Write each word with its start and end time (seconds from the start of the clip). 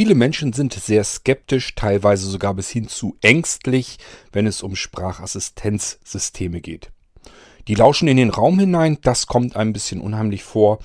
Viele 0.00 0.14
Menschen 0.14 0.54
sind 0.54 0.72
sehr 0.72 1.04
skeptisch, 1.04 1.74
teilweise 1.74 2.26
sogar 2.26 2.54
bis 2.54 2.70
hin 2.70 2.88
zu 2.88 3.18
ängstlich, 3.20 3.98
wenn 4.32 4.46
es 4.46 4.62
um 4.62 4.74
Sprachassistenzsysteme 4.74 6.62
geht. 6.62 6.90
Die 7.68 7.74
lauschen 7.74 8.08
in 8.08 8.16
den 8.16 8.30
Raum 8.30 8.58
hinein, 8.58 8.96
das 9.02 9.26
kommt 9.26 9.56
ein 9.56 9.74
bisschen 9.74 10.00
unheimlich 10.00 10.42
vor. 10.42 10.78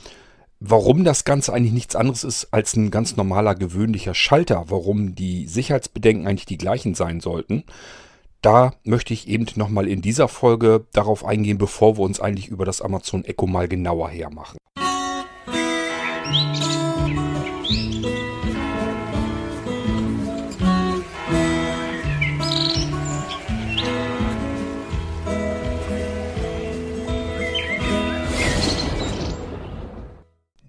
Warum 0.59 1.05
das 1.05 1.23
Ganze 1.23 1.54
eigentlich 1.54 1.71
nichts 1.71 1.96
anderes 1.96 2.25
ist 2.25 2.49
als 2.51 2.75
ein 2.75 2.91
ganz 2.91 3.15
normaler 3.15 3.55
gewöhnlicher 3.55 4.13
Schalter, 4.13 4.65
warum 4.67 5.16
die 5.16 5.47
Sicherheitsbedenken 5.47 6.27
eigentlich 6.27 6.45
die 6.45 6.57
gleichen 6.57 6.93
sein 6.93 7.21
sollten, 7.21 7.63
da 8.41 8.73
möchte 8.84 9.13
ich 9.13 9.29
eben 9.29 9.45
nochmal 9.55 9.88
in 9.88 10.02
dieser 10.02 10.27
Folge 10.27 10.88
darauf 10.91 11.23
eingehen, 11.23 11.57
bevor 11.57 11.97
wir 11.97 12.04
uns 12.04 12.20
eigentlich 12.20 12.50
über 12.50 12.66
das 12.66 12.82
Amazon 12.82 13.23
Echo 13.23 13.47
mal 13.47 13.70
genauer 13.70 14.09
hermachen. 14.09 14.57
Musik 16.25 16.64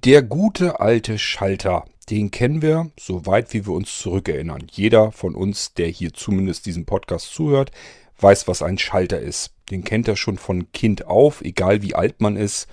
Der 0.07 0.23
gute 0.23 0.79
alte 0.79 1.19
Schalter, 1.19 1.85
den 2.11 2.31
kennen 2.31 2.63
wir, 2.63 2.93
soweit 2.97 3.53
wie 3.53 3.67
wir 3.67 3.73
uns 3.73 3.99
zurückerinnern. 3.99 4.69
Jeder 4.71 5.11
von 5.11 5.35
uns, 5.35 5.75
der 5.75 5.89
hier 5.89 6.15
zumindest 6.15 6.67
diesem 6.67 6.87
Podcast 6.87 7.35
zuhört, 7.35 7.73
weiß, 8.21 8.47
was 8.47 8.63
ein 8.63 8.79
Schalter 8.79 9.19
ist. 9.19 9.51
Den 9.69 9.83
kennt 9.83 10.07
er 10.07 10.15
schon 10.15 10.39
von 10.39 10.71
Kind 10.71 11.09
auf, 11.09 11.43
egal 11.43 11.83
wie 11.83 11.97
alt 11.97 12.21
man 12.21 12.37
ist. 12.37 12.69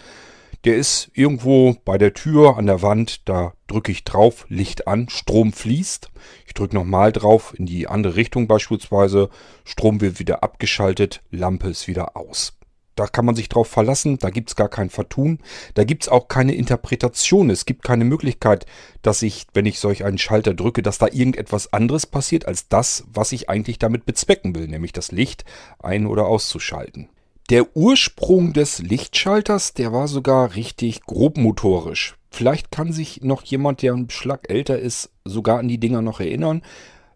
Der 0.64 0.76
ist 0.76 1.10
irgendwo 1.16 1.76
bei 1.86 1.98
der 1.98 2.14
Tür 2.14 2.56
an 2.56 2.68
der 2.68 2.84
Wand, 2.84 3.28
da 3.28 3.54
drücke 3.66 3.92
ich 3.92 4.04
drauf, 4.04 4.46
Licht 4.48 4.88
an, 4.88 5.10
Strom 5.10 5.54
fließt. 5.54 6.12
Ich 6.46 6.54
drücke 6.54 6.76
nochmal 6.76 7.12
drauf, 7.12 7.56
in 7.58 7.66
die 7.66 7.88
andere 7.88 8.16
Richtung 8.16 8.48
beispielsweise. 8.48 9.32
Strom 9.66 10.02
wird 10.02 10.20
wieder 10.20 10.44
abgeschaltet, 10.44 11.24
Lampe 11.32 11.70
ist 11.70 11.88
wieder 11.88 12.16
aus. 12.16 12.54
Da 12.96 13.08
kann 13.08 13.26
man 13.26 13.36
sich 13.36 13.50
drauf 13.50 13.68
verlassen, 13.68 14.20
da 14.20 14.30
gibt's 14.30 14.56
gar 14.56 14.70
kein 14.70 14.90
Vertun, 14.90 15.40
da 15.74 15.84
gibt's 15.84 16.08
auch 16.08 16.28
keine 16.28 16.54
Interpretation. 16.54 17.50
Es 17.50 17.66
gibt 17.66 17.84
keine 17.84 18.06
Möglichkeit, 18.06 18.66
dass 19.02 19.22
ich, 19.22 19.48
wenn 19.54 19.66
ich 19.66 19.80
solch 19.80 20.04
einen 20.04 20.20
Schalter 20.20 20.54
drücke, 20.54 20.84
dass 20.84 21.00
da 21.00 21.08
irgendetwas 21.08 21.74
anderes 21.74 22.06
passiert 22.06 22.48
als 22.48 22.68
das, 22.68 23.06
was 23.12 23.32
ich 23.32 23.50
eigentlich 23.50 23.80
damit 23.80 24.06
bezwecken 24.06 24.56
will, 24.56 24.68
nämlich 24.68 24.94
das 24.94 25.12
Licht 25.12 25.44
ein- 25.80 26.08
oder 26.08 26.28
auszuschalten. 26.28 27.10
Der 27.50 27.76
Ursprung 27.76 28.54
des 28.54 28.80
Lichtschalters, 28.80 29.74
der 29.74 29.92
war 29.92 30.08
sogar 30.08 30.56
richtig 30.56 31.02
grobmotorisch. 31.02 32.16
Vielleicht 32.32 32.72
kann 32.72 32.94
sich 32.94 33.22
noch 33.22 33.44
jemand, 33.44 33.82
der 33.82 33.94
ein 33.94 34.10
Schlag 34.10 34.50
älter 34.50 34.80
ist, 34.80 35.12
sogar 35.26 35.60
an 35.60 35.68
die 35.68 35.78
Dinger 35.78 36.02
noch 36.02 36.20
erinnern. 36.20 36.64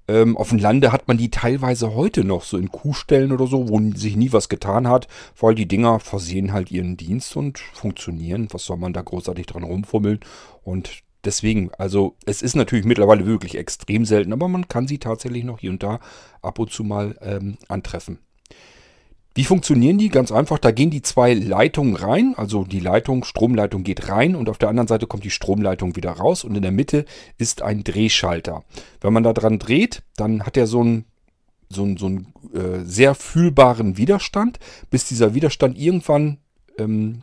Ähm, 0.08 0.38
auf 0.38 0.50
dem 0.50 0.60
Lande 0.60 0.92
hat 0.92 1.08
man 1.08 1.18
die 1.18 1.30
teilweise 1.30 1.94
heute 1.94 2.24
noch, 2.24 2.44
so 2.44 2.58
in 2.58 2.72
Kuhstellen 2.72 3.32
oder 3.32 3.48
so, 3.48 3.68
wo 3.70 3.80
sich 3.96 4.16
nie 4.16 4.32
was 4.32 4.50
getan 4.50 4.88
hat, 4.88 5.08
weil 5.40 5.56
die 5.56 5.68
Dinger 5.68 6.00
versehen 6.00 6.54
halt 6.54 6.72
ihren 6.72 6.98
Dienst 6.98 7.36
und 7.36 7.60
funktionieren. 7.60 8.48
Was 8.52 8.66
soll 8.66 8.78
man 8.78 8.94
da 8.94 9.02
großartig 9.02 9.46
dran 9.46 9.64
rumfummeln? 9.64 10.20
Und 10.64 11.04
deswegen, 11.24 11.72
also 11.78 12.16
es 12.26 12.42
ist 12.42 12.56
natürlich 12.56 12.86
mittlerweile 12.86 13.26
wirklich 13.26 13.58
extrem 13.58 14.06
selten, 14.06 14.34
aber 14.34 14.48
man 14.48 14.68
kann 14.68 14.88
sie 14.88 14.98
tatsächlich 14.98 15.44
noch 15.44 15.60
hier 15.60 15.72
und 15.72 15.84
da 15.84 16.00
ab 16.42 16.60
und 16.60 16.72
zu 16.72 16.84
mal 16.84 17.18
ähm, 17.22 17.58
antreffen. 17.68 18.20
Wie 19.38 19.46
funktionieren 19.46 20.00
die? 20.00 20.10
Ganz 20.10 20.32
einfach, 20.32 20.58
da 20.58 20.72
gehen 20.72 20.90
die 20.90 21.04
zwei 21.04 21.36
Leitungen 21.36 21.96
rein, 21.96 22.34
also 22.36 22.64
die 22.64 22.80
Leitung, 22.80 23.24
Stromleitung 23.24 23.84
geht 23.84 24.10
rein 24.10 24.36
und 24.36 24.50
auf 24.50 24.58
der 24.58 24.68
anderen 24.68 24.88
Seite 24.88 25.06
kommt 25.06 25.24
die 25.24 25.30
Stromleitung 25.30 25.96
wieder 25.96 26.10
raus 26.10 26.44
und 26.44 26.56
in 26.56 26.64
der 26.64 26.72
Mitte 26.72 27.06
ist 27.38 27.62
ein 27.62 27.84
Drehschalter. 27.84 28.64
Wenn 29.00 29.14
man 29.14 29.22
da 29.22 29.34
dran 29.34 29.60
dreht, 29.60 30.02
dann 30.16 30.44
hat 30.44 30.58
er 30.58 30.66
so 30.66 30.82
einen 30.82 31.06
so 31.70 31.84
einen, 31.84 31.98
so 31.98 32.08
einen 32.08 32.34
äh, 32.52 32.84
sehr 32.84 33.14
fühlbaren 33.14 33.98
Widerstand, 33.98 34.58
bis 34.90 35.08
dieser 35.08 35.36
Widerstand 35.36 35.78
irgendwann 35.78 36.40
ähm, 36.80 37.22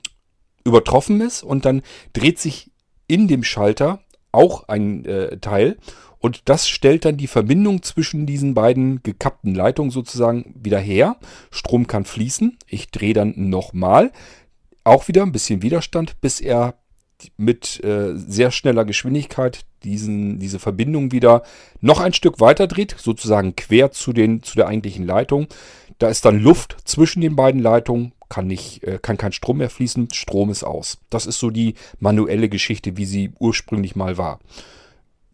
übertroffen 0.64 1.20
ist 1.20 1.42
und 1.42 1.64
dann 1.64 1.82
dreht 2.12 2.38
sich 2.38 2.70
in 3.08 3.26
dem 3.26 3.42
Schalter 3.42 4.04
auch 4.30 4.68
ein 4.68 5.04
äh, 5.04 5.38
Teil 5.38 5.78
und 6.24 6.40
das 6.46 6.70
stellt 6.70 7.04
dann 7.04 7.18
die 7.18 7.26
Verbindung 7.26 7.82
zwischen 7.82 8.24
diesen 8.24 8.54
beiden 8.54 9.02
gekappten 9.02 9.54
Leitungen 9.54 9.90
sozusagen 9.90 10.54
wieder 10.58 10.78
her. 10.78 11.16
Strom 11.50 11.86
kann 11.86 12.06
fließen. 12.06 12.56
Ich 12.66 12.90
drehe 12.90 13.12
dann 13.12 13.34
nochmal. 13.36 14.10
Auch 14.84 15.06
wieder 15.06 15.22
ein 15.22 15.32
bisschen 15.32 15.60
Widerstand, 15.60 16.18
bis 16.22 16.40
er 16.40 16.76
mit 17.36 17.84
äh, 17.84 18.16
sehr 18.16 18.52
schneller 18.52 18.86
Geschwindigkeit 18.86 19.66
diesen, 19.82 20.38
diese 20.38 20.58
Verbindung 20.58 21.12
wieder 21.12 21.42
noch 21.82 22.00
ein 22.00 22.14
Stück 22.14 22.40
weiter 22.40 22.68
dreht, 22.68 22.96
sozusagen 22.98 23.54
quer 23.54 23.90
zu, 23.90 24.14
den, 24.14 24.42
zu 24.42 24.56
der 24.56 24.68
eigentlichen 24.68 25.04
Leitung. 25.04 25.48
Da 25.98 26.08
ist 26.08 26.24
dann 26.24 26.38
Luft 26.38 26.74
zwischen 26.86 27.20
den 27.20 27.36
beiden 27.36 27.60
Leitungen, 27.60 28.12
kann, 28.30 28.46
nicht, 28.46 28.82
äh, 28.84 28.98
kann 28.98 29.18
kein 29.18 29.32
Strom 29.32 29.58
mehr 29.58 29.68
fließen, 29.68 30.08
Strom 30.14 30.48
ist 30.48 30.64
aus. 30.64 30.96
Das 31.10 31.26
ist 31.26 31.38
so 31.38 31.50
die 31.50 31.74
manuelle 32.00 32.48
Geschichte, 32.48 32.96
wie 32.96 33.04
sie 33.04 33.32
ursprünglich 33.38 33.94
mal 33.94 34.16
war. 34.16 34.40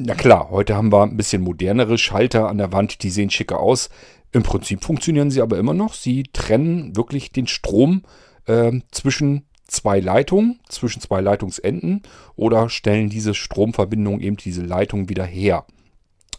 Na 0.02 0.14
klar, 0.14 0.48
heute 0.48 0.76
haben 0.76 0.90
wir 0.90 1.02
ein 1.02 1.18
bisschen 1.18 1.42
modernere 1.42 1.98
Schalter 1.98 2.48
an 2.48 2.56
der 2.56 2.72
Wand, 2.72 3.02
die 3.02 3.10
sehen 3.10 3.28
schicker 3.28 3.60
aus. 3.60 3.90
Im 4.32 4.42
Prinzip 4.42 4.82
funktionieren 4.82 5.30
sie 5.30 5.42
aber 5.42 5.58
immer 5.58 5.74
noch. 5.74 5.92
Sie 5.92 6.22
trennen 6.32 6.96
wirklich 6.96 7.32
den 7.32 7.46
Strom 7.46 8.04
äh, 8.46 8.72
zwischen 8.92 9.44
zwei 9.66 10.00
Leitungen, 10.00 10.58
zwischen 10.70 11.02
zwei 11.02 11.20
Leitungsenden 11.20 12.00
oder 12.34 12.70
stellen 12.70 13.10
diese 13.10 13.34
Stromverbindung 13.34 14.20
eben 14.20 14.38
diese 14.38 14.62
Leitung 14.62 15.10
wieder 15.10 15.26
her. 15.26 15.66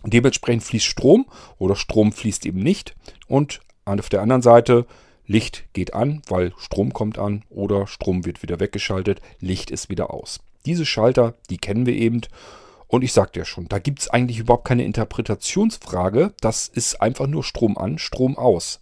Dementsprechend 0.03 0.63
fließt 0.63 0.87
Strom 0.87 1.27
oder 1.59 1.75
Strom 1.75 2.13
fließt 2.13 2.47
eben 2.47 2.63
nicht 2.63 2.95
und 3.27 3.61
auf 3.85 4.09
der 4.09 4.23
anderen 4.23 4.41
Seite 4.41 4.87
Licht 5.27 5.65
geht 5.73 5.93
an, 5.93 6.23
weil 6.27 6.51
Strom 6.57 6.93
kommt 6.93 7.19
an 7.19 7.43
oder 7.51 7.85
Strom 7.85 8.25
wird 8.25 8.41
wieder 8.41 8.59
weggeschaltet, 8.59 9.21
Licht 9.39 9.69
ist 9.69 9.87
wieder 9.87 10.11
aus. 10.11 10.39
Diese 10.65 10.87
Schalter, 10.87 11.35
die 11.51 11.59
kennen 11.59 11.85
wir 11.85 11.93
eben 11.93 12.21
und 12.91 13.05
ich 13.05 13.13
sagte 13.13 13.39
ja 13.39 13.45
schon, 13.45 13.69
da 13.69 13.79
gibt 13.79 14.01
es 14.01 14.09
eigentlich 14.09 14.39
überhaupt 14.39 14.67
keine 14.67 14.83
Interpretationsfrage. 14.83 16.33
Das 16.41 16.67
ist 16.67 17.01
einfach 17.01 17.25
nur 17.25 17.41
Strom 17.41 17.77
an, 17.77 17.97
Strom 17.97 18.37
aus. 18.37 18.81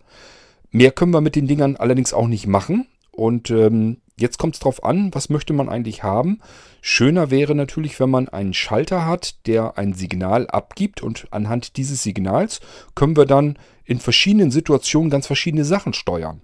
Mehr 0.72 0.92
können 0.92 1.14
wir 1.14 1.22
mit 1.22 1.36
den 1.36 1.46
Dingern 1.46 1.75
allerdings 1.75 2.12
auch 2.12 2.28
nicht 2.28 2.47
machen. 2.47 2.88
Und 3.12 3.52
ähm, 3.52 3.97
jetzt 4.18 4.40
kommt 4.40 4.56
es 4.56 4.62
darauf 4.62 4.84
an, 4.84 5.14
was 5.14 5.30
möchte 5.30 5.53
man 5.53 5.70
eigentlich 5.70 6.02
haben. 6.02 6.40
Schöner 6.81 7.30
wäre 7.30 7.53
natürlich, 7.53 8.00
wenn 8.00 8.09
man 8.09 8.28
einen 8.28 8.56
Schalter 8.56 9.06
hat, 9.06 9.46
der 9.46 9.78
ein 9.78 9.94
Signal 9.94 10.47
abgibt 10.47 11.03
und 11.03 11.28
anhand 11.30 11.78
dieses 11.78 12.02
Signals 12.02 12.62
können 12.96 13.16
wir 13.16 13.28
dann 13.28 13.59
in 13.86 14.00
verschiedenen 14.00 14.50
Situationen 14.50 15.12
ganz 15.12 15.28
verschiedene 15.28 15.66
Sachen 15.66 15.94
steuern. 15.94 16.41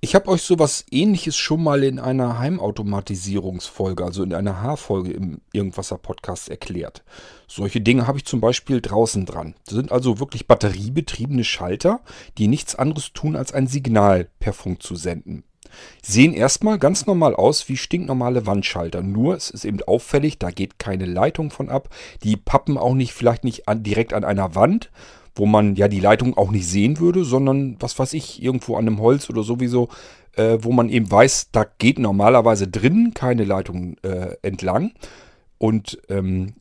Ich 0.00 0.14
habe 0.14 0.28
euch 0.28 0.42
sowas 0.42 0.84
ähnliches 0.92 1.36
schon 1.36 1.60
mal 1.60 1.82
in 1.82 1.98
einer 1.98 2.38
Heimautomatisierungsfolge, 2.38 4.04
also 4.04 4.22
in 4.22 4.32
einer 4.32 4.62
H-Folge 4.62 5.10
im 5.10 5.40
Irgendwasser-Podcast 5.52 6.50
erklärt. 6.50 7.02
Solche 7.48 7.80
Dinge 7.80 8.06
habe 8.06 8.18
ich 8.18 8.24
zum 8.24 8.40
Beispiel 8.40 8.80
draußen 8.80 9.26
dran. 9.26 9.56
Das 9.66 9.74
sind 9.74 9.90
also 9.90 10.20
wirklich 10.20 10.46
batteriebetriebene 10.46 11.42
Schalter, 11.42 11.98
die 12.38 12.46
nichts 12.46 12.76
anderes 12.76 13.12
tun, 13.12 13.34
als 13.34 13.52
ein 13.52 13.66
Signal 13.66 14.28
per 14.38 14.52
Funk 14.52 14.84
zu 14.84 14.94
senden. 14.94 15.42
Sehen 16.00 16.32
erstmal 16.32 16.78
ganz 16.78 17.06
normal 17.06 17.34
aus 17.34 17.68
wie 17.68 17.76
stinknormale 17.76 18.46
Wandschalter. 18.46 19.02
Nur 19.02 19.34
es 19.34 19.50
ist 19.50 19.64
eben 19.64 19.82
auffällig, 19.82 20.38
da 20.38 20.52
geht 20.52 20.78
keine 20.78 21.06
Leitung 21.06 21.50
von 21.50 21.68
ab. 21.68 21.88
Die 22.22 22.36
pappen 22.36 22.78
auch 22.78 22.94
nicht, 22.94 23.12
vielleicht 23.12 23.42
nicht 23.42 23.66
an, 23.66 23.82
direkt 23.82 24.12
an 24.12 24.22
einer 24.22 24.54
Wand, 24.54 24.90
wo 25.38 25.46
man 25.46 25.76
ja 25.76 25.88
die 25.88 26.00
Leitung 26.00 26.36
auch 26.36 26.50
nicht 26.50 26.66
sehen 26.66 26.98
würde, 26.98 27.24
sondern 27.24 27.76
was 27.80 27.98
weiß 27.98 28.12
ich, 28.12 28.42
irgendwo 28.42 28.76
an 28.76 28.86
einem 28.86 29.00
Holz 29.00 29.30
oder 29.30 29.42
sowieso, 29.42 29.88
äh, 30.36 30.58
wo 30.60 30.72
man 30.72 30.88
eben 30.88 31.10
weiß, 31.10 31.50
da 31.52 31.64
geht 31.78 31.98
normalerweise 31.98 32.66
drin 32.66 33.12
keine 33.14 33.44
Leitung 33.44 33.96
äh, 34.02 34.36
entlang. 34.42 34.92
Und 35.56 35.98
ähm, 36.08 36.54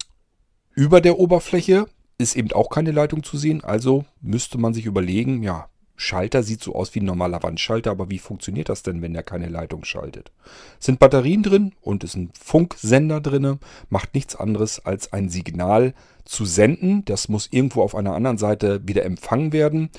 über 0.75 1.01
der 1.01 1.19
Oberfläche 1.19 1.87
ist 2.19 2.35
eben 2.35 2.51
auch 2.51 2.69
keine 2.69 2.91
Leitung 2.91 3.23
zu 3.23 3.37
sehen. 3.37 3.63
Also 3.63 4.05
müsste 4.21 4.59
man 4.59 4.73
sich 4.73 4.85
überlegen, 4.85 5.41
ja, 5.41 5.69
Schalter 5.95 6.43
sieht 6.43 6.61
so 6.61 6.75
aus 6.75 6.93
wie 6.93 6.99
ein 6.99 7.05
normaler 7.05 7.41
Wandschalter, 7.41 7.89
aber 7.89 8.11
wie 8.11 8.19
funktioniert 8.19 8.69
das 8.69 8.83
denn, 8.83 9.01
wenn 9.01 9.15
er 9.15 9.23
keine 9.23 9.49
Leitung 9.49 9.83
schaltet? 9.83 10.31
Es 10.79 10.85
sind 10.85 10.99
Batterien 10.99 11.41
drin 11.41 11.73
und 11.81 12.03
ist 12.03 12.15
ein 12.15 12.29
Funksender 12.39 13.19
drin, 13.19 13.59
macht 13.89 14.13
nichts 14.13 14.35
anderes 14.35 14.85
als 14.85 15.11
ein 15.11 15.29
Signal 15.29 15.95
zu 16.27 16.45
senden. 16.45 17.03
Das 17.05 17.29
muss 17.29 17.47
irgendwo 17.51 17.81
auf 17.81 17.95
einer 17.95 18.13
anderen 18.13 18.37
Seite 18.37 18.81
wieder 18.87 19.05
empfangen 19.05 19.53
werden. 19.53 19.89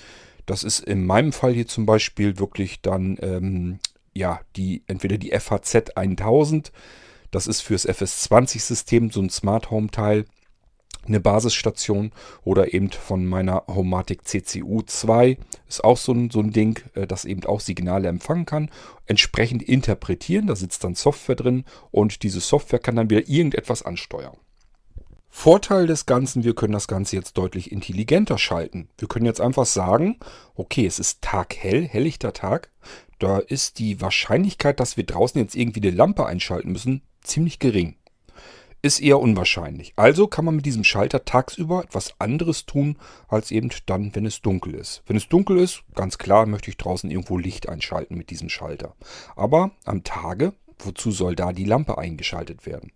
Das 0.46 0.64
ist 0.64 0.80
in 0.80 1.04
meinem 1.04 1.32
Fall 1.32 1.52
hier 1.52 1.66
zum 1.66 1.86
Beispiel 1.86 2.38
wirklich 2.38 2.80
dann 2.80 3.18
ähm, 3.20 3.78
ja 4.14 4.40
die 4.56 4.82
entweder 4.86 5.18
die 5.18 5.32
FHZ 5.38 5.96
1000. 5.96 6.72
Das 7.30 7.46
ist 7.46 7.60
fürs 7.60 7.86
FS20-System 7.86 9.10
so 9.10 9.20
ein 9.20 9.30
Smart 9.30 9.70
Home 9.70 9.90
Teil 9.90 10.24
eine 11.08 11.20
Basisstation 11.20 12.12
oder 12.44 12.72
eben 12.74 12.90
von 12.90 13.26
meiner 13.26 13.64
Homatic 13.66 14.26
CCU 14.26 14.82
2 14.82 15.38
ist 15.68 15.82
auch 15.84 15.96
so 15.96 16.12
ein, 16.12 16.30
so 16.30 16.40
ein 16.40 16.52
Ding, 16.52 16.80
äh, 16.94 17.06
das 17.06 17.24
eben 17.24 17.44
auch 17.44 17.60
Signale 17.60 18.08
empfangen 18.08 18.46
kann, 18.46 18.70
entsprechend 19.06 19.62
interpretieren, 19.62 20.46
da 20.46 20.56
sitzt 20.56 20.84
dann 20.84 20.94
Software 20.94 21.36
drin 21.36 21.64
und 21.90 22.22
diese 22.22 22.40
Software 22.40 22.78
kann 22.78 22.96
dann 22.96 23.10
wieder 23.10 23.28
irgendetwas 23.28 23.82
ansteuern. 23.82 24.36
Vorteil 25.30 25.86
des 25.86 26.06
Ganzen, 26.06 26.42
wir 26.42 26.54
können 26.54 26.72
das 26.72 26.88
Ganze 26.88 27.16
jetzt 27.16 27.38
deutlich 27.38 27.70
intelligenter 27.70 28.38
schalten. 28.38 28.88
Wir 28.98 29.08
können 29.08 29.26
jetzt 29.26 29.40
einfach 29.40 29.66
sagen, 29.66 30.18
okay, 30.54 30.86
es 30.86 30.98
ist 30.98 31.22
taghell, 31.22 31.86
helllichter 31.86 32.32
Tag. 32.32 32.70
Da 33.18 33.38
ist 33.38 33.78
die 33.78 34.00
Wahrscheinlichkeit, 34.00 34.80
dass 34.80 34.96
wir 34.96 35.04
draußen 35.04 35.40
jetzt 35.40 35.54
irgendwie 35.54 35.86
eine 35.86 35.96
Lampe 35.96 36.26
einschalten 36.26 36.72
müssen, 36.72 37.02
ziemlich 37.22 37.58
gering. 37.58 37.96
Ist 38.80 39.00
eher 39.00 39.18
unwahrscheinlich. 39.18 39.92
Also 39.96 40.28
kann 40.28 40.44
man 40.44 40.54
mit 40.54 40.64
diesem 40.64 40.84
Schalter 40.84 41.24
tagsüber 41.24 41.82
etwas 41.82 42.14
anderes 42.20 42.64
tun, 42.64 42.96
als 43.26 43.50
eben 43.50 43.70
dann, 43.86 44.14
wenn 44.14 44.24
es 44.24 44.40
dunkel 44.40 44.74
ist. 44.74 45.02
Wenn 45.06 45.16
es 45.16 45.28
dunkel 45.28 45.58
ist, 45.58 45.82
ganz 45.96 46.16
klar, 46.16 46.46
möchte 46.46 46.70
ich 46.70 46.76
draußen 46.76 47.10
irgendwo 47.10 47.38
Licht 47.38 47.68
einschalten 47.68 48.16
mit 48.16 48.30
diesem 48.30 48.48
Schalter. 48.48 48.94
Aber 49.34 49.72
am 49.84 50.04
Tage, 50.04 50.52
wozu 50.80 51.10
soll 51.10 51.34
da 51.36 51.52
die 51.52 51.64
Lampe 51.64 51.98
eingeschaltet 51.98 52.66
werden? 52.66 52.92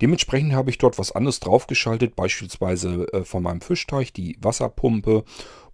Dementsprechend 0.00 0.54
habe 0.54 0.70
ich 0.70 0.78
dort 0.78 0.98
was 0.98 1.12
anderes 1.12 1.40
draufgeschaltet, 1.40 2.16
beispielsweise 2.16 3.06
äh, 3.12 3.24
von 3.24 3.42
meinem 3.42 3.60
Fischteich 3.60 4.12
die 4.12 4.38
Wasserpumpe 4.40 5.24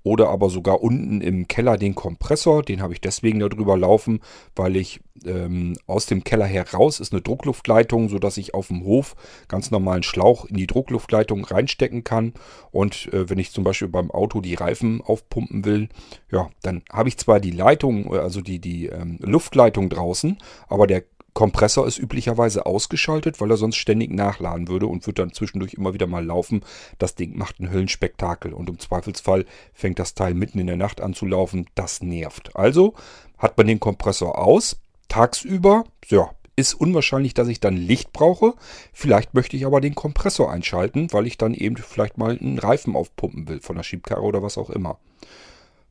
oder 0.07 0.29
aber 0.29 0.51
sogar 0.51 0.83
unten 0.83 1.21
im 1.21 1.49
Keller 1.49 1.77
den 1.77 1.97
Kompressor. 1.97 2.63
Den 2.63 2.81
habe 2.81 2.93
ich 2.93 3.01
deswegen 3.01 3.41
darüber 3.41 3.77
laufen, 3.77 4.21
weil 4.55 4.77
ich 4.77 5.01
ähm, 5.25 5.77
aus 5.89 6.07
dem 6.07 6.23
Keller 6.23 6.47
heraus 6.47 7.01
ist 7.01 7.13
eine 7.13 7.23
Druckluftleitung, 7.23 8.09
sodass 8.09 8.37
ich 8.37 8.55
auf 8.55 8.69
dem 8.69 8.85
Hof 8.85 9.17
ganz 9.49 9.73
normalen 9.73 10.05
Schlauch 10.05 10.45
in 10.45 10.57
die 10.57 10.69
Druckluftleitung 10.69 11.45
reinstecken 11.45 12.05
kann. 12.05 12.35
Und 12.71 13.13
äh, 13.13 13.29
wenn 13.29 13.41
ich 13.41 13.51
zum 13.51 13.65
Beispiel 13.65 13.89
beim 13.89 14.13
Auto 14.13 14.41
die 14.41 14.55
Reifen 14.55 15.03
aufpumpen 15.03 15.65
will, 15.65 15.89
ja, 16.31 16.51
dann 16.63 16.83
habe 16.93 17.09
ich 17.09 17.19
zwar 17.19 17.41
die 17.41 17.51
Leitung, 17.51 18.15
also 18.15 18.43
die, 18.43 18.61
die 18.61 18.87
ähm, 18.87 19.19
Luftleitung 19.21 19.89
draußen, 19.89 20.39
aber 20.69 20.87
der 20.87 21.03
Kompressor 21.37 21.87
ist 21.87 21.99
üblicherweise 21.99 22.65
ausgeschaltet, 22.65 23.43
weil 23.43 23.51
er 23.51 23.59
sonst 23.59 23.77
ständig 23.77 24.11
nachladen 24.11 24.69
würde 24.69 24.87
und 24.87 25.07
wird 25.07 25.19
dann 25.19 25.35
zwischendurch 25.35 25.75
immer 25.75 25.93
wieder 25.93 26.07
mal 26.07 26.25
laufen. 26.25 26.63
Das 26.99 27.15
Ding 27.15 27.37
macht 27.37 27.61
ein 27.61 27.71
Höllenspektakel 27.71 28.55
und 28.55 28.71
im 28.71 28.79
Zweifelsfall 28.79 29.45
fängt 29.75 29.99
das 29.99 30.15
Teil 30.15 30.33
mitten 30.33 30.59
in 30.59 30.67
der 30.67 30.79
Nacht 30.79 31.03
an 31.03 31.13
zu 31.13 31.27
laufen. 31.27 31.67
Das 31.75 32.01
nervt. 32.01 32.57
Also 32.57 32.95
hat 33.37 33.59
man 33.59 33.67
den 33.67 33.81
Kompressor 33.81 34.39
aus. 34.39 34.79
Tagsüber, 35.09 35.85
ja, 36.07 36.31
ist 36.57 36.73
unwahrscheinlich, 36.73 37.35
dass 37.35 37.49
ich 37.49 37.61
dann 37.61 37.77
Licht 37.77 38.15
brauche. 38.15 38.55
Vielleicht 38.95 39.35
möchte 39.35 39.59
ich 39.59 39.67
aber 39.67 39.83
den 39.83 39.95
Kompressor 39.95 40.51
einschalten, 40.51 41.13
weil 41.13 41.27
ich 41.27 41.37
dann 41.37 41.53
eben 41.53 41.77
vielleicht 41.77 42.17
mal 42.17 42.39
einen 42.39 42.59
Reifen 42.59 42.97
aufpumpen 42.97 43.47
will 43.47 43.61
von 43.61 43.77
der 43.77 43.83
Schiebkarre 43.83 44.23
oder 44.23 44.43
was 44.43 44.57
auch 44.57 44.71
immer. 44.71 44.99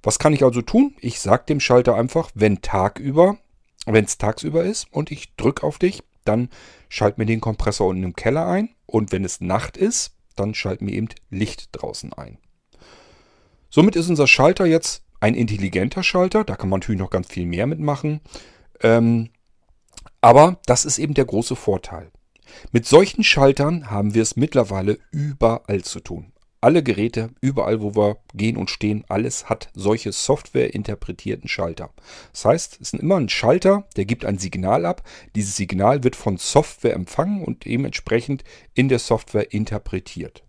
Was 0.01 0.17
kann 0.17 0.33
ich 0.33 0.43
also 0.43 0.63
tun? 0.63 0.95
Ich 1.01 1.19
sage 1.19 1.43
dem 1.47 1.59
Schalter 1.59 1.93
einfach, 1.93 2.31
wenn 2.33 2.63
tagüber 2.63 3.37
wenn 3.93 4.05
es 4.05 4.17
tagsüber 4.17 4.63
ist 4.63 4.87
und 4.91 5.11
ich 5.11 5.35
drücke 5.35 5.63
auf 5.65 5.77
dich, 5.77 6.03
dann 6.23 6.49
schalt 6.89 7.17
mir 7.17 7.25
den 7.25 7.41
Kompressor 7.41 7.87
unten 7.87 8.03
im 8.03 8.15
Keller 8.15 8.47
ein. 8.47 8.69
Und 8.85 9.11
wenn 9.11 9.23
es 9.23 9.41
Nacht 9.41 9.77
ist, 9.77 10.15
dann 10.35 10.53
schalt 10.53 10.81
mir 10.81 10.91
eben 10.91 11.09
Licht 11.29 11.69
draußen 11.71 12.13
ein. 12.13 12.37
Somit 13.69 13.95
ist 13.95 14.09
unser 14.09 14.27
Schalter 14.27 14.65
jetzt 14.65 15.03
ein 15.19 15.35
intelligenter 15.35 16.03
Schalter. 16.03 16.43
Da 16.43 16.55
kann 16.55 16.69
man 16.69 16.79
natürlich 16.79 16.99
noch 16.99 17.09
ganz 17.09 17.27
viel 17.27 17.45
mehr 17.45 17.67
mitmachen. 17.67 18.21
Ähm, 18.81 19.29
aber 20.21 20.59
das 20.65 20.85
ist 20.85 20.97
eben 20.97 21.13
der 21.13 21.25
große 21.25 21.55
Vorteil. 21.55 22.11
Mit 22.71 22.85
solchen 22.85 23.23
Schaltern 23.23 23.89
haben 23.89 24.13
wir 24.13 24.21
es 24.21 24.35
mittlerweile 24.35 24.99
überall 25.11 25.83
zu 25.83 25.99
tun. 25.99 26.31
Alle 26.61 26.81
Geräte, 26.81 27.29
überall 27.41 27.81
wo 27.81 27.95
wir 27.95 28.17
gehen 28.33 28.57
und 28.57 28.71
stehen, 28.71 29.03
alles 29.07 29.49
hat 29.49 29.69
solche 29.73 30.11
Software-interpretierten 30.11 31.47
Schalter. 31.47 31.91
Das 32.31 32.45
heißt, 32.45 32.77
es 32.81 32.93
ist 32.93 32.99
immer 32.99 33.17
ein 33.17 33.29
Schalter, 33.29 33.87
der 33.97 34.05
gibt 34.05 34.25
ein 34.25 34.39
Signal 34.39 34.85
ab. 34.85 35.03
Dieses 35.35 35.55
Signal 35.55 36.03
wird 36.03 36.15
von 36.15 36.37
Software 36.37 36.93
empfangen 36.93 37.43
und 37.43 37.65
dementsprechend 37.65 38.43
in 38.73 38.89
der 38.89 38.99
Software 38.99 39.53
interpretiert. 39.53 40.43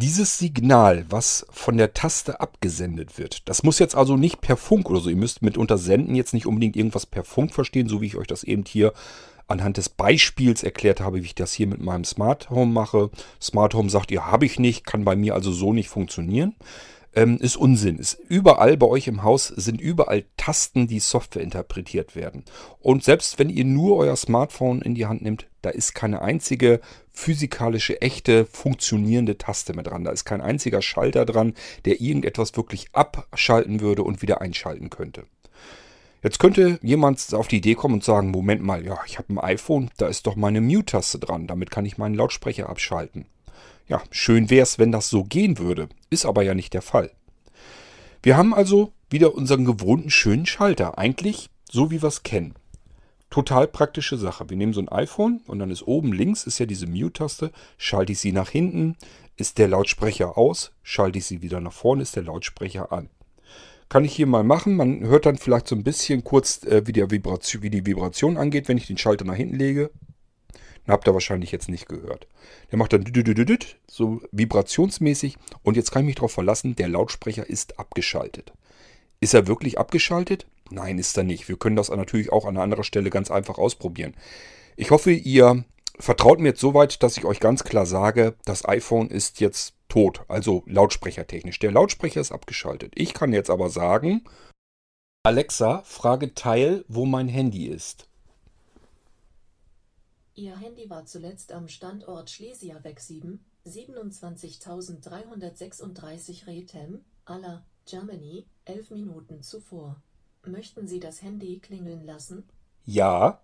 Dieses 0.00 0.38
Signal, 0.38 1.06
was 1.08 1.44
von 1.50 1.76
der 1.76 1.92
Taste 1.92 2.40
abgesendet 2.40 3.18
wird, 3.18 3.48
das 3.48 3.64
muss 3.64 3.80
jetzt 3.80 3.96
also 3.96 4.16
nicht 4.16 4.40
per 4.40 4.56
Funk 4.56 4.88
oder 4.88 5.00
so. 5.00 5.10
Ihr 5.10 5.16
müsst 5.16 5.42
mit 5.42 5.58
Untersenden 5.58 6.14
jetzt 6.14 6.34
nicht 6.34 6.46
unbedingt 6.46 6.76
irgendwas 6.76 7.04
per 7.04 7.24
Funk 7.24 7.52
verstehen, 7.52 7.88
so 7.88 8.00
wie 8.00 8.06
ich 8.06 8.16
euch 8.16 8.28
das 8.28 8.44
eben 8.44 8.64
hier 8.64 8.92
anhand 9.48 9.78
des 9.78 9.88
Beispiels 9.88 10.62
erklärt 10.62 11.00
habe, 11.00 11.22
wie 11.22 11.26
ich 11.26 11.34
das 11.34 11.52
hier 11.52 11.66
mit 11.66 11.80
meinem 11.80 12.04
Smart 12.04 12.50
Home 12.50 12.72
mache. 12.72 13.10
Smart 13.40 13.74
Home 13.74 13.90
sagt, 13.90 14.10
ja, 14.10 14.26
habe 14.26 14.46
ich 14.46 14.58
nicht, 14.58 14.86
kann 14.86 15.04
bei 15.04 15.16
mir 15.16 15.34
also 15.34 15.50
so 15.50 15.72
nicht 15.72 15.88
funktionieren. 15.88 16.54
Ähm, 17.14 17.38
ist 17.38 17.56
Unsinn. 17.56 17.98
Ist 17.98 18.18
überall 18.28 18.76
bei 18.76 18.86
euch 18.86 19.08
im 19.08 19.22
Haus 19.22 19.48
sind 19.48 19.80
überall 19.80 20.26
Tasten, 20.36 20.86
die 20.86 21.00
Software 21.00 21.42
interpretiert 21.42 22.14
werden. 22.14 22.44
Und 22.80 23.02
selbst 23.02 23.38
wenn 23.38 23.48
ihr 23.48 23.64
nur 23.64 23.96
euer 23.96 24.14
Smartphone 24.14 24.82
in 24.82 24.94
die 24.94 25.06
Hand 25.06 25.22
nehmt, 25.22 25.48
da 25.62 25.70
ist 25.70 25.94
keine 25.94 26.20
einzige 26.22 26.80
physikalische, 27.10 28.00
echte, 28.02 28.44
funktionierende 28.44 29.38
Taste 29.38 29.72
mehr 29.72 29.82
dran. 29.82 30.04
Da 30.04 30.12
ist 30.12 30.26
kein 30.26 30.42
einziger 30.42 30.82
Schalter 30.82 31.24
dran, 31.24 31.54
der 31.86 32.00
irgendetwas 32.00 32.56
wirklich 32.56 32.88
abschalten 32.92 33.80
würde 33.80 34.02
und 34.02 34.20
wieder 34.22 34.40
einschalten 34.42 34.90
könnte. 34.90 35.24
Jetzt 36.22 36.40
könnte 36.40 36.80
jemand 36.82 37.32
auf 37.32 37.46
die 37.46 37.58
Idee 37.58 37.74
kommen 37.74 37.94
und 37.94 38.04
sagen, 38.04 38.30
Moment 38.30 38.62
mal, 38.62 38.84
ja, 38.84 38.98
ich 39.06 39.18
habe 39.18 39.32
ein 39.32 39.38
iPhone, 39.38 39.90
da 39.98 40.08
ist 40.08 40.26
doch 40.26 40.34
meine 40.34 40.60
Mute-Taste 40.60 41.18
dran, 41.18 41.46
damit 41.46 41.70
kann 41.70 41.86
ich 41.86 41.96
meinen 41.96 42.16
Lautsprecher 42.16 42.68
abschalten. 42.68 43.26
Ja, 43.86 44.02
schön 44.10 44.50
wäre 44.50 44.64
es, 44.64 44.78
wenn 44.78 44.92
das 44.92 45.08
so 45.08 45.22
gehen 45.22 45.58
würde, 45.58 45.88
ist 46.10 46.26
aber 46.26 46.42
ja 46.42 46.54
nicht 46.54 46.74
der 46.74 46.82
Fall. 46.82 47.12
Wir 48.22 48.36
haben 48.36 48.52
also 48.52 48.92
wieder 49.10 49.34
unseren 49.34 49.64
gewohnten 49.64 50.10
schönen 50.10 50.44
Schalter, 50.44 50.98
eigentlich 50.98 51.50
so 51.70 51.90
wie 51.90 52.02
wir 52.02 52.08
es 52.08 52.24
kennen. 52.24 52.54
Total 53.30 53.68
praktische 53.68 54.16
Sache. 54.16 54.50
Wir 54.50 54.56
nehmen 54.56 54.72
so 54.72 54.80
ein 54.80 54.88
iPhone 54.88 55.40
und 55.46 55.58
dann 55.58 55.70
ist 55.70 55.86
oben 55.86 56.12
links 56.12 56.44
ist 56.44 56.58
ja 56.58 56.66
diese 56.66 56.86
Mute-Taste, 56.86 57.52
schalte 57.76 58.12
ich 58.12 58.18
sie 58.18 58.32
nach 58.32 58.48
hinten, 58.48 58.96
ist 59.36 59.58
der 59.58 59.68
Lautsprecher 59.68 60.36
aus, 60.36 60.72
schalte 60.82 61.18
ich 61.18 61.26
sie 61.26 61.42
wieder 61.42 61.60
nach 61.60 61.72
vorne, 61.72 62.02
ist 62.02 62.16
der 62.16 62.24
Lautsprecher 62.24 62.90
an. 62.90 63.08
Kann 63.88 64.04
ich 64.04 64.14
hier 64.14 64.26
mal 64.26 64.44
machen. 64.44 64.76
Man 64.76 65.00
hört 65.06 65.26
dann 65.26 65.38
vielleicht 65.38 65.68
so 65.68 65.74
ein 65.74 65.84
bisschen 65.84 66.24
kurz, 66.24 66.62
äh, 66.64 66.82
wie, 66.86 66.94
wie 66.94 67.70
die 67.70 67.86
Vibration 67.86 68.36
angeht, 68.36 68.68
wenn 68.68 68.76
ich 68.76 68.86
den 68.86 68.98
Schalter 68.98 69.24
nach 69.24 69.34
hinten 69.34 69.56
lege. 69.56 69.90
Dann 70.84 70.94
habt 70.94 71.06
ihr 71.06 71.14
wahrscheinlich 71.14 71.52
jetzt 71.52 71.68
nicht 71.68 71.88
gehört. 71.88 72.26
Der 72.70 72.78
macht 72.78 72.92
dann 72.92 73.04
so 73.86 74.20
vibrationsmäßig. 74.32 75.36
Und 75.62 75.76
jetzt 75.76 75.90
kann 75.90 76.02
ich 76.02 76.06
mich 76.06 76.14
darauf 76.16 76.32
verlassen, 76.32 76.76
der 76.76 76.88
Lautsprecher 76.88 77.48
ist 77.48 77.78
abgeschaltet. 77.78 78.52
Ist 79.20 79.34
er 79.34 79.46
wirklich 79.46 79.78
abgeschaltet? 79.78 80.46
Nein, 80.70 80.98
ist 80.98 81.16
er 81.16 81.24
nicht. 81.24 81.48
Wir 81.48 81.58
können 81.58 81.76
das 81.76 81.90
natürlich 81.90 82.30
auch 82.30 82.44
an 82.44 82.56
einer 82.56 82.62
anderen 82.62 82.84
Stelle 82.84 83.10
ganz 83.10 83.30
einfach 83.30 83.58
ausprobieren. 83.58 84.14
Ich 84.76 84.90
hoffe, 84.90 85.10
ihr 85.10 85.64
vertraut 85.98 86.40
mir 86.40 86.48
jetzt 86.48 86.60
soweit, 86.60 87.02
dass 87.02 87.16
ich 87.16 87.24
euch 87.24 87.40
ganz 87.40 87.64
klar 87.64 87.86
sage, 87.86 88.34
das 88.44 88.66
iPhone 88.66 89.08
ist 89.08 89.40
jetzt 89.40 89.74
tot, 89.88 90.24
also 90.28 90.62
lautsprechertechnisch. 90.66 91.58
Der 91.58 91.72
Lautsprecher 91.72 92.20
ist 92.20 92.30
abgeschaltet. 92.32 92.92
Ich 92.94 93.14
kann 93.14 93.32
jetzt 93.32 93.50
aber 93.50 93.70
sagen, 93.70 94.22
Alexa, 95.22 95.82
frage 95.82 96.34
Teil, 96.34 96.84
wo 96.88 97.04
mein 97.04 97.28
Handy 97.28 97.66
ist. 97.66 98.08
Ihr 100.34 100.56
Handy 100.56 100.88
war 100.88 101.04
zuletzt 101.04 101.52
am 101.52 101.68
Standort 101.68 102.30
Schlesiaweg 102.30 103.00
7, 103.00 103.44
27.336 103.66 106.46
Rethem, 106.46 107.04
aller 107.24 107.66
Germany, 107.86 108.46
11 108.64 108.90
Minuten 108.90 109.42
zuvor. 109.42 110.00
Möchten 110.46 110.86
Sie 110.86 111.00
das 111.00 111.22
Handy 111.22 111.58
klingeln 111.58 112.06
lassen? 112.06 112.48
Ja. 112.84 113.42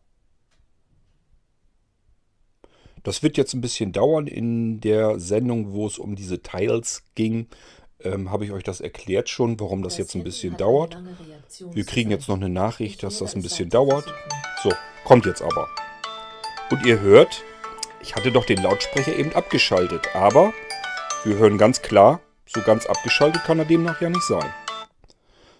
Das 3.04 3.22
wird 3.22 3.36
jetzt 3.36 3.54
ein 3.54 3.60
bisschen 3.60 3.92
dauern. 3.92 4.26
In 4.26 4.80
der 4.80 5.20
Sendung, 5.20 5.72
wo 5.72 5.86
es 5.86 5.98
um 5.98 6.16
diese 6.16 6.40
Tiles 6.40 7.04
ging, 7.14 7.46
ähm, 8.00 8.30
habe 8.30 8.44
ich 8.44 8.50
euch 8.50 8.64
das 8.64 8.80
erklärt 8.80 9.28
schon, 9.28 9.60
warum 9.60 9.82
das, 9.82 9.92
das 9.92 9.98
jetzt 9.98 10.14
ein 10.16 10.24
bisschen 10.24 10.56
dauert. 10.56 10.98
Wir 11.72 11.84
kriegen 11.84 12.10
jetzt 12.10 12.28
noch 12.28 12.36
eine 12.36 12.48
Nachricht, 12.48 13.02
dass 13.02 13.18
das 13.18 13.36
ein 13.36 13.42
bisschen 13.42 13.68
dauert. 13.68 14.12
So, 14.62 14.72
kommt 15.04 15.26
jetzt 15.26 15.42
aber. 15.42 15.68
Und 16.70 16.84
ihr 16.86 17.00
hört, 17.00 17.44
ich 18.02 18.16
hatte 18.16 18.32
doch 18.32 18.46
den 18.46 18.62
Lautsprecher 18.62 19.16
eben 19.16 19.32
abgeschaltet, 19.34 20.08
aber 20.14 20.54
wir 21.24 21.36
hören 21.36 21.58
ganz 21.58 21.82
klar, 21.82 22.20
so 22.46 22.62
ganz 22.62 22.86
abgeschaltet 22.86 23.44
kann 23.44 23.58
er 23.58 23.64
demnach 23.66 24.00
ja 24.00 24.08
nicht 24.08 24.24
sein. 24.24 24.50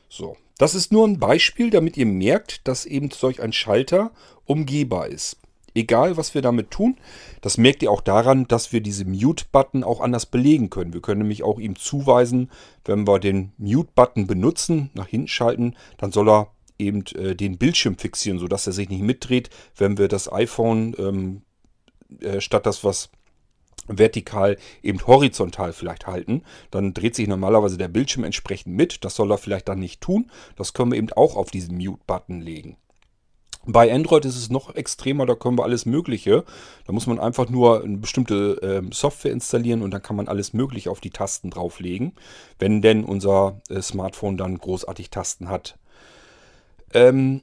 So, 0.09 0.37
das 0.57 0.75
ist 0.75 0.93
nur 0.93 1.07
ein 1.07 1.19
Beispiel, 1.19 1.69
damit 1.69 1.97
ihr 1.99 2.07
merkt, 2.07 2.67
dass 2.67 2.87
eben 2.87 3.11
solch 3.11 3.43
ein 3.43 3.53
Schalter 3.53 4.13
umgehbar 4.47 5.09
ist. 5.09 5.37
Egal, 5.75 6.17
was 6.17 6.35
wir 6.35 6.43
damit 6.43 6.71
tun, 6.71 6.97
das 7.41 7.59
merkt 7.59 7.83
ihr 7.83 7.91
auch 7.91 8.01
daran, 8.01 8.47
dass 8.47 8.73
wir 8.73 8.81
diese 8.81 9.05
Mute-Button 9.05 9.83
auch 9.83 10.01
anders 10.01 10.27
belegen 10.27 10.71
können. 10.71 10.93
Wir 10.93 11.03
können 11.03 11.23
nämlich 11.23 11.43
auch 11.43 11.59
ihm 11.59 11.75
zuweisen, 11.75 12.51
wenn 12.85 13.09
wir 13.09 13.19
den 13.19 13.53
Mute-Button 13.59 14.29
benutzen, 14.29 14.91
nach 14.95 15.09
hinten 15.09 15.29
schalten, 15.29 15.75
dann 15.99 16.13
soll 16.13 16.31
er 16.31 16.53
eben 16.79 17.05
äh, 17.17 17.35
den 17.35 17.59
Bildschirm 17.59 17.99
fixieren, 17.99 18.39
sodass 18.39 18.67
er 18.69 18.73
sich 18.73 18.89
nicht 18.89 19.03
mitdreht, 19.03 19.51
wenn 19.77 19.99
wir 19.99 20.07
das 20.07 20.33
iPhone 20.33 20.95
ähm, 20.99 21.43
äh, 22.21 22.41
statt 22.41 22.67
das, 22.67 22.85
was 22.85 23.11
vertikal 23.87 24.57
eben 24.83 25.05
horizontal 25.07 25.73
vielleicht 25.73 26.07
halten, 26.07 26.43
dann 26.71 26.95
dreht 26.95 27.15
sich 27.15 27.29
normalerweise 27.29 27.79
der 27.79 27.89
Bildschirm 27.89 28.25
entsprechend 28.25 28.75
mit. 28.75 29.05
Das 29.05 29.17
soll 29.17 29.31
er 29.31 29.39
vielleicht 29.39 29.69
dann 29.69 29.81
nicht 29.81 30.01
tun. 30.01 30.31
Das 30.57 30.73
können 30.73 30.93
wir 30.93 30.99
eben 30.99 31.13
auch 31.13 31.37
auf 31.37 31.51
diesen 31.51 31.77
Mute-Button 31.77 32.41
legen. 32.41 32.77
Bei 33.67 33.93
Android 33.93 34.25
ist 34.25 34.37
es 34.37 34.51
noch 34.51 34.75
extremer, 34.75 35.27
da 35.27 35.35
können 35.35 35.59
wir 35.59 35.65
alles 35.65 35.87
Mögliche. 35.87 36.45
Da 36.87 36.93
muss 36.93 37.07
man 37.07 37.19
einfach 37.19 37.49
nur 37.49 37.83
eine 37.83 37.97
bestimmte 37.97 38.59
ähm, 38.63 38.93
Software 38.93 39.33
installieren 39.33 39.83
und 39.83 39.91
dann 39.91 40.03
kann 40.03 40.17
man 40.17 40.29
alles 40.29 40.53
Mögliche 40.53 40.91
auf 40.91 41.01
die 41.01 41.11
Tasten 41.11 41.51
drauflegen, 41.51 42.13
wenn 42.59 42.83
denn 42.83 43.05
unser 43.05 43.61
äh, 43.71 43.81
Smartphone 43.81 44.37
dann 44.37 44.59
großartig 44.59 45.11
Tasten 45.11 45.49
hat. 45.49 45.79
Ähm, 46.93 47.41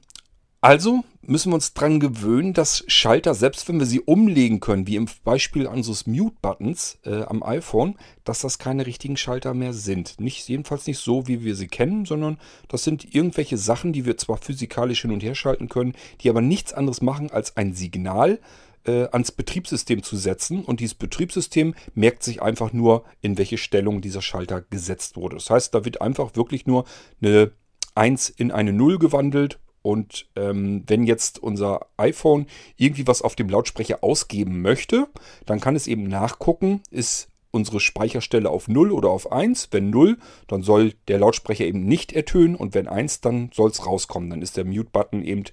also 0.60 1.02
müssen 1.22 1.50
wir 1.50 1.54
uns 1.54 1.72
dran 1.72 2.00
gewöhnen, 2.00 2.52
dass 2.52 2.84
Schalter, 2.88 3.34
selbst 3.34 3.68
wenn 3.68 3.78
wir 3.78 3.86
sie 3.86 4.00
umlegen 4.00 4.60
können, 4.60 4.86
wie 4.86 4.96
im 4.96 5.08
Beispiel 5.24 5.66
unseres 5.66 6.06
Mute-Buttons 6.06 6.98
äh, 7.04 7.22
am 7.22 7.42
iPhone, 7.42 7.96
dass 8.24 8.40
das 8.40 8.58
keine 8.58 8.86
richtigen 8.86 9.16
Schalter 9.16 9.54
mehr 9.54 9.72
sind. 9.72 10.20
Nicht, 10.20 10.48
jedenfalls 10.48 10.86
nicht 10.86 10.98
so, 10.98 11.28
wie 11.28 11.44
wir 11.44 11.54
sie 11.54 11.68
kennen, 11.68 12.04
sondern 12.04 12.38
das 12.68 12.84
sind 12.84 13.14
irgendwelche 13.14 13.56
Sachen, 13.56 13.92
die 13.92 14.04
wir 14.04 14.16
zwar 14.16 14.36
physikalisch 14.36 15.02
hin 15.02 15.12
und 15.12 15.22
her 15.22 15.34
schalten 15.34 15.68
können, 15.68 15.94
die 16.20 16.30
aber 16.30 16.40
nichts 16.40 16.72
anderes 16.72 17.02
machen, 17.02 17.30
als 17.30 17.56
ein 17.56 17.72
Signal 17.72 18.40
äh, 18.84 19.04
ans 19.12 19.32
Betriebssystem 19.32 20.02
zu 20.02 20.16
setzen. 20.16 20.64
Und 20.64 20.80
dieses 20.80 20.94
Betriebssystem 20.94 21.74
merkt 21.94 22.22
sich 22.22 22.42
einfach 22.42 22.72
nur, 22.72 23.04
in 23.20 23.38
welche 23.38 23.58
Stellung 23.58 24.00
dieser 24.00 24.22
Schalter 24.22 24.62
gesetzt 24.62 25.16
wurde. 25.16 25.36
Das 25.36 25.50
heißt, 25.50 25.74
da 25.74 25.84
wird 25.84 26.00
einfach 26.00 26.34
wirklich 26.34 26.66
nur 26.66 26.84
eine 27.20 27.52
1 27.94 28.30
in 28.30 28.50
eine 28.50 28.72
0 28.72 28.98
gewandelt 28.98 29.58
und 29.82 30.26
ähm, 30.36 30.84
wenn 30.86 31.04
jetzt 31.04 31.42
unser 31.42 31.86
iPhone 31.96 32.46
irgendwie 32.76 33.06
was 33.06 33.22
auf 33.22 33.34
dem 33.34 33.48
Lautsprecher 33.48 34.02
ausgeben 34.02 34.62
möchte, 34.62 35.08
dann 35.44 35.60
kann 35.60 35.76
es 35.76 35.86
eben 35.86 36.04
nachgucken, 36.04 36.80
ist 36.90 37.28
unsere 37.50 37.80
Speicherstelle 37.80 38.48
auf 38.48 38.66
0 38.66 38.92
oder 38.92 39.10
auf 39.10 39.30
1. 39.30 39.68
Wenn 39.72 39.90
0, 39.90 40.16
dann 40.48 40.62
soll 40.62 40.94
der 41.08 41.18
Lautsprecher 41.18 41.64
eben 41.64 41.84
nicht 41.84 42.12
ertönen 42.12 42.56
und 42.56 42.74
wenn 42.74 42.88
1, 42.88 43.20
dann 43.20 43.50
soll 43.52 43.70
es 43.70 43.86
rauskommen. 43.86 44.30
Dann 44.30 44.42
ist 44.42 44.56
der 44.56 44.64
Mute-Button 44.64 45.22
eben 45.22 45.44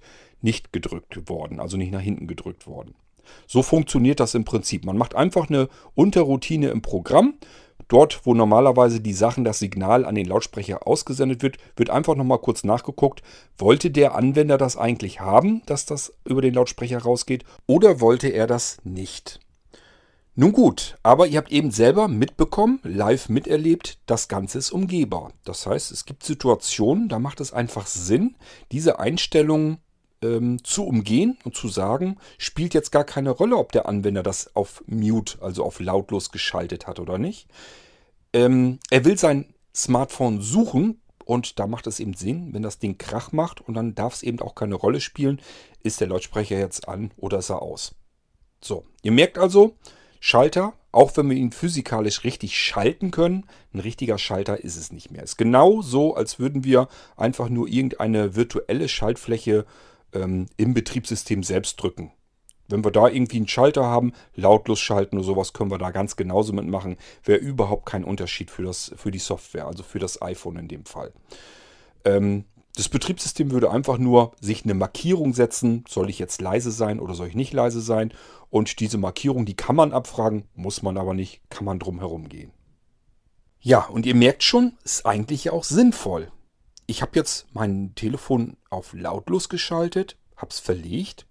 nicht 0.42 0.72
gedrückt 0.72 1.30
worden, 1.30 1.60
also 1.60 1.76
nicht 1.76 1.92
nach 1.92 2.02
hinten 2.02 2.28
gedrückt 2.28 2.66
worden. 2.66 2.96
So 3.46 3.62
funktioniert 3.62 4.20
das 4.20 4.34
im 4.34 4.46
Prinzip. 4.46 4.86
Man 4.86 4.98
macht 4.98 5.14
einfach 5.14 5.50
eine 5.50 5.70
Unterroutine 5.94 6.70
im 6.70 6.82
Programm 6.82 7.36
Dort, 7.90 8.22
wo 8.24 8.36
normalerweise 8.36 9.02
die 9.02 9.14
Sachen, 9.14 9.44
das 9.44 9.60
Signal 9.60 10.06
an 10.06 10.16
den 10.16 10.28
Lautsprecher 10.28 10.88
ausgesendet 10.88 11.42
wird, 11.42 11.58
wird 11.76 11.90
einfach 11.90 12.16
nochmal 12.16 12.38
kurz 12.38 12.64
nachgeguckt, 12.64 13.24
wollte 13.58 13.90
der 13.90 14.16
Anwender 14.16 14.58
das 14.58 14.78
eigentlich 14.78 15.20
haben, 15.20 15.64
dass 15.66 15.86
das 15.86 16.14
über 16.24 16.42
den 16.42 16.54
Lautsprecher 16.54 17.00
rausgeht, 17.00 17.44
oder 17.66 18.00
wollte 18.00 18.30
er 18.30 18.46
das 18.46 18.78
nicht? 18.84 19.40
Nun 20.36 20.54
gut, 20.54 20.98
aber 21.04 21.28
ihr 21.28 21.40
habt 21.40 21.52
eben 21.52 21.72
selber 21.72 22.08
mitbekommen, 22.08 22.80
live 22.84 23.28
miterlebt, 23.28 23.98
das 24.06 24.28
Ganze 24.28 24.60
ist 24.60 24.72
umgehbar. 24.72 25.34
Das 25.44 25.66
heißt, 25.66 25.92
es 25.92 26.06
gibt 26.06 26.24
Situationen, 26.24 27.10
da 27.10 27.18
macht 27.20 27.42
es 27.42 27.52
einfach 27.52 27.88
Sinn, 27.88 28.36
diese 28.72 29.00
Einstellungen 29.00 29.80
ähm, 30.22 30.64
zu 30.64 30.86
umgehen 30.86 31.38
und 31.44 31.56
zu 31.56 31.68
sagen, 31.68 32.18
spielt 32.38 32.74
jetzt 32.74 32.92
gar 32.92 33.04
keine 33.04 33.32
Rolle, 33.32 33.58
ob 33.58 33.72
der 33.72 33.88
Anwender 33.88 34.24
das 34.24 34.56
auf 34.56 34.84
Mute, 34.88 35.42
also 35.42 35.64
auf 35.64 35.80
lautlos 35.80 36.32
geschaltet 36.32 36.88
hat 36.88 37.00
oder 37.00 37.18
nicht. 37.18 37.48
Ähm, 38.34 38.80
er 38.90 39.06
will 39.06 39.18
sein 39.18 39.54
Smartphone 39.76 40.42
suchen 40.42 41.02
und 41.26 41.60
da 41.60 41.68
macht 41.68 41.88
es 41.88 42.00
eben 42.00 42.14
Sinn, 42.14 42.54
wenn 42.54 42.64
das 42.64 42.80
Ding 42.80 42.98
Krach 42.98 43.32
macht 43.32 43.62
und 43.62 43.76
dann 43.76 43.96
darf 43.96 44.16
es 44.16 44.24
eben 44.24 44.40
auch 44.42 44.56
keine 44.56 44.76
Rolle 44.76 45.02
spielen, 45.02 45.42
ist 45.84 46.02
der 46.02 46.08
Lautsprecher 46.08 46.58
jetzt 46.58 46.88
an 46.88 47.12
oder 47.18 47.40
ist 47.40 47.50
er 47.50 47.62
aus. 47.62 47.96
So, 48.62 48.86
ihr 49.04 49.12
merkt 49.12 49.38
also, 49.38 49.76
Schalter, 50.20 50.74
auch 50.92 51.16
wenn 51.16 51.30
wir 51.30 51.38
ihn 51.38 51.52
physikalisch 51.52 52.24
richtig 52.24 52.60
schalten 52.60 53.12
können, 53.12 53.46
ein 53.74 53.80
richtiger 53.80 54.18
Schalter 54.18 54.64
ist 54.64 54.76
es 54.76 54.92
nicht 54.92 55.12
mehr. 55.12 55.24
Es 55.24 55.32
ist 55.32 55.38
genau 55.38 55.82
so, 55.82 56.16
als 56.16 56.40
würden 56.40 56.64
wir 56.64 56.90
einfach 57.16 57.48
nur 57.50 57.68
irgendeine 57.68 58.36
virtuelle 58.36 58.90
Schaltfläche 58.90 59.66
ähm, 60.14 60.48
im 60.58 60.74
Betriebssystem 60.74 61.44
selbst 61.44 61.82
drücken. 61.82 62.12
Wenn 62.70 62.84
wir 62.84 62.92
da 62.92 63.08
irgendwie 63.08 63.38
einen 63.38 63.48
Schalter 63.48 63.86
haben, 63.86 64.14
lautlos 64.36 64.80
schalten 64.80 65.18
oder 65.18 65.26
sowas, 65.26 65.54
können 65.54 65.72
wir 65.72 65.80
da 65.80 65.90
ganz 65.90 66.16
genauso 66.16 66.54
mitmachen. 66.54 66.98
Wäre 67.24 67.40
überhaupt 67.40 67.88
kein 67.88 68.04
Unterschied 68.04 68.52
für, 68.52 68.64
das, 68.64 68.92
für 68.96 69.10
die 69.10 69.20
Software, 69.20 69.66
also 69.66 69.82
für 69.82 69.98
das 69.98 70.22
iPhone 70.22 70.58
in 70.58 70.68
dem 70.68 70.86
Fall. 70.86 71.12
Ähm, 72.06 72.46
das 72.76 72.88
Betriebssystem 72.88 73.52
würde 73.52 73.72
einfach 73.72 73.98
nur 73.98 74.34
sich 74.40 74.64
eine 74.64 74.76
Markierung 74.76 75.34
setzen, 75.34 75.84
soll 75.90 76.10
ich 76.10 76.20
jetzt 76.20 76.42
leise 76.42 76.72
sein 76.72 77.00
oder 77.00 77.16
soll 77.16 77.28
ich 77.28 77.36
nicht 77.36 77.54
leise 77.54 77.82
sein. 77.82 78.14
Und 78.52 78.80
diese 78.80 79.00
Markierung, 79.00 79.46
die 79.46 79.56
kann 79.56 79.76
man 79.76 79.92
abfragen, 79.92 80.48
muss 80.54 80.84
man 80.84 80.98
aber 80.98 81.14
nicht, 81.14 81.42
kann 81.50 81.66
man 81.66 81.80
drum 81.80 82.00
herum 82.00 82.30
gehen. 82.30 82.52
Ja, 83.60 83.86
und 83.86 84.06
ihr 84.06 84.16
merkt 84.16 84.44
schon, 84.44 84.78
ist 84.84 85.06
eigentlich 85.06 85.50
auch 85.50 85.64
sinnvoll 85.64 86.32
ich 86.90 87.04
habe 87.04 87.12
jetzt 87.14 87.46
mein 87.54 87.94
Telefon 87.94 88.58
auf 88.72 88.94
lautlos 88.94 89.48
geschaltet, 89.48 90.18
habe 90.36 90.50
es 90.50 90.60
verlegt. 90.60 91.28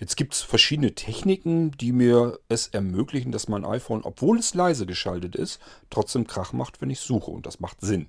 Jetzt 0.00 0.16
gibt 0.16 0.32
es 0.32 0.40
verschiedene 0.40 0.94
Techniken, 0.94 1.72
die 1.72 1.92
mir 1.92 2.38
es 2.48 2.68
ermöglichen, 2.68 3.30
dass 3.30 3.46
mein 3.46 3.66
iPhone, 3.66 4.02
obwohl 4.02 4.38
es 4.38 4.54
leise 4.54 4.86
geschaltet 4.86 5.36
ist, 5.36 5.60
trotzdem 5.90 6.26
Krach 6.26 6.54
macht, 6.54 6.80
wenn 6.80 6.88
ich 6.88 7.00
suche. 7.00 7.30
Und 7.30 7.44
das 7.44 7.60
macht 7.60 7.82
Sinn. 7.82 8.08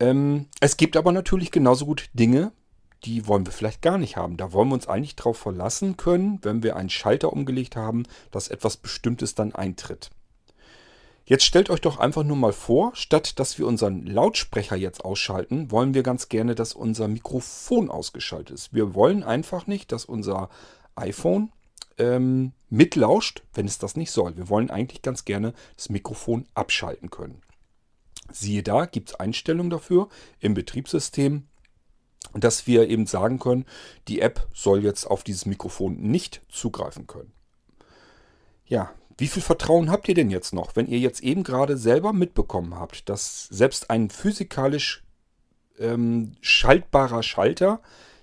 Ähm, 0.00 0.46
es 0.60 0.78
gibt 0.78 0.96
aber 0.96 1.12
natürlich 1.12 1.50
genauso 1.50 1.84
gut 1.84 2.08
Dinge, 2.14 2.52
die 3.04 3.26
wollen 3.26 3.44
wir 3.44 3.52
vielleicht 3.52 3.82
gar 3.82 3.98
nicht 3.98 4.16
haben. 4.16 4.38
Da 4.38 4.54
wollen 4.54 4.68
wir 4.68 4.74
uns 4.74 4.88
eigentlich 4.88 5.16
darauf 5.16 5.36
verlassen 5.36 5.98
können, 5.98 6.38
wenn 6.42 6.62
wir 6.62 6.76
einen 6.76 6.90
Schalter 6.90 7.30
umgelegt 7.30 7.76
haben, 7.76 8.04
dass 8.30 8.48
etwas 8.48 8.78
Bestimmtes 8.78 9.34
dann 9.34 9.54
eintritt. 9.54 10.10
Jetzt 11.30 11.44
stellt 11.44 11.70
euch 11.70 11.80
doch 11.80 12.00
einfach 12.00 12.24
nur 12.24 12.36
mal 12.36 12.52
vor, 12.52 12.90
statt 12.96 13.38
dass 13.38 13.56
wir 13.56 13.68
unseren 13.68 14.04
Lautsprecher 14.04 14.74
jetzt 14.74 15.04
ausschalten, 15.04 15.70
wollen 15.70 15.94
wir 15.94 16.02
ganz 16.02 16.28
gerne, 16.28 16.56
dass 16.56 16.72
unser 16.72 17.06
Mikrofon 17.06 17.88
ausgeschaltet 17.88 18.52
ist. 18.52 18.74
Wir 18.74 18.96
wollen 18.96 19.22
einfach 19.22 19.68
nicht, 19.68 19.92
dass 19.92 20.04
unser 20.04 20.50
iPhone 20.96 21.52
ähm, 21.98 22.50
mitlauscht, 22.68 23.44
wenn 23.54 23.66
es 23.66 23.78
das 23.78 23.94
nicht 23.94 24.10
soll. 24.10 24.36
Wir 24.36 24.48
wollen 24.48 24.72
eigentlich 24.72 25.02
ganz 25.02 25.24
gerne 25.24 25.54
das 25.76 25.88
Mikrofon 25.88 26.48
abschalten 26.54 27.10
können. 27.10 27.42
Siehe 28.32 28.64
da, 28.64 28.86
gibt 28.86 29.10
es 29.10 29.14
Einstellungen 29.14 29.70
dafür 29.70 30.08
im 30.40 30.54
Betriebssystem, 30.54 31.46
dass 32.34 32.66
wir 32.66 32.88
eben 32.88 33.06
sagen 33.06 33.38
können, 33.38 33.66
die 34.08 34.20
App 34.20 34.48
soll 34.52 34.82
jetzt 34.82 35.04
auf 35.04 35.22
dieses 35.22 35.46
Mikrofon 35.46 35.94
nicht 35.94 36.42
zugreifen 36.48 37.06
können. 37.06 37.30
Ja, 38.66 38.92
wie 39.20 39.28
viel 39.28 39.42
Vertrauen 39.42 39.90
habt 39.90 40.08
ihr 40.08 40.14
denn 40.14 40.30
jetzt 40.30 40.54
noch, 40.54 40.76
wenn 40.76 40.86
ihr 40.86 40.98
jetzt 40.98 41.22
eben 41.22 41.42
gerade 41.42 41.76
selber 41.76 42.14
mitbekommen 42.14 42.74
habt, 42.74 43.08
dass 43.10 43.48
selbst 43.50 43.90
ein 43.90 44.08
physikalisch 44.08 45.04
ähm, 45.78 46.32
schaltbarer 46.40 47.22
Schalter 47.22 47.80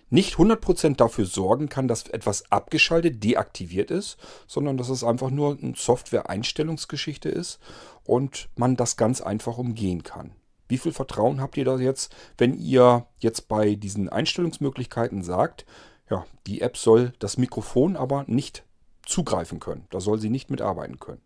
nicht 0.09 0.35
100% 0.35 0.95
dafür 0.95 1.25
sorgen 1.25 1.69
kann, 1.69 1.87
dass 1.87 2.07
etwas 2.07 2.51
abgeschaltet, 2.51 3.23
deaktiviert 3.23 3.91
ist, 3.91 4.17
sondern 4.47 4.77
dass 4.77 4.89
es 4.89 5.03
einfach 5.03 5.29
nur 5.29 5.59
eine 5.61 5.75
Software-Einstellungsgeschichte 5.75 7.29
ist 7.29 7.59
und 8.03 8.49
man 8.55 8.75
das 8.75 8.97
ganz 8.97 9.21
einfach 9.21 9.59
umgehen 9.59 10.01
kann. 10.01 10.31
Wie 10.67 10.79
viel 10.79 10.93
Vertrauen 10.93 11.41
habt 11.41 11.57
ihr 11.57 11.65
da 11.65 11.77
jetzt, 11.77 12.15
wenn 12.39 12.57
ihr 12.57 13.05
jetzt 13.19 13.47
bei 13.47 13.75
diesen 13.75 14.09
Einstellungsmöglichkeiten 14.09 15.23
sagt, 15.23 15.67
ja, 16.09 16.25
die 16.47 16.61
App 16.61 16.75
soll 16.75 17.13
das 17.19 17.37
Mikrofon 17.37 17.95
aber 17.95 18.23
nicht 18.27 18.63
zugreifen 19.07 19.59
können. 19.59 19.85
Da 19.89 19.99
soll 19.99 20.19
sie 20.19 20.29
nicht 20.29 20.49
mitarbeiten 20.49 20.99
können. 20.99 21.21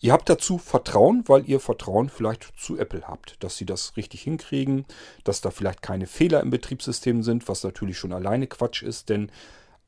Ihr 0.00 0.12
habt 0.12 0.28
dazu 0.28 0.58
Vertrauen, 0.58 1.24
weil 1.26 1.48
ihr 1.48 1.60
Vertrauen 1.60 2.08
vielleicht 2.10 2.52
zu 2.58 2.76
Apple 2.76 3.06
habt, 3.06 3.42
dass 3.42 3.56
sie 3.56 3.64
das 3.64 3.96
richtig 3.96 4.22
hinkriegen, 4.22 4.84
dass 5.22 5.40
da 5.40 5.50
vielleicht 5.50 5.82
keine 5.82 6.06
Fehler 6.06 6.40
im 6.40 6.50
Betriebssystem 6.50 7.22
sind, 7.22 7.48
was 7.48 7.64
natürlich 7.64 7.98
schon 7.98 8.12
alleine 8.12 8.46
Quatsch 8.46 8.82
ist, 8.82 9.08
denn 9.08 9.30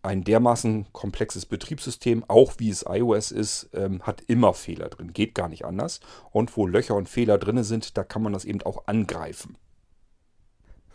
ein 0.03 0.23
dermaßen 0.23 0.87
komplexes 0.93 1.47
Betriebssystem, 1.47 2.25
auch 2.29 2.55
wie 2.59 2.71
es 2.71 2.85
iOS 2.89 3.33
ist, 3.33 3.69
ähm, 3.75 4.03
hat 4.03 4.23
immer 4.23 4.55
Fehler 4.55 4.89
drin. 4.89 5.13
Geht 5.13 5.35
gar 5.35 5.49
nicht 5.49 5.65
anders. 5.65 6.01
Und 6.31 6.57
wo 6.57 6.67
Löcher 6.67 6.95
und 6.95 7.09
Fehler 7.09 7.39
drin 7.39 7.63
sind, 7.65 7.99
da 7.99 8.05
kann 8.05 8.23
man 8.23 8.33
das 8.33 8.45
eben 8.45 8.63
auch 8.63 8.87
angreifen. 8.87 9.59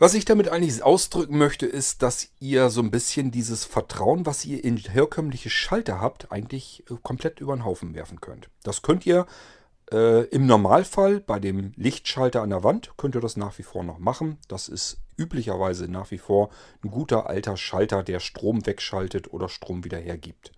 Was 0.02 0.14
ich 0.14 0.24
damit 0.24 0.48
eigentlich 0.48 0.82
ausdrücken 0.82 1.38
möchte, 1.38 1.64
ist, 1.64 2.02
dass 2.02 2.30
ihr 2.40 2.70
so 2.70 2.80
ein 2.80 2.90
bisschen 2.90 3.30
dieses 3.30 3.64
Vertrauen, 3.64 4.26
was 4.26 4.44
ihr 4.44 4.64
in 4.64 4.76
herkömmliche 4.76 5.48
Schalter 5.48 6.00
habt, 6.00 6.32
eigentlich 6.32 6.82
äh, 6.90 6.96
komplett 7.04 7.38
über 7.38 7.54
den 7.54 7.64
Haufen 7.64 7.94
werfen 7.94 8.20
könnt. 8.20 8.48
Das 8.64 8.82
könnt 8.82 9.06
ihr 9.06 9.26
äh, 9.92 10.24
im 10.24 10.46
Normalfall 10.46 11.20
bei 11.20 11.38
dem 11.38 11.72
Lichtschalter 11.76 12.42
an 12.42 12.50
der 12.50 12.64
Wand, 12.64 12.94
könnt 12.96 13.14
ihr 13.14 13.20
das 13.20 13.36
nach 13.36 13.56
wie 13.58 13.62
vor 13.62 13.84
noch 13.84 14.00
machen. 14.00 14.38
Das 14.48 14.66
ist 14.66 14.96
üblicherweise 15.16 15.86
nach 15.86 16.10
wie 16.10 16.18
vor 16.18 16.50
ein 16.82 16.90
guter 16.90 17.28
alter 17.28 17.56
Schalter, 17.56 18.02
der 18.02 18.18
Strom 18.18 18.66
wegschaltet 18.66 19.32
oder 19.32 19.48
Strom 19.48 19.84
wieder 19.84 19.98
hergibt. 19.98 20.50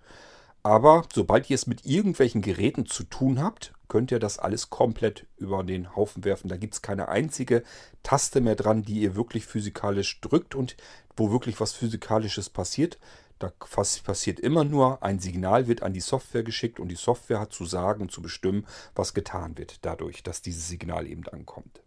Aber 0.62 1.04
sobald 1.12 1.50
ihr 1.50 1.56
es 1.56 1.66
mit 1.66 1.84
irgendwelchen 1.84 2.40
Geräten 2.40 2.86
zu 2.86 3.04
tun 3.04 3.42
habt, 3.42 3.73
könnt 3.88 4.10
ihr 4.10 4.18
das 4.18 4.38
alles 4.38 4.70
komplett 4.70 5.26
über 5.36 5.62
den 5.62 5.94
Haufen 5.94 6.24
werfen. 6.24 6.48
Da 6.48 6.56
gibt 6.56 6.74
es 6.74 6.82
keine 6.82 7.08
einzige 7.08 7.62
Taste 8.02 8.40
mehr 8.40 8.56
dran, 8.56 8.82
die 8.82 9.00
ihr 9.00 9.14
wirklich 9.14 9.46
physikalisch 9.46 10.20
drückt 10.20 10.54
und 10.54 10.76
wo 11.16 11.30
wirklich 11.30 11.60
was 11.60 11.72
Physikalisches 11.72 12.50
passiert. 12.50 12.98
Da 13.38 13.52
passiert 13.58 14.40
immer 14.40 14.64
nur, 14.64 15.02
ein 15.02 15.18
Signal 15.18 15.66
wird 15.66 15.82
an 15.82 15.92
die 15.92 16.00
Software 16.00 16.44
geschickt 16.44 16.78
und 16.80 16.88
die 16.88 16.96
Software 16.96 17.40
hat 17.40 17.52
zu 17.52 17.66
sagen 17.66 18.08
zu 18.08 18.22
bestimmen, 18.22 18.66
was 18.94 19.12
getan 19.12 19.58
wird 19.58 19.84
dadurch, 19.84 20.22
dass 20.22 20.40
dieses 20.40 20.68
Signal 20.68 21.06
eben 21.06 21.26
ankommt. 21.28 21.82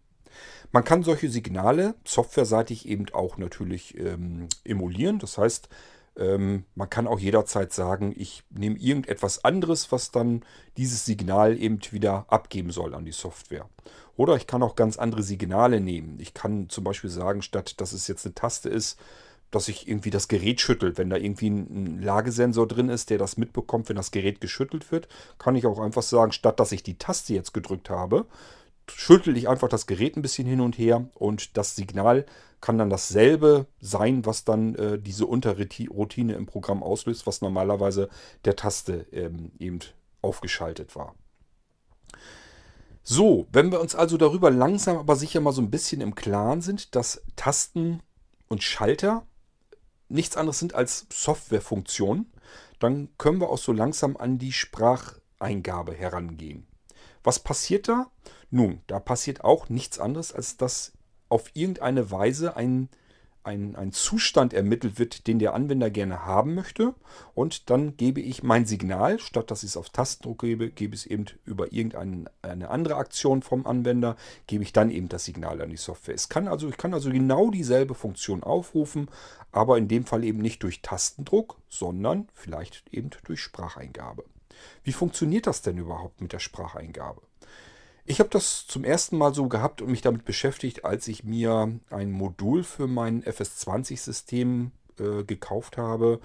Man 0.72 0.84
kann 0.84 1.04
solche 1.04 1.30
Signale 1.30 1.96
softwareseitig 2.06 2.88
eben 2.88 3.06
auch 3.14 3.38
natürlich 3.38 3.98
ähm, 3.98 4.50
emulieren. 4.64 5.20
Das 5.20 5.38
heißt, 5.38 5.70
ähm, 6.18 6.66
man 6.76 6.90
kann 6.90 7.08
auch 7.08 7.20
jederzeit 7.20 7.72
sagen, 7.72 8.14
ich 8.18 8.44
nehme 8.50 8.78
irgendetwas 8.78 9.44
anderes, 9.44 9.92
was 9.92 10.12
dann 10.12 10.44
dieses 10.76 11.06
Signal 11.06 11.58
eben 11.58 11.80
wieder 11.92 12.26
abgeben 12.28 12.72
soll 12.72 12.96
an 12.96 13.06
die 13.06 13.12
Software. 13.12 13.70
Oder 14.16 14.36
ich 14.36 14.48
kann 14.48 14.64
auch 14.64 14.76
ganz 14.76 14.98
andere 14.98 15.22
Signale 15.22 15.80
nehmen. 15.80 16.18
Ich 16.20 16.34
kann 16.34 16.70
zum 16.70 16.84
Beispiel 16.84 17.12
sagen, 17.12 17.44
statt 17.44 17.80
dass 17.80 17.94
es 17.94 18.08
jetzt 18.08 18.26
eine 18.26 18.34
Taste 18.34 18.68
ist, 18.68 19.00
dass 19.52 19.66
sich 19.66 19.88
irgendwie 19.88 20.10
das 20.10 20.28
Gerät 20.28 20.60
schüttelt. 20.60 20.98
Wenn 20.98 21.10
da 21.10 21.18
irgendwie 21.18 21.50
ein 21.50 22.02
Lagesensor 22.02 22.68
drin 22.68 22.90
ist, 22.90 23.12
der 23.12 23.20
das 23.20 23.38
mitbekommt, 23.38 23.88
wenn 23.88 23.96
das 23.96 24.12
Gerät 24.12 24.42
geschüttelt 24.42 24.92
wird, 24.92 25.08
kann 25.38 25.56
ich 25.56 25.66
auch 25.68 25.80
einfach 25.80 26.02
sagen, 26.02 26.32
statt 26.32 26.60
dass 26.60 26.72
ich 26.72 26.84
die 26.84 26.98
Taste 26.98 27.34
jetzt 27.34 27.54
gedrückt 27.54 27.90
habe, 27.90 28.26
schüttel 28.90 29.38
ich 29.38 29.48
einfach 29.48 29.70
das 29.70 29.86
Gerät 29.86 30.18
ein 30.18 30.22
bisschen 30.22 30.48
hin 30.48 30.62
und 30.62 30.78
her 30.78 31.10
und 31.14 31.58
das 31.58 31.76
Signal 31.76 32.26
kann 32.62 32.78
dann 32.78 32.90
dasselbe 32.90 33.68
sein, 33.80 34.26
was 34.26 34.44
dann 34.44 34.76
äh, 34.76 35.00
diese 35.00 35.26
Unterroutine 35.26 36.34
im 36.34 36.46
Programm 36.46 36.84
auslöst, 36.84 37.28
was 37.28 37.42
normalerweise 37.42 38.10
der 38.46 38.56
Taste 38.56 39.06
ähm, 39.12 39.52
eben 39.60 39.80
aufgeschaltet 40.22 40.96
war. 40.96 41.16
So, 43.04 43.48
wenn 43.54 43.72
wir 43.72 43.80
uns 43.80 43.96
also 43.96 44.18
darüber 44.18 44.52
langsam 44.52 44.98
aber 44.98 45.16
sicher 45.16 45.40
mal 45.40 45.54
so 45.54 45.62
ein 45.62 45.72
bisschen 45.72 46.02
im 46.02 46.16
Klaren 46.16 46.62
sind, 46.62 46.96
dass 46.96 47.22
Tasten 47.36 48.02
und 48.50 48.64
Schalter 48.64 49.26
nichts 50.10 50.36
anderes 50.36 50.60
sind 50.60 50.74
als 50.76 51.06
Softwarefunktionen, 51.12 52.32
dann 52.80 53.10
können 53.18 53.40
wir 53.40 53.50
auch 53.50 53.58
so 53.58 53.72
langsam 53.72 54.18
an 54.18 54.38
die 54.38 54.52
Spracheingabe 54.52 55.94
herangehen. 55.94 56.68
Was 57.24 57.40
passiert 57.40 57.88
da? 57.88 58.12
Nun, 58.50 58.82
da 58.88 59.00
passiert 59.00 59.44
auch 59.44 59.70
nichts 59.70 60.00
anderes, 60.00 60.34
als 60.34 60.58
dass 60.58 60.94
auf 61.30 61.52
irgendeine 61.54 62.12
Weise 62.12 62.56
ein 62.56 62.90
ein, 63.48 63.78
ein 63.78 63.94
Zustand 63.94 64.54
ermittelt 64.54 65.00
wird, 65.00 65.26
den 65.26 65.40
der 65.40 65.54
Anwender 65.54 65.90
gerne 65.90 66.26
haben 66.26 66.54
möchte. 66.54 66.94
Und 67.34 67.70
dann 67.70 67.96
gebe 67.96 68.20
ich 68.20 68.44
mein 68.44 68.66
Signal, 68.66 69.20
statt 69.20 69.50
dass 69.50 69.64
ich 69.64 69.70
es 69.70 69.78
auf 69.78 69.90
Tastendruck 69.90 70.40
gebe, 70.40 70.70
gebe 70.70 70.94
ich 70.94 71.02
es 71.02 71.08
eben 71.08 71.26
über 71.46 71.72
irgendeine 71.72 72.70
andere 72.70 72.96
Aktion 72.96 73.42
vom 73.42 73.66
Anwender, 73.66 74.18
gebe 74.48 74.64
ich 74.64 74.74
dann 74.74 74.92
eben 74.92 75.08
das 75.08 75.24
Signal 75.24 75.62
an 75.62 75.70
die 75.70 75.78
Software. 75.78 76.14
Es 76.14 76.28
kann 76.28 76.50
also, 76.50 76.68
ich 76.68 76.78
kann 76.78 76.94
also 76.94 77.10
genau 77.10 77.50
dieselbe 77.50 77.96
Funktion 77.96 78.44
aufrufen, 78.44 79.10
aber 79.54 79.78
in 79.78 79.88
dem 79.88 80.06
Fall 80.06 80.26
eben 80.26 80.40
nicht 80.40 80.62
durch 80.64 80.82
Tastendruck, 80.82 81.58
sondern 81.70 82.28
vielleicht 82.34 82.84
eben 82.92 83.10
durch 83.24 83.40
Spracheingabe. 83.42 84.26
Wie 84.84 84.92
funktioniert 84.92 85.48
das 85.48 85.62
denn 85.62 85.78
überhaupt 85.78 86.20
mit 86.20 86.34
der 86.34 86.40
Spracheingabe? 86.40 87.22
Ich 88.10 88.22
habe 88.22 88.30
das 88.30 88.66
zum 88.68 88.86
ersten 88.86 89.18
Mal 89.18 89.34
so 89.34 89.50
gehabt 89.50 89.82
und 89.82 89.92
mich 89.92 90.02
damit 90.02 90.24
beschäftigt, 90.24 90.86
als 90.86 91.10
ich 91.10 91.26
mir 91.26 91.78
ein 91.90 92.12
Modul 92.12 92.64
für 92.64 92.88
mein 92.88 93.22
FS20-System 93.22 94.72
äh, 94.98 95.26
gekauft 95.26 95.78
habe. 95.78 96.22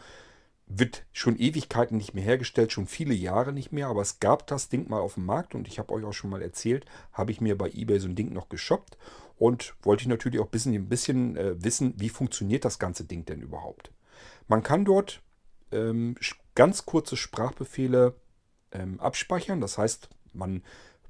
Wird 0.68 1.04
schon 1.12 1.36
Ewigkeiten 1.36 1.96
nicht 1.96 2.14
mehr 2.14 2.22
hergestellt, 2.22 2.70
schon 2.70 2.86
viele 2.86 3.14
Jahre 3.14 3.52
nicht 3.52 3.72
mehr, 3.72 3.88
aber 3.88 4.00
es 4.00 4.20
gab 4.20 4.46
das 4.46 4.68
Ding 4.68 4.88
mal 4.88 5.00
auf 5.00 5.14
dem 5.14 5.26
Markt 5.26 5.56
und 5.56 5.66
ich 5.66 5.80
habe 5.80 5.92
euch 5.92 6.04
auch 6.04 6.12
schon 6.12 6.30
mal 6.30 6.40
erzählt, 6.40 6.86
habe 7.12 7.32
ich 7.32 7.40
mir 7.40 7.58
bei 7.58 7.68
eBay 7.68 7.98
so 7.98 8.06
ein 8.06 8.14
Ding 8.14 8.32
noch 8.32 8.48
geshoppt 8.48 8.96
und 9.36 9.74
wollte 9.82 10.02
ich 10.02 10.08
natürlich 10.08 10.38
auch 10.38 10.46
ein 10.46 10.52
bisschen, 10.52 10.74
ein 10.74 10.88
bisschen 10.88 11.36
äh, 11.36 11.64
wissen, 11.64 11.94
wie 11.96 12.10
funktioniert 12.10 12.64
das 12.64 12.78
ganze 12.78 13.02
Ding 13.02 13.24
denn 13.24 13.42
überhaupt. 13.42 13.90
Man 14.46 14.62
kann 14.62 14.84
dort 14.84 15.20
ähm, 15.72 16.14
ganz 16.54 16.86
kurze 16.86 17.16
Sprachbefehle 17.16 18.14
ähm, 18.70 19.00
abspeichern, 19.00 19.60
das 19.60 19.78
heißt, 19.78 20.10
man 20.32 20.62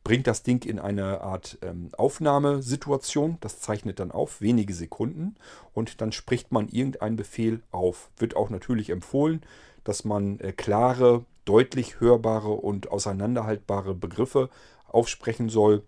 bringt 0.05 0.27
das 0.27 0.43
Ding 0.43 0.65
in 0.65 0.79
eine 0.79 1.21
Art 1.21 1.59
ähm, 1.63 1.91
Aufnahmesituation. 1.97 3.39
Das 3.41 3.61
zeichnet 3.61 4.01
dann 4.01 4.11
auf, 4.11 4.41
wenige 4.41 4.75
Sekunden. 4.75 5.37
Und 5.75 6.01
dann 6.01 6.13
spricht 6.13 6.53
man 6.53 6.69
irgendeinen 6.69 7.17
Befehl 7.17 7.63
auf. 7.71 8.11
Wird 8.17 8.37
auch 8.37 8.51
natürlich 8.51 8.91
empfohlen, 8.91 9.43
dass 9.85 10.05
man 10.05 10.41
äh, 10.41 10.53
klare, 10.53 11.25
deutlich 11.45 12.01
hörbare 12.01 12.53
und 12.53 12.91
auseinanderhaltbare 12.91 13.95
Begriffe 13.95 14.51
aufsprechen 14.89 15.49
soll. 15.49 15.85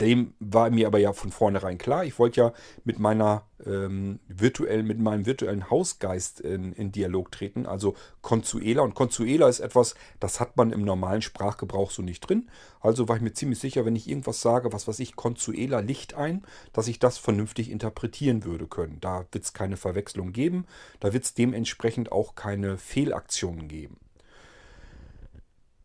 Dem 0.00 0.34
war 0.38 0.70
mir 0.70 0.86
aber 0.86 0.98
ja 0.98 1.12
von 1.12 1.32
vornherein 1.32 1.78
klar. 1.78 2.04
Ich 2.04 2.18
wollte 2.18 2.40
ja 2.40 2.52
mit 2.84 2.98
meiner 2.98 3.44
ähm, 3.66 4.20
virtuellen, 4.28 4.86
mit 4.86 4.98
meinem 4.98 5.26
virtuellen 5.26 5.70
Hausgeist 5.70 6.40
in, 6.40 6.72
in, 6.72 6.92
Dialog 6.92 7.32
treten, 7.32 7.66
also 7.66 7.94
Consuela. 8.22 8.82
Und 8.82 8.94
Consuela 8.94 9.48
ist 9.48 9.60
etwas, 9.60 9.94
das 10.20 10.38
hat 10.38 10.56
man 10.56 10.70
im 10.70 10.82
normalen 10.82 11.22
Sprachgebrauch 11.22 11.90
so 11.90 12.02
nicht 12.02 12.20
drin. 12.20 12.48
Also 12.80 13.08
war 13.08 13.16
ich 13.16 13.22
mir 13.22 13.32
ziemlich 13.32 13.58
sicher, 13.58 13.84
wenn 13.84 13.96
ich 13.96 14.08
irgendwas 14.08 14.40
sage, 14.40 14.72
was 14.72 14.86
weiß 14.86 15.00
ich, 15.00 15.16
Consuela 15.16 15.80
Licht 15.80 16.14
ein, 16.14 16.44
dass 16.72 16.86
ich 16.86 16.98
das 17.00 17.18
vernünftig 17.18 17.70
interpretieren 17.70 18.44
würde 18.44 18.68
können. 18.68 18.98
Da 19.00 19.26
wird 19.32 19.44
es 19.44 19.52
keine 19.52 19.76
Verwechslung 19.76 20.32
geben, 20.32 20.66
da 21.00 21.12
wird 21.12 21.24
es 21.24 21.34
dementsprechend 21.34 22.12
auch 22.12 22.36
keine 22.36 22.78
Fehlaktionen 22.78 23.66
geben. 23.66 23.98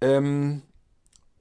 Ähm, 0.02 0.62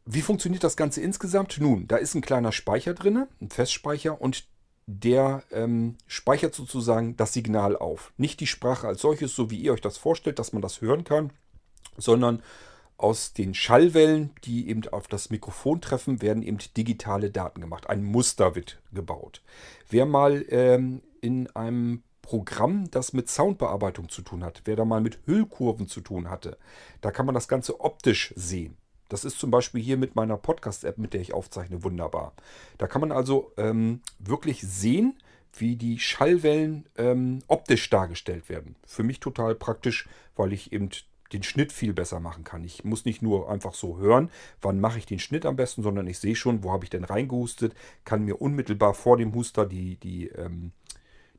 wie 0.04 0.22
funktioniert 0.22 0.64
das 0.64 0.76
Ganze 0.76 1.00
insgesamt? 1.00 1.58
Nun, 1.60 1.86
da 1.86 1.96
ist 1.96 2.14
ein 2.14 2.22
kleiner 2.22 2.52
Speicher 2.52 2.94
drin, 2.94 3.26
ein 3.40 3.50
Festspeicher 3.50 4.20
und 4.20 4.44
der 4.86 5.44
ähm, 5.52 5.96
speichert 6.06 6.54
sozusagen 6.54 7.16
das 7.16 7.32
Signal 7.32 7.76
auf. 7.76 8.12
Nicht 8.16 8.40
die 8.40 8.46
Sprache 8.46 8.88
als 8.88 9.00
solches, 9.00 9.34
so 9.34 9.50
wie 9.50 9.60
ihr 9.60 9.72
euch 9.72 9.80
das 9.80 9.96
vorstellt, 9.96 10.38
dass 10.38 10.52
man 10.52 10.62
das 10.62 10.80
hören 10.80 11.04
kann, 11.04 11.30
sondern 11.96 12.42
aus 12.96 13.32
den 13.32 13.54
Schallwellen, 13.54 14.30
die 14.44 14.68
eben 14.68 14.86
auf 14.88 15.08
das 15.08 15.30
Mikrofon 15.30 15.80
treffen, 15.80 16.22
werden 16.22 16.42
eben 16.42 16.58
digitale 16.76 17.30
Daten 17.30 17.60
gemacht. 17.60 17.88
Ein 17.88 18.04
Muster 18.04 18.54
wird 18.54 18.80
gebaut. 18.92 19.42
Wer 19.88 20.06
mal 20.06 20.44
ähm, 20.48 21.02
in 21.20 21.48
einem 21.56 22.02
Programm, 22.22 22.90
das 22.90 23.12
mit 23.12 23.28
Soundbearbeitung 23.28 24.08
zu 24.08 24.22
tun 24.22 24.44
hat, 24.44 24.62
wer 24.64 24.76
da 24.76 24.84
mal 24.84 25.00
mit 25.00 25.18
Hüllkurven 25.26 25.88
zu 25.88 26.00
tun 26.00 26.30
hatte, 26.30 26.56
da 27.00 27.10
kann 27.10 27.26
man 27.26 27.34
das 27.34 27.48
Ganze 27.48 27.80
optisch 27.80 28.32
sehen. 28.36 28.76
Das 29.12 29.26
ist 29.26 29.38
zum 29.38 29.50
Beispiel 29.50 29.82
hier 29.82 29.98
mit 29.98 30.16
meiner 30.16 30.38
Podcast-App, 30.38 30.96
mit 30.96 31.12
der 31.12 31.20
ich 31.20 31.34
aufzeichne, 31.34 31.84
wunderbar. 31.84 32.32
Da 32.78 32.86
kann 32.86 33.02
man 33.02 33.12
also 33.12 33.52
ähm, 33.58 34.00
wirklich 34.18 34.62
sehen, 34.62 35.18
wie 35.54 35.76
die 35.76 35.98
Schallwellen 35.98 36.86
ähm, 36.96 37.40
optisch 37.46 37.90
dargestellt 37.90 38.48
werden. 38.48 38.74
Für 38.86 39.02
mich 39.02 39.20
total 39.20 39.54
praktisch, 39.54 40.08
weil 40.34 40.54
ich 40.54 40.72
eben 40.72 40.88
den 41.30 41.42
Schnitt 41.42 41.72
viel 41.72 41.92
besser 41.92 42.20
machen 42.20 42.42
kann. 42.42 42.64
Ich 42.64 42.84
muss 42.84 43.04
nicht 43.04 43.20
nur 43.20 43.50
einfach 43.50 43.74
so 43.74 43.98
hören, 43.98 44.30
wann 44.62 44.80
mache 44.80 44.96
ich 44.96 45.04
den 45.04 45.18
Schnitt 45.18 45.44
am 45.44 45.56
besten, 45.56 45.82
sondern 45.82 46.06
ich 46.06 46.18
sehe 46.18 46.34
schon, 46.34 46.64
wo 46.64 46.72
habe 46.72 46.84
ich 46.84 46.90
denn 46.90 47.04
reingehustet, 47.04 47.74
kann 48.06 48.24
mir 48.24 48.40
unmittelbar 48.40 48.94
vor 48.94 49.18
dem 49.18 49.34
Huster 49.34 49.66
die, 49.66 49.96
die, 49.96 50.28
ähm, 50.28 50.72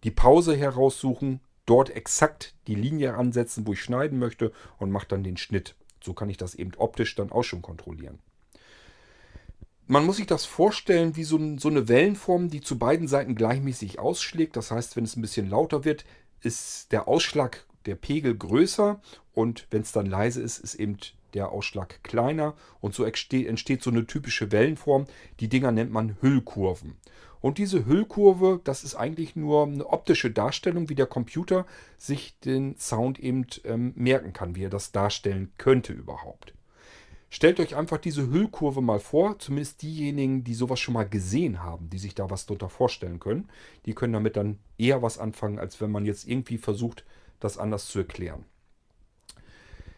die 0.03 0.11
Pause 0.11 0.55
heraussuchen, 0.55 1.39
dort 1.65 1.89
exakt 1.89 2.53
die 2.67 2.75
Linie 2.75 3.15
ansetzen, 3.15 3.65
wo 3.65 3.73
ich 3.73 3.81
schneiden 3.81 4.19
möchte 4.19 4.51
und 4.77 4.91
mache 4.91 5.07
dann 5.07 5.23
den 5.23 5.37
Schnitt. 5.37 5.73
So 6.03 6.13
kann 6.13 6.29
ich 6.29 6.37
das 6.37 6.55
eben 6.55 6.71
optisch 6.77 7.15
dann 7.15 7.31
auch 7.31 7.43
schon 7.43 7.61
kontrollieren. 7.61 8.19
Man 9.87 10.05
muss 10.05 10.17
sich 10.17 10.27
das 10.27 10.45
vorstellen 10.45 11.15
wie 11.15 11.23
so, 11.23 11.39
so 11.57 11.69
eine 11.69 11.87
Wellenform, 11.87 12.49
die 12.49 12.61
zu 12.61 12.77
beiden 12.77 13.07
Seiten 13.07 13.35
gleichmäßig 13.35 13.99
ausschlägt. 13.99 14.55
Das 14.55 14.71
heißt, 14.71 14.95
wenn 14.95 15.03
es 15.03 15.15
ein 15.15 15.21
bisschen 15.21 15.49
lauter 15.49 15.85
wird, 15.85 16.05
ist 16.41 16.91
der 16.91 17.07
Ausschlag, 17.07 17.65
der 17.85 17.95
Pegel 17.95 18.35
größer 18.35 19.01
und 19.33 19.67
wenn 19.71 19.81
es 19.81 19.91
dann 19.91 20.05
leise 20.05 20.41
ist, 20.41 20.59
ist 20.59 20.75
eben 20.75 20.97
der 21.33 21.49
Ausschlag 21.51 22.03
kleiner 22.03 22.55
und 22.81 22.93
so 22.93 23.03
entsteht 23.03 23.83
so 23.83 23.89
eine 23.89 24.05
typische 24.05 24.51
Wellenform. 24.51 25.05
Die 25.39 25.49
Dinger 25.49 25.71
nennt 25.71 25.91
man 25.91 26.17
Hüllkurven. 26.21 26.97
Und 27.41 27.57
diese 27.57 27.85
Hüllkurve, 27.85 28.61
das 28.63 28.85
ist 28.85 28.95
eigentlich 28.95 29.35
nur 29.35 29.63
eine 29.63 29.85
optische 29.87 30.31
Darstellung, 30.31 30.87
wie 30.87 30.95
der 30.95 31.07
Computer 31.07 31.65
sich 31.97 32.39
den 32.39 32.77
Sound 32.77 33.19
eben 33.19 33.45
ähm, 33.65 33.91
merken 33.95 34.31
kann, 34.31 34.55
wie 34.55 34.63
er 34.63 34.69
das 34.69 34.93
darstellen 34.93 35.51
könnte 35.57 35.91
überhaupt. 35.91 36.53
Stellt 37.29 37.59
euch 37.59 37.75
einfach 37.75 37.97
diese 37.97 38.29
Hüllkurve 38.29 38.79
mal 38.79 38.99
vor, 38.99 39.39
zumindest 39.39 39.81
diejenigen, 39.81 40.43
die 40.43 40.53
sowas 40.53 40.79
schon 40.79 40.93
mal 40.93 41.09
gesehen 41.09 41.63
haben, 41.63 41.89
die 41.89 41.97
sich 41.97 42.15
da 42.15 42.29
was 42.29 42.45
drunter 42.45 42.69
vorstellen 42.69 43.19
können, 43.19 43.49
die 43.87 43.93
können 43.93 44.13
damit 44.13 44.37
dann 44.37 44.59
eher 44.77 45.01
was 45.01 45.17
anfangen, 45.17 45.59
als 45.59 45.81
wenn 45.81 45.91
man 45.91 46.05
jetzt 46.05 46.27
irgendwie 46.27 46.59
versucht, 46.59 47.03
das 47.39 47.57
anders 47.57 47.87
zu 47.87 47.99
erklären. 47.99 48.45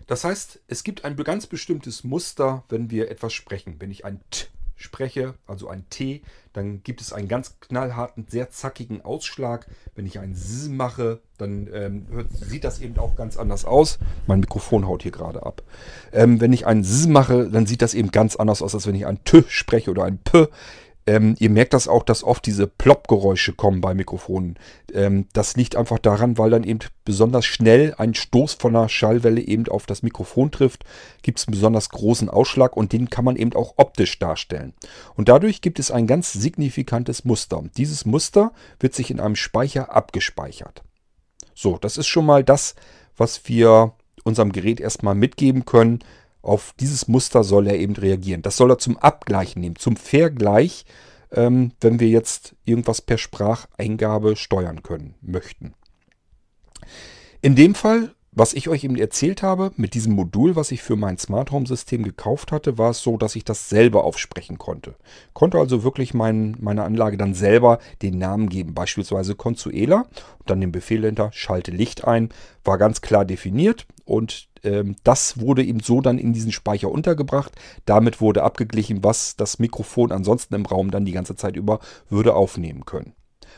Das 0.07 0.23
heißt, 0.23 0.59
es 0.67 0.83
gibt 0.83 1.05
ein 1.05 1.15
ganz 1.15 1.47
bestimmtes 1.47 2.03
Muster, 2.03 2.63
wenn 2.69 2.91
wir 2.91 3.09
etwas 3.09 3.33
sprechen. 3.33 3.75
Wenn 3.79 3.91
ich 3.91 4.05
ein 4.05 4.19
T 4.29 4.47
spreche, 4.75 5.35
also 5.47 5.69
ein 5.69 5.85
T, 5.89 6.21
dann 6.53 6.83
gibt 6.83 7.01
es 7.01 7.13
einen 7.13 7.27
ganz 7.27 7.59
knallharten, 7.61 8.25
sehr 8.29 8.49
zackigen 8.49 9.03
Ausschlag. 9.03 9.67
Wenn 9.95 10.05
ich 10.05 10.19
ein 10.19 10.33
S 10.33 10.67
mache, 10.69 11.21
dann 11.37 11.69
ähm, 11.73 12.07
hört, 12.11 12.27
sieht 12.31 12.63
das 12.63 12.79
eben 12.79 12.97
auch 12.97 13.15
ganz 13.15 13.37
anders 13.37 13.65
aus. 13.65 13.99
Mein 14.27 14.41
Mikrofon 14.41 14.85
haut 14.85 15.03
hier 15.03 15.11
gerade 15.11 15.45
ab. 15.45 15.63
Ähm, 16.11 16.41
wenn 16.41 16.53
ich 16.53 16.65
ein 16.65 16.81
S 16.81 17.07
mache, 17.07 17.49
dann 17.49 17.65
sieht 17.65 17.81
das 17.81 17.93
eben 17.93 18.11
ganz 18.11 18.35
anders 18.35 18.61
aus, 18.61 18.75
als 18.75 18.85
wenn 18.87 18.95
ich 18.95 19.05
ein 19.05 19.23
T 19.23 19.43
spreche 19.47 19.91
oder 19.91 20.03
ein 20.03 20.17
P. 20.17 20.47
Ähm, 21.07 21.35
ihr 21.37 21.51
merkt 21.51 21.73
das 21.73 21.87
auch, 21.87 22.01
dass 22.01 22.23
oft 22.23 22.45
diese 22.45 22.65
Plopp-Geräusche 22.65 23.53
kommen 23.53 23.79
bei 23.79 23.93
Mikrofonen. 23.93 24.57
Ähm, 24.91 25.27
das 25.33 25.55
liegt 25.55 25.75
einfach 25.75 25.99
daran, 25.99 26.39
weil 26.39 26.49
dann 26.49 26.63
eben 26.63 26.79
besonders 27.03 27.45
schnell 27.45 27.93
ein 27.97 28.15
Stoß 28.15 28.55
von 28.55 28.75
einer 28.75 28.89
Schallwelle 28.89 29.41
eben 29.41 29.67
auf 29.67 29.85
das 29.85 30.01
Mikrofon 30.01 30.51
trifft. 30.51 30.83
Gibt 31.21 31.39
es 31.39 31.47
einen 31.47 31.53
besonders 31.53 31.89
großen 31.89 32.29
Ausschlag 32.29 32.75
und 32.75 32.91
den 32.91 33.09
kann 33.11 33.25
man 33.25 33.35
eben 33.35 33.53
auch 33.53 33.75
optisch 33.77 34.17
darstellen. 34.17 34.73
Und 35.13 35.29
dadurch 35.29 35.61
gibt 35.61 35.77
es 35.77 35.91
ein 35.91 36.07
ganz 36.07 36.33
signifikantes 36.33 37.23
Muster. 37.23 37.63
Dieses 37.77 38.05
Muster 38.05 38.51
wird 38.79 38.95
sich 38.95 39.11
in 39.11 39.19
einem 39.19 39.35
Speicher 39.35 39.95
abgespeichert. 39.95 40.83
So, 41.53 41.77
das 41.77 41.97
ist 41.97 42.07
schon 42.07 42.25
mal 42.25 42.43
das, 42.43 42.73
was 43.15 43.47
wir 43.47 43.93
unserem 44.23 44.51
Gerät 44.51 44.79
erstmal 44.79 45.15
mitgeben 45.15 45.65
können, 45.65 45.99
auf 46.45 46.73
dieses 46.79 47.07
Muster 47.07 47.43
soll 47.43 47.67
er 47.67 47.77
eben 47.77 47.95
reagieren. 47.95 48.41
Das 48.41 48.57
soll 48.57 48.71
er 48.71 48.77
zum 48.77 48.97
Abgleich 48.97 49.55
nehmen, 49.55 49.75
zum 49.75 49.97
Vergleich, 49.97 50.85
ähm, 51.31 51.71
wenn 51.81 51.99
wir 51.99 52.07
jetzt 52.07 52.55
irgendwas 52.65 53.01
per 53.01 53.17
Spracheingabe 53.17 54.35
steuern 54.35 54.83
können, 54.83 55.15
möchten. 55.21 55.73
In 57.41 57.55
dem 57.55 57.75
Fall, 57.75 58.13
was 58.35 58.53
ich 58.53 58.69
euch 58.69 58.83
eben 58.83 58.97
erzählt 58.97 59.41
habe, 59.41 59.71
mit 59.77 59.93
diesem 59.93 60.13
Modul, 60.13 60.55
was 60.55 60.71
ich 60.71 60.83
für 60.83 60.97
mein 60.97 61.17
Smart 61.17 61.51
Home 61.51 61.65
System 61.65 62.03
gekauft 62.03 62.51
hatte, 62.51 62.77
war 62.77 62.91
es 62.91 63.01
so, 63.01 63.17
dass 63.17 63.35
ich 63.35 63.45
das 63.45 63.69
selber 63.69 64.03
aufsprechen 64.03 64.57
konnte. 64.57 64.95
Konnte 65.33 65.57
also 65.57 65.83
wirklich 65.83 66.13
mein, 66.13 66.55
meiner 66.59 66.83
Anlage 66.83 67.17
dann 67.17 67.33
selber 67.33 67.79
den 68.01 68.17
Namen 68.17 68.49
geben, 68.49 68.73
beispielsweise 68.73 69.35
Consuela 69.35 70.05
und 70.39 70.49
dann 70.49 70.61
den 70.61 70.73
Befehl 70.73 71.03
hinter, 71.03 71.31
schalte 71.33 71.71
Licht 71.71 72.05
ein, 72.05 72.29
war 72.65 72.77
ganz 72.77 73.01
klar 73.01 73.23
definiert 73.23 73.87
und 74.03 74.49
ähm, 74.63 74.97
das 75.03 75.39
wurde 75.39 75.63
eben 75.63 75.79
so 75.79 76.01
dann 76.01 76.17
in 76.17 76.33
diesen 76.33 76.51
Speicher 76.51 76.91
untergebracht. 76.91 77.53
Damit 77.85 78.19
wurde 78.19 78.43
abgeglichen, 78.43 79.03
was 79.03 79.37
das 79.37 79.59
Mikrofon 79.59 80.11
ansonsten 80.11 80.55
im 80.55 80.65
Raum 80.65 80.91
dann 80.91 81.05
die 81.05 81.13
ganze 81.13 81.35
Zeit 81.35 81.55
über 81.55 81.79
würde 82.09 82.35
aufnehmen 82.35 82.85
können. 82.85 83.13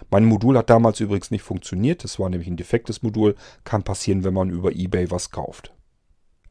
Mein 0.10 0.26
Modul 0.26 0.58
hat 0.58 0.70
damals 0.70 1.00
übrigens 1.00 1.32
nicht 1.32 1.44
funktioniert. 1.44 2.04
Das 2.04 2.20
war 2.20 2.30
nämlich 2.30 2.48
ein 2.48 2.58
defektes 2.58 3.04
Modul. 3.04 3.36
Kann 3.64 3.84
passieren, 3.84 4.24
wenn 4.24 4.34
man 4.34 4.50
über 4.50 4.72
eBay 4.72 5.12
was 5.12 5.32
kauft. 5.32 5.72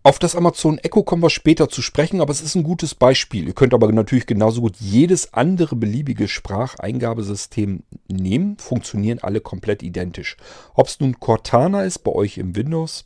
Auf 0.07 0.21
das 0.21 0.37
Amazon 0.37 0.79
Echo 0.79 1.03
kommen 1.03 1.25
wir 1.25 1.31
später 1.31 1.69
zu 1.69 1.83
sprechen, 1.83 2.21
aber 2.21 2.31
es 2.31 2.41
ist 2.41 2.55
ein 2.55 2.63
gutes 2.63 2.95
Beispiel. 2.95 3.49
Ihr 3.49 3.55
könnt 3.55 3.75
aber 3.75 3.91
natürlich 3.91 4.27
genauso 4.27 4.61
gut 4.61 4.77
jedes 4.79 5.35
andere 5.35 5.75
beliebige 5.75 6.29
Spracheingabesystem 6.29 7.83
nehmen. 8.07 8.57
Funktionieren 8.59 9.19
alle 9.19 9.41
komplett 9.41 9.83
identisch. 9.83 10.37
Ob 10.75 10.87
es 10.87 11.01
nun 11.01 11.19
Cortana 11.19 11.83
ist 11.83 12.05
bei 12.05 12.13
euch 12.13 12.39
im 12.39 12.55
Windows 12.55 13.05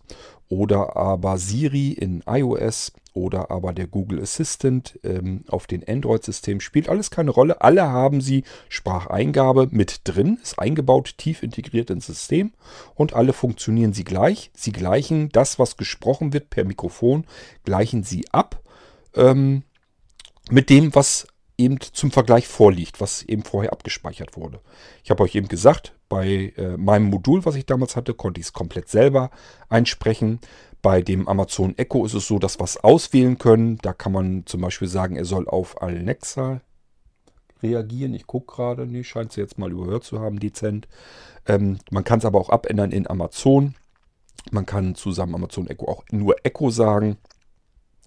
oder 0.51 0.97
aber 0.97 1.39
Siri 1.39 1.93
in 1.93 2.23
iOS 2.27 2.93
oder 3.15 3.51
aber 3.51 3.73
der 3.73 3.87
Google 3.87 4.21
Assistant 4.21 4.99
ähm, 5.05 5.45
auf 5.49 5.67
den 5.67 5.87
Android-Systemen 5.87 6.61
spielt 6.61 6.89
alles 6.89 7.11
keine 7.11 7.31
Rolle. 7.31 7.63
Alle 7.63 7.89
haben 7.89 8.21
sie 8.21 8.45
Spracheingabe 8.69 9.69
mit 9.71 10.03
drin, 10.05 10.39
ist 10.43 10.59
eingebaut, 10.59 11.15
tief 11.17 11.43
integriert 11.43 11.89
ins 11.91 12.07
System 12.07 12.53
und 12.95 13.15
alle 13.15 13.33
funktionieren 13.33 13.93
sie 13.93 14.05
gleich. 14.05 14.51
Sie 14.55 14.73
gleichen 14.73 15.29
das, 15.31 15.59
was 15.59 15.77
gesprochen 15.77 16.33
wird 16.33 16.51
per 16.51 16.65
Mikrofon, 16.65 17.25
gleichen 17.65 18.03
sie 18.03 18.25
ab 18.33 18.61
ähm, 19.15 19.63
mit 20.51 20.69
dem, 20.69 20.95
was 20.95 21.29
eben 21.61 21.79
zum 21.81 22.11
Vergleich 22.11 22.49
vorliegt, 22.49 23.01
was 23.01 23.23
eben 23.23 23.43
vorher 23.43 23.73
abgespeichert 23.73 24.37
wurde. 24.37 24.61
Ich 25.05 25.11
habe 25.11 25.23
euch 25.23 25.35
eben 25.35 25.49
gesagt, 25.49 25.95
bei 26.09 26.53
äh, 26.57 26.77
meinem 26.77 27.05
Modul, 27.05 27.45
was 27.45 27.55
ich 27.55 27.67
damals 27.67 27.95
hatte, 27.95 28.15
konnte 28.15 28.41
ich 28.41 28.47
es 28.47 28.53
komplett 28.53 28.89
selber 28.89 29.31
einsprechen. 29.69 30.41
Bei 30.83 31.03
dem 31.03 31.29
Amazon 31.29 31.77
Echo 31.77 32.05
ist 32.07 32.15
es 32.15 32.27
so, 32.27 32.39
dass 32.39 32.59
wir 32.59 32.65
es 32.65 32.79
auswählen 32.79 33.39
können. 33.39 33.79
Da 33.83 33.93
kann 33.93 34.13
man 34.13 34.47
zum 34.47 34.63
Beispiel 34.63 34.89
sagen, 34.89 35.17
er 35.17 35.27
soll 35.27 35.47
auf 35.47 35.81
Alexa 35.83 36.63
reagieren. 37.63 38.15
Ich 38.15 38.27
gucke 38.27 38.55
gerade, 38.55 38.87
nee, 38.87 39.05
scheint 39.05 39.33
sie 39.33 39.43
jetzt 39.43 39.59
mal 39.59 39.71
überhört 39.71 40.05
zu 40.05 40.21
haben, 40.21 40.41
dezent. 40.41 40.89
Ähm, 41.47 41.79
man 41.91 42.05
kann 42.05 42.19
es 42.19 42.25
aber 42.25 42.41
auch 42.41 42.49
abändern 42.49 42.93
in 42.93 43.09
Amazon. 43.09 43.75
Man 44.51 44.65
kann 44.65 44.95
zusammen 44.95 45.35
Amazon 45.35 45.69
Echo 45.69 45.87
auch 45.87 46.05
nur 46.11 46.37
Echo 46.45 46.71
sagen. 46.71 47.19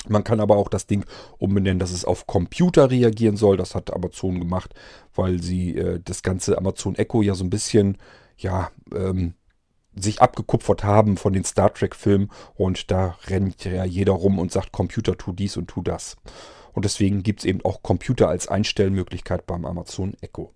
Man 0.08 0.24
kann 0.24 0.40
aber 0.40 0.58
auch 0.58 0.70
das 0.70 0.88
Ding 0.88 1.06
umbenennen, 1.38 1.80
dass 1.80 1.92
es 1.92 2.06
auf 2.06 2.28
Computer 2.28 2.92
reagieren 2.92 3.38
soll. 3.38 3.58
Das 3.58 3.76
hat 3.76 3.94
Amazon 3.94 4.40
gemacht, 4.40 4.74
weil 5.16 5.42
sie 5.42 5.78
äh, 5.78 6.00
das 6.04 6.24
ganze 6.24 6.58
Amazon 6.58 6.96
Echo 6.96 7.22
ja 7.22 7.36
so 7.36 7.44
ein 7.44 7.50
bisschen, 7.50 7.98
ja, 8.38 8.72
ähm, 8.94 9.34
sich 9.96 10.22
abgekupfert 10.22 10.84
haben 10.84 11.18
von 11.18 11.34
den 11.34 11.44
Star 11.44 11.74
Trek-Filmen. 11.74 12.32
Und 12.56 12.92
da 12.92 13.18
rennt 13.28 13.64
ja 13.64 13.86
jeder 13.86 14.14
rum 14.14 14.40
und 14.40 14.52
sagt, 14.52 14.72
Computer 14.72 15.18
tu 15.18 15.32
dies 15.32 15.56
und 15.58 15.68
tu 15.68 15.82
das. 15.82 16.18
Und 16.74 16.86
deswegen 16.86 17.24
gibt 17.24 17.42
es 17.42 17.46
eben 17.46 17.64
auch 17.64 17.84
Computer 17.84 18.28
als 18.28 18.48
Einstellmöglichkeit 18.48 19.46
beim 19.46 19.66
Amazon 19.66 20.16
Echo. 20.22 20.52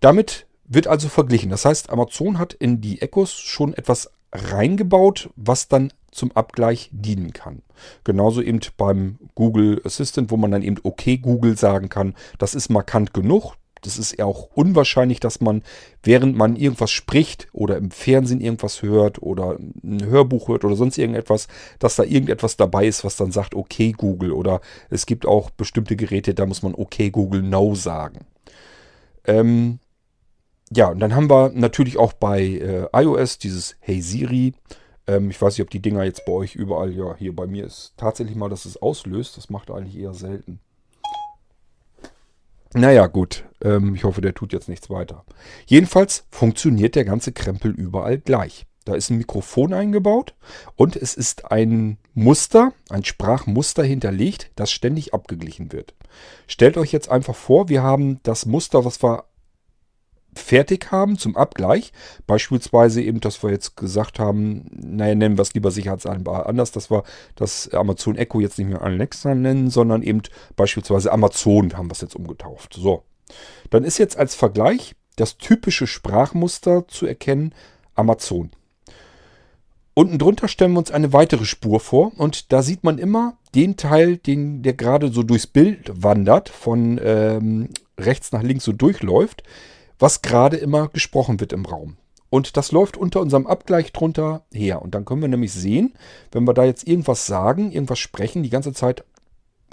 Damit 0.00 0.46
wird 0.66 0.86
also 0.86 1.08
verglichen. 1.08 1.50
Das 1.50 1.64
heißt, 1.64 1.90
Amazon 1.90 2.38
hat 2.38 2.52
in 2.52 2.80
die 2.80 3.00
Echos 3.00 3.32
schon 3.32 3.74
etwas 3.74 4.10
reingebaut, 4.34 5.30
was 5.36 5.68
dann 5.68 5.92
zum 6.10 6.32
Abgleich 6.32 6.90
dienen 6.92 7.32
kann. 7.32 7.62
Genauso 8.04 8.40
eben 8.40 8.60
beim 8.76 9.18
Google 9.34 9.80
Assistant, 9.84 10.30
wo 10.30 10.36
man 10.36 10.50
dann 10.50 10.62
eben 10.62 10.76
okay 10.82 11.18
Google 11.18 11.56
sagen 11.56 11.88
kann, 11.88 12.14
das 12.38 12.54
ist 12.54 12.68
markant 12.68 13.14
genug. 13.14 13.54
Das 13.82 13.98
ist 13.98 14.16
ja 14.16 14.24
auch 14.24 14.48
unwahrscheinlich, 14.54 15.20
dass 15.20 15.40
man, 15.42 15.62
während 16.02 16.36
man 16.36 16.56
irgendwas 16.56 16.90
spricht 16.90 17.48
oder 17.52 17.76
im 17.76 17.90
Fernsehen 17.90 18.40
irgendwas 18.40 18.80
hört 18.80 19.20
oder 19.20 19.58
ein 19.82 20.06
Hörbuch 20.06 20.48
hört 20.48 20.64
oder 20.64 20.74
sonst 20.74 20.96
irgendetwas, 20.96 21.48
dass 21.80 21.96
da 21.96 22.02
irgendetwas 22.02 22.56
dabei 22.56 22.86
ist, 22.86 23.04
was 23.04 23.16
dann 23.16 23.30
sagt, 23.30 23.54
okay 23.54 23.92
Google. 23.92 24.32
Oder 24.32 24.62
es 24.88 25.04
gibt 25.04 25.26
auch 25.26 25.50
bestimmte 25.50 25.96
Geräte, 25.96 26.32
da 26.32 26.46
muss 26.46 26.62
man 26.62 26.74
okay 26.74 27.10
Google 27.10 27.42
No 27.42 27.74
sagen. 27.74 28.20
Ähm, 29.26 29.80
ja, 30.74 30.88
und 30.88 31.00
dann 31.00 31.14
haben 31.14 31.30
wir 31.30 31.50
natürlich 31.50 31.98
auch 31.98 32.12
bei 32.12 32.40
äh, 32.42 32.86
iOS 32.92 33.38
dieses 33.38 33.76
Hey 33.80 34.00
Siri. 34.00 34.54
Ähm, 35.06 35.30
ich 35.30 35.40
weiß 35.40 35.54
nicht, 35.54 35.62
ob 35.62 35.70
die 35.70 35.80
Dinger 35.80 36.04
jetzt 36.04 36.24
bei 36.24 36.32
euch 36.32 36.54
überall, 36.54 36.92
ja, 36.92 37.14
hier 37.16 37.34
bei 37.34 37.46
mir 37.46 37.64
ist 37.64 37.94
tatsächlich 37.96 38.36
mal, 38.36 38.48
dass 38.48 38.64
es 38.64 38.76
auslöst. 38.76 39.36
Das 39.36 39.50
macht 39.50 39.70
eigentlich 39.70 39.96
eher 39.96 40.14
selten. 40.14 40.60
Naja, 42.72 43.06
gut. 43.06 43.44
Ähm, 43.62 43.94
ich 43.94 44.02
hoffe, 44.02 44.20
der 44.20 44.34
tut 44.34 44.52
jetzt 44.52 44.68
nichts 44.68 44.90
weiter. 44.90 45.24
Jedenfalls 45.66 46.26
funktioniert 46.30 46.96
der 46.96 47.04
ganze 47.04 47.32
Krempel 47.32 47.70
überall 47.70 48.18
gleich. 48.18 48.66
Da 48.84 48.94
ist 48.94 49.10
ein 49.10 49.18
Mikrofon 49.18 49.72
eingebaut 49.72 50.34
und 50.76 50.94
es 50.96 51.14
ist 51.14 51.50
ein 51.50 51.96
Muster, 52.12 52.72
ein 52.90 53.04
Sprachmuster 53.04 53.82
hinterlegt, 53.82 54.50
das 54.56 54.70
ständig 54.70 55.14
abgeglichen 55.14 55.72
wird. 55.72 55.94
Stellt 56.46 56.76
euch 56.76 56.92
jetzt 56.92 57.08
einfach 57.08 57.34
vor, 57.34 57.70
wir 57.70 57.82
haben 57.82 58.20
das 58.24 58.44
Muster, 58.44 58.84
was 58.84 59.02
wir 59.02 59.24
fertig 60.36 60.90
haben 60.90 61.18
zum 61.18 61.36
Abgleich. 61.36 61.92
Beispielsweise 62.26 63.02
eben, 63.02 63.20
dass 63.20 63.42
wir 63.42 63.50
jetzt 63.50 63.76
gesagt 63.76 64.18
haben, 64.18 64.66
naja, 64.72 65.14
nennen 65.14 65.36
wir 65.36 65.42
es 65.42 65.54
lieber 65.54 65.70
sicherheitshalber 65.70 66.46
anders, 66.46 66.72
dass 66.72 66.90
wir 66.90 67.04
das 67.36 67.72
Amazon 67.72 68.16
Echo 68.16 68.40
jetzt 68.40 68.58
nicht 68.58 68.68
mehr 68.68 68.82
Alexa 68.82 69.34
nennen, 69.34 69.70
sondern 69.70 70.02
eben 70.02 70.22
beispielsweise 70.56 71.12
Amazon 71.12 71.76
haben 71.76 71.88
wir 71.88 71.92
es 71.92 72.00
jetzt 72.00 72.16
umgetauft. 72.16 72.74
So. 72.74 73.02
Dann 73.70 73.84
ist 73.84 73.98
jetzt 73.98 74.16
als 74.16 74.34
Vergleich 74.34 74.94
das 75.16 75.38
typische 75.38 75.86
Sprachmuster 75.86 76.86
zu 76.88 77.06
erkennen, 77.06 77.54
Amazon. 77.94 78.50
Unten 79.96 80.18
drunter 80.18 80.48
stellen 80.48 80.72
wir 80.72 80.80
uns 80.80 80.90
eine 80.90 81.12
weitere 81.12 81.44
Spur 81.44 81.78
vor 81.78 82.12
und 82.16 82.52
da 82.52 82.62
sieht 82.62 82.82
man 82.82 82.98
immer 82.98 83.38
den 83.54 83.76
Teil, 83.76 84.16
den, 84.16 84.62
der 84.62 84.72
gerade 84.72 85.12
so 85.12 85.22
durchs 85.22 85.46
Bild 85.46 85.92
wandert, 85.94 86.48
von 86.48 87.00
ähm, 87.02 87.68
rechts 87.98 88.32
nach 88.32 88.42
links 88.42 88.64
so 88.64 88.72
durchläuft 88.72 89.44
was 89.98 90.22
gerade 90.22 90.56
immer 90.56 90.88
gesprochen 90.88 91.40
wird 91.40 91.52
im 91.52 91.64
Raum. 91.64 91.96
Und 92.30 92.56
das 92.56 92.72
läuft 92.72 92.96
unter 92.96 93.20
unserem 93.20 93.46
Abgleich 93.46 93.92
drunter 93.92 94.44
her. 94.52 94.82
Und 94.82 94.94
dann 94.94 95.04
können 95.04 95.20
wir 95.20 95.28
nämlich 95.28 95.52
sehen, 95.52 95.94
wenn 96.32 96.44
wir 96.44 96.52
da 96.52 96.64
jetzt 96.64 96.86
irgendwas 96.86 97.26
sagen, 97.26 97.70
irgendwas 97.70 98.00
sprechen, 98.00 98.42
die 98.42 98.50
ganze 98.50 98.72
Zeit 98.72 99.04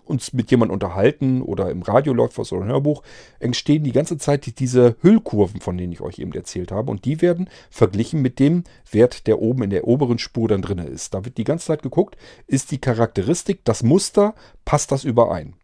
uns 0.06 0.34
mit 0.34 0.52
jemandem 0.52 0.74
unterhalten 0.74 1.42
oder 1.42 1.72
im 1.72 1.82
Radio 1.82 2.14
läuft 2.14 2.38
was 2.38 2.52
oder 2.52 2.64
ein 2.64 2.70
Hörbuch, 2.70 3.02
entstehen 3.40 3.84
die 3.84 3.92
ganze 3.92 4.18
Zeit 4.18 4.60
diese 4.60 4.96
Hüllkurven, 5.02 5.62
von 5.62 5.78
denen 5.78 5.94
ich 5.94 6.02
euch 6.02 6.20
eben 6.20 6.34
erzählt 6.34 6.72
habe. 6.72 6.92
Und 6.92 7.06
die 7.06 7.22
werden 7.22 7.50
verglichen 7.70 8.22
mit 8.22 8.38
dem 8.38 8.64
Wert, 8.92 9.26
der 9.26 9.42
oben 9.42 9.64
in 9.64 9.70
der 9.70 9.88
oberen 9.88 10.20
Spur 10.20 10.48
dann 10.48 10.62
drin 10.62 10.80
ist. 10.80 11.14
Da 11.14 11.26
wird 11.26 11.38
die 11.38 11.44
ganze 11.44 11.68
Zeit 11.68 11.82
geguckt, 11.82 12.18
ist 12.46 12.72
die 12.72 12.80
Charakteristik, 12.80 13.62
das 13.64 13.84
Muster, 13.84 14.36
passt 14.66 14.92
das 14.92 15.04
überein. 15.04 15.56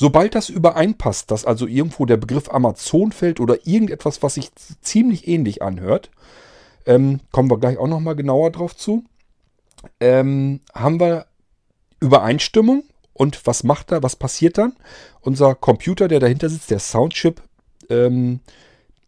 Sobald 0.00 0.36
das 0.36 0.48
übereinpasst, 0.48 1.28
dass 1.32 1.44
also 1.44 1.66
irgendwo 1.66 2.06
der 2.06 2.18
Begriff 2.18 2.48
Amazon 2.50 3.10
fällt 3.10 3.40
oder 3.40 3.66
irgendetwas, 3.66 4.22
was 4.22 4.34
sich 4.34 4.52
ziemlich 4.80 5.26
ähnlich 5.26 5.60
anhört, 5.60 6.12
ähm, 6.86 7.18
kommen 7.32 7.50
wir 7.50 7.58
gleich 7.58 7.78
auch 7.78 7.88
nochmal 7.88 8.14
genauer 8.14 8.52
drauf 8.52 8.76
zu, 8.76 9.02
ähm, 9.98 10.60
haben 10.72 11.00
wir 11.00 11.26
Übereinstimmung 11.98 12.84
und 13.12 13.44
was 13.44 13.64
macht 13.64 13.90
da, 13.90 14.00
was 14.00 14.14
passiert 14.14 14.56
dann? 14.56 14.76
Unser 15.20 15.56
Computer, 15.56 16.06
der 16.06 16.20
dahinter 16.20 16.48
sitzt, 16.48 16.70
der 16.70 16.78
Soundchip, 16.78 17.42
ähm, 17.90 18.38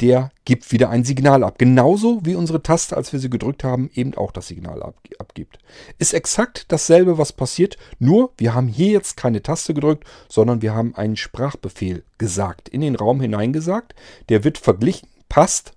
der 0.00 0.30
gibt 0.44 0.72
wieder 0.72 0.90
ein 0.90 1.04
Signal 1.04 1.44
ab. 1.44 1.58
Genauso 1.58 2.20
wie 2.24 2.34
unsere 2.34 2.62
Taste, 2.62 2.96
als 2.96 3.12
wir 3.12 3.20
sie 3.20 3.30
gedrückt 3.30 3.64
haben, 3.64 3.90
eben 3.94 4.14
auch 4.14 4.32
das 4.32 4.48
Signal 4.48 4.82
ab, 4.82 4.94
abgibt. 5.18 5.58
Ist 5.98 6.14
exakt 6.14 6.66
dasselbe, 6.68 7.18
was 7.18 7.32
passiert, 7.32 7.76
nur 7.98 8.32
wir 8.36 8.54
haben 8.54 8.68
hier 8.68 8.92
jetzt 8.92 9.16
keine 9.16 9.42
Taste 9.42 9.74
gedrückt, 9.74 10.04
sondern 10.28 10.62
wir 10.62 10.74
haben 10.74 10.94
einen 10.94 11.16
Sprachbefehl 11.16 12.04
gesagt, 12.18 12.68
in 12.68 12.80
den 12.80 12.96
Raum 12.96 13.20
hineingesagt. 13.20 13.94
Der 14.28 14.44
wird 14.44 14.58
verglichen, 14.58 15.08
passt, 15.28 15.72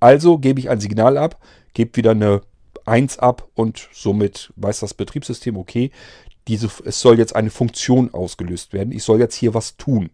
also 0.00 0.38
gebe 0.38 0.60
ich 0.60 0.70
ein 0.70 0.80
Signal 0.80 1.16
ab, 1.16 1.40
gebe 1.74 1.96
wieder 1.96 2.12
eine 2.12 2.42
1 2.84 3.18
ab 3.18 3.48
und 3.54 3.88
somit 3.92 4.52
weiß 4.56 4.80
das 4.80 4.94
Betriebssystem, 4.94 5.56
okay, 5.56 5.90
diese, 6.48 6.70
es 6.84 7.00
soll 7.00 7.18
jetzt 7.18 7.36
eine 7.36 7.50
Funktion 7.50 8.12
ausgelöst 8.12 8.72
werden. 8.72 8.92
Ich 8.92 9.04
soll 9.04 9.20
jetzt 9.20 9.34
hier 9.34 9.54
was 9.54 9.76
tun, 9.76 10.10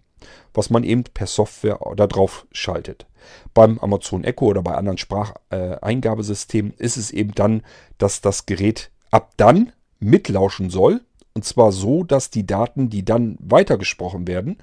was 0.53 0.69
man 0.69 0.83
eben 0.83 1.05
per 1.05 1.27
Software 1.27 1.79
da 1.97 2.07
drauf 2.07 2.47
schaltet. 2.51 3.07
Beim 3.53 3.79
Amazon 3.79 4.25
Echo 4.25 4.47
oder 4.47 4.63
bei 4.63 4.75
anderen 4.75 4.99
Spracheingabesystemen 4.99 6.75
ist 6.77 6.97
es 6.97 7.11
eben 7.11 7.35
dann, 7.35 7.63
dass 7.99 8.21
das 8.21 8.47
Gerät 8.47 8.91
ab 9.11 9.33
dann 9.37 9.73
mitlauschen 10.01 10.71
soll. 10.71 11.01
Und 11.35 11.45
zwar 11.45 11.73
so, 11.73 12.05
dass 12.05 12.31
die 12.31 12.47
Daten, 12.47 12.91
die 12.91 13.05
dann 13.05 13.37
weitergesprochen 13.41 14.27
werden, 14.27 14.59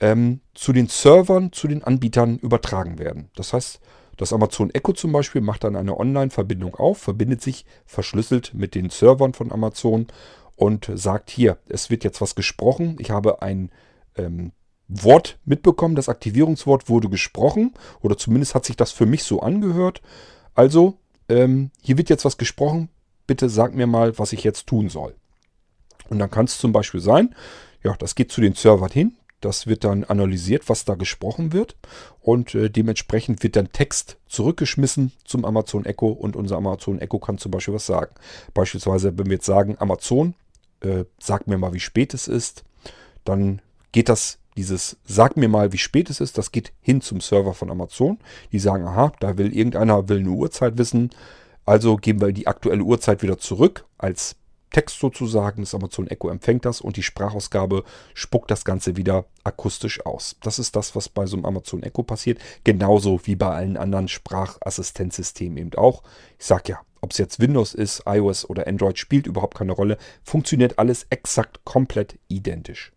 ähm, 0.00 0.40
zu 0.54 0.72
den 0.72 0.86
Servern, 0.86 1.52
zu 1.52 1.66
den 1.66 1.82
Anbietern 1.82 2.38
übertragen 2.38 2.98
werden. 2.98 3.30
Das 3.34 3.52
heißt, 3.52 3.80
das 4.16 4.32
Amazon 4.32 4.70
Echo 4.70 4.92
zum 4.92 5.12
Beispiel 5.12 5.40
macht 5.40 5.64
dann 5.64 5.76
eine 5.76 5.98
Online-Verbindung 5.98 6.76
auf, 6.76 6.98
verbindet 6.98 7.42
sich 7.42 7.64
verschlüsselt 7.84 8.54
mit 8.54 8.74
den 8.74 8.90
Servern 8.90 9.34
von 9.34 9.50
Amazon 9.50 10.06
und 10.56 10.90
sagt 10.94 11.30
hier, 11.30 11.58
es 11.68 11.90
wird 11.90 12.04
jetzt 12.04 12.20
was 12.20 12.34
gesprochen. 12.34 12.96
Ich 13.00 13.10
habe 13.10 13.42
ein 13.42 13.70
ähm, 14.16 14.52
Wort 14.88 15.38
mitbekommen, 15.44 15.94
das 15.94 16.08
Aktivierungswort 16.08 16.88
wurde 16.88 17.08
gesprochen 17.08 17.72
oder 18.00 18.16
zumindest 18.16 18.54
hat 18.54 18.64
sich 18.64 18.76
das 18.76 18.92
für 18.92 19.06
mich 19.06 19.24
so 19.24 19.40
angehört. 19.40 20.02
Also, 20.54 20.98
ähm, 21.28 21.70
hier 21.80 21.96
wird 21.98 22.10
jetzt 22.10 22.24
was 22.24 22.36
gesprochen. 22.36 22.90
Bitte 23.26 23.48
sag 23.48 23.74
mir 23.74 23.86
mal, 23.86 24.18
was 24.18 24.32
ich 24.32 24.44
jetzt 24.44 24.66
tun 24.66 24.90
soll. 24.90 25.14
Und 26.10 26.18
dann 26.18 26.30
kann 26.30 26.44
es 26.44 26.58
zum 26.58 26.72
Beispiel 26.72 27.00
sein, 27.00 27.34
ja, 27.82 27.94
das 27.98 28.14
geht 28.14 28.30
zu 28.30 28.40
den 28.40 28.54
Servern 28.54 28.90
hin. 28.90 29.16
Das 29.40 29.66
wird 29.66 29.84
dann 29.84 30.04
analysiert, 30.04 30.70
was 30.70 30.86
da 30.86 30.94
gesprochen 30.94 31.52
wird. 31.52 31.76
Und 32.20 32.54
äh, 32.54 32.70
dementsprechend 32.70 33.42
wird 33.42 33.56
dann 33.56 33.72
Text 33.72 34.16
zurückgeschmissen 34.26 35.12
zum 35.24 35.44
Amazon 35.44 35.84
Echo. 35.84 36.08
Und 36.08 36.34
unser 36.34 36.56
Amazon 36.56 36.98
Echo 36.98 37.18
kann 37.18 37.36
zum 37.36 37.50
Beispiel 37.50 37.74
was 37.74 37.86
sagen. 37.86 38.14
Beispielsweise, 38.54 39.18
wenn 39.18 39.26
wir 39.26 39.34
jetzt 39.34 39.46
sagen, 39.46 39.76
Amazon, 39.78 40.34
äh, 40.80 41.04
sag 41.18 41.46
mir 41.46 41.58
mal, 41.58 41.74
wie 41.74 41.80
spät 41.80 42.14
es 42.14 42.26
ist, 42.26 42.64
dann 43.24 43.60
geht 43.92 44.08
das 44.08 44.38
dieses 44.56 44.96
Sag 45.04 45.36
mir 45.36 45.48
mal, 45.48 45.72
wie 45.72 45.78
spät 45.78 46.10
es 46.10 46.20
ist, 46.20 46.38
das 46.38 46.52
geht 46.52 46.72
hin 46.80 47.00
zum 47.00 47.20
Server 47.20 47.54
von 47.54 47.70
Amazon. 47.70 48.18
Die 48.52 48.58
sagen, 48.58 48.86
aha, 48.86 49.12
da 49.20 49.36
will 49.38 49.54
irgendeiner 49.54 50.08
will 50.08 50.20
eine 50.20 50.30
Uhrzeit 50.30 50.78
wissen. 50.78 51.10
Also 51.66 51.96
geben 51.96 52.20
wir 52.20 52.32
die 52.32 52.46
aktuelle 52.46 52.82
Uhrzeit 52.82 53.22
wieder 53.22 53.38
zurück 53.38 53.86
als 53.98 54.36
Text 54.70 54.98
sozusagen. 54.98 55.62
Das 55.62 55.74
Amazon 55.74 56.08
Echo 56.08 56.28
empfängt 56.28 56.64
das 56.64 56.80
und 56.80 56.96
die 56.96 57.02
Sprachausgabe 57.02 57.84
spuckt 58.12 58.50
das 58.50 58.64
Ganze 58.64 58.96
wieder 58.96 59.24
akustisch 59.44 60.04
aus. 60.04 60.36
Das 60.42 60.58
ist 60.58 60.76
das, 60.76 60.94
was 60.94 61.08
bei 61.08 61.26
so 61.26 61.36
einem 61.36 61.46
Amazon 61.46 61.82
Echo 61.82 62.02
passiert. 62.02 62.38
Genauso 62.64 63.20
wie 63.24 63.36
bei 63.36 63.48
allen 63.48 63.76
anderen 63.76 64.08
Sprachassistenzsystemen 64.08 65.58
eben 65.58 65.74
auch. 65.74 66.02
Ich 66.38 66.46
sage 66.46 66.72
ja, 66.72 66.80
ob 67.00 67.12
es 67.12 67.18
jetzt 67.18 67.38
Windows 67.38 67.74
ist, 67.74 68.02
iOS 68.06 68.48
oder 68.48 68.66
Android, 68.66 68.98
spielt 68.98 69.26
überhaupt 69.26 69.56
keine 69.56 69.72
Rolle. 69.72 69.96
Funktioniert 70.22 70.78
alles 70.78 71.06
exakt 71.10 71.64
komplett 71.64 72.18
identisch. 72.28 72.93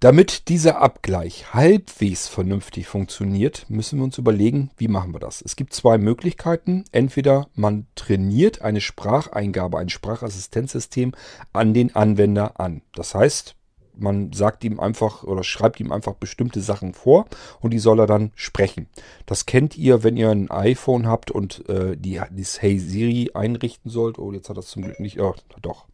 Damit 0.00 0.48
dieser 0.48 0.80
Abgleich 0.80 1.52
halbwegs 1.52 2.26
vernünftig 2.26 2.88
funktioniert, 2.88 3.66
müssen 3.68 3.98
wir 3.98 4.04
uns 4.04 4.16
überlegen, 4.16 4.70
wie 4.78 4.88
machen 4.88 5.12
wir 5.12 5.20
das. 5.20 5.42
Es 5.42 5.56
gibt 5.56 5.74
zwei 5.74 5.98
Möglichkeiten. 5.98 6.86
Entweder 6.90 7.48
man 7.54 7.86
trainiert 7.96 8.62
eine 8.62 8.80
Spracheingabe, 8.80 9.78
ein 9.78 9.90
Sprachassistenzsystem 9.90 11.12
an 11.52 11.74
den 11.74 11.94
Anwender 11.94 12.58
an. 12.58 12.80
Das 12.94 13.14
heißt, 13.14 13.56
man 13.94 14.32
sagt 14.32 14.64
ihm 14.64 14.80
einfach 14.80 15.22
oder 15.22 15.44
schreibt 15.44 15.78
ihm 15.80 15.92
einfach 15.92 16.14
bestimmte 16.14 16.62
Sachen 16.62 16.94
vor 16.94 17.26
und 17.60 17.74
die 17.74 17.78
soll 17.78 18.00
er 18.00 18.06
dann 18.06 18.32
sprechen. 18.36 18.88
Das 19.26 19.44
kennt 19.44 19.76
ihr, 19.76 20.02
wenn 20.02 20.16
ihr 20.16 20.30
ein 20.30 20.50
iPhone 20.50 21.06
habt 21.06 21.30
und 21.30 21.68
äh, 21.68 21.94
die, 21.98 22.18
das 22.30 22.62
Hey 22.62 22.78
Siri 22.78 23.32
einrichten 23.34 23.90
sollt. 23.90 24.18
Oh, 24.18 24.32
jetzt 24.32 24.48
hat 24.48 24.56
das 24.56 24.68
zum 24.68 24.80
Glück 24.80 24.98
nicht. 24.98 25.20
Oh, 25.20 25.34
doch. 25.60 25.84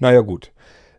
Naja, 0.00 0.22
gut. 0.22 0.50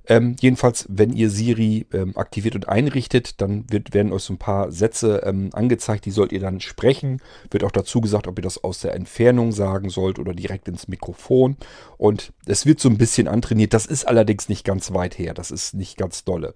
Ähm, 0.07 0.35
jedenfalls, 0.39 0.85
wenn 0.89 1.13
ihr 1.13 1.29
Siri 1.29 1.87
ähm, 1.93 2.17
aktiviert 2.17 2.55
und 2.55 2.69
einrichtet, 2.69 3.41
dann 3.41 3.65
wird, 3.71 3.93
werden 3.93 4.11
euch 4.11 4.23
so 4.23 4.33
ein 4.33 4.37
paar 4.37 4.71
Sätze 4.71 5.21
ähm, 5.25 5.49
angezeigt, 5.53 6.05
die 6.05 6.11
sollt 6.11 6.31
ihr 6.31 6.39
dann 6.39 6.61
sprechen. 6.61 7.21
Wird 7.49 7.63
auch 7.63 7.71
dazu 7.71 8.01
gesagt, 8.01 8.27
ob 8.27 8.37
ihr 8.37 8.43
das 8.43 8.63
aus 8.63 8.79
der 8.79 8.93
Entfernung 8.93 9.51
sagen 9.51 9.89
sollt 9.89 10.19
oder 10.19 10.33
direkt 10.33 10.67
ins 10.67 10.87
Mikrofon. 10.87 11.57
Und 11.97 12.33
es 12.45 12.65
wird 12.65 12.79
so 12.79 12.89
ein 12.89 12.97
bisschen 12.97 13.27
antrainiert. 13.27 13.73
Das 13.73 13.85
ist 13.85 14.07
allerdings 14.07 14.49
nicht 14.49 14.63
ganz 14.63 14.93
weit 14.93 15.17
her. 15.17 15.33
Das 15.33 15.51
ist 15.51 15.73
nicht 15.73 15.97
ganz 15.97 16.23
dolle. 16.23 16.55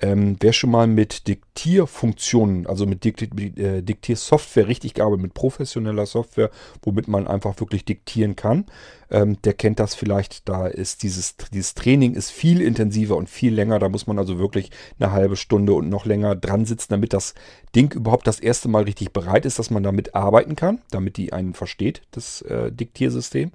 Ähm, 0.00 0.36
wer 0.38 0.52
schon 0.52 0.70
mal 0.70 0.86
mit 0.86 1.26
Diktierfunktionen, 1.26 2.68
also 2.68 2.86
mit 2.86 3.04
äh, 3.04 3.82
Diktiersoftware 3.82 4.68
richtig 4.68 4.94
gearbeitet, 4.94 5.22
mit 5.22 5.34
professioneller 5.34 6.06
Software, 6.06 6.50
womit 6.82 7.08
man 7.08 7.26
einfach 7.26 7.58
wirklich 7.58 7.84
diktieren 7.84 8.36
kann, 8.36 8.66
ähm, 9.10 9.40
der 9.42 9.54
kennt 9.54 9.80
das 9.80 9.96
vielleicht. 9.96 10.48
Da 10.48 10.68
ist 10.68 11.02
dieses, 11.02 11.36
dieses 11.52 11.74
Training 11.74 12.14
ist 12.14 12.30
viel 12.30 12.60
intensiver 12.60 13.16
und 13.16 13.28
viel 13.28 13.52
länger. 13.52 13.80
Da 13.80 13.88
muss 13.88 14.06
man 14.06 14.18
also 14.18 14.38
wirklich 14.38 14.70
eine 15.00 15.10
halbe 15.10 15.36
Stunde 15.36 15.72
und 15.72 15.88
noch 15.88 16.06
länger 16.06 16.36
dran 16.36 16.64
sitzen, 16.64 16.88
damit 16.90 17.12
das 17.12 17.34
Ding 17.74 17.92
überhaupt 17.92 18.26
das 18.28 18.38
erste 18.38 18.68
Mal 18.68 18.84
richtig 18.84 19.12
bereit 19.12 19.46
ist, 19.46 19.58
dass 19.58 19.70
man 19.70 19.82
damit 19.82 20.14
arbeiten 20.14 20.54
kann, 20.54 20.80
damit 20.90 21.16
die 21.16 21.32
einen 21.32 21.54
versteht, 21.54 22.02
das 22.12 22.42
äh, 22.42 22.70
Diktiersystem. 22.70 23.50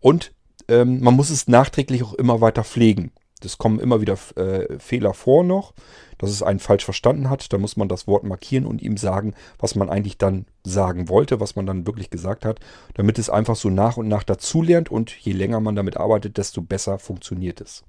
Und 0.00 0.32
ähm, 0.68 1.00
man 1.00 1.14
muss 1.14 1.28
es 1.28 1.48
nachträglich 1.48 2.02
auch 2.02 2.14
immer 2.14 2.40
weiter 2.40 2.64
pflegen. 2.64 3.12
Es 3.44 3.58
kommen 3.58 3.80
immer 3.80 4.00
wieder 4.00 4.16
äh, 4.36 4.78
Fehler 4.78 5.14
vor 5.14 5.44
noch, 5.44 5.74
dass 6.18 6.30
es 6.30 6.42
einen 6.42 6.58
falsch 6.58 6.84
verstanden 6.84 7.30
hat. 7.30 7.52
Da 7.52 7.58
muss 7.58 7.76
man 7.76 7.88
das 7.88 8.06
Wort 8.06 8.24
markieren 8.24 8.66
und 8.66 8.82
ihm 8.82 8.96
sagen, 8.96 9.34
was 9.58 9.74
man 9.74 9.90
eigentlich 9.90 10.18
dann 10.18 10.46
sagen 10.64 11.08
wollte, 11.08 11.40
was 11.40 11.56
man 11.56 11.66
dann 11.66 11.86
wirklich 11.86 12.10
gesagt 12.10 12.44
hat, 12.44 12.60
damit 12.94 13.18
es 13.18 13.30
einfach 13.30 13.56
so 13.56 13.70
nach 13.70 13.96
und 13.96 14.08
nach 14.08 14.22
dazulernt 14.22 14.90
und 14.90 15.10
je 15.10 15.32
länger 15.32 15.60
man 15.60 15.76
damit 15.76 15.96
arbeitet, 15.96 16.38
desto 16.38 16.62
besser 16.62 16.98
funktioniert 16.98 17.60
es. 17.60 17.84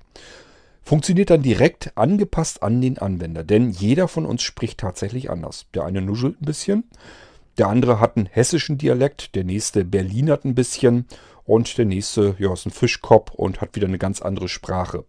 Funktioniert 0.82 1.30
dann 1.30 1.42
direkt 1.42 1.98
angepasst 1.98 2.62
an 2.62 2.82
den 2.82 2.98
Anwender, 2.98 3.44
denn 3.46 3.70
jeder 3.70 4.10
von 4.10 4.26
uns 4.26 4.42
spricht 4.42 4.80
tatsächlich 4.80 5.30
anders. 5.30 5.68
Der 5.74 5.86
eine 5.86 6.02
nuschelt 6.02 6.42
ein 6.42 6.46
bisschen, 6.46 6.84
der 7.58 7.68
andere 7.68 8.00
hat 8.00 8.18
einen 8.18 8.26
hessischen 8.26 8.78
Dialekt, 8.78 9.36
der 9.36 9.44
nächste 9.44 9.86
Berlinert 9.86 10.44
ein 10.44 10.56
bisschen 10.56 11.06
und 11.46 11.78
der 11.78 11.86
nächste 11.86 12.36
ja, 12.40 12.52
ist 12.52 12.66
ein 12.66 12.72
Fischkopf 12.72 13.32
und 13.32 13.62
hat 13.62 13.76
wieder 13.76 13.88
eine 13.88 14.00
ganz 14.00 14.22
andere 14.22 14.50
Sprache. 14.50 15.06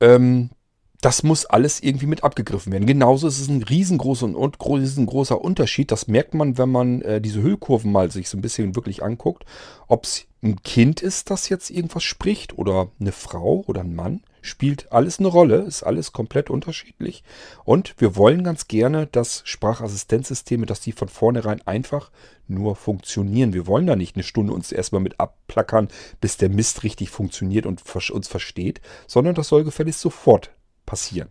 Ähm, 0.00 0.50
das 1.00 1.22
muss 1.22 1.46
alles 1.46 1.82
irgendwie 1.82 2.06
mit 2.06 2.24
abgegriffen 2.24 2.72
werden. 2.72 2.86
Genauso 2.86 3.26
ist 3.26 3.40
es 3.40 3.48
ein 3.48 3.62
riesengroßer, 3.62 4.26
und 4.26 4.56
riesengroßer 4.60 5.40
Unterschied. 5.40 5.90
Das 5.90 6.08
merkt 6.08 6.34
man, 6.34 6.58
wenn 6.58 6.68
man 6.70 7.00
äh, 7.02 7.20
diese 7.20 7.42
Hüllkurven 7.42 7.90
mal 7.90 8.10
sich 8.10 8.28
so 8.28 8.36
ein 8.36 8.42
bisschen 8.42 8.76
wirklich 8.76 9.02
anguckt. 9.02 9.44
Ob 9.88 10.04
es 10.04 10.26
ein 10.42 10.62
Kind 10.62 11.00
ist, 11.00 11.30
das 11.30 11.48
jetzt 11.48 11.70
irgendwas 11.70 12.02
spricht 12.02 12.58
oder 12.58 12.88
eine 13.00 13.12
Frau 13.12 13.64
oder 13.66 13.80
ein 13.80 13.94
Mann 13.94 14.20
spielt 14.42 14.92
alles 14.92 15.18
eine 15.18 15.28
Rolle, 15.28 15.56
ist 15.56 15.82
alles 15.82 16.12
komplett 16.12 16.50
unterschiedlich. 16.50 17.22
Und 17.64 17.94
wir 17.98 18.16
wollen 18.16 18.44
ganz 18.44 18.68
gerne, 18.68 19.06
dass 19.06 19.42
Sprachassistenzsysteme, 19.44 20.66
dass 20.66 20.80
die 20.80 20.92
von 20.92 21.08
vornherein 21.08 21.66
einfach 21.66 22.10
nur 22.48 22.76
funktionieren. 22.76 23.52
Wir 23.52 23.66
wollen 23.66 23.86
da 23.86 23.96
nicht 23.96 24.16
eine 24.16 24.24
Stunde 24.24 24.52
uns 24.52 24.72
erstmal 24.72 25.00
mit 25.00 25.20
abplackern, 25.20 25.88
bis 26.20 26.36
der 26.36 26.48
Mist 26.48 26.82
richtig 26.82 27.10
funktioniert 27.10 27.66
und 27.66 27.82
uns 28.10 28.28
versteht, 28.28 28.80
sondern 29.06 29.34
das 29.34 29.48
soll 29.48 29.64
gefälligst 29.64 30.00
sofort 30.00 30.50
passieren. 30.90 31.28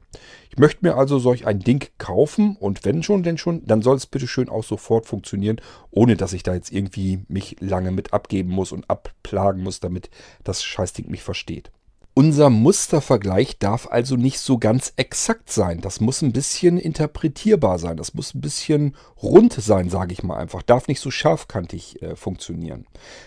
Ich 0.50 0.58
möchte 0.58 0.86
mir 0.86 0.96
also 0.96 1.20
solch 1.20 1.46
ein 1.46 1.60
Ding 1.60 1.90
kaufen 1.98 2.56
und 2.56 2.86
wenn 2.86 3.04
schon, 3.04 3.24
denn 3.24 3.38
schon, 3.38 3.66
dann 3.66 3.82
soll 3.82 3.98
es 3.98 4.06
bitte 4.06 4.26
schön 4.26 4.48
auch 4.48 4.64
sofort 4.64 5.06
funktionieren, 5.06 5.60
ohne 5.92 6.16
dass 6.16 6.32
ich 6.32 6.44
da 6.44 6.54
jetzt 6.54 6.72
irgendwie 6.72 7.26
mich 7.28 7.58
lange 7.60 7.92
mit 7.92 8.14
abgeben 8.14 8.52
muss 8.52 8.72
und 8.72 8.90
abplagen 8.90 9.62
muss, 9.62 9.82
damit 9.82 10.10
das 10.46 10.64
Scheißding 10.64 11.10
mich 11.10 11.24
versteht. 11.24 11.72
Unser 12.20 12.50
Mustervergleich 12.50 13.60
darf 13.60 13.88
also 13.90 14.18
nicht 14.18 14.40
so 14.40 14.58
ganz 14.58 14.92
exakt 14.98 15.50
sein. 15.50 15.80
Das 15.80 16.02
muss 16.02 16.22
ein 16.22 16.34
bisschen 16.34 16.78
interpretierbar 16.78 17.80
sein. 17.80 17.96
Das 17.96 18.14
muss 18.14 18.34
ein 18.34 18.42
bisschen 18.42 18.98
rund 19.24 19.54
sein, 19.54 19.90
sage 19.90 20.12
ich 20.12 20.22
mal 20.22 20.36
einfach. 20.36 20.62
Darf 20.62 20.90
nicht 20.90 21.00
so 21.00 21.12
scharfkantig 21.12 22.02
äh, 22.02 22.18
funktionieren. 22.18 22.86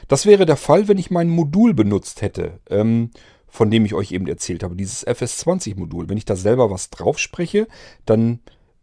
Das 0.09 0.27
wäre 0.27 0.45
der 0.45 0.59
Fall, 0.59 0.89
wenn 0.89 0.99
ich 0.99 1.11
mein 1.11 1.31
Modul 1.31 1.73
benutzt 1.73 2.21
hätte, 2.21 2.61
ähm, 2.69 3.13
von 3.49 3.71
dem 3.71 3.87
ich 3.87 3.95
euch 3.95 4.13
eben 4.13 4.27
erzählt 4.27 4.63
habe. 4.63 4.77
Dieses 4.77 5.07
FS20-Modul. 5.07 6.11
Wenn 6.11 6.19
ich 6.19 6.27
da 6.27 6.37
selber 6.37 6.71
was 6.71 6.91
drauf 6.91 7.19
spreche, 7.19 7.69
dann 8.05 8.41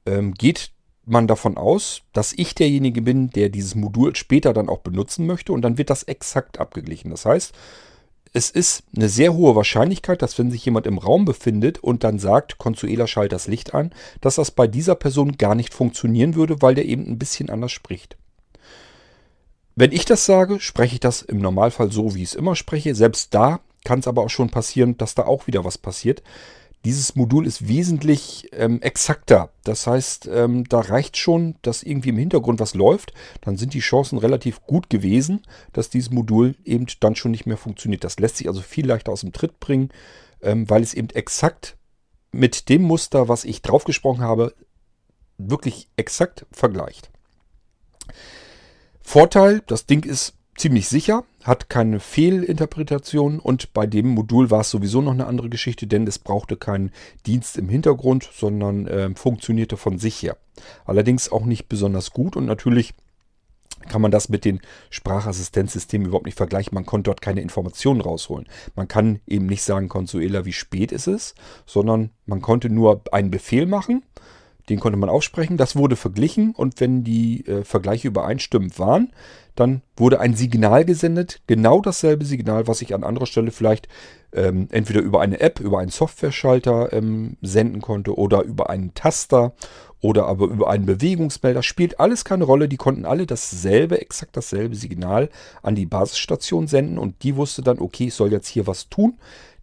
ähm, 0.08 0.34
geht 0.34 0.72
man 1.06 1.28
davon 1.28 1.56
aus, 1.56 2.02
dass 2.14 2.34
ich 2.34 2.56
derjenige 2.56 3.04
bin, 3.04 3.30
der 3.30 3.50
dieses 3.50 3.76
Modul 3.76 4.16
später 4.16 4.54
dann 4.54 4.70
auch 4.70 4.80
benutzen 4.80 5.28
möchte 5.28 5.54
und 5.54 5.62
dann 5.62 5.78
wird 5.78 5.92
das 5.92 6.02
exakt 6.02 6.60
abgeglichen. 6.60 7.12
Das 7.12 7.28
heißt, 7.28 7.54
es 8.34 8.50
ist 8.50 8.84
eine 8.96 9.10
sehr 9.10 9.34
hohe 9.34 9.56
Wahrscheinlichkeit, 9.56 10.22
dass 10.22 10.38
wenn 10.38 10.52
sich 10.52 10.64
jemand 10.64 10.86
im 10.86 10.98
Raum 10.98 11.26
befindet 11.26 11.80
und 11.80 12.04
dann 12.04 12.20
sagt, 12.20 12.58
Consuela 12.58 13.08
schalt 13.08 13.32
das 13.32 13.48
Licht 13.48 13.74
an, 13.74 13.92
dass 14.22 14.36
das 14.36 14.52
bei 14.52 14.68
dieser 14.68 14.96
Person 14.96 15.38
gar 15.38 15.56
nicht 15.56 15.74
funktionieren 15.74 16.36
würde, 16.36 16.62
weil 16.62 16.76
der 16.76 16.86
eben 16.86 17.08
ein 17.08 17.20
bisschen 17.20 17.50
anders 17.50 17.72
spricht. 17.72 18.18
Wenn 19.76 19.92
ich 19.92 20.06
das 20.06 20.26
sage, 20.26 20.60
spreche 20.60 20.96
ich 20.96 21.00
das 21.00 21.22
im 21.22 21.40
Normalfall 21.40 21.92
so, 21.92 22.14
wie 22.14 22.24
ich 22.24 22.30
es 22.30 22.36
immer 22.36 22.56
spreche. 22.56 22.94
Selbst 22.96 23.34
da 23.34 23.62
kann 23.84 24.00
es 24.00 24.08
aber 24.08 24.24
auch 24.24 24.30
schon 24.30 24.50
passieren, 24.50 24.98
dass 24.98 25.16
da 25.16 25.26
auch 25.26 25.48
wieder 25.48 25.64
was 25.64 25.78
passiert. 25.78 26.22
Dieses 26.86 27.16
Modul 27.16 27.46
ist 27.46 27.68
wesentlich 27.68 28.50
ähm, 28.54 28.82
exakter. 28.82 29.52
Das 29.66 29.86
heißt, 29.86 30.30
ähm, 30.32 30.64
da 30.70 30.80
reicht 30.80 31.18
schon, 31.18 31.56
dass 31.62 31.84
irgendwie 31.84 32.10
im 32.10 32.18
Hintergrund 32.18 32.62
was 32.62 32.74
läuft. 32.74 33.14
Dann 33.42 33.58
sind 33.58 33.74
die 33.74 33.80
Chancen 33.80 34.18
relativ 34.18 34.62
gut 34.62 34.90
gewesen, 34.90 35.42
dass 35.74 35.90
dieses 35.90 36.10
Modul 36.10 36.56
eben 36.64 36.86
dann 37.02 37.16
schon 37.16 37.32
nicht 37.32 37.46
mehr 37.46 37.58
funktioniert. 37.58 38.06
Das 38.06 38.20
lässt 38.20 38.38
sich 38.38 38.48
also 38.48 38.62
viel 38.62 38.88
leichter 38.88 39.12
aus 39.12 39.22
dem 39.22 39.34
Tritt 39.34 39.60
bringen, 39.60 39.90
ähm, 40.42 40.70
weil 40.70 40.82
es 40.82 40.94
eben 40.94 41.10
exakt 41.10 41.76
mit 42.32 42.70
dem 42.70 42.84
Muster, 42.84 43.28
was 43.28 43.44
ich 43.44 43.62
draufgesprochen 43.62 44.24
habe, 44.24 44.54
wirklich 45.38 45.90
exakt 45.98 46.46
vergleicht. 46.52 47.10
Vorteil, 49.02 49.62
das 49.68 49.86
Ding 49.86 50.06
ist 50.06 50.34
ziemlich 50.56 50.88
sicher 50.88 51.26
hat 51.50 51.70
keine 51.70 52.00
Fehlinterpretation 52.00 53.40
und 53.40 53.74
bei 53.74 53.88
dem 53.88 54.08
Modul 54.08 54.52
war 54.52 54.62
es 54.62 54.70
sowieso 54.70 55.02
noch 55.02 55.12
eine 55.12 55.28
andere 55.28 55.50
Geschichte, 55.50 55.88
denn 55.88 56.08
es 56.08 56.20
brauchte 56.20 56.56
keinen 56.56 56.92
Dienst 57.26 57.58
im 57.58 57.68
Hintergrund, 57.68 58.30
sondern 58.34 58.88
äh, 58.88 59.10
funktionierte 59.16 59.76
von 59.76 59.98
sich 59.98 60.22
her. 60.22 60.38
Allerdings 60.86 61.32
auch 61.32 61.46
nicht 61.46 61.68
besonders 61.68 62.12
gut 62.12 62.38
und 62.38 62.46
natürlich 62.46 62.94
kann 63.88 64.02
man 64.02 64.12
das 64.12 64.30
mit 64.30 64.46
den 64.46 64.60
Sprachassistenzsystemen 64.90 66.08
überhaupt 66.08 66.26
nicht 66.26 66.38
vergleichen. 66.38 66.76
Man 66.76 66.86
konnte 66.86 67.10
dort 67.10 67.22
keine 67.22 67.42
Informationen 67.42 68.02
rausholen. 68.02 68.48
Man 68.76 68.88
kann 68.88 69.22
eben 69.26 69.46
nicht 69.46 69.64
sagen, 69.64 69.88
Consuela, 69.88 70.46
wie 70.46 70.54
spät 70.54 70.92
ist 70.92 71.08
es, 71.08 71.34
sondern 71.66 72.12
man 72.26 72.42
konnte 72.42 72.70
nur 72.70 73.02
einen 73.12 73.32
Befehl 73.32 73.66
machen 73.66 74.04
den 74.70 74.80
konnte 74.80 74.98
man 74.98 75.10
aufsprechen. 75.10 75.58
Das 75.58 75.76
wurde 75.76 75.96
verglichen 75.96 76.54
und 76.56 76.80
wenn 76.80 77.04
die 77.04 77.46
äh, 77.46 77.64
Vergleiche 77.64 78.08
übereinstimmend 78.08 78.80
waren, 78.80 79.12
dann 79.56 79.82
wurde 79.98 80.20
ein 80.20 80.36
Signal 80.36 80.86
gesendet. 80.86 81.42
Genau 81.48 81.82
dasselbe 81.82 82.24
Signal, 82.24 82.68
was 82.68 82.82
ich 82.82 82.94
an 82.94 83.04
anderer 83.04 83.26
Stelle 83.26 83.52
vielleicht 83.52 83.90
ähm, 84.32 84.68
entweder 84.72 85.02
über 85.02 85.22
eine 85.22 85.40
App, 85.40 85.60
über 85.60 85.80
einen 85.80 85.92
Software-Schalter 85.92 86.94
ähm, 86.94 87.36
senden 87.42 87.82
konnte 87.82 88.18
oder 88.18 88.44
über 88.44 88.70
einen 88.70 88.94
Taster 88.94 89.54
oder 90.02 90.28
aber 90.28 90.46
über 90.46 90.70
einen 90.70 90.86
Bewegungsmelder. 90.86 91.62
Spielt 91.62 92.00
alles 92.00 92.24
keine 92.24 92.46
Rolle. 92.46 92.70
Die 92.70 92.78
konnten 92.78 93.06
alle 93.06 93.26
dasselbe, 93.26 94.00
exakt 94.00 94.38
dasselbe 94.38 94.76
Signal 94.76 95.30
an 95.62 95.76
die 95.76 95.86
Basisstation 95.88 96.68
senden 96.68 96.98
und 96.98 97.24
die 97.24 97.36
wusste 97.36 97.62
dann, 97.62 97.80
okay, 97.80 98.08
ich 98.08 98.14
soll 98.14 98.32
jetzt 98.32 98.48
hier 98.48 98.66
was 98.68 98.88
tun 98.88 99.18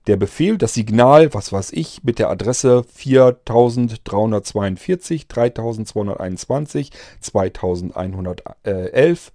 der 0.06 0.16
Befehl, 0.16 0.58
das 0.58 0.74
Signal, 0.74 1.34
was 1.34 1.52
weiß 1.52 1.72
ich, 1.72 2.04
mit 2.04 2.18
der 2.18 2.30
Adresse 2.30 2.84
4342, 2.94 5.26
3221, 5.26 6.92
2111. 7.20 9.32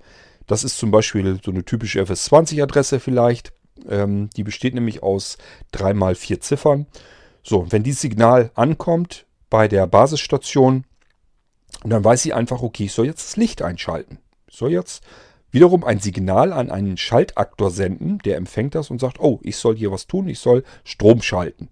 Das 0.47 0.63
ist 0.63 0.77
zum 0.77 0.91
Beispiel 0.91 1.39
so 1.43 1.51
eine 1.51 1.65
typische 1.65 2.01
FS20-Adresse 2.01 2.99
vielleicht. 2.99 3.53
Ähm, 3.87 4.29
die 4.35 4.43
besteht 4.43 4.73
nämlich 4.73 5.03
aus 5.03 5.37
3 5.71 5.93
mal 5.93 6.15
4 6.15 6.41
Ziffern. 6.41 6.87
So, 7.43 7.71
wenn 7.71 7.83
dieses 7.83 8.01
Signal 8.01 8.51
ankommt 8.55 9.25
bei 9.49 9.67
der 9.67 9.87
Basisstation, 9.87 10.85
dann 11.83 12.03
weiß 12.03 12.21
sie 12.21 12.33
einfach, 12.33 12.61
okay, 12.61 12.85
ich 12.85 12.93
soll 12.93 13.07
jetzt 13.07 13.29
das 13.29 13.37
Licht 13.37 13.61
einschalten. 13.61 14.19
Ich 14.47 14.57
soll 14.57 14.71
jetzt 14.71 15.03
wiederum 15.51 15.83
ein 15.83 15.99
Signal 15.99 16.53
an 16.53 16.71
einen 16.71 16.97
Schaltaktor 16.97 17.71
senden, 17.71 18.17
der 18.19 18.37
empfängt 18.37 18.75
das 18.75 18.89
und 18.89 18.99
sagt, 18.99 19.19
oh, 19.19 19.39
ich 19.43 19.57
soll 19.57 19.75
hier 19.75 19.91
was 19.91 20.07
tun, 20.07 20.27
ich 20.27 20.39
soll 20.39 20.63
Strom 20.83 21.21
schalten. 21.21 21.69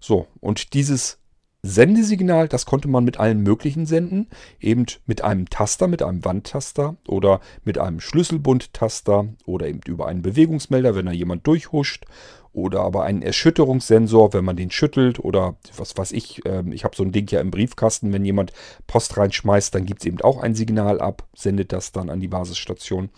So, 0.00 0.26
und 0.40 0.74
dieses 0.74 1.18
Sendesignal, 1.62 2.48
das 2.48 2.64
konnte 2.64 2.88
man 2.88 3.04
mit 3.04 3.20
allen 3.20 3.42
möglichen 3.42 3.84
senden, 3.84 4.28
eben 4.60 4.86
mit 5.04 5.22
einem 5.22 5.50
Taster, 5.50 5.88
mit 5.88 6.02
einem 6.02 6.24
Wandtaster 6.24 6.96
oder 7.06 7.40
mit 7.64 7.76
einem 7.76 8.00
Schlüsselbundtaster 8.00 9.28
oder 9.44 9.66
eben 9.66 9.80
über 9.86 10.06
einen 10.06 10.22
Bewegungsmelder, 10.22 10.94
wenn 10.94 11.06
da 11.06 11.12
jemand 11.12 11.46
durchhuscht 11.46 12.06
oder 12.52 12.80
aber 12.80 13.04
einen 13.04 13.22
Erschütterungssensor, 13.22 14.32
wenn 14.32 14.44
man 14.44 14.56
den 14.56 14.70
schüttelt 14.70 15.18
oder 15.18 15.56
was 15.76 15.96
weiß 15.96 16.12
ich, 16.12 16.44
äh, 16.46 16.62
ich 16.70 16.84
habe 16.84 16.96
so 16.96 17.02
ein 17.02 17.12
Ding 17.12 17.28
ja 17.30 17.40
im 17.40 17.50
Briefkasten, 17.50 18.12
wenn 18.12 18.24
jemand 18.24 18.52
Post 18.86 19.16
reinschmeißt, 19.16 19.74
dann 19.74 19.86
gibt 19.86 20.02
es 20.02 20.06
eben 20.06 20.20
auch 20.20 20.42
ein 20.42 20.54
Signal 20.54 21.00
ab, 21.00 21.24
sendet 21.34 21.72
das 21.72 21.92
dann 21.92 22.10
an 22.10 22.20
die 22.20 22.28
Basisstation. 22.28 23.10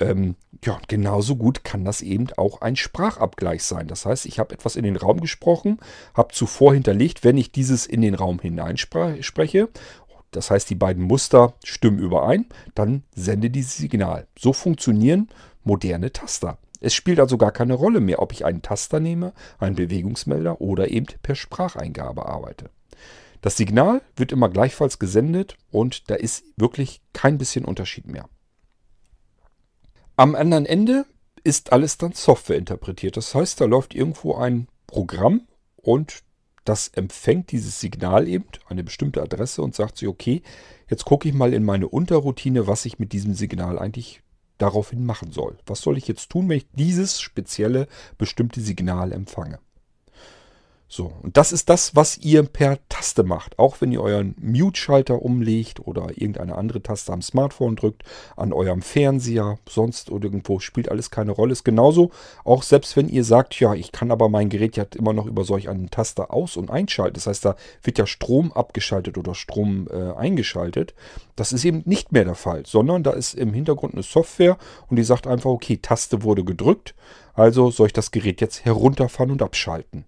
Ähm, 0.00 0.36
ja, 0.64 0.80
genauso 0.88 1.36
gut 1.36 1.64
kann 1.64 1.84
das 1.84 2.00
eben 2.00 2.28
auch 2.36 2.62
ein 2.62 2.76
Sprachabgleich 2.76 3.62
sein. 3.62 3.88
Das 3.88 4.06
heißt, 4.06 4.24
ich 4.26 4.38
habe 4.38 4.54
etwas 4.54 4.76
in 4.76 4.84
den 4.84 4.96
Raum 4.96 5.20
gesprochen, 5.20 5.78
habe 6.14 6.32
zuvor 6.32 6.72
hinterlegt, 6.72 7.24
wenn 7.24 7.36
ich 7.36 7.52
dieses 7.52 7.86
in 7.86 8.00
den 8.00 8.14
Raum 8.14 8.40
hineinspreche, 8.40 9.68
das 10.32 10.50
heißt, 10.50 10.70
die 10.70 10.74
beiden 10.74 11.04
Muster 11.04 11.52
stimmen 11.62 11.98
überein, 11.98 12.46
dann 12.74 13.02
sende 13.14 13.50
dieses 13.50 13.76
Signal. 13.76 14.26
So 14.36 14.54
funktionieren 14.54 15.28
moderne 15.62 16.10
Taster. 16.10 16.58
Es 16.82 16.94
spielt 16.94 17.20
also 17.20 17.38
gar 17.38 17.52
keine 17.52 17.74
Rolle 17.74 18.00
mehr, 18.00 18.20
ob 18.20 18.32
ich 18.32 18.44
einen 18.44 18.60
Taster 18.60 18.98
nehme, 18.98 19.32
einen 19.58 19.76
Bewegungsmelder 19.76 20.60
oder 20.60 20.90
eben 20.90 21.06
per 21.22 21.36
Spracheingabe 21.36 22.26
arbeite. 22.26 22.70
Das 23.40 23.56
Signal 23.56 24.02
wird 24.16 24.32
immer 24.32 24.48
gleichfalls 24.48 24.98
gesendet 24.98 25.56
und 25.70 26.10
da 26.10 26.16
ist 26.16 26.44
wirklich 26.56 27.00
kein 27.12 27.38
bisschen 27.38 27.64
Unterschied 27.64 28.06
mehr. 28.06 28.28
Am 30.16 30.34
anderen 30.34 30.66
Ende 30.66 31.06
ist 31.44 31.72
alles 31.72 31.98
dann 31.98 32.12
Software 32.12 32.58
interpretiert. 32.58 33.16
Das 33.16 33.32
heißt, 33.32 33.60
da 33.60 33.64
läuft 33.64 33.94
irgendwo 33.94 34.34
ein 34.34 34.66
Programm 34.88 35.42
und 35.76 36.22
das 36.64 36.88
empfängt 36.88 37.52
dieses 37.52 37.80
Signal 37.80 38.28
eben, 38.28 38.46
eine 38.68 38.84
bestimmte 38.84 39.22
Adresse 39.22 39.62
und 39.62 39.74
sagt 39.74 39.98
sich, 39.98 40.08
okay, 40.08 40.42
jetzt 40.88 41.04
gucke 41.04 41.28
ich 41.28 41.34
mal 41.34 41.54
in 41.54 41.64
meine 41.64 41.88
Unterroutine, 41.88 42.66
was 42.66 42.84
ich 42.84 42.98
mit 42.98 43.12
diesem 43.12 43.34
Signal 43.34 43.78
eigentlich 43.78 44.21
daraufhin 44.62 45.04
machen 45.04 45.32
soll. 45.32 45.58
Was 45.66 45.80
soll 45.80 45.98
ich 45.98 46.08
jetzt 46.08 46.30
tun, 46.30 46.48
wenn 46.48 46.58
ich 46.58 46.66
dieses 46.72 47.20
spezielle 47.20 47.88
bestimmte 48.16 48.60
Signal 48.60 49.12
empfange? 49.12 49.58
So, 50.94 51.10
und 51.22 51.38
das 51.38 51.52
ist 51.52 51.70
das, 51.70 51.96
was 51.96 52.18
ihr 52.18 52.42
per 52.42 52.76
Taste 52.90 53.22
macht. 53.22 53.58
Auch 53.58 53.80
wenn 53.80 53.92
ihr 53.92 54.02
euren 54.02 54.34
Mute-Schalter 54.38 55.22
umlegt 55.22 55.80
oder 55.80 56.10
irgendeine 56.10 56.54
andere 56.54 56.82
Taste 56.82 57.14
am 57.14 57.22
Smartphone 57.22 57.76
drückt, 57.76 58.02
an 58.36 58.52
eurem 58.52 58.82
Fernseher, 58.82 59.58
sonst 59.66 60.10
oder 60.10 60.24
irgendwo, 60.24 60.58
spielt 60.60 60.90
alles 60.90 61.10
keine 61.10 61.32
Rolle. 61.32 61.52
Ist 61.52 61.64
genauso, 61.64 62.10
auch 62.44 62.62
selbst 62.62 62.94
wenn 62.94 63.08
ihr 63.08 63.24
sagt, 63.24 63.58
ja, 63.58 63.72
ich 63.72 63.90
kann 63.90 64.10
aber 64.10 64.28
mein 64.28 64.50
Gerät 64.50 64.76
ja 64.76 64.84
immer 64.94 65.14
noch 65.14 65.24
über 65.24 65.44
solch 65.44 65.70
einen 65.70 65.88
Taster 65.88 66.30
aus- 66.30 66.58
und 66.58 66.70
einschalten. 66.70 67.14
Das 67.14 67.26
heißt, 67.26 67.46
da 67.46 67.56
wird 67.82 67.96
ja 67.96 68.06
Strom 68.06 68.52
abgeschaltet 68.52 69.16
oder 69.16 69.34
Strom 69.34 69.88
äh, 69.90 70.12
eingeschaltet. 70.12 70.94
Das 71.36 71.54
ist 71.54 71.64
eben 71.64 71.80
nicht 71.86 72.12
mehr 72.12 72.26
der 72.26 72.34
Fall, 72.34 72.64
sondern 72.66 73.02
da 73.02 73.12
ist 73.12 73.32
im 73.32 73.54
Hintergrund 73.54 73.94
eine 73.94 74.02
Software 74.02 74.58
und 74.90 74.96
die 74.96 75.04
sagt 75.04 75.26
einfach, 75.26 75.48
okay, 75.48 75.78
Taste 75.78 76.22
wurde 76.22 76.44
gedrückt, 76.44 76.94
also 77.32 77.70
soll 77.70 77.86
ich 77.86 77.94
das 77.94 78.10
Gerät 78.10 78.42
jetzt 78.42 78.66
herunterfahren 78.66 79.30
und 79.30 79.40
abschalten. 79.40 80.04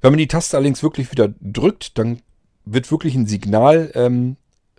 Wenn 0.00 0.12
man 0.12 0.18
die 0.18 0.28
Taste 0.28 0.56
allerdings 0.56 0.82
wirklich 0.82 1.10
wieder 1.12 1.32
drückt, 1.40 1.98
dann 1.98 2.20
wird 2.64 2.90
wirklich 2.90 3.14
ein 3.14 3.26
Signal 3.26 3.90
ähm, 3.94 4.36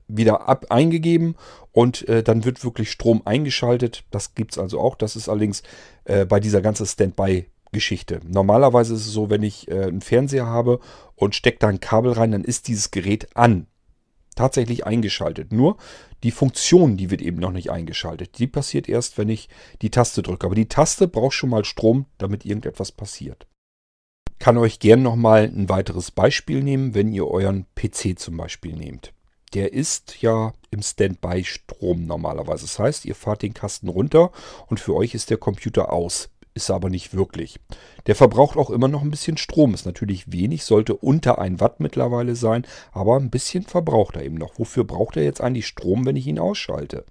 wieder 0.07 0.47
ab 0.47 0.67
eingegeben 0.69 1.36
und 1.71 2.07
äh, 2.07 2.23
dann 2.23 2.45
wird 2.45 2.63
wirklich 2.63 2.91
Strom 2.91 3.21
eingeschaltet. 3.25 4.03
Das 4.12 4.36
gibt 4.36 4.53
es 4.53 4.57
also 4.57 4.79
auch. 4.79 4.95
Das 4.95 5.15
ist 5.15 5.29
allerdings 5.29 5.63
äh, 6.05 6.25
bei 6.25 6.39
dieser 6.39 6.62
ganzen 6.62 6.86
Standby-Geschichte. 6.86 8.19
Normalerweise 8.27 8.93
ist 8.93 9.07
es 9.07 9.13
so, 9.13 9.29
wenn 9.29 9.43
ich 9.43 9.69
äh, 9.69 9.83
einen 9.83 10.01
Fernseher 10.01 10.45
habe 10.45 10.79
und 11.15 11.36
stecke 11.36 11.59
da 11.59 11.67
ein 11.67 11.79
Kabel 11.79 12.13
rein, 12.13 12.31
dann 12.31 12.43
ist 12.43 12.67
dieses 12.67 12.91
Gerät 12.91 13.36
an. 13.36 13.67
Tatsächlich 14.36 14.86
eingeschaltet. 14.86 15.53
Nur 15.53 15.77
die 16.23 16.31
Funktion, 16.31 16.97
die 16.97 17.12
wird 17.12 17.21
eben 17.21 17.38
noch 17.38 17.51
nicht 17.51 17.69
eingeschaltet. 17.69 18.39
Die 18.39 18.47
passiert 18.47 18.89
erst, 18.89 19.19
wenn 19.19 19.29
ich 19.29 19.47
die 19.83 19.91
Taste 19.91 20.23
drücke. 20.23 20.47
Aber 20.47 20.55
die 20.55 20.67
Taste 20.67 21.07
braucht 21.07 21.33
schon 21.33 21.51
mal 21.51 21.65
Strom, 21.65 22.07
damit 22.17 22.43
irgendetwas 22.43 22.91
passiert 22.91 23.45
kann 24.43 24.58
euch 24.58 24.79
gern 24.79 25.01
nochmal 25.01 25.45
ein 25.45 25.69
weiteres 25.69 26.12
Beispiel 26.12 26.63
nehmen, 26.63 26.93
wenn 26.93 27.13
ihr 27.13 27.25
euren 27.29 27.65
PC 27.75 28.19
zum 28.19 28.36
Beispiel 28.36 28.73
nehmt. 28.73 29.13
Der 29.53 29.71
ist 29.71 30.21
ja 30.21 30.51
im 30.69 30.82
Standby-Strom 30.82 32.06
normalerweise. 32.06 32.65
Das 32.65 32.77
heißt, 32.77 33.06
ihr 33.06 33.15
fahrt 33.15 33.41
den 33.41 33.53
Kasten 33.53 33.88
runter 33.88 34.34
und 34.67 34.82
für 34.82 34.95
euch 34.95 35.13
ist 35.13 35.29
der 35.29 35.38
Computer 35.38 35.93
aus. 35.93 36.27
Ist 36.56 36.69
aber 36.71 36.89
nicht 36.89 37.13
wirklich. 37.13 37.58
Der 38.06 38.17
verbraucht 38.17 38.58
auch 38.58 38.69
immer 38.69 38.89
noch 38.89 39.01
ein 39.01 39.12
bisschen 39.12 39.38
Strom. 39.38 39.73
Ist 39.73 39.86
natürlich 39.86 40.29
wenig, 40.34 40.65
sollte 40.65 40.97
unter 40.97 41.39
1 41.39 41.62
Watt 41.62 41.79
mittlerweile 41.79 42.36
sein, 42.36 42.67
aber 42.91 43.15
ein 43.15 43.29
bisschen 43.29 43.63
verbraucht 43.63 44.17
er 44.17 44.25
eben 44.25 44.36
noch. 44.36 44.60
Wofür 44.60 44.84
braucht 44.84 45.15
er 45.15 45.23
jetzt 45.23 45.39
eigentlich 45.39 45.67
Strom, 45.67 46.06
wenn 46.06 46.17
ich 46.17 46.27
ihn 46.27 46.38
ausschalte? 46.38 47.06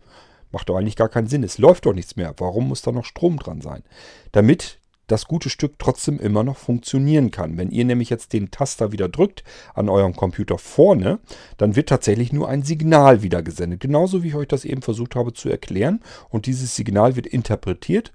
Macht 0.51 0.68
doch 0.68 0.77
eigentlich 0.77 0.97
gar 0.97 1.09
keinen 1.09 1.29
Sinn. 1.29 1.45
Es 1.45 1.57
läuft 1.57 1.87
doch 1.87 1.95
nichts 1.95 2.14
mehr. 2.14 2.35
Warum 2.37 2.68
muss 2.68 2.83
da 2.83 2.92
noch 2.92 3.07
Strom 3.07 3.38
dran 3.38 3.62
sein? 3.62 3.85
Damit 4.33 4.82
das 5.07 5.27
gute 5.27 5.51
Stück 5.51 5.79
trotzdem 5.79 6.19
immer 6.19 6.43
noch 6.43 6.57
funktionieren 6.57 7.31
kann. 7.31 7.59
Wenn 7.59 7.71
ihr 7.71 7.85
nämlich 7.85 8.09
jetzt 8.11 8.33
den 8.33 8.51
Taster 8.51 8.93
wieder 8.93 9.09
drückt 9.09 9.45
an 9.75 9.88
eurem 9.88 10.15
Computer 10.15 10.59
vorne, 10.59 11.19
dann 11.57 11.77
wird 11.77 11.88
tatsächlich 11.88 12.33
nur 12.33 12.49
ein 12.49 12.62
Signal 12.62 13.23
wieder 13.23 13.43
gesendet. 13.43 13.81
Genauso 13.81 14.23
wie 14.23 14.29
ich 14.29 14.35
euch 14.35 14.49
das 14.49 14.65
eben 14.65 14.83
versucht 14.83 15.17
habe 15.17 15.33
zu 15.33 15.49
erklären. 15.49 16.01
Und 16.29 16.47
dieses 16.47 16.77
Signal 16.77 17.17
wird 17.17 17.27
interpretiert. 17.27 18.13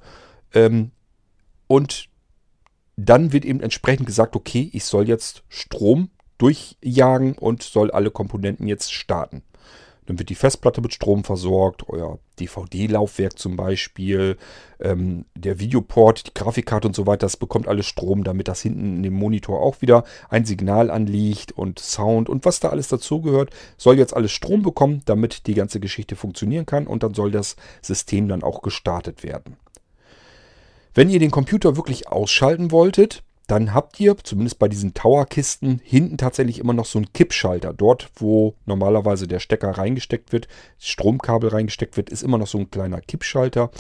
Ähm, 0.53 0.91
und 1.67 2.09
dann 2.95 3.31
wird 3.31 3.45
eben 3.45 3.61
entsprechend 3.61 4.07
gesagt, 4.07 4.35
okay, 4.35 4.69
ich 4.73 4.85
soll 4.85 5.07
jetzt 5.07 5.43
Strom 5.49 6.09
durchjagen 6.37 7.33
und 7.33 7.63
soll 7.63 7.91
alle 7.91 8.11
Komponenten 8.11 8.67
jetzt 8.67 8.93
starten. 8.93 9.43
Dann 10.07 10.17
wird 10.19 10.29
die 10.29 10.35
Festplatte 10.35 10.81
mit 10.81 10.93
Strom 10.93 11.25
versorgt, 11.25 11.87
euer 11.89 12.17
DVD-Laufwerk 12.39 13.37
zum 13.37 13.57
Beispiel, 13.57 14.37
ähm, 14.79 15.25
der 15.35 15.59
Videoport, 15.59 16.27
die 16.27 16.33
Grafikkarte 16.33 16.87
und 16.87 16.95
so 16.95 17.05
weiter, 17.05 17.25
das 17.25 17.35
bekommt 17.35 17.67
alles 17.67 17.85
Strom, 17.85 18.23
damit 18.23 18.47
das 18.47 18.61
hinten 18.61 18.95
in 18.97 19.03
dem 19.03 19.13
Monitor 19.13 19.61
auch 19.61 19.81
wieder 19.81 20.05
ein 20.29 20.45
Signal 20.45 20.89
anliegt 20.89 21.51
und 21.51 21.79
Sound 21.79 22.29
und 22.29 22.45
was 22.45 22.61
da 22.61 22.69
alles 22.69 22.87
dazugehört, 22.87 23.51
soll 23.77 23.97
jetzt 23.97 24.15
alles 24.15 24.31
Strom 24.31 24.63
bekommen, 24.63 25.01
damit 25.05 25.45
die 25.45 25.53
ganze 25.53 25.81
Geschichte 25.81 26.15
funktionieren 26.15 26.65
kann 26.65 26.87
und 26.87 27.03
dann 27.03 27.13
soll 27.13 27.29
das 27.29 27.57
System 27.81 28.29
dann 28.29 28.43
auch 28.43 28.61
gestartet 28.61 29.23
werden. 29.23 29.57
Wenn 30.93 31.09
ihr 31.09 31.19
den 31.19 31.31
Computer 31.31 31.75
wirklich 31.75 32.07
ausschalten 32.07 32.71
wolltet, 32.71 33.23
dann 33.47 33.73
habt 33.73 33.99
ihr, 33.99 34.17
zumindest 34.17 34.59
bei 34.59 34.67
diesen 34.67 34.93
Tower-Kisten, 34.93 35.79
hinten 35.83 36.17
tatsächlich 36.17 36.59
immer 36.59 36.73
noch 36.73 36.85
so 36.85 36.99
einen 36.99 37.13
Kippschalter. 37.13 37.73
Dort, 37.73 38.09
wo 38.15 38.55
normalerweise 38.65 39.27
der 39.27 39.39
Stecker 39.39 39.71
reingesteckt 39.71 40.33
wird, 40.33 40.47
Stromkabel 40.77 41.49
reingesteckt 41.49 41.95
wird, 41.95 42.09
ist 42.09 42.23
immer 42.23 42.37
noch 42.37 42.47
so 42.47 42.57
ein 42.57 42.69
kleiner 42.69 42.99
Kippschalter. 42.99 43.71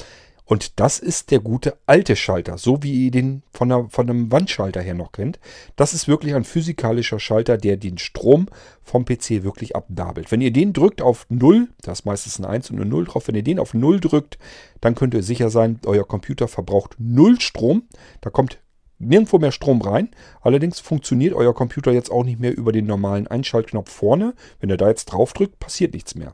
Und 0.47 0.79
das 0.79 0.99
ist 0.99 1.29
der 1.31 1.39
gute 1.41 1.77
alte 1.85 2.15
Schalter, 2.15 2.57
so 2.57 2.81
wie 2.81 3.07
ihr 3.07 3.11
den 3.11 3.43
von, 3.51 3.67
der, 3.67 3.87
von 3.89 4.09
einem 4.09 4.31
Wandschalter 4.31 4.79
her 4.79 4.93
noch 4.93 5.11
kennt. 5.11 5.39
Das 5.75 5.93
ist 5.93 6.07
wirklich 6.07 6.35
ein 6.35 6.45
physikalischer 6.45 7.19
Schalter, 7.19 7.57
der 7.57 7.75
den 7.75 7.97
Strom 7.97 8.47
vom 8.81 9.03
PC 9.03 9.43
wirklich 9.43 9.75
abnabelt. 9.75 10.31
Wenn 10.31 10.39
ihr 10.39 10.53
den 10.53 10.71
drückt 10.71 11.01
auf 11.01 11.25
0, 11.27 11.67
da 11.81 11.91
ist 11.91 12.05
meistens 12.05 12.39
ein 12.39 12.45
1 12.45 12.71
und 12.71 12.77
eine 12.77 12.85
0 12.85 13.03
drauf, 13.03 13.27
wenn 13.27 13.35
ihr 13.35 13.43
den 13.43 13.59
auf 13.59 13.73
0 13.73 13.99
drückt, 13.99 14.39
dann 14.79 14.95
könnt 14.95 15.13
ihr 15.13 15.23
sicher 15.23 15.49
sein, 15.49 15.81
euer 15.85 16.07
Computer 16.07 16.47
verbraucht 16.47 16.95
0 16.97 17.41
Strom. 17.41 17.83
Da 18.21 18.29
kommt 18.29 18.59
nirgendwo 18.99 19.37
mehr 19.37 19.51
Strom 19.51 19.81
rein. 19.81 20.09
Allerdings 20.41 20.79
funktioniert 20.79 21.33
euer 21.33 21.53
Computer 21.53 21.91
jetzt 21.91 22.11
auch 22.11 22.23
nicht 22.23 22.39
mehr 22.39 22.55
über 22.55 22.71
den 22.71 22.85
normalen 22.85 23.27
Einschaltknopf 23.27 23.91
vorne. 23.91 24.33
Wenn 24.59 24.69
ihr 24.69 24.77
da 24.77 24.89
jetzt 24.89 25.05
drauf 25.05 25.33
drückt, 25.33 25.59
passiert 25.59 25.93
nichts 25.93 26.15
mehr. 26.15 26.33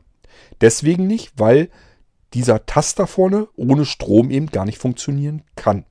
Deswegen 0.60 1.06
nicht, 1.06 1.32
weil 1.36 1.68
dieser 2.32 2.66
Taster 2.66 3.06
vorne 3.06 3.48
ohne 3.56 3.84
Strom 3.84 4.30
eben 4.30 4.46
gar 4.46 4.64
nicht 4.64 4.78
funktionieren 4.78 5.42
kann. 5.56 5.84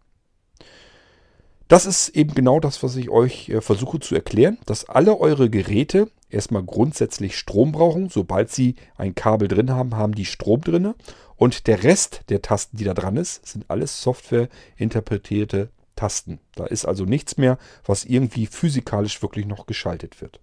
Das 1.68 1.86
ist 1.86 2.10
eben 2.10 2.36
genau 2.36 2.60
das, 2.60 2.84
was 2.84 2.96
ich 2.98 3.10
euch 3.10 3.50
äh, 3.50 3.62
versuche 3.62 4.00
zu 4.00 4.14
erklären, 4.14 4.58
dass 4.66 4.86
alle 4.86 5.20
eure 5.20 5.50
Geräte 5.50 6.10
erstmal 6.30 6.64
grundsätzlich 6.64 7.38
Strom 7.38 7.72
brauchen. 7.72 8.10
Sobald 8.10 8.52
sie 8.52 8.76
ein 8.98 9.16
Kabel 9.16 9.48
drin 9.48 9.72
haben, 9.72 9.96
haben 9.96 10.14
die 10.14 10.26
Strom 10.26 10.62
drin. 10.62 10.94
Und 11.36 11.68
der 11.68 11.84
Rest 11.84 12.22
der 12.30 12.42
Tasten, 12.42 12.78
die 12.78 12.84
da 12.84 12.94
dran 12.94 13.18
ist, 13.18 13.46
sind 13.48 13.66
alles 13.70 14.02
softwareinterpretierte 14.02 15.70
Tasten. 15.96 16.39
Da 16.56 16.66
ist 16.66 16.86
also 16.86 17.06
nichts 17.06 17.38
mehr, 17.38 17.58
was 17.86 18.06
irgendwie 18.06 18.46
physikalisch 18.46 19.22
wirklich 19.22 19.46
noch 19.46 19.66
geschaltet 19.66 20.22
wird. 20.22 20.39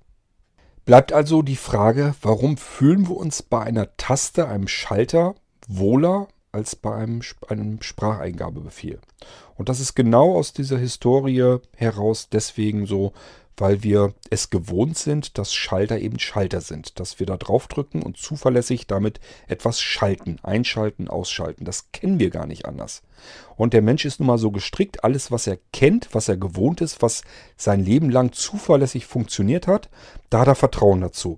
Bleibt 0.84 1.12
also 1.12 1.42
die 1.42 1.56
Frage, 1.56 2.14
warum 2.22 2.56
fühlen 2.56 3.08
wir 3.08 3.16
uns 3.16 3.42
bei 3.42 3.62
einer 3.62 3.96
Taste, 3.96 4.48
einem 4.48 4.66
Schalter, 4.66 5.34
wohler 5.68 6.28
als 6.52 6.74
bei 6.74 6.94
einem, 6.94 7.20
einem 7.48 7.82
Spracheingabebefehl? 7.82 8.98
Und 9.56 9.68
das 9.68 9.78
ist 9.78 9.94
genau 9.94 10.34
aus 10.36 10.52
dieser 10.52 10.78
Historie 10.78 11.58
heraus 11.76 12.28
deswegen 12.30 12.86
so, 12.86 13.12
weil 13.60 13.82
wir 13.82 14.14
es 14.30 14.50
gewohnt 14.50 14.96
sind, 14.96 15.38
dass 15.38 15.54
Schalter 15.54 15.98
eben 15.98 16.18
Schalter 16.18 16.60
sind. 16.60 16.98
Dass 16.98 17.18
wir 17.18 17.26
da 17.26 17.36
draufdrücken 17.36 18.02
und 18.02 18.16
zuverlässig 18.16 18.86
damit 18.86 19.20
etwas 19.48 19.80
schalten, 19.80 20.38
einschalten, 20.42 21.08
ausschalten. 21.08 21.64
Das 21.64 21.92
kennen 21.92 22.18
wir 22.18 22.30
gar 22.30 22.46
nicht 22.46 22.66
anders. 22.66 23.02
Und 23.56 23.74
der 23.74 23.82
Mensch 23.82 24.04
ist 24.04 24.20
nun 24.20 24.28
mal 24.28 24.38
so 24.38 24.50
gestrickt, 24.50 25.04
alles, 25.04 25.30
was 25.30 25.46
er 25.46 25.58
kennt, 25.72 26.08
was 26.12 26.28
er 26.28 26.36
gewohnt 26.36 26.80
ist, 26.80 27.02
was 27.02 27.22
sein 27.56 27.84
Leben 27.84 28.10
lang 28.10 28.32
zuverlässig 28.32 29.06
funktioniert 29.06 29.66
hat, 29.66 29.90
da 30.30 30.40
hat 30.40 30.48
er 30.48 30.54
Vertrauen 30.54 31.00
dazu. 31.00 31.36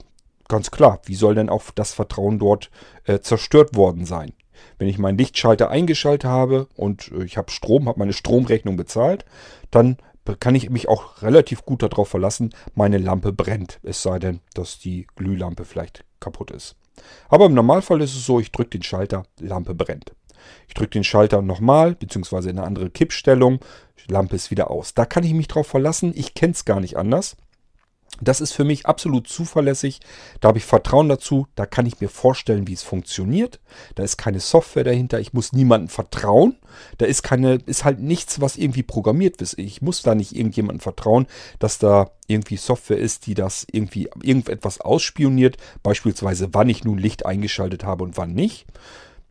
Ganz 0.49 0.71
klar, 0.71 1.01
wie 1.07 1.15
soll 1.15 1.35
denn 1.35 1.49
auch 1.49 1.71
das 1.75 1.93
Vertrauen 1.93 2.39
dort 2.39 2.71
äh, 3.05 3.21
zerstört 3.21 3.75
worden 3.75 4.05
sein? 4.05 4.33
Wenn 4.79 4.89
ich 4.89 4.99
meinen 4.99 5.19
Lichtschalter 5.19 5.71
eingeschaltet 5.71 6.29
habe 6.29 6.69
und 6.77 7.11
äh, 7.13 7.25
ich 7.25 7.37
habe 7.37 7.51
Strom, 7.51 7.89
habe 7.89 7.99
meine 7.99 8.13
Stromrechnung 8.13 8.77
bezahlt, 8.77 9.25
dann 9.71 9.97
kann 10.39 10.55
ich 10.55 10.71
mich 10.71 10.89
auch 10.89 11.23
relativ 11.23 11.65
gut 11.65 11.83
darauf 11.83 12.09
verlassen, 12.09 12.55
meine 12.75 12.99
Lampe 12.99 13.33
brennt. 13.33 13.81
Es 13.83 14.03
sei 14.03 14.19
denn, 14.19 14.41
dass 14.55 14.79
die 14.79 15.07
Glühlampe 15.17 15.65
vielleicht 15.65 16.05
kaputt 16.21 16.51
ist. 16.51 16.77
Aber 17.29 17.47
im 17.47 17.55
Normalfall 17.55 18.01
ist 18.03 18.15
es 18.15 18.27
so, 18.27 18.39
ich 18.39 18.53
drücke 18.53 18.71
den 18.71 18.83
Schalter, 18.83 19.25
Lampe 19.41 19.75
brennt. 19.75 20.15
Ich 20.69 20.75
drücke 20.75 20.91
den 20.91 21.05
Schalter 21.05 21.43
nochmal, 21.43 21.95
beziehungsweise 21.95 22.51
in 22.51 22.59
eine 22.59 22.67
andere 22.67 22.91
Kippstellung, 22.91 23.61
Lampe 24.09 24.37
ist 24.37 24.51
wieder 24.51 24.71
aus. 24.71 24.95
Da 24.95 25.07
kann 25.07 25.25
ich 25.25 25.35
mich 25.35 25.49
drauf 25.49 25.67
verlassen, 25.67 26.13
ich 26.15 26.35
kenne 26.35 26.53
es 26.53 26.65
gar 26.65 26.81
nicht 26.81 26.97
anders. 26.97 27.37
Das 28.21 28.41
ist 28.41 28.53
für 28.53 28.65
mich 28.65 28.87
absolut 28.87 29.27
zuverlässig. 29.27 30.01
Da 30.41 30.49
habe 30.49 30.59
ich 30.59 30.65
Vertrauen 30.65 31.09
dazu. 31.09 31.49
Da 31.57 31.67
kann 31.67 31.87
ich 31.87 32.01
mir 32.01 32.09
vorstellen, 32.09 32.69
wie 32.69 32.73
es 32.73 32.83
funktioniert. 32.83 33.61
Da 33.95 34.05
ist 34.05 34.17
keine 34.17 34.39
Software 34.39 34.85
dahinter. 34.85 35.19
Ich 35.19 35.33
muss 35.33 35.53
niemandem 35.53 35.89
vertrauen. 35.89 36.57
Da 36.99 37.07
ist 37.07 37.23
keine, 37.23 37.55
ist 37.67 37.85
halt 37.85 37.99
nichts, 38.01 38.41
was 38.41 38.57
irgendwie 38.57 38.85
programmiert 38.85 39.43
ist. 39.43 39.59
Ich 39.59 39.83
muss 39.83 40.03
da 40.03 40.15
nicht 40.15 40.37
irgendjemandem 40.37 40.81
vertrauen, 40.81 41.27
dass 41.59 41.79
da 41.79 42.11
irgendwie 42.29 42.59
Software 42.59 42.99
ist, 42.99 43.27
die 43.27 43.35
das 43.35 43.67
irgendwie 43.71 44.09
irgendetwas 44.23 44.81
ausspioniert. 44.81 45.57
Beispielsweise, 45.83 46.49
wann 46.53 46.69
ich 46.69 46.85
nun 46.85 46.99
Licht 46.99 47.27
eingeschaltet 47.27 47.83
habe 47.83 48.05
und 48.05 48.17
wann 48.17 48.35
nicht. 48.35 48.67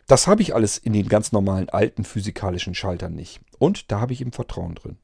Das 0.08 0.28
habe 0.28 0.42
ich 0.42 0.54
alles 0.54 0.78
in 0.78 0.92
den 0.92 1.08
ganz 1.08 1.32
normalen 1.32 1.70
alten 1.70 2.04
physikalischen 2.04 2.76
Schaltern 2.76 3.14
nicht. 3.16 3.40
Und 3.58 3.90
da 3.92 4.02
habe 4.02 4.12
ich 4.12 4.20
eben 4.20 4.34
Vertrauen 4.34 4.76
drin. 4.76 4.98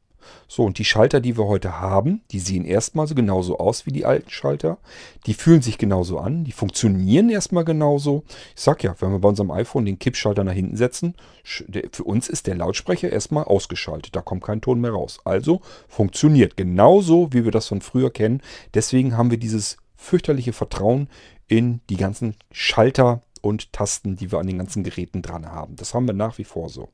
So, 0.47 0.63
und 0.63 0.77
die 0.77 0.85
Schalter, 0.85 1.19
die 1.19 1.37
wir 1.37 1.45
heute 1.45 1.79
haben, 1.79 2.21
die 2.31 2.39
sehen 2.39 2.65
erstmal 2.65 3.07
so 3.07 3.15
genauso 3.15 3.57
aus 3.57 3.85
wie 3.85 3.91
die 3.91 4.05
alten 4.05 4.29
Schalter. 4.29 4.77
Die 5.25 5.33
fühlen 5.33 5.61
sich 5.61 5.77
genauso 5.77 6.19
an, 6.19 6.43
die 6.43 6.51
funktionieren 6.51 7.29
erstmal 7.29 7.65
genauso. 7.65 8.23
Ich 8.55 8.61
sag 8.61 8.83
ja, 8.83 8.95
wenn 8.99 9.11
wir 9.11 9.19
bei 9.19 9.29
unserem 9.29 9.51
iPhone 9.51 9.85
den 9.85 9.99
Kippschalter 9.99 10.43
nach 10.43 10.53
hinten 10.53 10.77
setzen, 10.77 11.15
für 11.43 12.03
uns 12.03 12.29
ist 12.29 12.47
der 12.47 12.55
Lautsprecher 12.55 13.11
erstmal 13.11 13.43
ausgeschaltet. 13.43 14.15
Da 14.15 14.21
kommt 14.21 14.43
kein 14.43 14.61
Ton 14.61 14.81
mehr 14.81 14.91
raus. 14.91 15.19
Also 15.25 15.61
funktioniert 15.87 16.57
genauso, 16.57 17.33
wie 17.33 17.43
wir 17.43 17.51
das 17.51 17.67
von 17.67 17.81
früher 17.81 18.11
kennen. 18.11 18.41
Deswegen 18.73 19.17
haben 19.17 19.31
wir 19.31 19.37
dieses 19.37 19.77
fürchterliche 19.95 20.53
Vertrauen 20.53 21.09
in 21.47 21.81
die 21.89 21.97
ganzen 21.97 22.35
Schalter 22.51 23.21
und 23.41 23.71
Tasten, 23.73 24.15
die 24.15 24.31
wir 24.31 24.39
an 24.39 24.47
den 24.47 24.57
ganzen 24.57 24.83
Geräten 24.83 25.21
dran 25.21 25.45
haben. 25.45 25.75
Das 25.75 25.93
haben 25.93 26.07
wir 26.07 26.13
nach 26.13 26.37
wie 26.37 26.43
vor 26.43 26.69
so. 26.69 26.89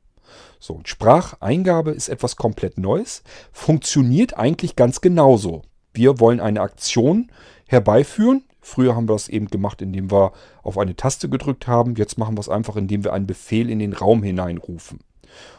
So, 0.58 0.80
Spracheingabe 0.84 1.90
ist 1.90 2.08
etwas 2.08 2.36
komplett 2.36 2.78
Neues, 2.78 3.22
funktioniert 3.52 4.36
eigentlich 4.36 4.76
ganz 4.76 5.00
genauso. 5.00 5.62
Wir 5.92 6.20
wollen 6.20 6.40
eine 6.40 6.60
Aktion 6.60 7.30
herbeiführen. 7.66 8.44
Früher 8.60 8.96
haben 8.96 9.08
wir 9.08 9.14
das 9.14 9.28
eben 9.28 9.48
gemacht, 9.48 9.82
indem 9.82 10.10
wir 10.10 10.32
auf 10.62 10.78
eine 10.78 10.96
Taste 10.96 11.28
gedrückt 11.28 11.66
haben. 11.66 11.94
Jetzt 11.96 12.18
machen 12.18 12.36
wir 12.36 12.40
es 12.40 12.48
einfach, 12.48 12.76
indem 12.76 13.04
wir 13.04 13.12
einen 13.12 13.26
Befehl 13.26 13.68
in 13.68 13.78
den 13.78 13.92
Raum 13.92 14.22
hineinrufen. 14.22 15.00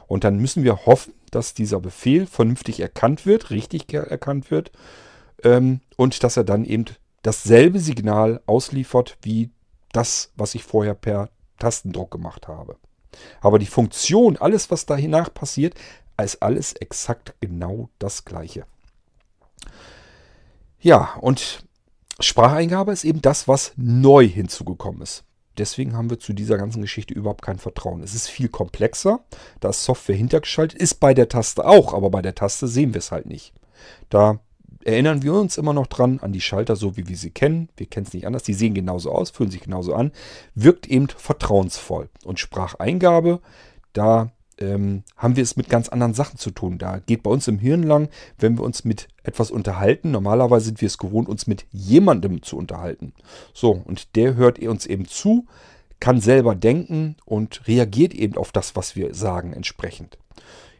Und 0.07 0.23
dann 0.23 0.37
müssen 0.37 0.63
wir 0.63 0.85
hoffen, 0.85 1.13
dass 1.31 1.53
dieser 1.53 1.79
Befehl 1.79 2.25
vernünftig 2.25 2.79
erkannt 2.79 3.25
wird, 3.25 3.49
richtig 3.49 3.93
erkannt 3.93 4.51
wird 4.51 4.71
ähm, 5.43 5.81
und 5.97 6.23
dass 6.23 6.37
er 6.37 6.43
dann 6.43 6.65
eben 6.65 6.85
dasselbe 7.21 7.79
Signal 7.79 8.41
ausliefert 8.45 9.17
wie 9.21 9.49
das, 9.91 10.31
was 10.35 10.55
ich 10.55 10.63
vorher 10.63 10.93
per 10.93 11.29
Tastendruck 11.59 12.11
gemacht 12.11 12.47
habe. 12.47 12.77
Aber 13.41 13.59
die 13.59 13.65
Funktion, 13.65 14.37
alles, 14.37 14.71
was 14.71 14.85
da 14.85 14.97
danach 14.97 15.33
passiert, 15.33 15.75
ist 16.21 16.41
alles 16.41 16.73
exakt 16.73 17.33
genau 17.41 17.89
das 17.99 18.25
gleiche. 18.25 18.65
Ja, 20.79 21.15
und 21.21 21.65
Spracheingabe 22.19 22.91
ist 22.91 23.03
eben 23.03 23.21
das, 23.21 23.47
was 23.47 23.73
neu 23.75 24.27
hinzugekommen 24.27 25.01
ist. 25.01 25.23
Deswegen 25.57 25.95
haben 25.95 26.09
wir 26.09 26.19
zu 26.19 26.33
dieser 26.33 26.57
ganzen 26.57 26.81
Geschichte 26.81 27.13
überhaupt 27.13 27.41
kein 27.41 27.59
Vertrauen. 27.59 28.03
Es 28.03 28.13
ist 28.13 28.27
viel 28.27 28.49
komplexer, 28.49 29.21
da 29.61 29.69
ist 29.69 29.83
Software 29.83 30.15
hintergeschaltet, 30.15 30.79
ist 30.79 30.95
bei 30.95 31.13
der 31.13 31.29
Taste 31.29 31.65
auch, 31.65 31.93
aber 31.93 32.09
bei 32.09 32.21
der 32.21 32.35
Taste 32.35 32.67
sehen 32.67 32.93
wir 32.93 32.99
es 32.99 33.11
halt 33.11 33.25
nicht. 33.25 33.53
Da 34.09 34.39
erinnern 34.85 35.23
wir 35.23 35.33
uns 35.33 35.57
immer 35.57 35.73
noch 35.73 35.87
dran 35.87 36.19
an 36.21 36.31
die 36.31 36.41
Schalter, 36.41 36.75
so 36.75 36.95
wie 36.95 37.07
wir 37.07 37.17
sie 37.17 37.31
kennen. 37.31 37.69
Wir 37.75 37.87
kennen 37.87 38.05
es 38.05 38.13
nicht 38.13 38.27
anders. 38.27 38.43
Die 38.43 38.53
sehen 38.53 38.73
genauso 38.73 39.11
aus, 39.11 39.31
fühlen 39.31 39.51
sich 39.51 39.61
genauso 39.61 39.93
an. 39.93 40.11
Wirkt 40.53 40.87
eben 40.87 41.07
vertrauensvoll. 41.09 42.09
Und 42.23 42.39
Spracheingabe, 42.39 43.41
da 43.93 44.31
ähm, 44.59 45.03
haben 45.17 45.35
wir 45.35 45.43
es 45.43 45.57
mit 45.57 45.69
ganz 45.69 45.89
anderen 45.89 46.13
Sachen 46.13 46.37
zu 46.37 46.51
tun. 46.51 46.77
Da 46.77 46.99
geht 46.99 47.23
bei 47.23 47.31
uns 47.31 47.47
im 47.47 47.59
Hirn 47.59 47.83
lang, 47.83 48.09
wenn 48.37 48.57
wir 48.57 48.63
uns 48.63 48.85
mit 48.85 49.07
etwas 49.23 49.51
unterhalten. 49.51 50.11
Normalerweise 50.11 50.67
sind 50.67 50.81
wir 50.81 50.87
es 50.87 50.99
gewohnt, 50.99 51.27
uns 51.27 51.47
mit 51.47 51.65
jemandem 51.71 52.43
zu 52.43 52.55
unterhalten. 52.55 53.13
So, 53.53 53.71
und 53.71 54.15
der 54.15 54.35
hört 54.35 54.59
uns 54.59 54.85
eben 54.85 55.05
zu, 55.05 55.47
kann 55.99 56.21
selber 56.21 56.55
denken 56.55 57.15
und 57.25 57.67
reagiert 57.67 58.13
eben 58.13 58.37
auf 58.37 58.51
das, 58.51 58.75
was 58.75 58.95
wir 58.95 59.15
sagen, 59.15 59.51
entsprechend. 59.51 60.17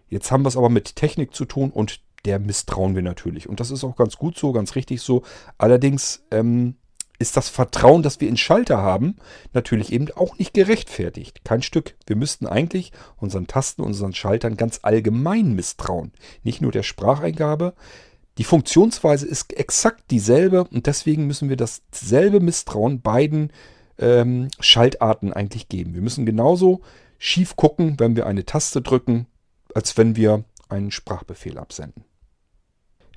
Jetzt 0.08 0.32
haben 0.32 0.44
wir 0.44 0.50
es 0.50 0.58
aber 0.58 0.70
mit 0.70 0.96
Technik 0.96 1.34
zu 1.34 1.46
tun 1.46 1.72
und 1.72 2.02
der 2.26 2.40
misstrauen 2.40 2.96
wir 2.96 3.02
natürlich. 3.02 3.48
Und 3.48 3.60
das 3.60 3.72
ist 3.72 3.84
auch 3.84 3.96
ganz 3.96 4.18
gut 4.18 4.38
so, 4.38 4.52
ganz 4.52 4.76
richtig 4.76 5.02
so. 5.02 5.24
Allerdings 5.58 6.26
ähm, 6.32 6.76
ist 7.20 7.38
das 7.38 7.50
Vertrauen, 7.50 8.04
das 8.04 8.20
wir 8.20 8.28
in 8.28 8.38
Schalter 8.38 8.78
haben, 8.78 9.16
natürlich 9.54 9.92
eben 9.92 10.10
auch 10.16 10.38
nicht 10.38 10.54
gerechtfertigt. 10.54 11.44
Kein 11.44 11.62
Stück. 11.62 11.96
Wir 12.08 12.16
müssten 12.16 12.48
eigentlich 12.48 12.92
unseren 13.18 13.48
Tasten, 13.48 13.82
unseren 13.82 14.14
Schaltern 14.14 14.58
ganz 14.58 14.80
allgemein 14.82 15.54
misstrauen. 15.54 16.12
Nicht 16.44 16.62
nur 16.62 16.72
der 16.72 16.84
Spracheingabe. 16.84 17.74
Die 18.38 18.44
Funktionsweise 18.44 19.26
ist 19.26 19.54
exakt 19.54 20.12
dieselbe 20.12 20.66
und 20.66 20.88
deswegen 20.88 21.26
müssen 21.26 21.48
wir 21.48 21.56
dasselbe 21.56 22.42
Misstrauen 22.42 23.02
beiden 23.02 23.52
ähm, 23.98 24.50
Schaltarten 24.60 25.32
eigentlich 25.32 25.70
geben. 25.70 25.94
Wir 25.94 26.02
müssen 26.02 26.26
genauso 26.26 26.82
schief 27.18 27.56
gucken, 27.56 27.96
wenn 27.98 28.18
wir 28.18 28.26
eine 28.26 28.46
Taste 28.46 28.82
drücken, 28.82 29.28
als 29.74 29.98
wenn 29.98 30.18
wir 30.18 30.44
einen 30.68 30.92
Sprachbefehl 30.92 31.58
absenden. 31.58 32.04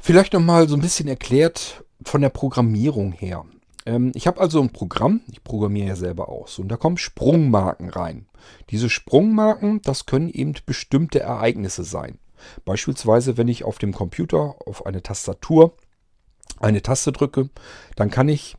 Vielleicht 0.00 0.32
nochmal 0.32 0.68
so 0.68 0.76
ein 0.76 0.80
bisschen 0.80 1.08
erklärt 1.08 1.84
von 2.04 2.20
der 2.20 2.30
Programmierung 2.30 3.12
her. 3.12 3.44
Ähm, 3.86 4.12
ich 4.14 4.26
habe 4.26 4.40
also 4.40 4.60
ein 4.60 4.70
Programm, 4.70 5.20
ich 5.30 5.42
programmiere 5.42 5.88
ja 5.88 5.96
selber 5.96 6.28
aus, 6.28 6.58
und 6.58 6.68
da 6.68 6.76
kommen 6.76 6.96
Sprungmarken 6.96 7.90
rein. 7.90 8.26
Diese 8.70 8.88
Sprungmarken, 8.88 9.82
das 9.82 10.06
können 10.06 10.28
eben 10.28 10.54
bestimmte 10.64 11.20
Ereignisse 11.20 11.84
sein. 11.84 12.18
Beispielsweise, 12.64 13.36
wenn 13.36 13.48
ich 13.48 13.64
auf 13.64 13.78
dem 13.78 13.92
Computer 13.92 14.56
auf 14.64 14.86
eine 14.86 15.02
Tastatur 15.02 15.74
eine 16.60 16.82
Taste 16.82 17.12
drücke, 17.12 17.50
dann 17.96 18.10
kann 18.10 18.28
ich 18.28 18.56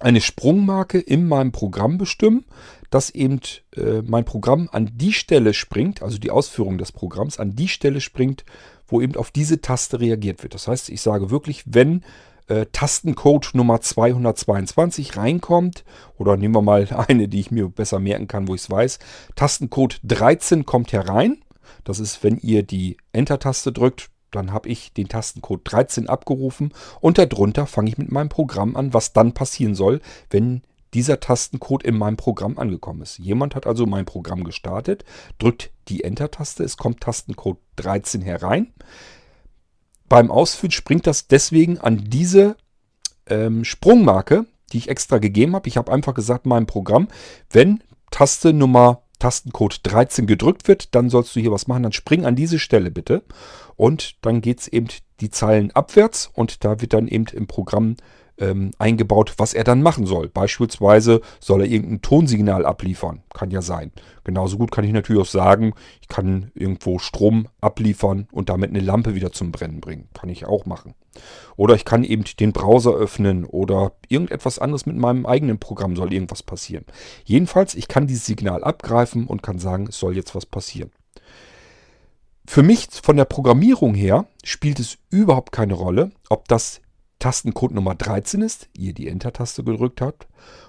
eine 0.00 0.20
Sprungmarke 0.20 0.98
in 0.98 1.28
meinem 1.28 1.52
Programm 1.52 1.98
bestimmen, 1.98 2.44
dass 2.92 3.08
eben 3.08 3.40
äh, 3.74 4.02
mein 4.04 4.26
Programm 4.26 4.68
an 4.70 4.90
die 4.94 5.14
Stelle 5.14 5.54
springt, 5.54 6.02
also 6.02 6.18
die 6.18 6.30
Ausführung 6.30 6.76
des 6.76 6.92
Programms 6.92 7.40
an 7.40 7.56
die 7.56 7.68
Stelle 7.68 8.02
springt, 8.02 8.44
wo 8.86 9.00
eben 9.00 9.16
auf 9.16 9.30
diese 9.30 9.62
Taste 9.62 9.98
reagiert 9.98 10.42
wird. 10.42 10.52
Das 10.52 10.68
heißt, 10.68 10.90
ich 10.90 11.00
sage 11.00 11.30
wirklich, 11.30 11.64
wenn 11.64 12.04
äh, 12.48 12.66
Tastencode 12.70 13.54
Nummer 13.54 13.80
222 13.80 15.16
reinkommt, 15.16 15.84
oder 16.18 16.36
nehmen 16.36 16.54
wir 16.54 16.60
mal 16.60 16.86
eine, 17.08 17.28
die 17.28 17.40
ich 17.40 17.50
mir 17.50 17.70
besser 17.70 17.98
merken 17.98 18.28
kann, 18.28 18.46
wo 18.46 18.54
ich 18.54 18.60
es 18.60 18.70
weiß, 18.70 18.98
Tastencode 19.36 19.98
13 20.04 20.66
kommt 20.66 20.92
herein. 20.92 21.38
Das 21.84 21.98
ist, 21.98 22.22
wenn 22.22 22.36
ihr 22.36 22.62
die 22.62 22.98
Enter-Taste 23.12 23.72
drückt, 23.72 24.10
dann 24.30 24.52
habe 24.52 24.68
ich 24.68 24.92
den 24.92 25.08
Tastencode 25.08 25.62
13 25.64 26.08
abgerufen 26.08 26.74
und 27.00 27.16
darunter 27.16 27.66
fange 27.66 27.88
ich 27.88 27.98
mit 27.98 28.12
meinem 28.12 28.28
Programm 28.28 28.76
an, 28.76 28.92
was 28.92 29.14
dann 29.14 29.32
passieren 29.32 29.74
soll, 29.74 30.00
wenn 30.30 30.62
dieser 30.94 31.20
Tastencode 31.20 31.82
in 31.82 31.96
meinem 31.96 32.16
Programm 32.16 32.58
angekommen 32.58 33.02
ist. 33.02 33.18
Jemand 33.18 33.54
hat 33.54 33.66
also 33.66 33.86
mein 33.86 34.04
Programm 34.04 34.44
gestartet, 34.44 35.04
drückt 35.38 35.70
die 35.88 36.04
Enter-Taste, 36.04 36.64
es 36.64 36.76
kommt 36.76 37.00
Tastencode 37.00 37.58
13 37.76 38.22
herein. 38.22 38.72
Beim 40.08 40.30
Ausführen 40.30 40.70
springt 40.70 41.06
das 41.06 41.28
deswegen 41.28 41.78
an 41.78 42.04
diese 42.06 42.56
ähm, 43.26 43.64
Sprungmarke, 43.64 44.46
die 44.72 44.78
ich 44.78 44.88
extra 44.88 45.18
gegeben 45.18 45.54
habe. 45.54 45.68
Ich 45.68 45.76
habe 45.76 45.92
einfach 45.92 46.14
gesagt, 46.14 46.46
meinem 46.46 46.66
Programm, 46.66 47.08
wenn 47.50 47.82
Taste 48.10 48.52
Nummer 48.52 49.02
Tastencode 49.18 49.80
13 49.84 50.26
gedrückt 50.26 50.68
wird, 50.68 50.94
dann 50.94 51.08
sollst 51.08 51.36
du 51.36 51.40
hier 51.40 51.52
was 51.52 51.68
machen, 51.68 51.84
dann 51.84 51.92
spring 51.92 52.26
an 52.26 52.36
diese 52.36 52.58
Stelle 52.58 52.90
bitte. 52.90 53.22
Und 53.76 54.16
dann 54.22 54.40
geht 54.40 54.60
es 54.60 54.68
eben 54.68 54.88
die 55.20 55.30
Zeilen 55.30 55.70
abwärts 55.70 56.30
und 56.34 56.64
da 56.64 56.80
wird 56.80 56.92
dann 56.92 57.08
eben 57.08 57.26
im 57.32 57.46
Programm 57.46 57.96
ähm, 58.38 58.70
eingebaut, 58.78 59.34
was 59.36 59.54
er 59.54 59.64
dann 59.64 59.82
machen 59.82 60.06
soll. 60.06 60.28
Beispielsweise 60.28 61.20
soll 61.40 61.62
er 61.62 61.66
irgendein 61.66 62.02
Tonsignal 62.02 62.64
abliefern. 62.66 63.22
Kann 63.32 63.50
ja 63.50 63.62
sein. 63.62 63.92
Genauso 64.24 64.58
gut 64.58 64.70
kann 64.72 64.84
ich 64.84 64.92
natürlich 64.92 65.22
auch 65.22 65.26
sagen, 65.26 65.74
ich 66.00 66.08
kann 66.08 66.50
irgendwo 66.54 66.98
Strom 66.98 67.48
abliefern 67.60 68.28
und 68.32 68.48
damit 68.48 68.70
eine 68.70 68.80
Lampe 68.80 69.14
wieder 69.14 69.32
zum 69.32 69.52
Brennen 69.52 69.80
bringen. 69.80 70.08
Kann 70.14 70.28
ich 70.28 70.46
auch 70.46 70.66
machen. 70.66 70.94
Oder 71.56 71.74
ich 71.74 71.84
kann 71.84 72.04
eben 72.04 72.24
den 72.40 72.52
Browser 72.52 72.92
öffnen 72.92 73.44
oder 73.44 73.92
irgendetwas 74.08 74.58
anderes 74.58 74.86
mit 74.86 74.96
meinem 74.96 75.26
eigenen 75.26 75.58
Programm 75.58 75.96
soll 75.96 76.12
irgendwas 76.12 76.42
passieren. 76.42 76.84
Jedenfalls, 77.24 77.74
ich 77.74 77.88
kann 77.88 78.06
dieses 78.06 78.26
Signal 78.26 78.64
abgreifen 78.64 79.26
und 79.26 79.42
kann 79.42 79.58
sagen, 79.58 79.86
es 79.88 79.98
soll 79.98 80.16
jetzt 80.16 80.34
was 80.34 80.46
passieren. 80.46 80.90
Für 82.46 82.62
mich 82.62 82.88
von 82.90 83.16
der 83.16 83.24
Programmierung 83.24 83.94
her 83.94 84.26
spielt 84.42 84.80
es 84.80 84.98
überhaupt 85.10 85.52
keine 85.52 85.74
Rolle, 85.74 86.10
ob 86.28 86.48
das 86.48 86.80
Tastencode 87.22 87.70
Nummer 87.70 87.94
13 87.94 88.42
ist, 88.42 88.68
ihr 88.76 88.94
die 88.94 89.06
Enter-Taste 89.06 89.62
gedrückt 89.62 90.00
habt, 90.00 90.26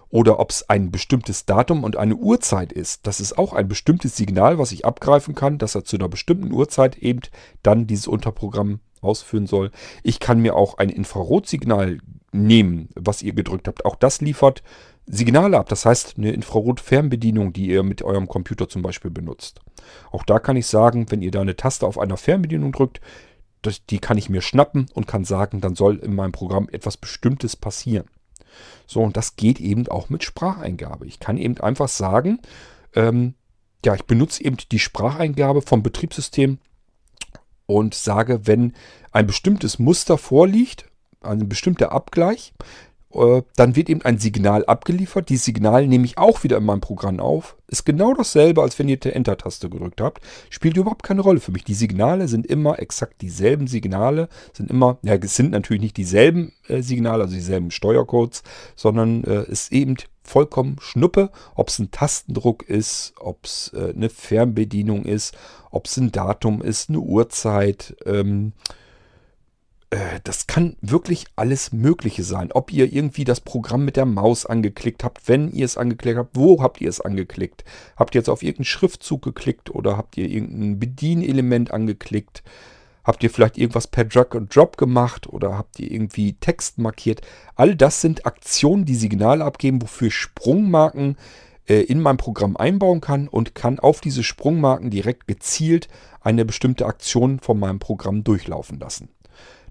oder 0.09 0.39
ob 0.39 0.51
es 0.51 0.69
ein 0.69 0.91
bestimmtes 0.91 1.47
Datum 1.47 1.83
und 1.83 1.97
eine 1.97 2.15
Uhrzeit 2.15 2.71
ist. 2.71 3.07
Das 3.07 3.19
ist 3.19 3.39
auch 3.39 3.53
ein 3.53 3.67
bestimmtes 3.67 4.15
Signal, 4.15 4.59
was 4.59 4.71
ich 4.71 4.85
abgreifen 4.85 5.33
kann, 5.33 5.57
dass 5.57 5.73
er 5.73 5.83
zu 5.83 5.95
einer 5.95 6.09
bestimmten 6.09 6.51
Uhrzeit 6.51 6.99
eben 6.99 7.21
dann 7.63 7.87
dieses 7.87 8.05
Unterprogramm 8.05 8.81
ausführen 9.01 9.47
soll. 9.47 9.71
Ich 10.03 10.19
kann 10.19 10.41
mir 10.41 10.55
auch 10.55 10.77
ein 10.77 10.89
Infrarotsignal 10.89 11.97
nehmen, 12.31 12.89
was 12.93 13.23
ihr 13.23 13.33
gedrückt 13.33 13.67
habt. 13.67 13.83
Auch 13.85 13.95
das 13.95 14.21
liefert 14.21 14.61
Signale 15.07 15.57
ab. 15.57 15.69
Das 15.69 15.87
heißt, 15.87 16.19
eine 16.19 16.33
Infrarot-Fernbedienung, 16.33 17.51
die 17.51 17.69
ihr 17.69 17.81
mit 17.81 18.03
eurem 18.03 18.27
Computer 18.27 18.69
zum 18.69 18.83
Beispiel 18.83 19.09
benutzt. 19.09 19.59
Auch 20.11 20.23
da 20.23 20.37
kann 20.37 20.55
ich 20.55 20.67
sagen, 20.67 21.07
wenn 21.09 21.23
ihr 21.23 21.31
da 21.31 21.41
eine 21.41 21.55
Taste 21.55 21.87
auf 21.87 21.97
einer 21.97 22.17
Fernbedienung 22.17 22.73
drückt, 22.73 23.01
das, 23.65 23.85
die 23.85 23.99
kann 23.99 24.17
ich 24.17 24.29
mir 24.29 24.41
schnappen 24.41 24.87
und 24.93 25.07
kann 25.07 25.25
sagen, 25.25 25.61
dann 25.61 25.75
soll 25.75 25.97
in 25.97 26.15
meinem 26.15 26.31
Programm 26.31 26.69
etwas 26.71 26.97
Bestimmtes 26.97 27.55
passieren. 27.55 28.07
So, 28.85 29.01
und 29.01 29.17
das 29.17 29.35
geht 29.35 29.59
eben 29.59 29.87
auch 29.87 30.09
mit 30.09 30.23
Spracheingabe. 30.23 31.07
Ich 31.07 31.19
kann 31.19 31.37
eben 31.37 31.59
einfach 31.59 31.87
sagen, 31.87 32.39
ähm, 32.93 33.33
ja, 33.85 33.95
ich 33.95 34.03
benutze 34.03 34.43
eben 34.43 34.57
die 34.71 34.79
Spracheingabe 34.79 35.61
vom 35.61 35.83
Betriebssystem 35.83 36.59
und 37.65 37.95
sage, 37.95 38.45
wenn 38.45 38.73
ein 39.11 39.27
bestimmtes 39.27 39.79
Muster 39.79 40.17
vorliegt, 40.17 40.85
ein 41.21 41.49
bestimmter 41.49 41.91
Abgleich, 41.91 42.53
dann 43.55 43.75
wird 43.75 43.89
eben 43.89 44.01
ein 44.01 44.17
Signal 44.17 44.65
abgeliefert. 44.65 45.29
Dieses 45.29 45.45
Signal 45.45 45.87
nehme 45.87 46.05
ich 46.05 46.17
auch 46.17 46.43
wieder 46.43 46.57
in 46.57 46.65
meinem 46.65 46.81
Programm 46.81 47.19
auf. 47.19 47.55
Ist 47.67 47.85
genau 47.85 48.13
dasselbe, 48.13 48.61
als 48.61 48.77
wenn 48.79 48.89
ihr 48.89 48.97
die 48.97 49.11
Enter-Taste 49.11 49.69
gedrückt 49.69 50.01
habt. 50.01 50.23
Spielt 50.49 50.77
überhaupt 50.77 51.03
keine 51.03 51.21
Rolle 51.21 51.39
für 51.39 51.51
mich. 51.51 51.63
Die 51.63 51.73
Signale 51.73 52.27
sind 52.27 52.45
immer 52.45 52.79
exakt 52.79 53.21
dieselben 53.21 53.67
Signale. 53.67 54.29
Sind 54.53 54.69
immer, 54.69 54.97
ja, 55.03 55.15
es 55.15 55.35
sind 55.35 55.51
natürlich 55.51 55.81
nicht 55.81 55.97
dieselben 55.97 56.53
äh, 56.67 56.81
Signale, 56.81 57.23
also 57.23 57.35
dieselben 57.35 57.71
Steuercodes, 57.71 58.43
sondern 58.75 59.23
äh, 59.23 59.43
ist 59.43 59.71
eben 59.71 59.95
vollkommen 60.23 60.77
Schnuppe, 60.79 61.29
ob 61.55 61.69
es 61.69 61.79
ein 61.79 61.91
Tastendruck 61.91 62.63
ist, 62.63 63.13
ob 63.19 63.45
es 63.45 63.71
äh, 63.75 63.93
eine 63.95 64.09
Fernbedienung 64.09 65.05
ist, 65.05 65.35
ob 65.69 65.85
es 65.85 65.97
ein 65.97 66.11
Datum 66.11 66.61
ist, 66.61 66.89
eine 66.89 66.99
Uhrzeit, 66.99 67.95
ähm, 68.05 68.53
äh, 68.69 68.73
das 70.23 70.47
kann 70.47 70.75
wirklich 70.81 71.25
alles 71.35 71.71
Mögliche 71.71 72.23
sein. 72.23 72.51
Ob 72.51 72.71
ihr 72.71 72.91
irgendwie 72.91 73.25
das 73.25 73.41
Programm 73.41 73.85
mit 73.85 73.97
der 73.97 74.05
Maus 74.05 74.45
angeklickt 74.45 75.03
habt, 75.03 75.27
wenn 75.27 75.51
ihr 75.51 75.65
es 75.65 75.77
angeklickt 75.77 76.17
habt, 76.17 76.35
wo 76.35 76.61
habt 76.61 76.81
ihr 76.81 76.89
es 76.89 77.01
angeklickt? 77.01 77.63
Habt 77.97 78.15
ihr 78.15 78.19
jetzt 78.19 78.29
auf 78.29 78.43
irgendeinen 78.43 78.65
Schriftzug 78.65 79.21
geklickt 79.21 79.69
oder 79.69 79.97
habt 79.97 80.17
ihr 80.17 80.29
irgendein 80.29 80.79
Bedienelement 80.79 81.71
angeklickt? 81.71 82.43
Habt 83.03 83.23
ihr 83.23 83.29
vielleicht 83.29 83.57
irgendwas 83.57 83.87
per 83.87 84.05
Drag 84.05 84.31
and 84.31 84.55
Drop 84.55 84.77
gemacht 84.77 85.27
oder 85.27 85.57
habt 85.57 85.77
ihr 85.79 85.91
irgendwie 85.91 86.33
Text 86.33 86.77
markiert? 86.77 87.21
All 87.55 87.75
das 87.75 87.99
sind 87.99 88.25
Aktionen, 88.25 88.85
die 88.85 88.95
Signale 88.95 89.43
abgeben, 89.43 89.81
wofür 89.81 90.09
Sprungmarken 90.09 91.17
äh, 91.67 91.81
in 91.81 91.99
mein 91.99 92.15
Programm 92.17 92.55
einbauen 92.55 93.01
kann 93.01 93.27
und 93.27 93.55
kann 93.55 93.79
auf 93.79 93.99
diese 93.99 94.23
Sprungmarken 94.23 94.89
direkt 94.89 95.27
gezielt 95.27 95.89
eine 96.21 96.45
bestimmte 96.45 96.85
Aktion 96.85 97.39
von 97.39 97.59
meinem 97.59 97.79
Programm 97.79 98.23
durchlaufen 98.23 98.79
lassen. 98.79 99.09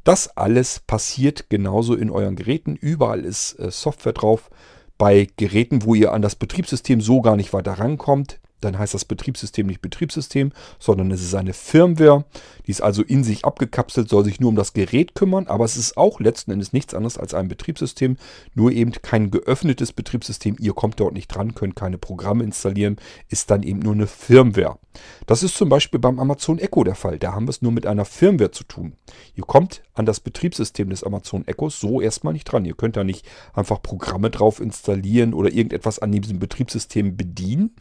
Das 0.05 0.37
alles 0.37 0.81
passiert 0.81 1.49
genauso 1.49 1.95
in 1.95 2.11
euren 2.11 2.37
Geräten. 2.37 2.77
Überall 2.77 3.21
ist 3.21 3.59
äh, 3.59 3.71
Software 3.71 4.13
drauf. 4.13 4.51
Bei 4.99 5.29
Geräten, 5.37 5.85
wo 5.85 5.95
ihr 5.95 6.13
an 6.13 6.23
das 6.23 6.37
Betriebssystem 6.37 7.01
so 7.01 7.23
gar 7.23 7.37
nicht 7.37 7.53
weiter 7.53 7.73
rankommt, 7.73 8.41
dann 8.65 8.79
heißt 8.79 8.95
das 8.95 9.05
Betriebssystem 9.05 9.67
nicht 9.67 9.83
Betriebssystem, 9.83 10.53
sondern 10.79 11.11
es 11.11 11.23
ist 11.23 11.35
eine 11.35 11.53
Firmware. 11.53 12.25
Die 12.67 12.71
ist 12.71 12.83
also 12.83 13.03
in 13.03 13.25
sich 13.25 13.45
abgekapselt, 13.45 14.09
soll 14.09 14.25
sich 14.25 14.41
nur 14.41 14.51
um 14.51 14.57
das 14.57 14.73
Gerät 14.73 15.15
kümmern, 15.15 15.47
aber 15.47 15.65
es 15.65 15.77
ist 15.77 15.97
auch 15.97 16.21
letzten 16.21 16.53
Endes 16.53 16.73
nichts 16.73 16.95
anderes 16.95 17.19
als 17.19 17.35
ein 17.35 17.49
Betriebssystem, 17.49 18.17
nur 18.55 18.73
eben 18.73 18.93
kein 18.93 19.31
geöffnetes 19.31 19.93
Betriebssystem. 19.93 20.57
Ihr 20.59 20.75
kommt 20.75 21.01
dort 21.01 21.15
nicht 21.15 21.29
dran, 21.29 21.55
könnt 21.55 21.77
keine 21.77 21.99
Programme 21.99 22.45
installieren, 22.45 22.97
ist 23.29 23.51
dann 23.51 23.63
eben 23.63 23.81
nur 23.81 23.95
eine 23.95 24.07
Firmware. 24.07 24.79
Das 25.27 25.43
ist 25.43 25.57
zum 25.57 25.69
Beispiel 25.69 26.01
beim 26.01 26.19
Amazon 26.19 26.59
Echo 26.59 26.85
der 26.85 26.95
Fall. 26.95 27.19
Da 27.19 27.33
haben 27.33 27.47
wir 27.47 27.51
es 27.51 27.63
nur 27.63 27.73
mit 27.73 27.87
einer 27.87 28.05
Firmware 28.05 28.51
zu 28.51 28.65
tun. 28.65 28.95
Ihr 29.35 29.45
kommt 29.45 29.83
an 29.95 30.07
das 30.07 30.21
Betriebssystem 30.21 30.91
des 30.91 31.05
Amazon 31.05 31.47
Echos 31.47 31.81
so 31.81 32.01
erstmal 32.01 32.33
nicht 32.33 32.45
dran. 32.45 32.65
Ihr 32.65 32.75
könnt 32.75 32.97
da 32.97 33.05
nicht 33.05 33.27
einfach 33.55 33.83
Programme 33.83 34.31
drauf 34.31 34.61
installieren 34.61 35.35
oder 35.35 35.51
irgendetwas 35.51 35.99
an 35.99 36.13
diesem 36.13 36.39
Betriebssystem 36.39 37.17
bedienen 37.17 37.75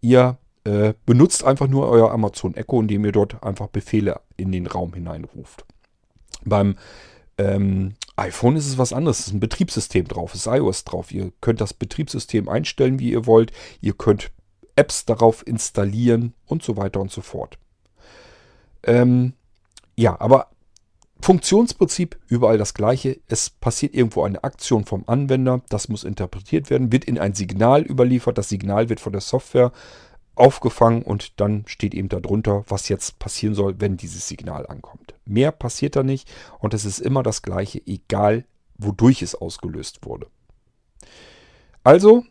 Ihr 0.00 0.38
äh, 0.64 0.94
benutzt 1.06 1.44
einfach 1.44 1.68
nur 1.68 1.88
euer 1.88 2.10
Amazon 2.10 2.54
Echo, 2.54 2.80
indem 2.80 3.04
ihr 3.04 3.12
dort 3.12 3.42
einfach 3.42 3.68
Befehle 3.68 4.20
in 4.36 4.52
den 4.52 4.66
Raum 4.66 4.94
hineinruft. 4.94 5.64
Beim 6.44 6.76
ähm, 7.38 7.94
iPhone 8.16 8.56
ist 8.56 8.66
es 8.66 8.78
was 8.78 8.92
anderes. 8.92 9.20
Es 9.20 9.26
ist 9.28 9.34
ein 9.34 9.40
Betriebssystem 9.40 10.06
drauf, 10.06 10.34
es 10.34 10.46
ist 10.46 10.52
iOS 10.52 10.84
drauf. 10.84 11.12
Ihr 11.12 11.32
könnt 11.40 11.60
das 11.60 11.72
Betriebssystem 11.72 12.48
einstellen, 12.48 12.98
wie 12.98 13.12
ihr 13.12 13.26
wollt. 13.26 13.52
Ihr 13.80 13.94
könnt 13.94 14.30
Apps 14.76 15.04
darauf 15.04 15.46
installieren 15.46 16.34
und 16.46 16.62
so 16.62 16.76
weiter 16.76 17.00
und 17.00 17.10
so 17.10 17.20
fort. 17.20 17.58
Ähm, 18.84 19.32
ja, 19.96 20.20
aber 20.20 20.50
Funktionsprinzip 21.20 22.18
überall 22.28 22.58
das 22.58 22.74
gleiche. 22.74 23.18
Es 23.26 23.50
passiert 23.50 23.94
irgendwo 23.94 24.22
eine 24.22 24.44
Aktion 24.44 24.84
vom 24.84 25.04
Anwender, 25.06 25.62
das 25.68 25.88
muss 25.88 26.04
interpretiert 26.04 26.70
werden, 26.70 26.92
wird 26.92 27.04
in 27.04 27.18
ein 27.18 27.34
Signal 27.34 27.82
überliefert, 27.82 28.38
das 28.38 28.48
Signal 28.48 28.88
wird 28.88 29.00
von 29.00 29.12
der 29.12 29.20
Software 29.20 29.72
aufgefangen 30.36 31.02
und 31.02 31.40
dann 31.40 31.64
steht 31.66 31.94
eben 31.94 32.08
darunter, 32.08 32.64
was 32.68 32.88
jetzt 32.88 33.18
passieren 33.18 33.54
soll, 33.54 33.80
wenn 33.80 33.96
dieses 33.96 34.28
Signal 34.28 34.66
ankommt. 34.66 35.14
Mehr 35.24 35.50
passiert 35.50 35.96
da 35.96 36.02
nicht 36.02 36.30
und 36.60 36.74
es 36.74 36.84
ist 36.84 37.00
immer 37.00 37.24
das 37.24 37.42
gleiche, 37.42 37.84
egal 37.86 38.44
wodurch 38.78 39.22
es 39.22 39.34
ausgelöst 39.34 40.06
wurde. 40.06 40.28
Also 41.82 42.24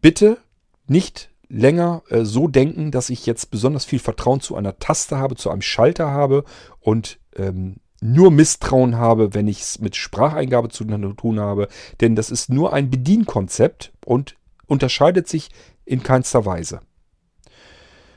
bitte 0.00 0.38
nicht 0.86 1.30
länger 1.48 2.02
äh, 2.08 2.24
so 2.24 2.48
denken, 2.48 2.90
dass 2.92 3.10
ich 3.10 3.26
jetzt 3.26 3.50
besonders 3.50 3.84
viel 3.84 3.98
Vertrauen 3.98 4.40
zu 4.40 4.56
einer 4.56 4.78
Taste 4.78 5.18
habe, 5.18 5.34
zu 5.34 5.50
einem 5.50 5.62
Schalter 5.62 6.10
habe 6.10 6.44
und 6.80 7.18
ähm, 7.36 7.76
nur 8.02 8.30
Misstrauen 8.30 8.96
habe, 8.96 9.32
wenn 9.34 9.48
ich 9.48 9.60
es 9.60 9.78
mit 9.78 9.96
Spracheingabe 9.96 10.68
zu 10.68 10.84
tun 10.84 11.40
habe. 11.40 11.68
Denn 12.00 12.16
das 12.16 12.30
ist 12.30 12.50
nur 12.50 12.72
ein 12.72 12.90
Bedienkonzept 12.90 13.92
und 14.04 14.36
unterscheidet 14.66 15.28
sich 15.28 15.50
in 15.84 16.02
keinster 16.02 16.44
Weise. 16.44 16.80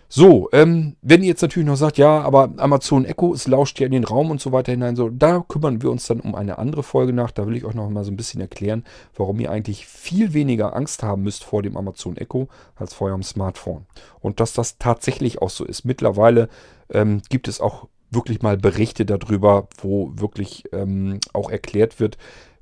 So, 0.07 0.49
ähm, 0.53 0.95
wenn 1.01 1.23
ihr 1.23 1.29
jetzt 1.29 1.41
natürlich 1.41 1.67
noch 1.67 1.75
sagt, 1.75 1.97
ja, 1.97 2.21
aber 2.21 2.53
Amazon 2.57 3.05
Echo, 3.05 3.33
es 3.33 3.47
lauscht 3.47 3.79
ja 3.79 3.86
in 3.88 3.91
den 3.91 4.03
Raum 4.03 4.31
und 4.31 4.39
so 4.39 4.51
weiter 4.51 4.71
hinein, 4.71 4.95
so, 4.95 5.09
da 5.09 5.43
kümmern 5.47 5.81
wir 5.81 5.89
uns 5.91 6.05
dann 6.05 6.19
um 6.19 6.36
eine 6.36 6.57
andere 6.57 6.83
Folge 6.83 7.11
nach. 7.11 7.31
Da 7.31 7.47
will 7.47 7.57
ich 7.57 7.65
euch 7.65 7.73
noch 7.73 7.89
mal 7.89 8.03
so 8.03 8.11
ein 8.11 8.17
bisschen 8.17 8.39
erklären, 8.39 8.86
warum 9.15 9.39
ihr 9.39 9.51
eigentlich 9.51 9.88
viel 9.88 10.33
weniger 10.33 10.75
Angst 10.75 11.03
haben 11.03 11.23
müsst 11.23 11.43
vor 11.43 11.63
dem 11.63 11.75
Amazon 11.75 12.17
Echo 12.17 12.47
als 12.75 12.93
vor 12.93 13.07
eurem 13.07 13.23
Smartphone. 13.23 13.88
Und 14.21 14.39
dass 14.39 14.53
das 14.53 14.77
tatsächlich 14.77 15.41
auch 15.41 15.49
so 15.49 15.65
ist. 15.65 15.86
Mittlerweile 15.86 16.49
ähm, 16.89 17.21
gibt 17.29 17.47
es 17.47 17.59
auch 17.59 17.88
wirklich 18.16 18.41
mal 18.41 18.57
Berichte 18.57 19.05
darüber, 19.05 19.68
wo 19.78 20.11
wirklich 20.16 20.63
ähm, 20.72 21.20
auch 21.34 21.49
erklärt 21.49 21.99
wird, 21.99 22.18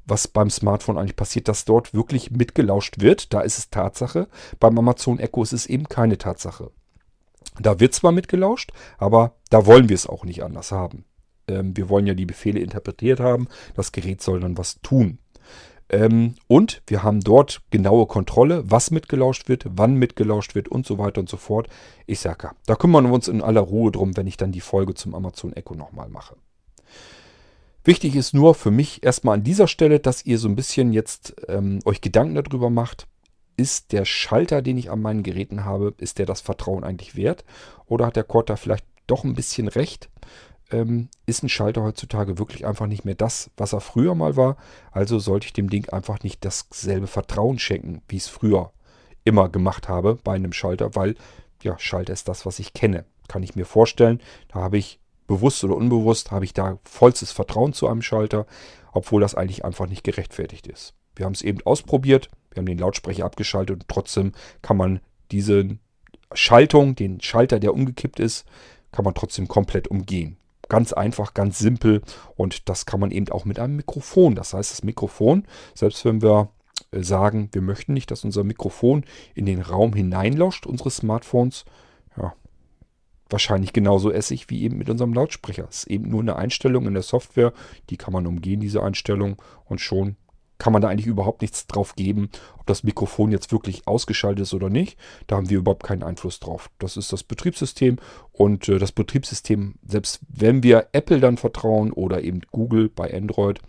was 0.05 0.27
beim 0.27 0.49
Smartphone 0.49 0.97
eigentlich 0.97 1.15
passiert, 1.15 1.47
dass 1.47 1.65
dort 1.65 1.93
wirklich 1.93 2.31
mitgelauscht 2.31 2.99
wird. 2.99 3.33
Da 3.33 3.41
ist 3.41 3.57
es 3.57 3.69
Tatsache. 3.69 4.27
Beim 4.59 4.77
Amazon 4.77 5.19
Echo 5.19 5.43
ist 5.43 5.53
es 5.53 5.65
eben 5.65 5.87
keine 5.87 6.17
Tatsache. 6.17 6.71
Da 7.59 7.79
wird 7.79 7.93
zwar 7.93 8.11
mitgelauscht, 8.11 8.71
aber 8.97 9.35
da 9.49 9.65
wollen 9.65 9.89
wir 9.89 9.95
es 9.95 10.07
auch 10.07 10.25
nicht 10.25 10.43
anders 10.43 10.71
haben. 10.71 11.05
Ähm, 11.47 11.75
wir 11.77 11.89
wollen 11.89 12.07
ja 12.07 12.13
die 12.13 12.25
Befehle 12.25 12.59
interpretiert 12.59 13.19
haben. 13.19 13.47
Das 13.75 13.91
Gerät 13.91 14.21
soll 14.21 14.39
dann 14.39 14.57
was 14.57 14.81
tun. 14.81 15.19
Ähm, 15.89 16.35
und 16.47 16.81
wir 16.87 17.03
haben 17.03 17.21
dort 17.21 17.61
genaue 17.69 18.07
Kontrolle, 18.07 18.63
was 18.65 18.91
mitgelauscht 18.91 19.49
wird, 19.49 19.65
wann 19.69 19.95
mitgelauscht 19.95 20.55
wird 20.55 20.67
und 20.67 20.85
so 20.85 20.97
weiter 20.97 21.21
und 21.21 21.29
so 21.29 21.37
fort. 21.37 21.67
Ich 22.05 22.19
sage 22.19 22.47
ja, 22.47 22.55
da 22.65 22.75
kümmern 22.75 23.05
wir 23.05 23.13
uns 23.13 23.27
in 23.27 23.41
aller 23.41 23.61
Ruhe 23.61 23.91
drum, 23.91 24.15
wenn 24.17 24.27
ich 24.27 24.37
dann 24.37 24.51
die 24.51 24.61
Folge 24.61 24.93
zum 24.93 25.15
Amazon 25.15 25.53
Echo 25.53 25.75
nochmal 25.75 26.09
mache. 26.09 26.35
Wichtig 27.83 28.15
ist 28.15 28.33
nur 28.33 28.55
für 28.55 28.71
mich 28.71 29.03
erstmal 29.03 29.35
an 29.35 29.43
dieser 29.43 29.67
Stelle, 29.67 29.99
dass 29.99 30.25
ihr 30.25 30.37
so 30.37 30.47
ein 30.47 30.55
bisschen 30.55 30.93
jetzt 30.93 31.35
ähm, 31.49 31.79
euch 31.83 31.99
Gedanken 31.99 32.35
darüber 32.35 32.69
macht, 32.69 33.07
ist 33.57 33.91
der 33.91 34.05
Schalter, 34.05 34.61
den 34.61 34.77
ich 34.77 34.89
an 34.89 35.01
meinen 35.01 35.21
Geräten 35.21 35.65
habe, 35.65 35.93
ist 35.97 36.17
der 36.17 36.25
das 36.25 36.41
Vertrauen 36.41 36.83
eigentlich 36.83 37.15
wert? 37.15 37.43
Oder 37.85 38.07
hat 38.07 38.15
der 38.15 38.23
Korta 38.23 38.55
vielleicht 38.55 38.85
doch 39.05 39.23
ein 39.23 39.33
bisschen 39.33 39.67
recht? 39.67 40.09
Ähm, 40.73 41.09
ist 41.27 41.43
ein 41.43 41.49
Schalter 41.49 41.83
heutzutage 41.83 42.39
wirklich 42.39 42.65
einfach 42.65 42.87
nicht 42.87 43.05
mehr 43.05 43.15
das, 43.15 43.51
was 43.57 43.73
er 43.73 43.79
früher 43.79 44.15
mal 44.15 44.35
war? 44.35 44.57
Also 44.91 45.19
sollte 45.19 45.45
ich 45.45 45.53
dem 45.53 45.69
Ding 45.69 45.87
einfach 45.89 46.23
nicht 46.23 46.43
dasselbe 46.43 47.07
Vertrauen 47.07 47.59
schenken, 47.59 48.01
wie 48.07 48.17
ich 48.17 48.23
es 48.23 48.29
früher 48.29 48.71
immer 49.23 49.49
gemacht 49.49 49.87
habe 49.87 50.17
bei 50.23 50.33
einem 50.33 50.51
Schalter, 50.51 50.95
weil 50.95 51.15
ja, 51.61 51.77
Schalter 51.77 52.11
ist 52.11 52.27
das, 52.27 52.45
was 52.45 52.59
ich 52.59 52.73
kenne. 52.73 53.05
Kann 53.27 53.43
ich 53.43 53.55
mir 53.55 53.65
vorstellen. 53.65 54.19
Da 54.49 54.59
habe 54.61 54.77
ich 54.77 54.99
bewusst 55.27 55.63
oder 55.63 55.75
unbewusst, 55.75 56.31
habe 56.31 56.43
ich 56.43 56.53
da 56.53 56.79
vollstes 56.83 57.31
Vertrauen 57.31 57.73
zu 57.73 57.87
einem 57.87 58.01
Schalter, 58.01 58.45
obwohl 58.91 59.21
das 59.21 59.35
eigentlich 59.35 59.63
einfach 59.63 59.87
nicht 59.87 60.03
gerechtfertigt 60.03 60.67
ist. 60.67 60.93
Wir 61.15 61.25
haben 61.25 61.33
es 61.33 61.43
eben 61.43 61.61
ausprobiert, 61.65 62.29
wir 62.51 62.61
haben 62.61 62.65
den 62.65 62.79
Lautsprecher 62.79 63.25
abgeschaltet 63.25 63.75
und 63.75 63.87
trotzdem 63.87 64.33
kann 64.61 64.77
man 64.77 64.99
diese 65.31 65.77
Schaltung, 66.33 66.95
den 66.95 67.21
Schalter, 67.21 67.59
der 67.59 67.73
umgekippt 67.73 68.19
ist, 68.19 68.45
kann 68.91 69.05
man 69.05 69.13
trotzdem 69.13 69.47
komplett 69.47 69.87
umgehen. 69.87 70.37
Ganz 70.73 70.91
einfach, 70.91 71.35
ganz 71.35 71.59
simpel 71.59 72.01
und 72.35 72.67
das 72.67 72.87
kann 72.87 72.99
man 72.99 73.11
eben 73.11 73.29
auch 73.29 73.45
mit 73.45 73.59
einem 73.59 73.75
Mikrofon. 73.75 74.33
Das 74.33 74.55
heißt, 74.55 74.71
das 74.71 74.81
Mikrofon, 74.81 75.45
selbst 75.75 76.03
wenn 76.03 76.23
wir 76.23 76.49
äh, 76.89 77.03
sagen, 77.03 77.49
wir 77.51 77.61
möchten 77.61 77.93
nicht, 77.93 78.09
dass 78.09 78.23
unser 78.23 78.43
Mikrofon 78.43 79.05
in 79.35 79.45
den 79.45 79.61
Raum 79.61 79.93
hineinlauscht, 79.93 80.65
unseres 80.65 80.95
Smartphones, 80.95 81.65
ja, 82.17 82.33
wahrscheinlich 83.29 83.71
genauso 83.71 84.11
essig 84.11 84.49
wie 84.49 84.63
eben 84.63 84.79
mit 84.79 84.89
unserem 84.89 85.13
Lautsprecher. 85.13 85.67
Es 85.69 85.83
ist 85.83 85.91
eben 85.91 86.09
nur 86.09 86.21
eine 86.21 86.37
Einstellung 86.37 86.87
in 86.87 86.95
der 86.95 87.03
Software, 87.03 87.53
die 87.91 87.97
kann 87.97 88.11
man 88.11 88.25
umgehen, 88.25 88.59
diese 88.59 88.81
Einstellung, 88.81 89.39
und 89.65 89.79
schon 89.79 90.15
kann 90.63 90.71
man 90.71 90.81
da 90.81 90.87
eigentlich 90.87 91.07
überhaupt 91.07 91.41
nichts 91.41 91.67
drauf 91.67 91.97
geben, 91.97 92.29
ob 92.57 92.65
das 92.67 92.85
Mikrofon 92.85 93.33
jetzt 93.33 93.51
wirklich 93.51 93.85
ausgeschaltet 93.85 94.43
ist 94.43 94.53
oder 94.53 94.69
nicht. 94.69 94.97
Da 95.27 95.35
haben 95.35 95.49
wir 95.49 95.57
überhaupt 95.57 95.83
keinen 95.83 96.03
Einfluss 96.03 96.39
drauf. 96.39 96.69
Das 96.79 96.95
ist 96.95 97.11
das 97.11 97.21
Betriebssystem 97.21 97.97
und 98.31 98.69
äh, 98.69 98.79
das 98.79 98.93
Betriebssystem, 98.93 99.75
selbst 99.85 100.21
wenn 100.29 100.63
wir 100.63 100.87
Apple 100.93 101.19
dann 101.19 101.35
vertrauen 101.35 101.91
oder 101.91 102.23
eben 102.23 102.43
Google 102.51 102.87
bei 102.87 103.13
Android, 103.13 103.59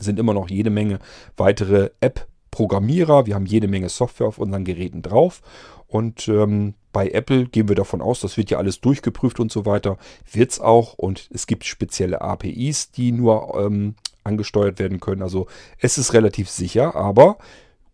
sind 0.00 0.18
immer 0.18 0.32
noch 0.32 0.48
jede 0.48 0.70
Menge 0.70 0.98
weitere 1.36 1.90
App-Programmierer. 2.00 3.26
Wir 3.26 3.34
haben 3.34 3.44
jede 3.44 3.68
Menge 3.68 3.90
Software 3.90 4.28
auf 4.28 4.38
unseren 4.38 4.64
Geräten 4.64 5.02
drauf 5.02 5.42
und 5.88 6.26
ähm, 6.28 6.72
bei 6.94 7.10
Apple 7.10 7.48
gehen 7.48 7.68
wir 7.68 7.76
davon 7.76 8.00
aus, 8.00 8.20
das 8.20 8.38
wird 8.38 8.48
ja 8.48 8.56
alles 8.56 8.80
durchgeprüft 8.80 9.40
und 9.40 9.52
so 9.52 9.66
weiter. 9.66 9.98
Wird 10.32 10.52
es 10.52 10.60
auch 10.60 10.94
und 10.94 11.28
es 11.34 11.46
gibt 11.46 11.66
spezielle 11.66 12.22
APIs, 12.22 12.92
die 12.92 13.12
nur 13.12 13.62
ähm, 13.62 13.96
angesteuert 14.24 14.78
werden 14.78 15.00
können. 15.00 15.22
Also 15.22 15.46
es 15.78 15.98
ist 15.98 16.12
relativ 16.12 16.48
sicher, 16.50 16.96
aber 16.96 17.38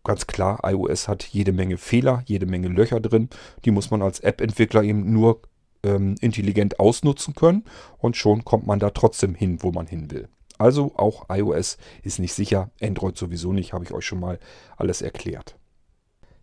ganz 0.03 0.27
klar, 0.27 0.59
iOS 0.63 1.07
hat 1.07 1.23
jede 1.23 1.51
Menge 1.51 1.77
Fehler, 1.77 2.23
jede 2.25 2.45
Menge 2.45 2.67
Löcher 2.67 2.99
drin. 2.99 3.29
Die 3.65 3.71
muss 3.71 3.91
man 3.91 4.01
als 4.01 4.19
App-Entwickler 4.19 4.83
eben 4.83 5.11
nur 5.11 5.41
ähm, 5.83 6.15
intelligent 6.21 6.79
ausnutzen 6.79 7.35
können 7.35 7.65
und 7.97 8.17
schon 8.17 8.45
kommt 8.45 8.65
man 8.67 8.79
da 8.79 8.91
trotzdem 8.91 9.35
hin, 9.35 9.59
wo 9.61 9.71
man 9.71 9.87
hin 9.87 10.11
will. 10.11 10.27
Also 10.57 10.93
auch 10.95 11.25
iOS 11.29 11.77
ist 12.03 12.19
nicht 12.19 12.33
sicher, 12.33 12.69
Android 12.81 13.17
sowieso 13.17 13.51
nicht, 13.51 13.73
habe 13.73 13.83
ich 13.83 13.91
euch 13.91 14.05
schon 14.05 14.19
mal 14.19 14.39
alles 14.77 15.01
erklärt. 15.01 15.55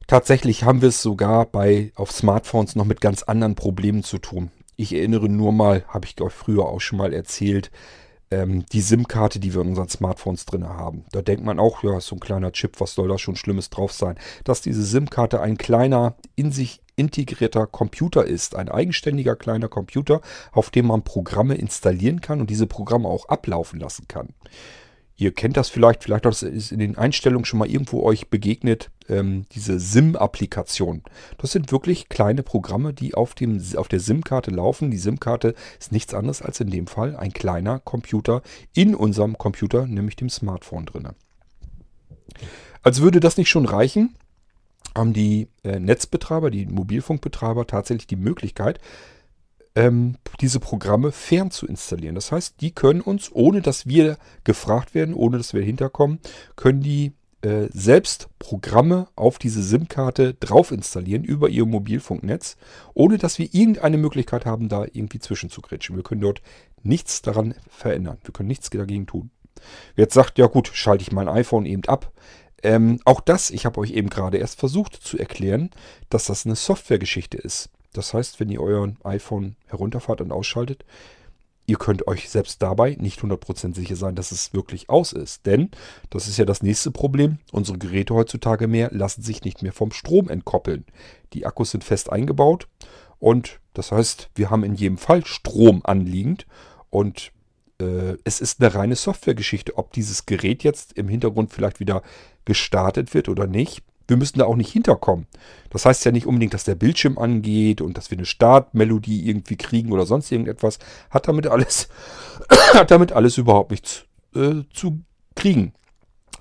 Tatsächlich 0.08 0.64
haben 0.64 0.80
wir 0.80 0.88
es 0.88 1.02
sogar 1.02 1.46
bei 1.46 1.92
auf 1.94 2.10
Smartphones 2.10 2.74
noch 2.74 2.86
mit 2.86 3.00
ganz 3.00 3.22
anderen 3.22 3.54
Problemen 3.54 4.02
zu 4.02 4.18
tun. 4.18 4.50
Ich 4.74 4.94
erinnere 4.94 5.28
nur 5.28 5.52
mal, 5.52 5.84
habe 5.88 6.06
ich 6.06 6.20
euch 6.20 6.32
früher 6.32 6.64
auch 6.64 6.80
schon 6.80 6.98
mal 6.98 7.12
erzählt, 7.12 7.70
ähm, 8.30 8.64
die 8.72 8.80
SIM-Karte, 8.80 9.40
die 9.40 9.54
wir 9.54 9.62
in 9.62 9.68
unseren 9.68 9.88
Smartphones 9.88 10.46
drin 10.46 10.68
haben. 10.68 11.04
Da 11.12 11.22
denkt 11.22 11.44
man 11.44 11.58
auch, 11.58 11.82
ja, 11.82 12.00
so 12.00 12.16
ein 12.16 12.20
kleiner 12.20 12.52
Chip, 12.52 12.80
was 12.80 12.94
soll 12.94 13.08
da 13.08 13.18
schon 13.18 13.36
Schlimmes 13.36 13.70
drauf 13.70 13.92
sein? 13.92 14.18
Dass 14.44 14.60
diese 14.60 14.82
SIM-Karte 14.82 15.40
ein 15.40 15.58
kleiner, 15.58 16.14
in 16.36 16.52
sich 16.52 16.80
integrierter 16.96 17.66
Computer 17.66 18.24
ist, 18.24 18.56
ein 18.56 18.68
eigenständiger 18.68 19.36
kleiner 19.36 19.68
Computer, 19.68 20.20
auf 20.52 20.70
dem 20.70 20.86
man 20.86 21.02
Programme 21.02 21.54
installieren 21.54 22.20
kann 22.20 22.40
und 22.40 22.50
diese 22.50 22.66
Programme 22.66 23.08
auch 23.08 23.28
ablaufen 23.28 23.78
lassen 23.78 24.06
kann. 24.08 24.30
Ihr 25.20 25.32
kennt 25.32 25.56
das 25.56 25.68
vielleicht, 25.68 26.04
vielleicht 26.04 26.24
ist 26.26 26.44
es 26.44 26.70
in 26.70 26.78
den 26.78 26.96
Einstellungen 26.96 27.44
schon 27.44 27.58
mal 27.58 27.68
irgendwo 27.68 28.04
euch 28.04 28.28
begegnet, 28.28 28.92
ähm, 29.08 29.46
diese 29.50 29.80
SIM-Applikation. 29.80 31.02
Das 31.38 31.50
sind 31.50 31.72
wirklich 31.72 32.08
kleine 32.08 32.44
Programme, 32.44 32.94
die 32.94 33.14
auf, 33.14 33.34
dem, 33.34 33.60
auf 33.74 33.88
der 33.88 33.98
SIM-Karte 33.98 34.52
laufen. 34.52 34.92
Die 34.92 34.96
SIM-Karte 34.96 35.56
ist 35.80 35.90
nichts 35.90 36.14
anderes 36.14 36.40
als 36.40 36.60
in 36.60 36.70
dem 36.70 36.86
Fall 36.86 37.16
ein 37.16 37.32
kleiner 37.32 37.80
Computer 37.80 38.42
in 38.74 38.94
unserem 38.94 39.36
Computer, 39.36 39.88
nämlich 39.88 40.14
dem 40.14 40.30
Smartphone 40.30 40.86
drin. 40.86 41.08
Als 42.84 43.00
würde 43.00 43.18
das 43.18 43.36
nicht 43.36 43.48
schon 43.48 43.66
reichen, 43.66 44.14
haben 44.94 45.14
die 45.14 45.48
äh, 45.64 45.80
Netzbetreiber, 45.80 46.52
die 46.52 46.66
Mobilfunkbetreiber 46.66 47.66
tatsächlich 47.66 48.06
die 48.06 48.14
Möglichkeit, 48.14 48.78
ähm, 49.78 50.16
diese 50.40 50.58
Programme 50.58 51.12
fern 51.12 51.52
zu 51.52 51.64
installieren. 51.64 52.16
Das 52.16 52.32
heißt, 52.32 52.60
die 52.60 52.72
können 52.72 53.00
uns, 53.00 53.30
ohne 53.32 53.62
dass 53.62 53.86
wir 53.86 54.18
gefragt 54.42 54.92
werden, 54.92 55.14
ohne 55.14 55.38
dass 55.38 55.54
wir 55.54 55.62
hinterkommen, 55.62 56.18
können 56.56 56.80
die 56.80 57.12
äh, 57.42 57.68
selbst 57.70 58.28
Programme 58.40 59.06
auf 59.14 59.38
diese 59.38 59.62
SIM-Karte 59.62 60.34
drauf 60.34 60.72
installieren 60.72 61.22
über 61.22 61.48
ihr 61.48 61.64
Mobilfunknetz, 61.64 62.56
ohne 62.94 63.18
dass 63.18 63.38
wir 63.38 63.54
irgendeine 63.54 63.98
Möglichkeit 63.98 64.46
haben, 64.46 64.68
da 64.68 64.84
irgendwie 64.84 65.20
zwischenzugrätschen. 65.20 65.94
Wir 65.94 66.02
können 66.02 66.22
dort 66.22 66.42
nichts 66.82 67.22
daran 67.22 67.54
verändern. 67.70 68.18
Wir 68.24 68.32
können 68.32 68.48
nichts 68.48 68.70
dagegen 68.70 69.06
tun. 69.06 69.30
Wer 69.94 70.06
jetzt 70.06 70.14
sagt, 70.14 70.38
ja 70.38 70.46
gut, 70.46 70.70
schalte 70.72 71.02
ich 71.02 71.12
mein 71.12 71.28
iPhone 71.28 71.66
eben 71.66 71.84
ab. 71.84 72.10
Ähm, 72.64 72.98
auch 73.04 73.20
das, 73.20 73.50
ich 73.50 73.64
habe 73.64 73.78
euch 73.78 73.92
eben 73.92 74.10
gerade 74.10 74.38
erst 74.38 74.58
versucht 74.58 74.94
zu 74.96 75.16
erklären, 75.18 75.70
dass 76.10 76.24
das 76.24 76.46
eine 76.46 76.56
Softwaregeschichte 76.56 77.36
ist. 77.36 77.70
Das 77.98 78.14
heißt, 78.14 78.38
wenn 78.38 78.48
ihr 78.48 78.60
euer 78.60 78.92
iPhone 79.02 79.56
herunterfahrt 79.66 80.20
und 80.20 80.30
ausschaltet, 80.30 80.84
ihr 81.66 81.78
könnt 81.78 82.06
euch 82.06 82.30
selbst 82.30 82.62
dabei 82.62 82.96
nicht 83.00 83.18
100% 83.18 83.74
sicher 83.74 83.96
sein, 83.96 84.14
dass 84.14 84.30
es 84.30 84.54
wirklich 84.54 84.88
aus 84.88 85.12
ist. 85.12 85.46
Denn, 85.46 85.72
das 86.08 86.28
ist 86.28 86.36
ja 86.36 86.44
das 86.44 86.62
nächste 86.62 86.92
Problem, 86.92 87.38
unsere 87.50 87.76
Geräte 87.76 88.14
heutzutage 88.14 88.68
mehr 88.68 88.90
lassen 88.92 89.22
sich 89.22 89.42
nicht 89.42 89.62
mehr 89.62 89.72
vom 89.72 89.90
Strom 89.90 90.28
entkoppeln. 90.28 90.84
Die 91.32 91.44
Akkus 91.44 91.72
sind 91.72 91.82
fest 91.82 92.12
eingebaut 92.12 92.68
und 93.18 93.58
das 93.74 93.90
heißt, 93.90 94.30
wir 94.36 94.48
haben 94.48 94.62
in 94.62 94.76
jedem 94.76 94.96
Fall 94.96 95.26
Strom 95.26 95.80
anliegend 95.82 96.46
und 96.90 97.32
äh, 97.80 98.16
es 98.22 98.40
ist 98.40 98.60
eine 98.62 98.72
reine 98.76 98.94
Softwaregeschichte, 98.94 99.76
ob 99.76 99.92
dieses 99.92 100.24
Gerät 100.24 100.62
jetzt 100.62 100.92
im 100.92 101.08
Hintergrund 101.08 101.52
vielleicht 101.52 101.80
wieder 101.80 102.04
gestartet 102.44 103.12
wird 103.12 103.28
oder 103.28 103.48
nicht. 103.48 103.82
Wir 104.08 104.16
müssen 104.16 104.38
da 104.38 104.46
auch 104.46 104.56
nicht 104.56 104.72
hinterkommen. 104.72 105.26
Das 105.70 105.84
heißt 105.84 106.04
ja 106.04 106.10
nicht 106.10 106.26
unbedingt, 106.26 106.54
dass 106.54 106.64
der 106.64 106.74
Bildschirm 106.74 107.18
angeht 107.18 107.80
und 107.80 107.96
dass 107.96 108.10
wir 108.10 108.18
eine 108.18 108.26
Startmelodie 108.26 109.28
irgendwie 109.28 109.56
kriegen 109.56 109.92
oder 109.92 110.06
sonst 110.06 110.32
irgendetwas. 110.32 110.78
Hat 111.10 111.28
damit 111.28 111.46
alles, 111.46 111.88
hat 112.74 112.90
damit 112.90 113.12
alles 113.12 113.38
überhaupt 113.38 113.70
nichts 113.70 114.04
äh, 114.34 114.62
zu 114.72 115.00
kriegen. 115.36 115.74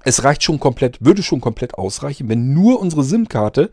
Es 0.04 0.24
reicht 0.24 0.44
schon 0.44 0.60
komplett, 0.60 1.04
würde 1.04 1.22
schon 1.22 1.42
komplett 1.42 1.76
ausreichen, 1.76 2.30
wenn 2.30 2.54
nur 2.54 2.80
unsere 2.80 3.04
SIM-Karte 3.04 3.72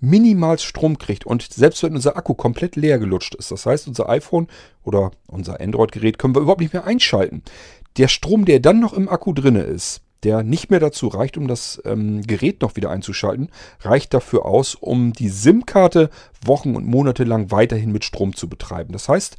minimal 0.00 0.58
Strom 0.58 0.98
kriegt 0.98 1.26
und 1.26 1.42
selbst 1.42 1.82
wenn 1.82 1.94
unser 1.94 2.16
Akku 2.16 2.34
komplett 2.34 2.76
leer 2.76 2.98
gelutscht 2.98 3.34
ist, 3.34 3.50
das 3.50 3.66
heißt 3.66 3.88
unser 3.88 4.08
iPhone 4.08 4.46
oder 4.84 5.10
unser 5.26 5.60
Android-Gerät 5.60 6.18
können 6.18 6.34
wir 6.34 6.42
überhaupt 6.42 6.60
nicht 6.60 6.72
mehr 6.72 6.84
einschalten. 6.84 7.42
Der 7.96 8.08
Strom, 8.08 8.44
der 8.44 8.60
dann 8.60 8.80
noch 8.80 8.92
im 8.92 9.08
Akku 9.08 9.32
drinne 9.32 9.62
ist, 9.62 10.02
der 10.24 10.42
nicht 10.42 10.70
mehr 10.70 10.80
dazu 10.80 11.08
reicht, 11.08 11.36
um 11.36 11.48
das 11.48 11.80
ähm, 11.84 12.22
Gerät 12.22 12.62
noch 12.62 12.76
wieder 12.76 12.90
einzuschalten, 12.90 13.50
reicht 13.80 14.14
dafür 14.14 14.44
aus, 14.44 14.74
um 14.74 15.12
die 15.12 15.28
SIM-Karte 15.28 16.10
Wochen 16.44 16.76
und 16.76 16.86
Monate 16.86 17.24
lang 17.24 17.50
weiterhin 17.50 17.92
mit 17.92 18.04
Strom 18.04 18.34
zu 18.34 18.48
betreiben. 18.48 18.92
Das 18.92 19.08
heißt, 19.08 19.36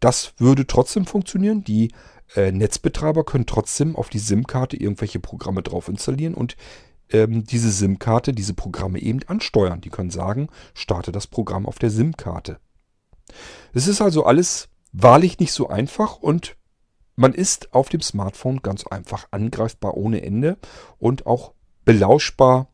das 0.00 0.34
würde 0.38 0.66
trotzdem 0.66 1.06
funktionieren. 1.06 1.64
Die 1.64 1.92
äh, 2.34 2.50
Netzbetreiber 2.50 3.24
können 3.24 3.46
trotzdem 3.46 3.94
auf 3.94 4.08
die 4.08 4.18
SIM-Karte 4.18 4.76
irgendwelche 4.76 5.20
Programme 5.20 5.62
drauf 5.62 5.88
installieren 5.88 6.34
und 6.34 6.56
ähm, 7.10 7.44
diese 7.44 7.70
SIM-Karte, 7.70 8.32
diese 8.32 8.54
Programme 8.54 9.00
eben 9.00 9.20
ansteuern. 9.26 9.80
Die 9.80 9.90
können 9.90 10.10
sagen, 10.10 10.48
starte 10.74 11.12
das 11.12 11.26
Programm 11.26 11.66
auf 11.66 11.78
der 11.78 11.90
SIM-Karte. 11.90 12.58
Es 13.72 13.86
ist 13.86 14.00
also 14.00 14.24
alles 14.24 14.68
wahrlich 14.92 15.38
nicht 15.38 15.52
so 15.52 15.68
einfach 15.68 16.16
und 16.16 16.56
man 17.16 17.34
ist 17.34 17.74
auf 17.74 17.88
dem 17.88 18.00
Smartphone 18.00 18.62
ganz 18.62 18.86
einfach 18.86 19.28
angreifbar 19.30 19.96
ohne 19.96 20.22
Ende 20.22 20.56
und 20.98 21.26
auch 21.26 21.52
belauschbar. 21.84 22.68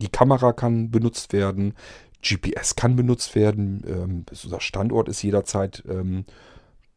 Die 0.00 0.08
Kamera 0.08 0.52
kann 0.52 0.90
benutzt 0.90 1.32
werden, 1.32 1.74
GPS 2.22 2.76
kann 2.76 2.96
benutzt 2.96 3.34
werden, 3.34 3.82
ähm, 3.86 4.24
unser 4.30 4.60
Standort 4.60 5.08
ist 5.08 5.22
jederzeit 5.22 5.82
ähm, 5.88 6.24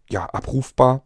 ja, 0.10 0.26
abrufbar. 0.28 1.04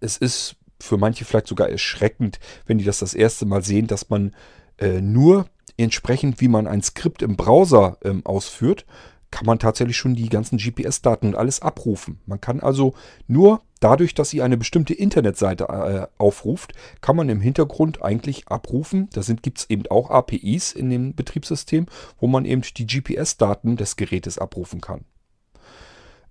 Es 0.00 0.18
ist 0.18 0.56
für 0.78 0.98
manche 0.98 1.24
vielleicht 1.24 1.46
sogar 1.46 1.70
erschreckend, 1.70 2.38
wenn 2.66 2.78
die 2.78 2.84
das 2.84 2.98
das 2.98 3.14
erste 3.14 3.46
Mal 3.46 3.62
sehen, 3.62 3.86
dass 3.86 4.10
man 4.10 4.34
äh, 4.78 5.00
nur 5.00 5.48
entsprechend, 5.78 6.40
wie 6.40 6.48
man 6.48 6.66
ein 6.66 6.82
Skript 6.82 7.22
im 7.22 7.36
Browser 7.36 7.98
ähm, 8.04 8.24
ausführt, 8.24 8.84
kann 9.30 9.46
man 9.46 9.58
tatsächlich 9.58 9.96
schon 9.96 10.14
die 10.14 10.28
ganzen 10.28 10.58
GPS-Daten 10.58 11.28
und 11.28 11.34
alles 11.36 11.60
abrufen. 11.60 12.20
Man 12.26 12.40
kann 12.40 12.60
also 12.60 12.94
nur 13.26 13.62
dadurch, 13.80 14.14
dass 14.14 14.30
sie 14.30 14.42
eine 14.42 14.56
bestimmte 14.56 14.94
Internetseite 14.94 15.64
äh, 15.64 16.06
aufruft, 16.18 16.72
kann 17.00 17.16
man 17.16 17.28
im 17.28 17.40
Hintergrund 17.40 18.02
eigentlich 18.02 18.48
abrufen. 18.48 19.08
Da 19.12 19.20
gibt 19.20 19.58
es 19.58 19.70
eben 19.70 19.86
auch 19.88 20.10
APIs 20.10 20.72
in 20.72 20.90
dem 20.90 21.14
Betriebssystem, 21.14 21.86
wo 22.18 22.26
man 22.26 22.44
eben 22.44 22.62
die 22.62 22.86
GPS-Daten 22.86 23.76
des 23.76 23.96
Gerätes 23.96 24.38
abrufen 24.38 24.80
kann. 24.80 25.04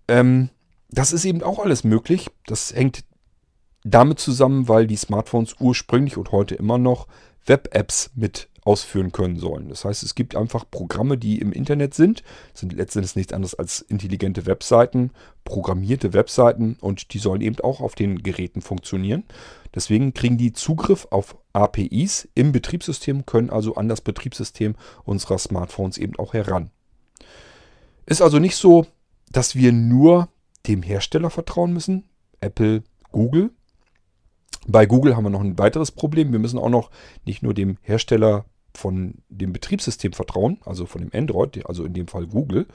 Ähm, 0.08 0.50
das 0.90 1.14
ist 1.14 1.26
eben 1.26 1.44
auch 1.44 1.60
alles 1.60 1.84
möglich. 1.84 2.30
Das 2.46 2.74
hängt 2.74 3.04
damit 3.84 4.20
zusammen, 4.20 4.68
weil 4.68 4.88
die 4.88 4.96
Smartphones 4.96 5.56
ursprünglich 5.60 6.18
und 6.18 6.32
heute 6.32 6.56
immer 6.56 6.78
noch 6.78 7.08
Web-Apps 7.46 8.12
mit 8.16 8.50
ausführen 8.66 9.12
können 9.12 9.38
sollen. 9.38 9.70
Das 9.70 9.86
heißt, 9.86 10.04
es 10.04 10.16
gibt 10.16 10.36
einfach 10.36 10.66
Programme, 10.70 11.18
die 11.18 11.40
im 11.40 11.54
Internet 11.54 11.94
sind, 11.94 12.24
sind 12.54 12.74
letztendlich 12.74 13.16
nichts 13.16 13.32
anderes 13.32 13.56
als 13.56 13.82
intelligente 13.82 14.46
Webseiten, 14.46 15.12
programmierte 15.44 16.14
Webseiten 16.14 16.76
und 16.82 17.14
die 17.14 17.20
sollen 17.20 17.42
eben 17.42 17.60
auch 17.60 17.80
auf 17.80 17.96
den 17.96 18.24
Geräten 18.24 18.62
funktionieren. 18.62 19.24
Deswegen 19.74 20.14
kriegen 20.14 20.38
die 20.38 20.52
Zugriff 20.52 21.08
auf 21.12 21.38
APIs 21.54 22.28
im 22.34 22.52
Betriebssystem, 22.52 23.26
können 23.26 23.52
also 23.52 23.76
an 23.76 23.88
das 23.88 24.02
Betriebssystem 24.02 24.76
unserer 25.04 25.38
Smartphones 25.38 25.98
eben 25.98 26.18
auch 26.18 26.34
heran. 26.34 26.72
Ist 28.08 28.22
also 28.22 28.40
nicht 28.40 28.56
so, 28.56 28.88
dass 29.32 29.56
wir 29.56 29.72
nur 29.72 30.28
dem 30.68 30.82
Hersteller 30.82 31.30
vertrauen 31.30 31.72
müssen, 31.72 32.06
Apple, 32.42 32.84
Google, 33.12 33.52
bei 34.68 34.86
Google 34.86 35.16
haben 35.16 35.26
wir 35.26 35.30
noch 35.30 35.42
ein 35.42 35.60
weiteres 35.60 35.92
Problem. 35.92 36.32
Wir 36.32 36.40
müssen 36.40 36.58
auch 36.58 36.70
noch 36.70 36.90
nicht 37.24 37.44
nur 37.44 37.54
dem 37.54 37.78
Hersteller 37.82 38.46
von 38.76 39.16
dem 39.30 39.54
Betriebssystem 39.54 40.14
vertrauen, 40.14 40.60
also 40.66 40.86
von 40.86 41.02
dem 41.02 41.12
Android, 41.14 41.66
also 41.66 41.84
in 41.84 41.94
dem 41.94 42.08
Fall 42.08 42.28
Google, 42.28 42.68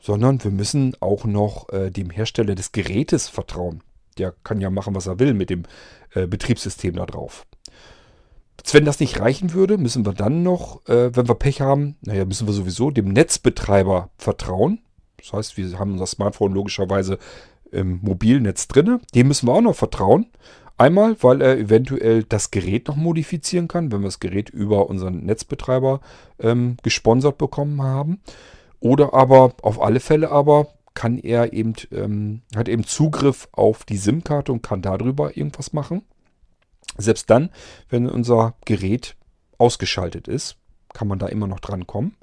sondern 0.00 0.42
wir 0.42 0.50
müssen 0.50 0.96
auch 1.00 1.24
noch 1.24 1.68
äh, 1.70 1.90
dem 1.90 2.10
Hersteller 2.10 2.54
des 2.54 2.72
Gerätes 2.72 3.28
vertrauen. 3.28 3.82
Der 4.16 4.34
kann 4.44 4.60
ja 4.60 4.70
machen, 4.70 4.94
was 4.94 5.06
er 5.06 5.18
will 5.18 5.34
mit 5.34 5.50
dem 5.50 5.64
äh, 6.14 6.26
Betriebssystem 6.26 6.94
da 6.96 7.06
drauf. 7.06 7.46
Wenn 8.70 8.84
das 8.84 9.00
nicht 9.00 9.20
reichen 9.20 9.54
würde, 9.54 9.78
müssen 9.78 10.04
wir 10.04 10.12
dann 10.12 10.42
noch, 10.42 10.86
äh, 10.88 11.14
wenn 11.16 11.28
wir 11.28 11.34
Pech 11.34 11.60
haben, 11.60 11.96
naja, 12.02 12.24
müssen 12.24 12.46
wir 12.46 12.54
sowieso 12.54 12.90
dem 12.90 13.08
Netzbetreiber 13.08 14.10
vertrauen. 14.18 14.80
Das 15.16 15.32
heißt, 15.32 15.56
wir 15.56 15.78
haben 15.78 15.92
unser 15.92 16.06
Smartphone 16.06 16.52
logischerweise 16.52 17.18
im 17.70 18.00
Mobilnetz 18.02 18.68
drin. 18.68 19.00
Dem 19.14 19.28
müssen 19.28 19.46
wir 19.46 19.54
auch 19.54 19.60
noch 19.60 19.76
vertrauen. 19.76 20.26
Einmal, 20.78 21.16
weil 21.22 21.42
er 21.42 21.58
eventuell 21.58 22.22
das 22.22 22.52
Gerät 22.52 22.86
noch 22.86 22.94
modifizieren 22.94 23.66
kann, 23.66 23.90
wenn 23.90 24.00
wir 24.00 24.06
das 24.06 24.20
Gerät 24.20 24.48
über 24.48 24.88
unseren 24.88 25.24
Netzbetreiber 25.24 26.00
ähm, 26.38 26.76
gesponsert 26.82 27.36
bekommen 27.36 27.82
haben. 27.82 28.20
Oder 28.78 29.12
aber 29.12 29.54
auf 29.62 29.82
alle 29.82 29.98
Fälle 29.98 30.30
aber 30.30 30.68
kann 30.94 31.18
er 31.18 31.52
eben, 31.52 31.74
ähm, 31.90 32.42
hat 32.54 32.68
eben 32.68 32.84
Zugriff 32.84 33.48
auf 33.50 33.84
die 33.84 33.96
SIM-Karte 33.96 34.52
und 34.52 34.62
kann 34.62 34.80
darüber 34.80 35.36
irgendwas 35.36 35.72
machen. 35.72 36.02
Selbst 36.96 37.28
dann, 37.28 37.50
wenn 37.88 38.08
unser 38.08 38.54
Gerät 38.64 39.16
ausgeschaltet 39.58 40.28
ist, 40.28 40.56
kann 40.92 41.08
man 41.08 41.18
da 41.18 41.26
immer 41.26 41.48
noch 41.48 41.60
dran 41.60 41.88
kommen. 41.88 42.16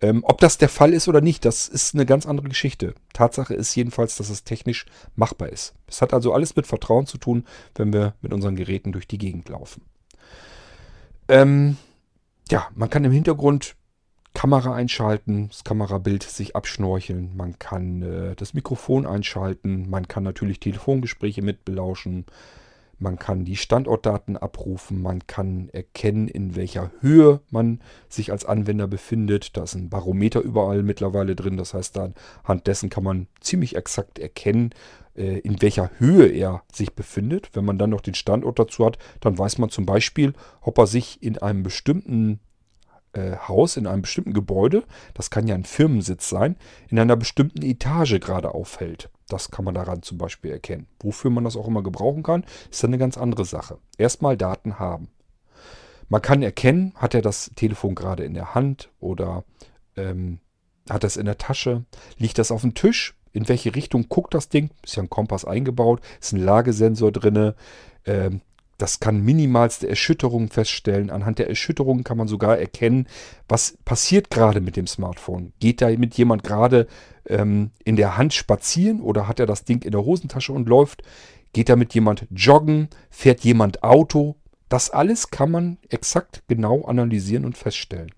Ähm, 0.00 0.22
ob 0.24 0.40
das 0.40 0.58
der 0.58 0.68
Fall 0.68 0.92
ist 0.92 1.08
oder 1.08 1.20
nicht, 1.20 1.44
das 1.44 1.68
ist 1.68 1.94
eine 1.94 2.06
ganz 2.06 2.26
andere 2.26 2.48
Geschichte. 2.48 2.94
Tatsache 3.12 3.54
ist 3.54 3.74
jedenfalls, 3.74 4.16
dass 4.16 4.28
es 4.28 4.44
technisch 4.44 4.86
machbar 5.16 5.48
ist. 5.48 5.74
Es 5.86 6.02
hat 6.02 6.12
also 6.12 6.32
alles 6.32 6.56
mit 6.56 6.66
Vertrauen 6.66 7.06
zu 7.06 7.18
tun, 7.18 7.44
wenn 7.74 7.92
wir 7.92 8.14
mit 8.20 8.32
unseren 8.32 8.56
Geräten 8.56 8.92
durch 8.92 9.06
die 9.06 9.18
Gegend 9.18 9.48
laufen. 9.48 9.82
Ähm, 11.28 11.76
ja, 12.50 12.68
man 12.74 12.90
kann 12.90 13.04
im 13.04 13.12
Hintergrund 13.12 13.76
Kamera 14.34 14.74
einschalten, 14.74 15.48
das 15.48 15.62
Kamerabild 15.62 16.24
sich 16.24 16.56
abschnorcheln, 16.56 17.36
man 17.36 17.58
kann 17.58 18.02
äh, 18.02 18.34
das 18.34 18.52
Mikrofon 18.52 19.06
einschalten, 19.06 19.88
man 19.88 20.08
kann 20.08 20.24
natürlich 20.24 20.58
Telefongespräche 20.58 21.40
mit 21.40 21.64
belauschen, 21.64 22.26
man 22.98 23.18
kann 23.18 23.44
die 23.44 23.56
Standortdaten 23.56 24.36
abrufen, 24.36 25.02
man 25.02 25.26
kann 25.26 25.68
erkennen, 25.70 26.28
in 26.28 26.56
welcher 26.56 26.90
Höhe 27.00 27.40
man 27.50 27.80
sich 28.08 28.32
als 28.32 28.44
Anwender 28.44 28.86
befindet. 28.86 29.56
Da 29.56 29.64
ist 29.64 29.74
ein 29.74 29.90
Barometer 29.90 30.40
überall 30.40 30.82
mittlerweile 30.82 31.36
drin. 31.36 31.56
Das 31.56 31.74
heißt, 31.74 31.98
anhand 31.98 32.66
dessen 32.66 32.90
kann 32.90 33.04
man 33.04 33.26
ziemlich 33.40 33.76
exakt 33.76 34.18
erkennen, 34.18 34.70
äh, 35.16 35.38
in 35.38 35.60
welcher 35.62 35.90
Höhe 35.98 36.26
er 36.26 36.62
sich 36.72 36.94
befindet. 36.94 37.50
Wenn 37.54 37.64
man 37.64 37.78
dann 37.78 37.90
noch 37.90 38.00
den 38.00 38.14
Standort 38.14 38.58
dazu 38.58 38.84
hat, 38.84 38.98
dann 39.20 39.38
weiß 39.38 39.58
man 39.58 39.70
zum 39.70 39.86
Beispiel, 39.86 40.32
ob 40.60 40.78
er 40.78 40.86
sich 40.86 41.22
in 41.22 41.38
einem 41.38 41.62
bestimmten 41.62 42.40
äh, 43.14 43.36
Haus, 43.36 43.76
in 43.76 43.86
einem 43.86 44.02
bestimmten 44.02 44.32
Gebäude, 44.32 44.84
das 45.14 45.30
kann 45.30 45.46
ja 45.46 45.54
ein 45.54 45.64
Firmensitz 45.64 46.28
sein, 46.28 46.56
in 46.88 46.98
einer 46.98 47.16
bestimmten 47.16 47.62
Etage 47.62 48.20
gerade 48.20 48.54
aufhält. 48.54 49.10
Das 49.28 49.50
kann 49.50 49.64
man 49.64 49.74
daran 49.74 50.02
zum 50.02 50.18
Beispiel 50.18 50.50
erkennen. 50.50 50.86
Wofür 51.00 51.30
man 51.30 51.44
das 51.44 51.56
auch 51.56 51.66
immer 51.66 51.82
gebrauchen 51.82 52.22
kann, 52.22 52.44
ist 52.70 52.82
dann 52.82 52.90
eine 52.90 52.98
ganz 52.98 53.16
andere 53.16 53.44
Sache. 53.44 53.78
Erstmal 53.96 54.36
Daten 54.36 54.78
haben. 54.78 55.08
Man 56.08 56.20
kann 56.20 56.42
erkennen, 56.42 56.92
hat 56.96 57.14
er 57.14 57.22
das 57.22 57.50
Telefon 57.56 57.94
gerade 57.94 58.24
in 58.24 58.34
der 58.34 58.54
Hand 58.54 58.90
oder 59.00 59.44
ähm, 59.96 60.40
hat 60.90 61.04
es 61.04 61.16
in 61.16 61.24
der 61.24 61.38
Tasche, 61.38 61.84
liegt 62.18 62.38
das 62.38 62.50
auf 62.50 62.60
dem 62.60 62.74
Tisch, 62.74 63.14
in 63.32 63.48
welche 63.48 63.74
Richtung 63.74 64.08
guckt 64.08 64.34
das 64.34 64.48
Ding, 64.48 64.70
ist 64.84 64.96
ja 64.96 65.02
ein 65.02 65.10
Kompass 65.10 65.44
eingebaut, 65.44 66.00
ist 66.20 66.32
ein 66.32 66.44
Lagesensor 66.44 67.10
drin, 67.10 67.54
ähm, 68.04 68.42
das 68.78 69.00
kann 69.00 69.22
minimalste 69.22 69.88
Erschütterungen 69.88 70.48
feststellen. 70.48 71.10
Anhand 71.10 71.38
der 71.38 71.48
Erschütterungen 71.48 72.04
kann 72.04 72.16
man 72.16 72.28
sogar 72.28 72.58
erkennen, 72.58 73.06
was 73.48 73.78
passiert 73.84 74.30
gerade 74.30 74.60
mit 74.60 74.76
dem 74.76 74.86
Smartphone. 74.86 75.52
Geht 75.60 75.80
da 75.80 75.88
mit 75.90 76.16
jemand 76.16 76.44
gerade 76.44 76.86
ähm, 77.26 77.70
in 77.84 77.96
der 77.96 78.16
Hand 78.16 78.34
spazieren 78.34 79.00
oder 79.00 79.28
hat 79.28 79.40
er 79.40 79.46
das 79.46 79.64
Ding 79.64 79.82
in 79.82 79.92
der 79.92 80.04
Hosentasche 80.04 80.52
und 80.52 80.68
läuft? 80.68 81.02
Geht 81.52 81.68
da 81.68 81.76
mit 81.76 81.94
jemand 81.94 82.26
joggen? 82.34 82.88
Fährt 83.10 83.40
jemand 83.40 83.82
Auto? 83.82 84.36
Das 84.68 84.90
alles 84.90 85.30
kann 85.30 85.50
man 85.50 85.78
exakt 85.88 86.42
genau 86.48 86.82
analysieren 86.84 87.44
und 87.44 87.56
feststellen. 87.56 88.10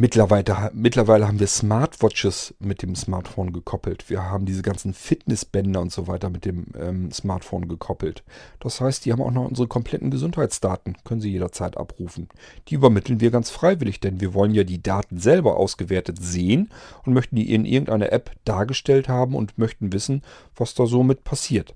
Mittlerweile, 0.00 0.70
mittlerweile 0.74 1.26
haben 1.26 1.40
wir 1.40 1.48
Smartwatches 1.48 2.54
mit 2.60 2.82
dem 2.82 2.94
Smartphone 2.94 3.52
gekoppelt. 3.52 4.08
Wir 4.08 4.22
haben 4.22 4.46
diese 4.46 4.62
ganzen 4.62 4.94
Fitnessbänder 4.94 5.80
und 5.80 5.90
so 5.90 6.06
weiter 6.06 6.30
mit 6.30 6.44
dem 6.44 6.66
ähm, 6.78 7.10
Smartphone 7.10 7.66
gekoppelt. 7.66 8.22
Das 8.60 8.80
heißt, 8.80 9.04
die 9.04 9.10
haben 9.10 9.20
auch 9.20 9.32
noch 9.32 9.48
unsere 9.48 9.66
kompletten 9.66 10.12
Gesundheitsdaten, 10.12 10.98
können 11.02 11.20
Sie 11.20 11.32
jederzeit 11.32 11.76
abrufen. 11.76 12.28
Die 12.68 12.76
übermitteln 12.76 13.20
wir 13.20 13.32
ganz 13.32 13.50
freiwillig, 13.50 13.98
denn 13.98 14.20
wir 14.20 14.34
wollen 14.34 14.54
ja 14.54 14.62
die 14.62 14.80
Daten 14.80 15.18
selber 15.18 15.56
ausgewertet 15.56 16.18
sehen 16.22 16.70
und 17.04 17.12
möchten 17.12 17.34
die 17.34 17.52
in 17.52 17.64
irgendeiner 17.64 18.12
App 18.12 18.30
dargestellt 18.44 19.08
haben 19.08 19.34
und 19.34 19.58
möchten 19.58 19.92
wissen, 19.92 20.22
was 20.54 20.74
da 20.74 20.86
so 20.86 21.02
mit 21.02 21.24
passiert. 21.24 21.74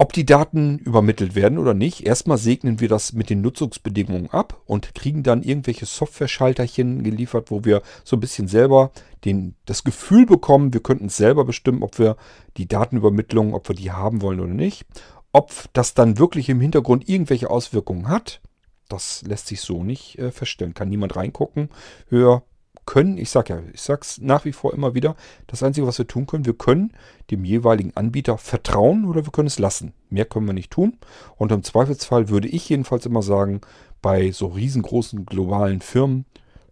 Ob 0.00 0.14
die 0.14 0.24
Daten 0.24 0.78
übermittelt 0.78 1.34
werden 1.34 1.58
oder 1.58 1.74
nicht, 1.74 2.06
erstmal 2.06 2.38
segnen 2.38 2.80
wir 2.80 2.88
das 2.88 3.12
mit 3.12 3.28
den 3.28 3.42
Nutzungsbedingungen 3.42 4.30
ab 4.30 4.62
und 4.64 4.94
kriegen 4.94 5.22
dann 5.22 5.42
irgendwelche 5.42 5.84
Software-Schalterchen 5.84 7.02
geliefert, 7.02 7.50
wo 7.50 7.66
wir 7.66 7.82
so 8.02 8.16
ein 8.16 8.20
bisschen 8.20 8.48
selber 8.48 8.92
den, 9.26 9.56
das 9.66 9.84
Gefühl 9.84 10.24
bekommen, 10.24 10.72
wir 10.72 10.82
könnten 10.82 11.10
selber 11.10 11.44
bestimmen, 11.44 11.82
ob 11.82 11.98
wir 11.98 12.16
die 12.56 12.66
Datenübermittlung, 12.66 13.52
ob 13.52 13.68
wir 13.68 13.76
die 13.76 13.92
haben 13.92 14.22
wollen 14.22 14.40
oder 14.40 14.54
nicht. 14.54 14.86
Ob 15.32 15.52
das 15.74 15.92
dann 15.92 16.16
wirklich 16.16 16.48
im 16.48 16.62
Hintergrund 16.62 17.06
irgendwelche 17.06 17.50
Auswirkungen 17.50 18.08
hat, 18.08 18.40
das 18.88 19.20
lässt 19.26 19.48
sich 19.48 19.60
so 19.60 19.84
nicht 19.84 20.18
äh, 20.18 20.30
feststellen. 20.30 20.72
Kann 20.72 20.88
niemand 20.88 21.14
reingucken. 21.14 21.68
Wir 22.08 22.42
können, 22.90 23.18
ich 23.18 23.30
sage 23.30 23.54
ja, 23.54 23.62
ich 23.72 23.82
sage 23.82 24.00
es 24.02 24.18
nach 24.20 24.44
wie 24.44 24.52
vor 24.52 24.74
immer 24.74 24.94
wieder, 24.96 25.14
das 25.46 25.62
Einzige, 25.62 25.86
was 25.86 25.98
wir 25.98 26.08
tun 26.08 26.26
können, 26.26 26.44
wir 26.44 26.54
können 26.54 26.92
dem 27.30 27.44
jeweiligen 27.44 27.96
Anbieter 27.96 28.36
vertrauen 28.36 29.04
oder 29.04 29.24
wir 29.24 29.30
können 29.30 29.46
es 29.46 29.60
lassen. 29.60 29.92
Mehr 30.08 30.24
können 30.24 30.46
wir 30.46 30.54
nicht 30.54 30.72
tun. 30.72 30.98
Und 31.36 31.52
im 31.52 31.62
Zweifelsfall 31.62 32.30
würde 32.30 32.48
ich 32.48 32.68
jedenfalls 32.68 33.06
immer 33.06 33.22
sagen, 33.22 33.60
bei 34.02 34.32
so 34.32 34.48
riesengroßen 34.48 35.24
globalen 35.24 35.82
Firmen 35.82 36.24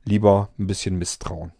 lieber 0.04 0.48
ein 0.58 0.66
bisschen 0.66 0.98
misstrauen. 0.98 1.52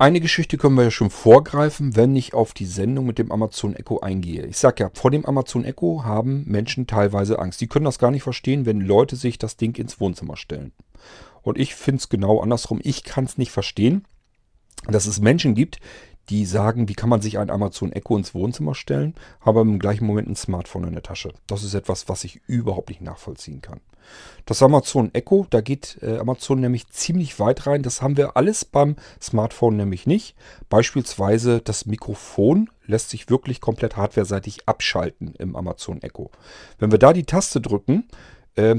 Eine 0.00 0.20
Geschichte 0.20 0.56
können 0.56 0.76
wir 0.76 0.84
ja 0.84 0.90
schon 0.92 1.10
vorgreifen, 1.10 1.96
wenn 1.96 2.14
ich 2.14 2.34
auf 2.34 2.54
die 2.54 2.66
Sendung 2.66 3.06
mit 3.06 3.18
dem 3.18 3.32
Amazon 3.32 3.74
Echo 3.74 3.98
eingehe. 3.98 4.46
Ich 4.46 4.58
sage 4.58 4.84
ja, 4.84 4.90
vor 4.94 5.10
dem 5.10 5.26
Amazon 5.26 5.64
Echo 5.64 6.04
haben 6.04 6.44
Menschen 6.46 6.86
teilweise 6.86 7.40
Angst. 7.40 7.60
Die 7.60 7.66
können 7.66 7.86
das 7.86 7.98
gar 7.98 8.12
nicht 8.12 8.22
verstehen, 8.22 8.66
wenn 8.66 8.80
Leute 8.80 9.16
sich 9.16 9.36
das 9.36 9.56
Ding 9.56 9.76
ins 9.76 9.98
Wohnzimmer 9.98 10.36
stellen. 10.36 10.70
Und 11.48 11.58
ich 11.58 11.74
finde 11.74 12.00
es 12.00 12.08
genau 12.08 12.40
andersrum. 12.40 12.80
Ich 12.82 13.04
kann 13.04 13.24
es 13.24 13.38
nicht 13.38 13.50
verstehen, 13.50 14.04
dass 14.86 15.06
es 15.06 15.20
Menschen 15.20 15.54
gibt, 15.54 15.80
die 16.28 16.44
sagen, 16.44 16.88
wie 16.88 16.94
kann 16.94 17.08
man 17.08 17.22
sich 17.22 17.38
ein 17.38 17.48
Amazon 17.48 17.90
Echo 17.90 18.16
ins 18.16 18.34
Wohnzimmer 18.34 18.74
stellen, 18.74 19.14
aber 19.40 19.62
im 19.62 19.78
gleichen 19.78 20.06
Moment 20.06 20.28
ein 20.28 20.36
Smartphone 20.36 20.84
in 20.84 20.92
der 20.92 21.02
Tasche. 21.02 21.32
Das 21.46 21.64
ist 21.64 21.72
etwas, 21.72 22.08
was 22.08 22.24
ich 22.24 22.42
überhaupt 22.46 22.90
nicht 22.90 23.00
nachvollziehen 23.00 23.62
kann. 23.62 23.80
Das 24.44 24.62
Amazon 24.62 25.14
Echo, 25.14 25.46
da 25.48 25.60
geht 25.60 25.98
äh, 26.02 26.18
Amazon 26.18 26.60
nämlich 26.60 26.88
ziemlich 26.88 27.40
weit 27.40 27.66
rein. 27.66 27.82
Das 27.82 28.02
haben 28.02 28.16
wir 28.16 28.36
alles 28.36 28.64
beim 28.64 28.96
Smartphone 29.20 29.76
nämlich 29.76 30.06
nicht. 30.06 30.34
Beispielsweise 30.68 31.60
das 31.60 31.86
Mikrofon 31.86 32.70
lässt 32.86 33.10
sich 33.10 33.28
wirklich 33.28 33.60
komplett 33.60 33.96
hardwareseitig 33.96 34.68
abschalten 34.68 35.34
im 35.38 35.56
Amazon 35.56 36.02
Echo. 36.02 36.30
Wenn 36.78 36.90
wir 36.90 36.98
da 36.98 37.12
die 37.12 37.24
Taste 37.24 37.60
drücken, 37.60 38.04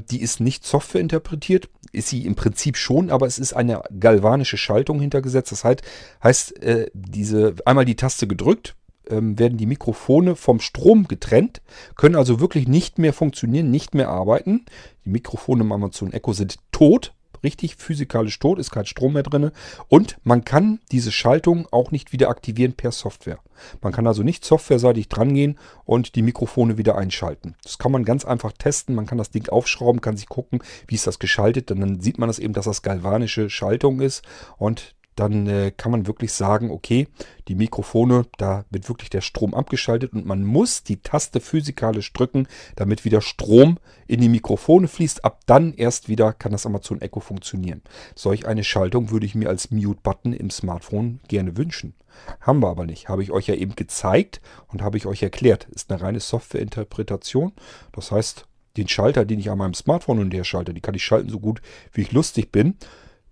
die 0.09 0.21
ist 0.21 0.39
nicht 0.39 0.65
Software 0.65 1.01
interpretiert, 1.01 1.69
ist 1.91 2.09
sie 2.09 2.25
im 2.25 2.35
Prinzip 2.35 2.77
schon, 2.77 3.09
aber 3.09 3.25
es 3.27 3.39
ist 3.39 3.53
eine 3.53 3.81
galvanische 3.99 4.57
Schaltung 4.57 4.99
hintergesetzt. 4.99 5.51
Das 5.51 5.63
heißt, 5.63 5.81
heißt 6.23 6.63
äh, 6.63 6.91
diese 6.93 7.55
einmal 7.65 7.85
die 7.85 7.95
Taste 7.95 8.27
gedrückt, 8.27 8.75
ähm, 9.09 9.39
werden 9.39 9.57
die 9.57 9.65
Mikrofone 9.65 10.35
vom 10.35 10.59
Strom 10.59 11.07
getrennt, 11.07 11.61
können 11.95 12.15
also 12.15 12.39
wirklich 12.39 12.67
nicht 12.67 12.99
mehr 12.99 13.13
funktionieren, 13.13 13.71
nicht 13.71 13.93
mehr 13.95 14.09
arbeiten. 14.09 14.65
Die 15.05 15.09
Mikrofone 15.09 15.63
im 15.63 15.71
Amazon 15.71 16.13
Echo 16.13 16.33
sind 16.33 16.57
tot, 16.71 17.13
richtig 17.43 17.75
physikalisch 17.75 18.39
tot, 18.39 18.59
ist 18.59 18.71
kein 18.71 18.85
Strom 18.85 19.13
mehr 19.13 19.23
drin. 19.23 19.51
Und 19.87 20.17
man 20.23 20.43
kann 20.43 20.79
diese 20.91 21.11
Schaltung 21.11 21.67
auch 21.71 21.91
nicht 21.91 22.11
wieder 22.11 22.29
aktivieren 22.29 22.73
per 22.73 22.91
Software. 22.91 23.39
Man 23.81 23.91
kann 23.91 24.07
also 24.07 24.23
nicht 24.23 24.45
softwareseitig 24.45 25.09
drangehen 25.09 25.57
und 25.85 26.15
die 26.15 26.21
Mikrofone 26.21 26.77
wieder 26.77 26.97
einschalten. 26.97 27.55
Das 27.63 27.77
kann 27.77 27.91
man 27.91 28.05
ganz 28.05 28.25
einfach 28.25 28.53
testen. 28.53 28.95
Man 28.95 29.05
kann 29.05 29.17
das 29.17 29.31
Ding 29.31 29.49
aufschrauben, 29.49 30.01
kann 30.01 30.17
sich 30.17 30.29
gucken, 30.29 30.59
wie 30.87 30.95
ist 30.95 31.07
das 31.07 31.19
geschaltet. 31.19 31.71
Und 31.71 31.81
dann 31.81 31.99
sieht 31.99 32.17
man 32.17 32.29
das 32.29 32.39
eben, 32.39 32.53
dass 32.53 32.65
das 32.65 32.81
galvanische 32.81 33.49
Schaltung 33.49 34.01
ist. 34.01 34.23
Und 34.57 34.95
dann 35.19 35.47
äh, 35.47 35.71
kann 35.75 35.91
man 35.91 36.07
wirklich 36.07 36.31
sagen, 36.31 36.71
okay, 36.71 37.07
die 37.49 37.55
Mikrofone, 37.55 38.25
da 38.37 38.63
wird 38.69 38.87
wirklich 38.87 39.09
der 39.09 39.21
Strom 39.21 39.53
abgeschaltet 39.53 40.13
und 40.13 40.25
man 40.25 40.43
muss 40.45 40.83
die 40.83 41.01
Taste 41.01 41.41
physikalisch 41.41 42.13
drücken, 42.13 42.47
damit 42.77 43.03
wieder 43.03 43.19
Strom 43.19 43.79
in 44.07 44.21
die 44.21 44.29
Mikrofone 44.29 44.87
fließt. 44.87 45.25
Ab 45.25 45.41
dann 45.45 45.73
erst 45.73 46.07
wieder 46.07 46.31
kann 46.31 46.53
das 46.53 46.65
Amazon 46.65 47.01
Echo 47.01 47.19
funktionieren. 47.19 47.81
Solch 48.15 48.47
eine 48.47 48.63
Schaltung 48.63 49.11
würde 49.11 49.25
ich 49.25 49.35
mir 49.35 49.49
als 49.49 49.71
Mute-Button 49.71 50.31
im 50.31 50.49
Smartphone 50.49 51.19
gerne 51.27 51.57
wünschen. 51.57 51.95
Haben 52.39 52.61
wir 52.61 52.69
aber 52.69 52.85
nicht. 52.85 53.09
Habe 53.09 53.23
ich 53.23 53.31
euch 53.31 53.47
ja 53.47 53.55
eben 53.55 53.75
gezeigt 53.75 54.39
und 54.67 54.81
habe 54.81 54.97
ich 54.97 55.05
euch 55.05 55.21
erklärt. 55.21 55.67
Ist 55.71 55.91
eine 55.91 56.01
reine 56.01 56.21
Softwareinterpretation. 56.21 57.51
Das 57.91 58.11
heißt, 58.11 58.45
den 58.77 58.87
Schalter, 58.87 59.25
den 59.25 59.39
ich 59.39 59.49
an 59.49 59.57
meinem 59.57 59.73
Smartphone 59.73 60.19
und 60.19 60.29
der 60.29 60.45
Schalter, 60.45 60.71
die 60.71 60.81
kann 60.81 60.95
ich 60.95 61.03
schalten 61.03 61.29
so 61.29 61.39
gut, 61.39 61.61
wie 61.91 62.01
ich 62.01 62.13
lustig 62.13 62.51
bin. 62.51 62.75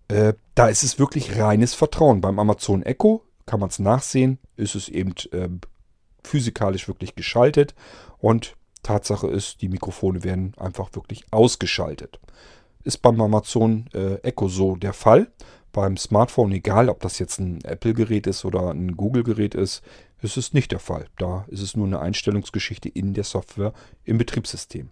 Äh, 0.08 0.34
da 0.56 0.68
ist 0.68 0.84
es 0.84 1.00
wirklich 1.00 1.38
reines 1.38 1.74
Vertrauen. 1.74 2.22
Beim 2.22 2.40
Amazon 2.40 2.84
Echo 2.84 3.24
kann 3.46 3.60
man 3.60 3.70
es 3.70 3.80
nachsehen, 3.80 4.40
ist 4.56 4.76
es 4.76 4.90
eben 4.90 5.14
äh, 5.32 5.50
physikalisch 6.24 6.88
wirklich 6.88 7.16
geschaltet 7.16 7.76
und 8.20 8.56
Tatsache 8.84 9.28
ist, 9.28 9.62
die 9.62 9.70
Mikrofone 9.70 10.24
werden 10.24 10.54
einfach 10.58 10.90
wirklich 10.94 11.26
ausgeschaltet. 11.32 12.20
Ist 12.84 13.02
beim 13.02 13.20
Amazon 13.20 13.90
äh, 13.94 14.16
Echo 14.22 14.48
so 14.48 14.76
der 14.76 14.94
Fall. 14.94 15.32
Beim 15.74 15.98
Smartphone, 15.98 16.54
egal 16.54 16.90
ob 16.90 17.02
das 17.02 17.20
jetzt 17.20 17.40
ein 17.40 17.60
Apple-Gerät 17.64 18.28
ist 18.28 18.46
oder 18.46 18.72
ein 18.72 18.96
Google-Gerät 18.96 19.56
ist, 19.56 19.84
ist 20.22 20.38
es 20.38 20.54
nicht 20.54 20.72
der 20.72 20.80
Fall. 20.80 21.08
Da 21.18 21.46
ist 21.50 21.62
es 21.62 21.76
nur 21.76 21.86
eine 21.86 22.00
Einstellungsgeschichte 22.00 22.90
in 22.90 23.14
der 23.14 23.26
Software 23.26 23.74
im 24.06 24.18
Betriebssystem. 24.18 24.90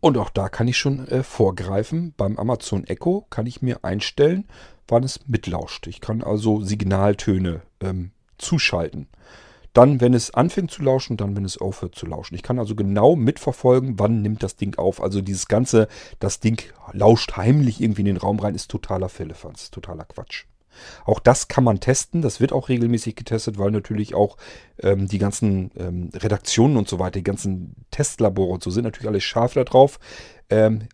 Und 0.00 0.16
auch 0.16 0.30
da 0.30 0.48
kann 0.48 0.68
ich 0.68 0.78
schon 0.78 1.06
äh, 1.08 1.22
vorgreifen. 1.22 2.14
Beim 2.16 2.38
Amazon 2.38 2.84
Echo 2.84 3.26
kann 3.30 3.46
ich 3.46 3.62
mir 3.62 3.84
einstellen, 3.84 4.46
wann 4.86 5.02
es 5.02 5.20
mitlauscht. 5.26 5.86
Ich 5.86 6.00
kann 6.00 6.22
also 6.22 6.60
Signaltöne 6.60 7.62
ähm, 7.80 8.12
zuschalten. 8.38 9.08
Dann, 9.72 10.00
wenn 10.00 10.14
es 10.14 10.32
anfängt 10.32 10.70
zu 10.70 10.82
lauschen, 10.82 11.16
dann, 11.16 11.36
wenn 11.36 11.44
es 11.44 11.58
aufhört 11.58 11.94
zu 11.94 12.06
lauschen. 12.06 12.34
Ich 12.34 12.42
kann 12.42 12.58
also 12.58 12.74
genau 12.74 13.16
mitverfolgen, 13.16 13.98
wann 13.98 14.22
nimmt 14.22 14.42
das 14.42 14.56
Ding 14.56 14.76
auf. 14.78 15.02
Also 15.02 15.20
dieses 15.20 15.46
Ganze, 15.46 15.88
das 16.20 16.40
Ding 16.40 16.62
lauscht 16.92 17.36
heimlich 17.36 17.80
irgendwie 17.80 18.00
in 18.00 18.06
den 18.06 18.16
Raum 18.16 18.38
rein, 18.38 18.54
ist 18.54 18.70
totaler 18.70 19.08
Philippans, 19.08 19.70
totaler 19.70 20.04
Quatsch. 20.04 20.46
Auch 21.04 21.20
das 21.20 21.48
kann 21.48 21.64
man 21.64 21.80
testen. 21.80 22.22
Das 22.22 22.40
wird 22.40 22.52
auch 22.52 22.68
regelmäßig 22.68 23.16
getestet, 23.16 23.58
weil 23.58 23.70
natürlich 23.70 24.14
auch 24.14 24.36
ähm, 24.80 25.08
die 25.08 25.18
ganzen 25.18 25.70
ähm, 25.76 26.10
Redaktionen 26.14 26.76
und 26.76 26.88
so 26.88 26.98
weiter, 26.98 27.18
die 27.18 27.24
ganzen 27.24 27.74
Testlabore 27.90 28.52
und 28.52 28.62
so 28.62 28.70
sind 28.70 28.84
natürlich 28.84 29.08
alle 29.08 29.20
scharf 29.20 29.54
darauf. 29.54 29.98
Ähm, 30.50 30.88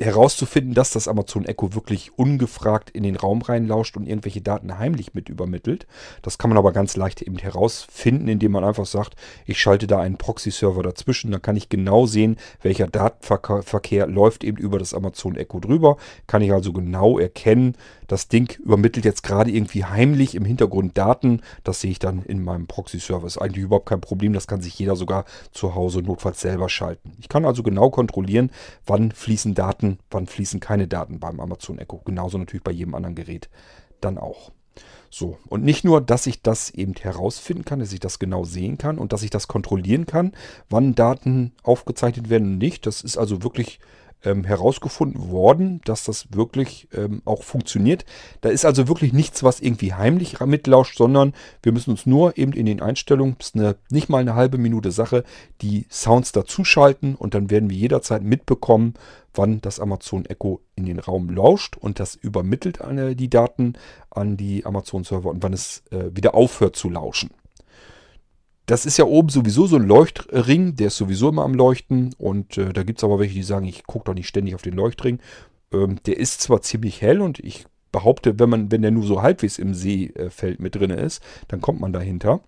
herauszufinden, 0.00 0.74
dass 0.74 0.90
das 0.90 1.08
Amazon 1.08 1.44
Echo 1.44 1.74
wirklich 1.74 2.18
ungefragt 2.18 2.90
in 2.90 3.02
den 3.02 3.16
Raum 3.16 3.42
reinlauscht 3.42 3.96
und 3.96 4.06
irgendwelche 4.06 4.40
Daten 4.40 4.78
heimlich 4.78 5.14
mit 5.14 5.28
übermittelt. 5.28 5.86
Das 6.22 6.38
kann 6.38 6.48
man 6.48 6.58
aber 6.58 6.72
ganz 6.72 6.96
leicht 6.96 7.20
eben 7.20 7.36
herausfinden, 7.36 8.28
indem 8.28 8.52
man 8.52 8.64
einfach 8.64 8.86
sagt, 8.86 9.14
ich 9.44 9.60
schalte 9.60 9.86
da 9.86 10.00
einen 10.00 10.16
Proxy-Server 10.16 10.82
dazwischen. 10.82 11.30
Dann 11.30 11.42
kann 11.42 11.56
ich 11.56 11.68
genau 11.68 12.06
sehen, 12.06 12.36
welcher 12.62 12.86
Datenverkehr 12.86 14.06
läuft 14.06 14.42
eben 14.42 14.56
über 14.56 14.78
das 14.78 14.94
Amazon 14.94 15.36
Echo 15.36 15.60
drüber. 15.60 15.98
Kann 16.26 16.42
ich 16.42 16.52
also 16.52 16.72
genau 16.72 17.18
erkennen, 17.18 17.76
das 18.10 18.26
Ding 18.26 18.58
übermittelt 18.58 19.04
jetzt 19.04 19.22
gerade 19.22 19.52
irgendwie 19.52 19.84
heimlich 19.84 20.34
im 20.34 20.44
Hintergrund 20.44 20.98
Daten. 20.98 21.42
Das 21.62 21.80
sehe 21.80 21.92
ich 21.92 22.00
dann 22.00 22.24
in 22.24 22.42
meinem 22.42 22.66
Proxy-Server. 22.66 23.24
Ist 23.24 23.38
eigentlich 23.38 23.62
überhaupt 23.62 23.88
kein 23.88 24.00
Problem. 24.00 24.32
Das 24.32 24.48
kann 24.48 24.60
sich 24.60 24.76
jeder 24.76 24.96
sogar 24.96 25.26
zu 25.52 25.76
Hause 25.76 26.00
notfalls 26.02 26.40
selber 26.40 26.68
schalten. 26.68 27.12
Ich 27.20 27.28
kann 27.28 27.44
also 27.44 27.62
genau 27.62 27.88
kontrollieren, 27.90 28.50
wann 28.84 29.12
fließen 29.12 29.54
Daten, 29.54 29.89
wann 30.10 30.26
fließen 30.26 30.60
keine 30.60 30.88
Daten 30.88 31.20
beim 31.20 31.40
Amazon 31.40 31.78
Echo. 31.78 31.98
Genauso 32.04 32.38
natürlich 32.38 32.64
bei 32.64 32.72
jedem 32.72 32.94
anderen 32.94 33.14
Gerät 33.14 33.48
dann 34.00 34.18
auch. 34.18 34.52
So, 35.10 35.38
und 35.48 35.64
nicht 35.64 35.84
nur, 35.84 36.00
dass 36.00 36.26
ich 36.26 36.42
das 36.42 36.70
eben 36.70 36.94
herausfinden 36.94 37.64
kann, 37.64 37.80
dass 37.80 37.92
ich 37.92 38.00
das 38.00 38.18
genau 38.18 38.44
sehen 38.44 38.78
kann 38.78 38.98
und 38.98 39.12
dass 39.12 39.24
ich 39.24 39.30
das 39.30 39.48
kontrollieren 39.48 40.06
kann, 40.06 40.32
wann 40.68 40.94
Daten 40.94 41.52
aufgezeichnet 41.62 42.30
werden 42.30 42.52
und 42.52 42.58
nicht. 42.58 42.86
Das 42.86 43.02
ist 43.02 43.18
also 43.18 43.42
wirklich 43.42 43.80
ähm, 44.24 44.44
herausgefunden 44.44 45.30
worden, 45.30 45.80
dass 45.84 46.04
das 46.04 46.26
wirklich 46.32 46.88
ähm, 46.92 47.22
auch 47.24 47.42
funktioniert. 47.42 48.04
Da 48.40 48.48
ist 48.50 48.64
also 48.64 48.88
wirklich 48.88 49.12
nichts, 49.12 49.42
was 49.42 49.60
irgendwie 49.60 49.94
heimlich 49.94 50.40
mitlauscht, 50.40 50.96
sondern 50.96 51.32
wir 51.62 51.72
müssen 51.72 51.90
uns 51.90 52.06
nur 52.06 52.36
eben 52.38 52.52
in 52.52 52.66
den 52.66 52.80
Einstellungen, 52.80 53.36
ist 53.38 53.54
eine, 53.54 53.76
nicht 53.90 54.08
mal 54.08 54.18
eine 54.18 54.34
halbe 54.34 54.58
Minute 54.58 54.90
Sache, 54.90 55.24
die 55.62 55.86
Sounds 55.90 56.32
dazuschalten 56.32 57.14
und 57.14 57.34
dann 57.34 57.50
werden 57.50 57.70
wir 57.70 57.76
jederzeit 57.76 58.22
mitbekommen, 58.22 58.94
wann 59.34 59.60
das 59.60 59.80
Amazon 59.80 60.24
Echo 60.26 60.60
in 60.74 60.86
den 60.86 60.98
Raum 60.98 61.30
lauscht 61.30 61.76
und 61.76 62.00
das 62.00 62.14
übermittelt 62.14 62.80
eine, 62.80 63.14
die 63.14 63.30
Daten 63.30 63.74
an 64.10 64.36
die 64.36 64.66
Amazon-Server 64.66 65.30
und 65.30 65.42
wann 65.42 65.52
es 65.52 65.84
äh, 65.90 66.10
wieder 66.12 66.34
aufhört 66.34 66.76
zu 66.76 66.90
lauschen. 66.90 67.30
Das 68.70 68.86
ist 68.86 68.98
ja 68.98 69.04
oben 69.04 69.30
sowieso 69.30 69.66
so 69.66 69.74
ein 69.74 69.82
Leuchtring, 69.82 70.76
der 70.76 70.86
ist 70.86 70.96
sowieso 70.96 71.30
immer 71.30 71.42
am 71.42 71.54
Leuchten. 71.54 72.14
Und 72.18 72.56
äh, 72.56 72.72
da 72.72 72.84
gibt 72.84 73.00
es 73.00 73.04
aber 73.04 73.18
welche, 73.18 73.34
die 73.34 73.42
sagen, 73.42 73.66
ich 73.66 73.82
gucke 73.82 74.04
doch 74.04 74.14
nicht 74.14 74.28
ständig 74.28 74.54
auf 74.54 74.62
den 74.62 74.74
Leuchtring. 74.74 75.18
Ähm, 75.72 75.98
der 76.06 76.18
ist 76.18 76.40
zwar 76.40 76.62
ziemlich 76.62 77.02
hell 77.02 77.20
und 77.20 77.40
ich 77.40 77.66
behaupte, 77.90 78.38
wenn 78.38 78.48
man, 78.48 78.70
wenn 78.70 78.82
der 78.82 78.92
nur 78.92 79.02
so 79.02 79.22
halbwegs 79.22 79.58
im 79.58 79.74
Seefeld 79.74 80.60
mit 80.60 80.76
drin 80.76 80.90
ist, 80.90 81.20
dann 81.48 81.60
kommt 81.60 81.80
man 81.80 81.92
dahinter. 81.92 82.42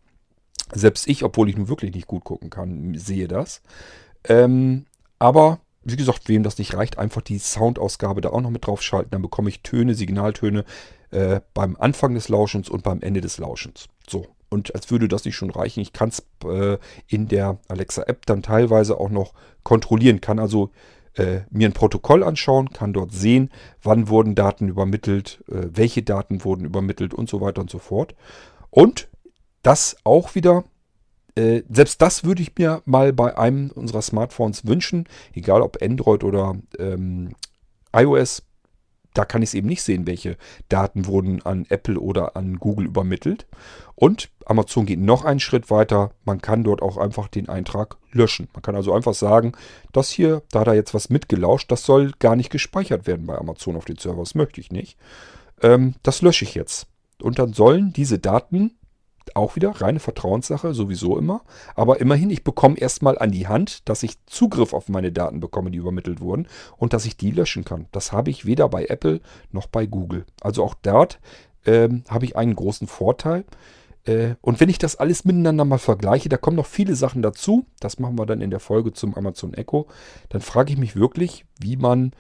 Selbst 0.73 1.09
ich, 1.09 1.25
obwohl 1.25 1.49
ich 1.49 1.57
nun 1.57 1.67
wirklich 1.67 1.93
nicht 1.93 2.07
gut 2.07 2.23
gucken 2.23 2.51
kann, 2.51 2.95
sehe 2.97 3.27
das. 3.27 3.61
Ähm, 4.23 4.85
aber 5.19 5.59
wie 5.83 5.97
gesagt, 5.97 6.29
wem 6.29 6.45
das 6.45 6.57
nicht 6.57 6.75
reicht, 6.75 6.99
einfach 6.99 7.23
die 7.23 7.39
Soundausgabe 7.39 8.21
da 8.21 8.29
auch 8.29 8.43
noch 8.43 8.51
mit 8.51 8.65
drauf 8.65 8.81
schalten. 8.81 9.11
Dann 9.11 9.23
bekomme 9.23 9.49
ich 9.49 9.63
Töne, 9.63 9.97
Signaltöne 9.97 10.65
äh, 11.11 11.41
beim 11.53 11.77
Anfang 11.81 12.15
des 12.15 12.29
Lauschens 12.29 12.69
und 12.69 12.85
beim 12.85 13.01
Ende 13.01 13.21
des 13.21 13.39
Lauschens. 13.39 13.89
So, 14.09 14.29
und 14.53 14.75
als 14.75 14.91
würde 14.91 15.09
das 15.09 15.25
nicht 15.25 15.37
schon 15.37 15.51
reichen, 15.51 15.81
ich 15.81 15.93
kann 15.93 16.11
es 16.11 16.23
äh, 16.45 16.79
in 17.09 17.29
der 17.29 17.59
Alexa-App 17.69 18.27
dann 18.27 18.43
teilweise 18.43 18.99
auch 18.99 19.11
noch 19.11 19.33
kontrollieren, 19.63 20.21
kann 20.21 20.39
also 20.39 20.71
äh, 21.15 21.41
mir 21.51 21.69
ein 21.69 21.73
Protokoll 21.73 22.23
anschauen, 22.23 22.71
kann 22.71 22.93
dort 22.93 23.13
sehen, 23.13 23.51
wann 23.83 24.09
wurden 24.09 24.35
Daten 24.35 24.69
übermittelt, 24.69 25.43
äh, 25.49 25.69
welche 25.73 26.03
Daten 26.03 26.45
wurden 26.45 26.65
übermittelt 26.65 27.15
und 27.15 27.29
so 27.29 27.41
weiter 27.41 27.61
und 27.61 27.71
so 27.71 27.79
fort. 27.79 28.15
Und 28.71 29.09
das 29.63 29.97
auch 30.05 30.35
wieder, 30.35 30.65
äh, 31.35 31.63
selbst 31.69 32.01
das 32.03 32.25
würde 32.25 32.43
ich 32.43 32.57
mir 32.57 32.83
mal 32.85 33.13
bei 33.13 33.37
einem 33.37 33.71
unserer 33.71 34.03
Smartphones 34.03 34.67
wünschen, 34.67 35.09
egal 35.35 35.63
ob 35.63 35.83
Android 35.83 36.25
oder 36.25 36.57
ähm, 36.79 37.35
iOS, 37.95 38.43
da 39.15 39.25
kann 39.25 39.43
ich 39.43 39.51
es 39.51 39.55
eben 39.55 39.69
nicht 39.69 39.83
sehen, 39.83 40.07
welche 40.07 40.37
Daten 40.69 41.07
wurden 41.07 41.43
an 41.43 41.67
Apple 41.69 41.99
oder 41.99 42.37
an 42.37 42.59
Google 42.59 42.87
übermittelt. 42.87 43.47
Und 43.95 44.31
Amazon 44.47 44.87
geht 44.87 45.01
noch 45.01 45.25
einen 45.25 45.41
Schritt 45.41 45.71
weiter. 45.71 46.13
Man 46.25 46.41
kann 46.41 46.65
dort 46.65 46.83
auch 46.83 46.97
einfach 46.97 47.29
den 47.29 47.49
Eintrag 47.49 47.97
löschen. 48.13 48.49
Man 48.55 48.63
kann 48.63 48.75
also 48.75 48.93
einfach 48.93 49.15
sagen, 49.15 49.53
das 49.93 50.11
hier, 50.11 50.43
da 50.51 50.61
hat 50.61 50.67
er 50.67 50.75
jetzt 50.75 50.95
was 50.95 51.11
mitgelauscht, 51.11 51.71
das 51.71 51.85
soll 51.85 52.13
gar 52.19 52.37
nicht 52.37 52.51
gespeichert 52.51 53.07
werden 53.07 53.27
bei 53.27 53.37
Amazon 53.37 53.77
auf 53.77 53.85
den 53.85 53.99
Server. 53.99 54.23
Das 54.23 54.35
möchte 54.35 54.61
ich 54.61 54.71
nicht. 54.71 54.97
Ähm, 55.63 55.95
das 56.03 56.23
lösche 56.23 56.45
ich 56.45 56.55
jetzt. 56.55 56.87
Und 57.21 57.39
dann 57.39 57.53
sollen 57.53 57.93
diese 57.93 58.19
Daten 58.19 58.73
auch 59.35 59.57
wieder 59.57 59.71
reine 59.71 60.01
Vertrauenssache, 60.01 60.75
sowieso 60.75 61.19
immer. 61.19 61.43
Aber 61.75 62.01
immerhin, 62.01 62.31
ich 62.31 62.45
bekomme 62.45 62.79
erstmal 62.79 63.19
an 63.19 63.31
die 63.31 63.49
Hand, 63.49 63.89
dass 63.89 64.03
ich 64.03 64.25
Zugriff 64.27 64.73
auf 64.73 64.89
meine 64.89 65.13
Daten 65.13 65.41
bekomme, 65.41 65.71
die 65.71 65.79
übermittelt 65.79 66.21
wurden 66.21 66.47
und 66.77 66.93
dass 66.93 67.07
ich 67.07 67.17
die 67.17 67.31
löschen 67.31 67.65
kann. 67.65 67.87
Das 67.93 68.13
habe 68.13 68.31
ich 68.31 68.47
weder 68.47 68.69
bei 68.69 68.87
Apple 68.87 69.21
noch 69.51 69.67
bei 69.67 69.87
Google. 69.87 70.27
Also 70.41 70.65
auch 70.65 70.75
dort 70.75 71.21
ähm, 71.67 72.05
habe 72.09 72.25
ich 72.25 72.37
einen 72.37 72.57
großen 72.57 72.87
Vorteil. 72.87 73.45
Äh, 74.05 74.35
und 74.41 74.61
wenn 74.61 74.69
ich 74.69 74.79
das 74.79 74.97
alles 74.97 75.25
miteinander 75.25 75.65
mal 75.65 75.79
vergleiche, 75.79 76.29
da 76.29 76.37
kommen 76.37 76.57
noch 76.57 76.67
viele 76.67 76.95
Sachen 76.95 77.23
dazu. 77.23 77.67
Das 77.81 77.99
machen 77.99 78.19
wir 78.19 78.27
dann 78.27 78.41
in 78.41 78.51
der 78.51 78.61
Folge 78.61 78.93
zum 78.93 79.15
Amazon 79.15 79.55
Echo. 79.55 79.87
Dann 80.29 80.41
frage 80.41 80.73
ich 80.73 80.79
mich 80.79 80.97
wirklich, 80.97 81.45
wie 81.61 81.77
man 81.77 82.13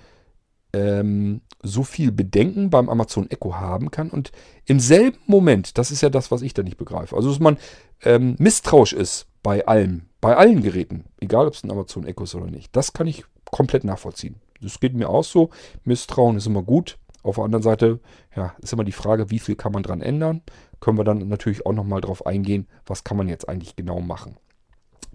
ähm, 0.73 1.43
so 1.63 1.83
viel 1.83 2.13
Bedenken 2.13 2.71
beim 2.71 2.89
Amazon 2.89 3.31
Echo 3.31 3.57
haben 3.57 3.91
kann 3.91 4.11
und 4.11 4.33
im 4.67 4.81
selben 4.81 5.19
Moment, 5.27 5.79
das 5.79 5.91
ist 5.91 6.01
ja 6.01 6.11
das, 6.11 6.31
was 6.31 6.43
ich 6.43 6.55
da 6.55 6.63
nicht 6.63 6.77
begreife, 6.77 7.17
also 7.17 7.31
dass 7.31 7.41
man 7.41 7.59
ähm, 8.03 8.37
misstrauisch 8.39 8.93
ist 8.93 9.27
bei 9.43 9.67
allem, 9.67 10.03
bei 10.21 10.37
allen 10.37 10.63
Geräten, 10.63 11.05
egal 11.21 11.47
ob 11.47 11.55
es 11.55 11.65
ein 11.65 11.71
Amazon 11.71 12.07
Echo 12.07 12.25
ist 12.25 12.35
oder 12.35 12.47
nicht, 12.47 12.75
das 12.75 12.93
kann 12.93 13.07
ich 13.07 13.25
komplett 13.45 13.85
nachvollziehen. 13.85 14.37
Das 14.61 14.81
geht 14.81 14.95
mir 14.95 15.09
auch 15.09 15.25
so. 15.25 15.51
Misstrauen 15.85 16.37
ist 16.37 16.47
immer 16.47 16.63
gut. 16.63 16.99
Auf 17.23 17.37
der 17.37 17.45
anderen 17.45 17.63
Seite, 17.63 18.01
ja, 18.35 18.55
ist 18.61 18.73
immer 18.73 18.85
die 18.85 18.93
Frage, 18.93 19.31
wie 19.31 19.39
viel 19.39 19.55
kann 19.55 19.73
man 19.73 19.83
dran 19.83 20.01
ändern. 20.01 20.43
Können 20.81 20.99
wir 20.99 21.05
dann 21.05 21.29
natürlich 21.29 21.67
auch 21.67 21.73
nochmal 21.73 22.01
drauf 22.01 22.27
eingehen, 22.27 22.67
was 22.87 23.05
kann 23.05 23.17
man 23.17 23.29
jetzt 23.29 23.49
eigentlich 23.49 23.77
genau 23.77 24.01
machen. 24.01 24.37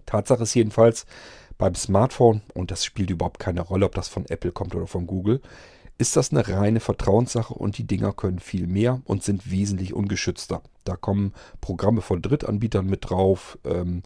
Tatsache 0.05 0.43
ist 0.43 0.53
jedenfalls, 0.53 1.05
beim 1.57 1.75
Smartphone, 1.75 2.41
und 2.53 2.71
das 2.71 2.85
spielt 2.85 3.09
überhaupt 3.09 3.39
keine 3.39 3.61
Rolle, 3.61 3.85
ob 3.85 3.95
das 3.95 4.07
von 4.07 4.25
Apple 4.27 4.51
kommt 4.51 4.75
oder 4.75 4.87
von 4.87 5.07
Google, 5.07 5.41
ist 5.97 6.15
das 6.15 6.31
eine 6.31 6.47
reine 6.47 6.79
Vertrauenssache 6.79 7.53
und 7.53 7.77
die 7.77 7.87
Dinger 7.87 8.13
können 8.13 8.39
viel 8.39 8.67
mehr 8.67 9.01
und 9.05 9.23
sind 9.23 9.49
wesentlich 9.49 9.93
ungeschützter. 9.93 10.61
Da 10.83 10.95
kommen 10.95 11.33
Programme 11.59 12.01
von 12.01 12.21
Drittanbietern 12.21 12.85
mit 12.85 13.09
drauf. 13.09 13.57
Ähm, 13.65 14.03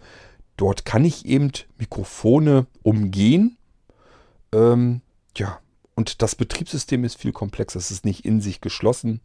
dort 0.55 0.85
kann 0.85 1.03
ich 1.03 1.25
eben 1.25 1.51
Mikrofone 1.77 2.65
umgehen. 2.81 3.57
Ähm, 4.53 5.01
ja, 5.35 5.59
und 5.95 6.21
das 6.21 6.35
Betriebssystem 6.35 7.03
ist 7.03 7.17
viel 7.17 7.33
komplexer. 7.33 7.79
Es 7.79 7.91
ist 7.91 8.05
nicht 8.05 8.25
in 8.25 8.39
sich 8.39 8.61
geschlossen. 8.61 9.19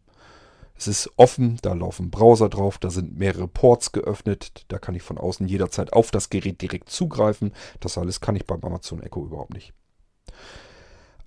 Es 0.77 0.87
ist 0.87 1.09
offen, 1.15 1.57
da 1.63 1.73
laufen 1.73 2.11
Browser 2.11 2.49
drauf, 2.49 2.77
da 2.77 2.89
sind 2.89 3.17
mehrere 3.17 3.47
Ports 3.47 3.91
geöffnet, 3.91 4.65
da 4.67 4.77
kann 4.77 4.93
ich 4.95 5.01
von 5.01 5.17
außen 5.17 5.47
jederzeit 5.47 5.91
auf 5.93 6.11
das 6.11 6.29
Gerät 6.29 6.61
direkt 6.61 6.89
zugreifen. 6.89 7.51
Das 7.79 7.97
alles 7.97 8.21
kann 8.21 8.35
ich 8.35 8.45
beim 8.45 8.63
Amazon 8.63 9.01
Echo 9.01 9.25
überhaupt 9.25 9.53
nicht. 9.53 9.73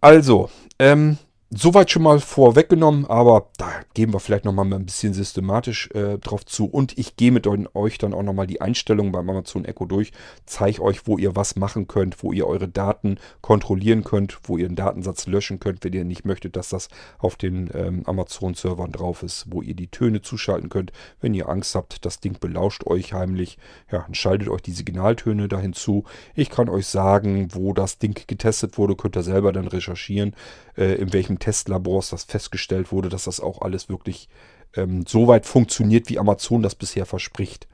Also, 0.00 0.50
ähm, 0.78 1.18
Soweit 1.52 1.90
schon 1.90 2.04
mal 2.04 2.20
vorweggenommen, 2.20 3.06
aber 3.06 3.50
da 3.56 3.68
gehen 3.94 4.12
wir 4.12 4.20
vielleicht 4.20 4.44
nochmal 4.44 4.72
ein 4.72 4.86
bisschen 4.86 5.14
systematisch 5.14 5.90
äh, 5.94 6.16
drauf 6.16 6.46
zu. 6.46 6.66
Und 6.66 6.96
ich 6.96 7.16
gehe 7.16 7.32
mit 7.32 7.48
euch 7.74 7.98
dann 7.98 8.14
auch 8.14 8.22
nochmal 8.22 8.46
die 8.46 8.60
Einstellungen 8.60 9.10
beim 9.10 9.28
Amazon 9.28 9.64
Echo 9.64 9.84
durch, 9.86 10.12
zeige 10.46 10.80
euch, 10.80 11.08
wo 11.08 11.18
ihr 11.18 11.34
was 11.34 11.56
machen 11.56 11.88
könnt, 11.88 12.22
wo 12.22 12.32
ihr 12.32 12.46
eure 12.46 12.68
Daten 12.68 13.18
kontrollieren 13.40 14.04
könnt, 14.04 14.38
wo 14.44 14.58
ihr 14.58 14.66
einen 14.66 14.76
Datensatz 14.76 15.26
löschen 15.26 15.58
könnt, 15.58 15.82
wenn 15.82 15.92
ihr 15.92 16.04
nicht 16.04 16.24
möchtet, 16.24 16.54
dass 16.54 16.68
das 16.68 16.88
auf 17.18 17.34
den 17.34 17.68
ähm, 17.74 18.04
Amazon-Servern 18.06 18.92
drauf 18.92 19.24
ist, 19.24 19.46
wo 19.48 19.60
ihr 19.60 19.74
die 19.74 19.88
Töne 19.88 20.22
zuschalten 20.22 20.68
könnt. 20.68 20.92
Wenn 21.20 21.34
ihr 21.34 21.48
Angst 21.48 21.74
habt, 21.74 22.04
das 22.04 22.20
Ding 22.20 22.38
belauscht 22.38 22.86
euch 22.86 23.12
heimlich, 23.12 23.58
ja, 23.90 24.02
dann 24.02 24.14
schaltet 24.14 24.50
euch 24.50 24.62
die 24.62 24.70
Signaltöne 24.70 25.48
dahin 25.48 25.72
zu. 25.72 26.04
Ich 26.36 26.48
kann 26.48 26.68
euch 26.68 26.86
sagen, 26.86 27.48
wo 27.50 27.72
das 27.72 27.98
Ding 27.98 28.14
getestet 28.28 28.78
wurde, 28.78 28.94
könnt 28.94 29.16
ihr 29.16 29.24
selber 29.24 29.50
dann 29.50 29.66
recherchieren, 29.66 30.36
äh, 30.80 30.94
in 30.94 31.12
welchem 31.12 31.38
Testlabors 31.38 32.10
das 32.10 32.24
festgestellt 32.24 32.90
wurde, 32.90 33.10
dass 33.10 33.24
das 33.24 33.38
auch 33.38 33.60
alles 33.60 33.88
wirklich 33.88 34.28
ähm, 34.74 35.04
so 35.06 35.28
weit 35.28 35.46
funktioniert, 35.46 36.08
wie 36.08 36.18
Amazon 36.18 36.62
das 36.62 36.74
bisher 36.74 37.06
verspricht. 37.06 37.68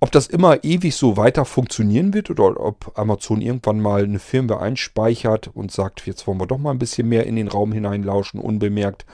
Ob 0.00 0.10
das 0.10 0.26
immer 0.26 0.64
ewig 0.64 0.96
so 0.96 1.16
weiter 1.16 1.44
funktionieren 1.44 2.12
wird 2.12 2.30
oder 2.30 2.60
ob 2.60 2.98
Amazon 2.98 3.40
irgendwann 3.40 3.80
mal 3.80 4.04
eine 4.04 4.18
Firmware 4.18 4.60
einspeichert 4.60 5.50
und 5.54 5.70
sagt, 5.70 6.06
jetzt 6.06 6.26
wollen 6.26 6.40
wir 6.40 6.46
doch 6.46 6.58
mal 6.58 6.72
ein 6.72 6.78
bisschen 6.78 7.08
mehr 7.08 7.26
in 7.26 7.36
den 7.36 7.48
Raum 7.48 7.72
hineinlauschen, 7.72 8.40
unbemerkt. 8.40 9.06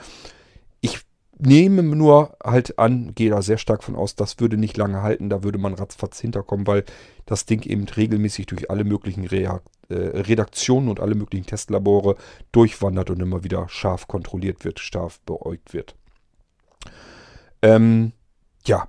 Ich 0.81 0.99
nehme 1.37 1.83
nur 1.83 2.35
halt 2.43 2.77
an, 2.79 3.13
gehe 3.15 3.29
da 3.29 3.41
sehr 3.41 3.57
stark 3.57 3.83
von 3.83 3.95
aus, 3.95 4.15
das 4.15 4.39
würde 4.39 4.57
nicht 4.57 4.75
lange 4.75 5.01
halten, 5.01 5.29
da 5.29 5.43
würde 5.43 5.59
man 5.59 5.75
ratzfatz 5.75 6.19
hinterkommen, 6.19 6.67
weil 6.67 6.83
das 7.25 7.45
Ding 7.45 7.63
eben 7.63 7.87
regelmäßig 7.87 8.47
durch 8.47 8.69
alle 8.69 8.83
möglichen 8.83 9.25
Reaktionen 9.25 9.80
Redaktionen 9.95 10.89
und 10.89 10.99
alle 10.99 11.15
möglichen 11.15 11.45
Testlabore 11.45 12.15
durchwandert 12.51 13.09
und 13.09 13.21
immer 13.21 13.43
wieder 13.43 13.67
scharf 13.69 14.07
kontrolliert 14.07 14.63
wird, 14.63 14.79
scharf 14.79 15.19
beäugt 15.21 15.73
wird. 15.73 15.95
Ähm, 17.61 18.13
ja, 18.65 18.87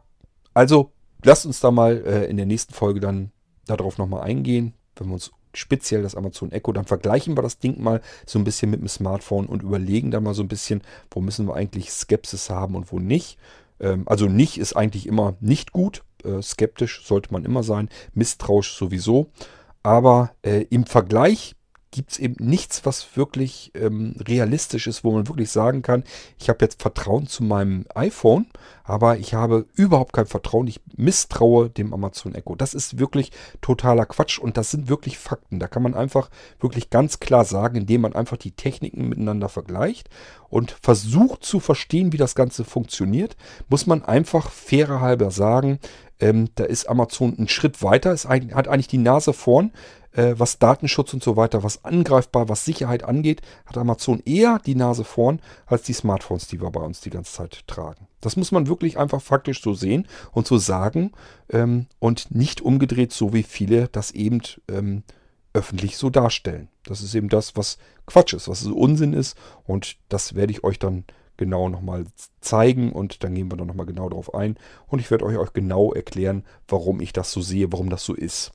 also 0.54 0.92
lasst 1.24 1.46
uns 1.46 1.60
da 1.60 1.70
mal 1.70 2.02
äh, 2.06 2.24
in 2.26 2.36
der 2.36 2.46
nächsten 2.46 2.74
Folge 2.74 3.00
dann 3.00 3.30
darauf 3.66 3.98
nochmal 3.98 4.22
eingehen, 4.22 4.74
wenn 4.96 5.08
wir 5.08 5.14
uns 5.14 5.30
speziell 5.54 6.02
das 6.02 6.14
Amazon 6.14 6.50
Echo, 6.50 6.72
dann 6.72 6.86
vergleichen 6.86 7.36
wir 7.36 7.42
das 7.42 7.58
Ding 7.58 7.82
mal 7.82 8.00
so 8.26 8.38
ein 8.38 8.44
bisschen 8.44 8.70
mit 8.70 8.80
dem 8.80 8.88
Smartphone 8.88 9.46
und 9.46 9.62
überlegen 9.62 10.10
dann 10.10 10.24
mal 10.24 10.34
so 10.34 10.42
ein 10.42 10.48
bisschen, 10.48 10.82
wo 11.10 11.20
müssen 11.20 11.46
wir 11.46 11.54
eigentlich 11.54 11.90
Skepsis 11.90 12.50
haben 12.50 12.74
und 12.74 12.90
wo 12.92 12.98
nicht. 12.98 13.38
Ähm, 13.80 14.04
also 14.06 14.26
nicht 14.26 14.58
ist 14.58 14.74
eigentlich 14.74 15.06
immer 15.06 15.36
nicht 15.40 15.72
gut, 15.72 16.02
äh, 16.24 16.40
skeptisch 16.42 17.04
sollte 17.04 17.32
man 17.32 17.44
immer 17.44 17.62
sein, 17.62 17.88
misstrauisch 18.14 18.74
sowieso. 18.74 19.30
Aber 19.82 20.30
äh, 20.42 20.62
im 20.70 20.86
Vergleich 20.86 21.54
gibt 21.92 22.12
es 22.12 22.18
eben 22.18 22.34
nichts, 22.44 22.84
was 22.84 23.16
wirklich 23.16 23.70
ähm, 23.74 24.16
realistisch 24.26 24.88
ist, 24.88 25.04
wo 25.04 25.12
man 25.12 25.28
wirklich 25.28 25.50
sagen 25.50 25.82
kann, 25.82 26.02
ich 26.40 26.48
habe 26.48 26.64
jetzt 26.64 26.82
Vertrauen 26.82 27.28
zu 27.28 27.44
meinem 27.44 27.84
iPhone, 27.94 28.46
aber 28.82 29.18
ich 29.18 29.34
habe 29.34 29.66
überhaupt 29.74 30.12
kein 30.12 30.26
Vertrauen, 30.26 30.66
ich 30.66 30.80
misstraue 30.96 31.70
dem 31.70 31.94
Amazon 31.94 32.34
Echo. 32.34 32.56
Das 32.56 32.74
ist 32.74 32.98
wirklich 32.98 33.30
totaler 33.60 34.06
Quatsch 34.06 34.38
und 34.38 34.56
das 34.56 34.70
sind 34.70 34.88
wirklich 34.88 35.18
Fakten. 35.18 35.60
Da 35.60 35.68
kann 35.68 35.82
man 35.82 35.94
einfach 35.94 36.30
wirklich 36.58 36.90
ganz 36.90 37.20
klar 37.20 37.44
sagen, 37.44 37.76
indem 37.76 38.00
man 38.00 38.14
einfach 38.14 38.38
die 38.38 38.52
Techniken 38.52 39.08
miteinander 39.08 39.48
vergleicht 39.48 40.08
und 40.48 40.74
versucht 40.82 41.44
zu 41.44 41.60
verstehen, 41.60 42.12
wie 42.12 42.18
das 42.18 42.34
Ganze 42.34 42.64
funktioniert, 42.64 43.36
muss 43.68 43.86
man 43.86 44.02
einfach 44.02 44.50
fairer 44.50 45.00
halber 45.00 45.30
sagen, 45.30 45.78
ähm, 46.20 46.48
da 46.54 46.64
ist 46.64 46.88
Amazon 46.88 47.36
einen 47.36 47.48
Schritt 47.48 47.82
weiter, 47.82 48.12
es 48.12 48.26
hat 48.26 48.68
eigentlich 48.68 48.88
die 48.88 48.98
Nase 48.98 49.32
vorn, 49.32 49.72
äh, 50.12 50.34
was 50.36 50.58
Datenschutz 50.58 51.12
und 51.14 51.22
so 51.22 51.36
weiter, 51.36 51.62
was 51.62 51.84
angreifbar, 51.84 52.48
was 52.48 52.64
Sicherheit 52.64 53.04
angeht, 53.04 53.42
hat 53.66 53.78
Amazon 53.78 54.22
eher 54.24 54.58
die 54.64 54.74
Nase 54.74 55.04
vorn 55.04 55.40
als 55.66 55.82
die 55.82 55.92
Smartphones, 55.92 56.46
die 56.46 56.60
wir 56.60 56.70
bei 56.70 56.80
uns 56.80 57.00
die 57.00 57.10
ganze 57.10 57.32
Zeit 57.32 57.66
tragen. 57.66 58.06
Das 58.20 58.36
muss 58.36 58.52
man 58.52 58.68
wirklich 58.68 58.98
einfach 58.98 59.20
faktisch 59.20 59.62
so 59.62 59.74
sehen 59.74 60.06
und 60.32 60.46
so 60.46 60.58
sagen 60.58 61.12
ähm, 61.50 61.86
und 61.98 62.34
nicht 62.34 62.60
umgedreht, 62.60 63.12
so 63.12 63.32
wie 63.32 63.42
viele 63.42 63.88
das 63.88 64.12
eben 64.12 64.40
ähm, 64.70 65.02
öffentlich 65.54 65.96
so 65.96 66.10
darstellen. 66.10 66.68
Das 66.84 67.02
ist 67.02 67.14
eben 67.14 67.28
das, 67.28 67.56
was 67.56 67.78
Quatsch 68.06 68.32
ist, 68.32 68.48
was 68.48 68.64
Unsinn 68.64 69.12
ist 69.12 69.36
und 69.64 69.96
das 70.08 70.34
werde 70.34 70.52
ich 70.52 70.64
euch 70.64 70.78
dann 70.78 71.04
genau 71.36 71.68
nochmal 71.68 72.04
zeigen 72.40 72.92
und 72.92 73.24
dann 73.24 73.34
gehen 73.34 73.50
wir 73.50 73.56
dann 73.56 73.66
nochmal 73.66 73.86
genau 73.86 74.08
darauf 74.08 74.34
ein 74.34 74.56
und 74.86 74.98
ich 74.98 75.10
werde 75.10 75.24
euch 75.24 75.36
auch 75.36 75.52
genau 75.52 75.92
erklären, 75.92 76.44
warum 76.68 77.00
ich 77.00 77.12
das 77.12 77.32
so 77.32 77.40
sehe, 77.40 77.72
warum 77.72 77.90
das 77.90 78.04
so 78.04 78.14
ist. 78.14 78.52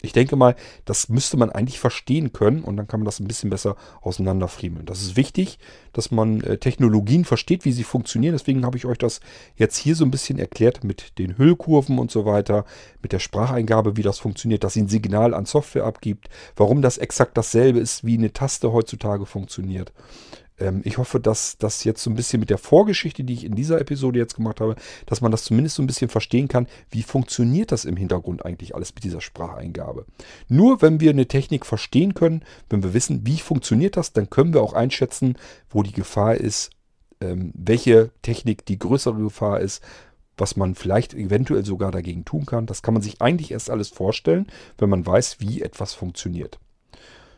Ich 0.00 0.12
denke 0.12 0.36
mal, 0.36 0.54
das 0.84 1.08
müsste 1.08 1.36
man 1.36 1.50
eigentlich 1.50 1.80
verstehen 1.80 2.32
können 2.32 2.62
und 2.62 2.76
dann 2.76 2.86
kann 2.86 3.00
man 3.00 3.04
das 3.04 3.18
ein 3.18 3.26
bisschen 3.26 3.50
besser 3.50 3.76
auseinanderfriemeln. 4.00 4.86
Das 4.86 5.02
ist 5.02 5.16
wichtig, 5.16 5.58
dass 5.92 6.12
man 6.12 6.40
äh, 6.42 6.58
Technologien 6.58 7.24
versteht, 7.24 7.64
wie 7.64 7.72
sie 7.72 7.82
funktionieren. 7.82 8.34
Deswegen 8.34 8.64
habe 8.64 8.76
ich 8.76 8.86
euch 8.86 8.98
das 8.98 9.18
jetzt 9.56 9.76
hier 9.76 9.96
so 9.96 10.04
ein 10.04 10.12
bisschen 10.12 10.38
erklärt 10.38 10.84
mit 10.84 11.18
den 11.18 11.36
Hüllkurven 11.36 11.98
und 11.98 12.12
so 12.12 12.24
weiter, 12.24 12.64
mit 13.02 13.12
der 13.12 13.18
Spracheingabe, 13.18 13.96
wie 13.96 14.02
das 14.02 14.20
funktioniert, 14.20 14.62
dass 14.62 14.74
sie 14.74 14.82
ein 14.82 14.88
Signal 14.88 15.34
an 15.34 15.46
Software 15.46 15.84
abgibt, 15.84 16.28
warum 16.54 16.80
das 16.80 16.98
exakt 16.98 17.36
dasselbe 17.36 17.80
ist, 17.80 18.04
wie 18.04 18.18
eine 18.18 18.32
Taste 18.32 18.72
heutzutage 18.72 19.26
funktioniert. 19.26 19.92
Ähm, 20.58 20.82
ich 20.84 20.98
hoffe, 20.98 21.20
dass 21.20 21.58
das 21.58 21.84
jetzt 21.84 22.02
so 22.02 22.10
ein 22.10 22.16
bisschen 22.16 22.40
mit 22.40 22.50
der 22.50 22.58
Vorgeschichte, 22.58 23.24
die 23.24 23.34
ich 23.34 23.44
in 23.44 23.54
dieser 23.54 23.80
Episode 23.80 24.18
jetzt 24.18 24.36
gemacht 24.36 24.60
habe, 24.60 24.76
dass 25.06 25.20
man 25.20 25.30
das 25.30 25.44
zumindest 25.44 25.76
so 25.76 25.82
ein 25.82 25.86
bisschen 25.86 26.08
verstehen 26.08 26.48
kann, 26.48 26.66
wie 26.90 27.02
funktioniert 27.02 27.72
das 27.72 27.84
im 27.84 27.96
Hintergrund 27.96 28.44
eigentlich 28.44 28.74
alles 28.74 28.94
mit 28.94 29.04
dieser 29.04 29.20
Spracheingabe. 29.20 30.06
Nur 30.48 30.82
wenn 30.82 31.00
wir 31.00 31.10
eine 31.10 31.26
Technik 31.26 31.66
verstehen 31.66 32.14
können, 32.14 32.42
wenn 32.70 32.82
wir 32.82 32.94
wissen, 32.94 33.26
wie 33.26 33.38
funktioniert 33.38 33.96
das, 33.96 34.12
dann 34.12 34.30
können 34.30 34.54
wir 34.54 34.62
auch 34.62 34.72
einschätzen, 34.72 35.36
wo 35.70 35.82
die 35.82 35.92
Gefahr 35.92 36.36
ist, 36.36 36.70
ähm, 37.20 37.52
welche 37.54 38.10
Technik 38.22 38.64
die 38.66 38.78
größere 38.78 39.18
Gefahr 39.20 39.60
ist, 39.60 39.82
was 40.36 40.56
man 40.56 40.76
vielleicht 40.76 41.14
eventuell 41.14 41.64
sogar 41.64 41.90
dagegen 41.90 42.24
tun 42.24 42.46
kann. 42.46 42.66
Das 42.66 42.82
kann 42.82 42.94
man 42.94 43.02
sich 43.02 43.20
eigentlich 43.20 43.50
erst 43.50 43.70
alles 43.70 43.88
vorstellen, 43.88 44.46
wenn 44.78 44.88
man 44.88 45.04
weiß, 45.04 45.40
wie 45.40 45.62
etwas 45.62 45.94
funktioniert. 45.94 46.60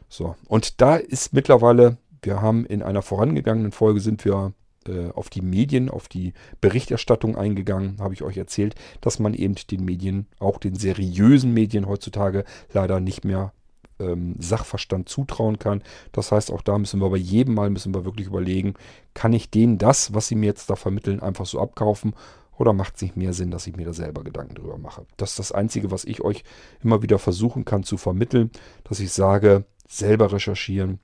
So, 0.09 0.37
und 0.49 0.81
da 0.81 0.97
ist 0.97 1.33
mittlerweile 1.33 1.97
wir 2.23 2.43
haben 2.43 2.67
in 2.67 2.83
einer 2.83 3.03
vorangegangenen 3.03 3.73
Folge 3.73 4.01
sind 4.01 4.25
wir 4.25 4.53
äh, 4.87 5.11
auf 5.11 5.29
die 5.31 5.43
Medien, 5.43 5.89
auf 5.89 6.09
die 6.09 6.33
Berichterstattung 6.61 7.37
eingegangen, 7.37 7.99
habe 8.01 8.15
ich 8.15 8.23
euch 8.23 8.37
erzählt, 8.37 8.75
dass 9.01 9.19
man 9.19 9.35
eben 9.35 9.55
den 9.55 9.85
Medien, 9.85 10.27
auch 10.39 10.59
den 10.59 10.75
seriösen 10.75 11.53
Medien 11.53 11.87
heutzutage 11.87 12.45
leider 12.73 13.01
nicht 13.01 13.25
mehr 13.25 13.53
ähm, 13.99 14.37
Sachverstand 14.39 15.09
zutrauen 15.09 15.59
kann. 15.59 15.83
Das 16.13 16.33
heißt, 16.33 16.51
auch 16.51 16.63
da 16.63 16.79
müssen 16.79 17.01
wir 17.01 17.11
bei 17.11 17.19
jedem 17.19 17.55
Mal 17.55 17.71
müssen 17.71 17.95
wir 17.95 18.05
wirklich 18.05 18.27
überlegen, 18.27 18.75
kann 19.15 19.33
ich 19.33 19.51
denen 19.51 19.79
das, 19.79 20.15
was 20.15 20.29
sie 20.29 20.35
mir 20.35 20.47
jetzt 20.47 20.71
da 20.71 20.77
vermitteln, 20.77 21.21
einfach 21.21 21.47
so 21.47 21.61
abkaufen 21.61 22.15
oder 22.57 22.73
macht 22.73 22.97
es 22.97 23.03
nicht 23.03 23.17
mehr 23.17 23.33
Sinn, 23.33 23.51
dass 23.51 23.67
ich 23.67 23.77
mir 23.77 23.87
da 23.87 23.93
selber 23.93 24.25
Gedanken 24.25 24.55
drüber 24.55 24.79
mache? 24.79 25.07
Das 25.17 25.31
ist 25.31 25.39
das 25.39 25.53
Einzige, 25.53 25.91
was 25.91 26.05
ich 26.05 26.23
euch 26.23 26.45
immer 26.83 27.03
wieder 27.03 27.19
versuchen 27.19 27.65
kann 27.65 27.85
zu 27.85 27.97
vermitteln, 27.97 28.51
dass 28.85 29.01
ich 29.01 29.13
sage, 29.13 29.65
selber 29.89 30.33
recherchieren, 30.33 31.01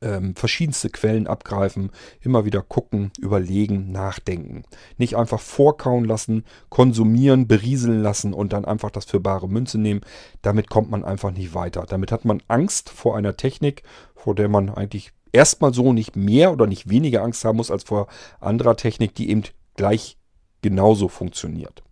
ähm, 0.00 0.34
verschiedenste 0.34 0.90
Quellen 0.90 1.26
abgreifen, 1.26 1.90
immer 2.20 2.44
wieder 2.44 2.62
gucken, 2.62 3.10
überlegen, 3.18 3.92
nachdenken. 3.92 4.64
Nicht 4.96 5.16
einfach 5.16 5.40
vorkauen 5.40 6.04
lassen, 6.04 6.44
konsumieren, 6.68 7.46
berieseln 7.46 8.02
lassen 8.02 8.32
und 8.32 8.52
dann 8.52 8.64
einfach 8.64 8.90
das 8.90 9.04
für 9.04 9.20
bare 9.20 9.48
Münze 9.48 9.78
nehmen. 9.78 10.00
Damit 10.40 10.70
kommt 10.70 10.90
man 10.90 11.04
einfach 11.04 11.30
nicht 11.30 11.54
weiter. 11.54 11.84
Damit 11.88 12.12
hat 12.12 12.24
man 12.24 12.42
Angst 12.48 12.90
vor 12.90 13.16
einer 13.16 13.36
Technik, 13.36 13.82
vor 14.14 14.34
der 14.34 14.48
man 14.48 14.70
eigentlich 14.70 15.12
erstmal 15.32 15.74
so 15.74 15.92
nicht 15.92 16.16
mehr 16.16 16.52
oder 16.52 16.66
nicht 16.66 16.88
weniger 16.88 17.22
Angst 17.22 17.44
haben 17.44 17.56
muss 17.56 17.70
als 17.70 17.84
vor 17.84 18.08
anderer 18.40 18.76
Technik, 18.76 19.14
die 19.14 19.30
eben 19.30 19.42
gleich 19.76 20.16
genauso 20.62 21.08
funktioniert. 21.08 21.82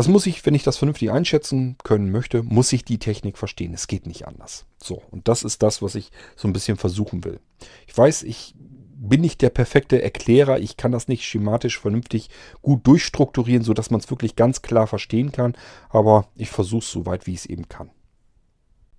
Das 0.00 0.08
muss 0.08 0.24
ich, 0.24 0.46
wenn 0.46 0.54
ich 0.54 0.62
das 0.62 0.78
vernünftig 0.78 1.10
einschätzen 1.10 1.76
können 1.84 2.10
möchte, 2.10 2.42
muss 2.42 2.72
ich 2.72 2.86
die 2.86 2.96
Technik 2.96 3.36
verstehen. 3.36 3.74
Es 3.74 3.86
geht 3.86 4.06
nicht 4.06 4.26
anders. 4.26 4.64
So, 4.82 5.02
und 5.10 5.28
das 5.28 5.42
ist 5.42 5.62
das, 5.62 5.82
was 5.82 5.94
ich 5.94 6.10
so 6.36 6.48
ein 6.48 6.54
bisschen 6.54 6.78
versuchen 6.78 7.22
will. 7.22 7.38
Ich 7.86 7.98
weiß, 7.98 8.22
ich 8.22 8.54
bin 8.56 9.20
nicht 9.20 9.42
der 9.42 9.50
perfekte 9.50 10.00
Erklärer. 10.00 10.58
Ich 10.58 10.78
kann 10.78 10.90
das 10.90 11.08
nicht 11.08 11.26
schematisch 11.26 11.78
vernünftig 11.78 12.30
gut 12.62 12.86
durchstrukturieren, 12.86 13.62
sodass 13.62 13.90
man 13.90 14.00
es 14.00 14.08
wirklich 14.08 14.36
ganz 14.36 14.62
klar 14.62 14.86
verstehen 14.86 15.32
kann. 15.32 15.54
Aber 15.90 16.28
ich 16.34 16.48
versuche 16.48 16.82
es 16.82 16.90
so 16.90 17.04
weit, 17.04 17.26
wie 17.26 17.34
ich 17.34 17.40
es 17.40 17.46
eben 17.46 17.68
kann. 17.68 17.90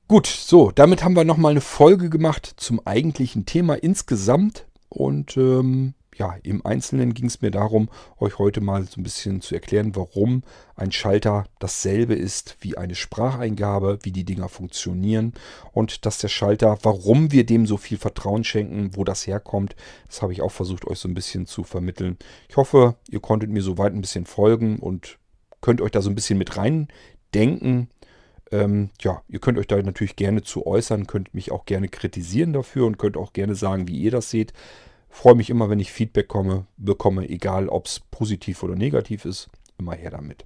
Gut, 0.07 0.27
so, 0.27 0.69
damit 0.69 1.03
haben 1.03 1.15
wir 1.15 1.23
nochmal 1.23 1.53
eine 1.53 1.61
Folge 1.61 2.11
gemacht 2.11 2.45
zum 2.57 2.79
eigentlichen 2.85 3.47
Thema 3.47 3.73
insgesamt. 3.73 4.67
Und 4.87 5.35
ähm, 5.35 5.95
ja, 6.15 6.35
im 6.43 6.65
Einzelnen 6.65 7.13
ging 7.13 7.27
es 7.27 7.41
mir 7.41 7.51
darum, 7.51 7.89
euch 8.19 8.37
heute 8.37 8.59
mal 8.59 8.83
so 8.83 8.99
ein 8.99 9.03
bisschen 9.03 9.41
zu 9.41 9.55
erklären, 9.55 9.95
warum 9.95 10.43
ein 10.75 10.91
Schalter 10.91 11.45
dasselbe 11.59 12.15
ist 12.15 12.57
wie 12.59 12.77
eine 12.77 12.95
Spracheingabe, 12.95 13.99
wie 14.03 14.11
die 14.11 14.25
Dinger 14.25 14.49
funktionieren 14.49 15.33
und 15.71 16.05
dass 16.05 16.17
der 16.17 16.27
Schalter, 16.27 16.77
warum 16.83 17.31
wir 17.31 17.45
dem 17.45 17.65
so 17.65 17.77
viel 17.77 17.97
Vertrauen 17.97 18.43
schenken, 18.43 18.91
wo 18.95 19.03
das 19.03 19.25
herkommt, 19.25 19.75
das 20.07 20.21
habe 20.21 20.33
ich 20.33 20.41
auch 20.41 20.51
versucht, 20.51 20.85
euch 20.85 20.99
so 20.99 21.07
ein 21.07 21.13
bisschen 21.13 21.45
zu 21.45 21.63
vermitteln. 21.63 22.17
Ich 22.49 22.57
hoffe, 22.57 22.95
ihr 23.09 23.21
konntet 23.21 23.49
mir 23.49 23.61
soweit 23.61 23.93
ein 23.93 24.01
bisschen 24.01 24.25
folgen 24.25 24.79
und 24.79 25.17
könnt 25.61 25.79
euch 25.79 25.91
da 25.91 26.01
so 26.01 26.09
ein 26.09 26.15
bisschen 26.15 26.37
mit 26.37 26.57
reindenken. 26.57 27.89
Ähm, 28.51 28.89
ja, 28.99 29.21
ihr 29.29 29.39
könnt 29.39 29.57
euch 29.57 29.67
da 29.67 29.81
natürlich 29.81 30.17
gerne 30.17 30.41
zu 30.41 30.67
äußern, 30.67 31.07
könnt 31.07 31.33
mich 31.33 31.53
auch 31.53 31.65
gerne 31.65 31.87
kritisieren 31.87 32.51
dafür 32.51 32.85
und 32.85 32.97
könnt 32.97 33.15
auch 33.15 33.31
gerne 33.31 33.55
sagen, 33.55 33.87
wie 33.87 33.97
ihr 33.97 34.11
das 34.11 34.29
seht. 34.29 34.51
Freue 35.11 35.35
mich 35.35 35.49
immer, 35.49 35.69
wenn 35.69 35.79
ich 35.79 35.91
Feedback 35.91 36.29
komme, 36.29 36.65
bekomme, 36.77 37.29
egal 37.29 37.67
ob 37.67 37.85
es 37.85 37.99
positiv 37.99 38.63
oder 38.63 38.75
negativ 38.75 39.25
ist. 39.25 39.49
Immer 39.77 39.93
her 39.93 40.09
damit. 40.09 40.45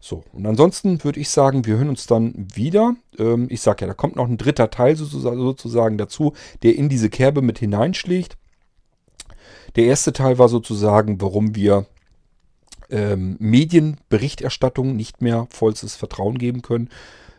So, 0.00 0.24
und 0.32 0.46
ansonsten 0.46 1.04
würde 1.04 1.20
ich 1.20 1.28
sagen, 1.28 1.66
wir 1.66 1.76
hören 1.76 1.90
uns 1.90 2.06
dann 2.06 2.48
wieder. 2.54 2.96
Ähm, 3.18 3.46
ich 3.50 3.60
sage 3.60 3.82
ja, 3.82 3.86
da 3.86 3.94
kommt 3.94 4.16
noch 4.16 4.26
ein 4.26 4.38
dritter 4.38 4.70
Teil 4.70 4.96
sozusagen 4.96 5.98
dazu, 5.98 6.32
der 6.62 6.74
in 6.74 6.88
diese 6.88 7.10
Kerbe 7.10 7.42
mit 7.42 7.58
hineinschlägt. 7.58 8.36
Der 9.76 9.84
erste 9.84 10.12
Teil 10.12 10.38
war 10.38 10.48
sozusagen, 10.48 11.20
warum 11.20 11.54
wir 11.54 11.86
ähm, 12.90 13.36
Medienberichterstattung 13.38 14.96
nicht 14.96 15.22
mehr 15.22 15.46
vollstes 15.50 15.94
Vertrauen 15.94 16.38
geben 16.38 16.62
können 16.62 16.88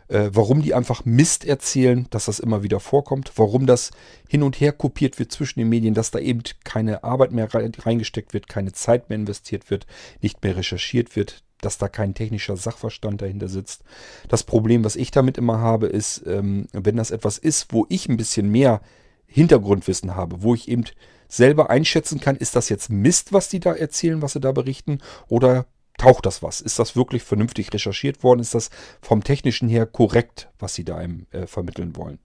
äh, 0.08 0.30
warum 0.32 0.62
die 0.62 0.74
einfach 0.74 1.04
Mist 1.04 1.44
erzählen, 1.44 2.06
dass 2.10 2.26
das 2.26 2.40
immer 2.40 2.62
wieder 2.62 2.80
vorkommt, 2.80 3.32
warum 3.36 3.66
das 3.66 3.90
hin 4.28 4.42
und 4.42 4.60
her 4.60 4.72
kopiert 4.72 5.18
wird 5.18 5.32
zwischen 5.32 5.60
den 5.60 5.68
Medien, 5.68 5.94
dass 5.94 6.10
da 6.10 6.18
eben 6.18 6.42
keine 6.64 7.04
Arbeit 7.04 7.32
mehr 7.32 7.48
reingesteckt 7.52 8.34
wird, 8.34 8.48
keine 8.48 8.72
Zeit 8.72 9.08
mehr 9.08 9.18
investiert 9.18 9.70
wird, 9.70 9.86
nicht 10.20 10.42
mehr 10.42 10.56
recherchiert 10.56 11.16
wird, 11.16 11.42
dass 11.60 11.78
da 11.78 11.88
kein 11.88 12.14
technischer 12.14 12.56
Sachverstand 12.56 13.22
dahinter 13.22 13.48
sitzt. 13.48 13.82
Das 14.28 14.42
Problem, 14.42 14.84
was 14.84 14.96
ich 14.96 15.10
damit 15.10 15.38
immer 15.38 15.58
habe, 15.58 15.86
ist, 15.86 16.22
ähm, 16.26 16.66
wenn 16.72 16.96
das 16.96 17.10
etwas 17.10 17.38
ist, 17.38 17.72
wo 17.72 17.86
ich 17.88 18.08
ein 18.08 18.16
bisschen 18.16 18.50
mehr 18.50 18.80
Hintergrundwissen 19.26 20.14
habe, 20.14 20.42
wo 20.42 20.54
ich 20.54 20.68
eben 20.68 20.84
selber 21.28 21.70
einschätzen 21.70 22.20
kann, 22.20 22.36
ist 22.36 22.54
das 22.54 22.68
jetzt 22.68 22.90
Mist, 22.90 23.32
was 23.32 23.48
die 23.48 23.60
da 23.60 23.72
erzählen, 23.72 24.22
was 24.22 24.34
sie 24.34 24.40
da 24.40 24.52
berichten, 24.52 24.98
oder 25.28 25.66
taucht 25.98 26.26
das 26.26 26.42
was? 26.42 26.60
Ist 26.60 26.78
das 26.78 26.96
wirklich 26.96 27.22
vernünftig 27.22 27.72
recherchiert 27.72 28.22
worden? 28.22 28.40
Ist 28.40 28.54
das 28.54 28.70
vom 29.00 29.22
technischen 29.22 29.68
her 29.68 29.86
korrekt, 29.86 30.50
was 30.58 30.74
Sie 30.74 30.84
da 30.84 30.96
einem 30.96 31.26
äh, 31.30 31.46
vermitteln 31.46 31.96
wollen? 31.96 32.18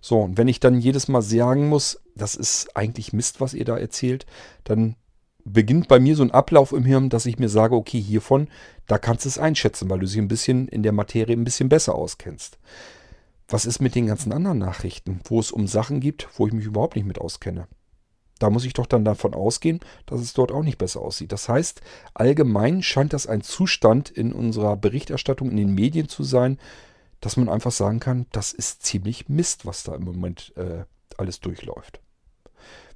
So, 0.00 0.20
und 0.20 0.36
wenn 0.36 0.48
ich 0.48 0.60
dann 0.60 0.80
jedes 0.80 1.08
Mal 1.08 1.22
sagen 1.22 1.68
muss, 1.68 2.00
das 2.16 2.34
ist 2.34 2.76
eigentlich 2.76 3.12
Mist, 3.12 3.40
was 3.40 3.54
ihr 3.54 3.64
da 3.64 3.76
erzählt, 3.76 4.26
dann 4.64 4.96
beginnt 5.44 5.88
bei 5.88 6.00
mir 6.00 6.16
so 6.16 6.22
ein 6.22 6.32
Ablauf 6.32 6.72
im 6.72 6.84
Hirn, 6.84 7.08
dass 7.08 7.26
ich 7.26 7.38
mir 7.38 7.48
sage, 7.48 7.74
okay, 7.74 8.00
hiervon, 8.00 8.48
da 8.86 8.98
kannst 8.98 9.24
du 9.24 9.28
es 9.28 9.38
einschätzen, 9.38 9.88
weil 9.88 10.00
du 10.00 10.06
sie 10.06 10.20
ein 10.20 10.28
bisschen 10.28 10.68
in 10.68 10.82
der 10.82 10.92
Materie 10.92 11.36
ein 11.36 11.44
bisschen 11.44 11.68
besser 11.68 11.94
auskennst. 11.94 12.58
Was 13.48 13.64
ist 13.64 13.80
mit 13.80 13.94
den 13.94 14.06
ganzen 14.06 14.32
anderen 14.32 14.58
Nachrichten, 14.58 15.20
wo 15.24 15.40
es 15.40 15.50
um 15.50 15.66
Sachen 15.66 16.00
gibt, 16.00 16.28
wo 16.36 16.46
ich 16.46 16.52
mich 16.52 16.66
überhaupt 16.66 16.96
nicht 16.96 17.06
mit 17.06 17.18
auskenne? 17.18 17.66
Da 18.40 18.50
muss 18.50 18.64
ich 18.64 18.72
doch 18.72 18.86
dann 18.86 19.04
davon 19.04 19.34
ausgehen, 19.34 19.78
dass 20.06 20.20
es 20.20 20.32
dort 20.32 20.50
auch 20.50 20.64
nicht 20.64 20.78
besser 20.78 21.02
aussieht. 21.02 21.30
Das 21.30 21.48
heißt, 21.48 21.82
allgemein 22.14 22.82
scheint 22.82 23.12
das 23.12 23.28
ein 23.28 23.42
Zustand 23.42 24.10
in 24.10 24.32
unserer 24.32 24.76
Berichterstattung 24.76 25.50
in 25.50 25.58
den 25.58 25.74
Medien 25.74 26.08
zu 26.08 26.24
sein, 26.24 26.58
dass 27.20 27.36
man 27.36 27.50
einfach 27.50 27.70
sagen 27.70 28.00
kann, 28.00 28.26
das 28.32 28.52
ist 28.52 28.82
ziemlich 28.82 29.28
Mist, 29.28 29.66
was 29.66 29.82
da 29.82 29.94
im 29.94 30.04
Moment 30.04 30.54
äh, 30.56 30.84
alles 31.18 31.40
durchläuft. 31.40 32.00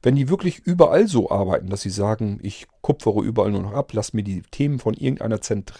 Wenn 0.02 0.16
die 0.16 0.28
wirklich 0.28 0.60
überall 0.60 1.06
so 1.06 1.30
arbeiten, 1.30 1.68
dass 1.68 1.82
sie 1.82 1.90
sagen, 1.90 2.38
ich 2.42 2.66
kupfere 2.80 3.22
überall 3.22 3.50
nur 3.50 3.62
noch 3.62 3.74
ab, 3.74 3.92
lass 3.92 4.14
mir 4.14 4.22
die 4.22 4.42
Themen 4.50 4.78
von 4.78 4.94
irgendeiner 4.94 5.42
Zentr 5.42 5.74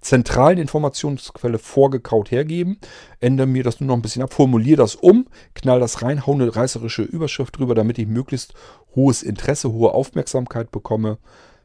zentralen 0.00 0.58
Informationsquelle 0.58 1.58
vorgekaut 1.58 2.30
hergeben, 2.30 2.78
ändere 3.20 3.46
mir 3.46 3.64
das 3.64 3.80
nur 3.80 3.88
noch 3.88 3.96
ein 3.96 4.02
bisschen 4.02 4.22
ab, 4.22 4.32
formuliere 4.32 4.78
das 4.78 4.94
um, 4.94 5.26
knall 5.54 5.80
das 5.80 6.02
rein, 6.02 6.26
hau 6.26 6.32
eine 6.32 6.54
reißerische 6.54 7.02
Überschrift 7.02 7.58
drüber, 7.58 7.74
damit 7.74 7.98
ich 7.98 8.06
möglichst 8.06 8.54
hohes 8.94 9.22
Interesse, 9.22 9.72
hohe 9.72 9.92
Aufmerksamkeit 9.92 10.70
bekomme. 10.70 11.18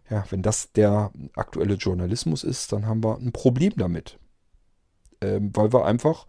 Ja, 0.10 0.26
wenn 0.30 0.42
das 0.42 0.72
der 0.74 1.12
aktuelle 1.36 1.76
Journalismus 1.76 2.44
ist, 2.44 2.74
dann 2.74 2.86
haben 2.86 3.04
wir 3.04 3.18
ein 3.18 3.32
Problem 3.32 3.74
damit. 3.78 4.20
Ähm, 5.22 5.52
weil 5.54 5.72
wir 5.72 5.86
einfach 5.86 6.26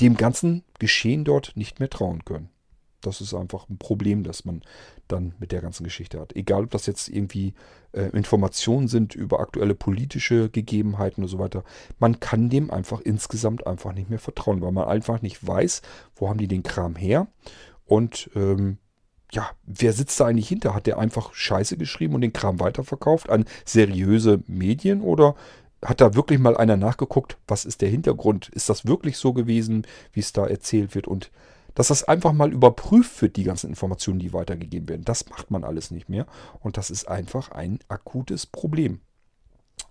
dem 0.00 0.16
ganzen 0.16 0.64
Geschehen 0.78 1.24
dort 1.24 1.52
nicht 1.56 1.80
mehr 1.80 1.90
trauen 1.90 2.24
können. 2.24 2.48
Das 3.06 3.20
ist 3.20 3.34
einfach 3.34 3.68
ein 3.68 3.78
Problem, 3.78 4.22
das 4.22 4.44
man 4.44 4.62
dann 5.08 5.34
mit 5.38 5.52
der 5.52 5.60
ganzen 5.60 5.84
Geschichte 5.84 6.20
hat. 6.20 6.34
Egal, 6.34 6.64
ob 6.64 6.70
das 6.70 6.86
jetzt 6.86 7.08
irgendwie 7.08 7.54
äh, 7.92 8.08
Informationen 8.10 8.88
sind 8.88 9.14
über 9.14 9.40
aktuelle 9.40 9.74
politische 9.74 10.48
Gegebenheiten 10.48 11.22
und 11.22 11.28
so 11.28 11.38
weiter. 11.38 11.64
Man 11.98 12.20
kann 12.20 12.50
dem 12.50 12.70
einfach 12.70 13.00
insgesamt 13.00 13.66
einfach 13.66 13.92
nicht 13.92 14.10
mehr 14.10 14.18
vertrauen, 14.18 14.60
weil 14.62 14.72
man 14.72 14.88
einfach 14.88 15.22
nicht 15.22 15.46
weiß, 15.46 15.82
wo 16.16 16.28
haben 16.28 16.38
die 16.38 16.48
den 16.48 16.62
Kram 16.62 16.96
her 16.96 17.28
und 17.86 18.30
ähm, 18.34 18.78
ja, 19.32 19.50
wer 19.64 19.92
sitzt 19.92 20.20
da 20.20 20.26
eigentlich 20.26 20.48
hinter? 20.48 20.74
Hat 20.74 20.86
der 20.86 20.98
einfach 20.98 21.34
Scheiße 21.34 21.76
geschrieben 21.76 22.14
und 22.14 22.20
den 22.20 22.32
Kram 22.32 22.60
weiterverkauft 22.60 23.30
an 23.30 23.44
seriöse 23.64 24.40
Medien 24.46 25.00
oder 25.02 25.34
hat 25.84 26.00
da 26.00 26.14
wirklich 26.14 26.38
mal 26.38 26.56
einer 26.56 26.76
nachgeguckt, 26.76 27.36
was 27.46 27.64
ist 27.64 27.82
der 27.82 27.90
Hintergrund? 27.90 28.48
Ist 28.48 28.68
das 28.68 28.86
wirklich 28.86 29.18
so 29.18 29.32
gewesen, 29.32 29.86
wie 30.12 30.20
es 30.20 30.32
da 30.32 30.46
erzählt 30.46 30.94
wird? 30.94 31.06
Und 31.06 31.30
dass 31.74 31.88
das 31.88 32.04
einfach 32.04 32.32
mal 32.32 32.52
überprüft 32.52 33.20
wird, 33.22 33.36
die 33.36 33.44
ganzen 33.44 33.70
Informationen, 33.70 34.18
die 34.18 34.32
weitergegeben 34.32 34.88
werden. 34.88 35.04
Das 35.04 35.28
macht 35.28 35.50
man 35.50 35.64
alles 35.64 35.90
nicht 35.90 36.08
mehr. 36.08 36.26
Und 36.60 36.76
das 36.76 36.90
ist 36.90 37.08
einfach 37.08 37.50
ein 37.50 37.78
akutes 37.88 38.46
Problem. 38.46 39.00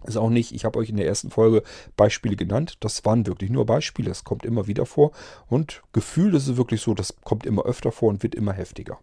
Ist 0.06 0.18
auch 0.18 0.30
nicht, 0.30 0.54
ich 0.54 0.66
habe 0.66 0.80
euch 0.80 0.90
in 0.90 0.98
der 0.98 1.08
ersten 1.08 1.30
Folge 1.30 1.64
Beispiele 1.96 2.36
genannt. 2.36 2.78
Das 2.82 3.06
waren 3.06 3.26
wirklich 3.26 3.50
nur 3.50 3.66
Beispiele. 3.66 4.10
Das 4.10 4.24
kommt 4.24 4.46
immer 4.46 4.68
wieder 4.68 4.86
vor. 4.86 5.12
Und 5.48 5.82
Gefühl 5.94 6.36
ist 6.36 6.48
es 6.48 6.58
wirklich 6.58 6.82
so, 6.82 6.94
das 6.94 7.16
kommt 7.24 7.46
immer 7.46 7.64
öfter 7.64 7.92
vor 7.92 8.10
und 8.10 8.24
wird 8.24 8.36
immer 8.36 8.54
heftiger. 8.54 9.00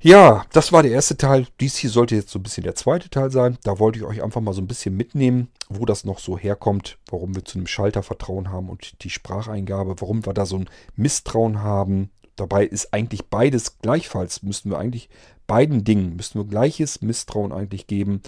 Ja, 0.00 0.44
das 0.52 0.72
war 0.72 0.84
der 0.84 0.92
erste 0.92 1.16
Teil. 1.16 1.48
Dies 1.58 1.76
hier 1.76 1.90
sollte 1.90 2.14
jetzt 2.14 2.30
so 2.30 2.38
ein 2.38 2.44
bisschen 2.44 2.62
der 2.62 2.76
zweite 2.76 3.10
Teil 3.10 3.32
sein. 3.32 3.58
Da 3.64 3.80
wollte 3.80 3.98
ich 3.98 4.04
euch 4.04 4.22
einfach 4.22 4.40
mal 4.40 4.54
so 4.54 4.60
ein 4.60 4.68
bisschen 4.68 4.96
mitnehmen, 4.96 5.48
wo 5.68 5.86
das 5.86 6.04
noch 6.04 6.20
so 6.20 6.38
herkommt, 6.38 6.98
warum 7.10 7.34
wir 7.34 7.44
zu 7.44 7.58
einem 7.58 7.66
Schalter 7.66 8.04
Vertrauen 8.04 8.52
haben 8.52 8.68
und 8.68 9.02
die 9.02 9.10
Spracheingabe, 9.10 10.00
warum 10.00 10.24
wir 10.24 10.34
da 10.34 10.46
so 10.46 10.56
ein 10.56 10.70
Misstrauen 10.94 11.64
haben. 11.64 12.10
Dabei 12.36 12.64
ist 12.64 12.94
eigentlich 12.94 13.26
beides 13.26 13.80
gleichfalls, 13.80 14.44
müssten 14.44 14.70
wir 14.70 14.78
eigentlich 14.78 15.08
beiden 15.48 15.82
Dingen, 15.82 16.14
müssten 16.14 16.38
wir 16.38 16.44
gleiches 16.44 17.02
Misstrauen 17.02 17.52
eigentlich 17.52 17.88
geben. 17.88 18.22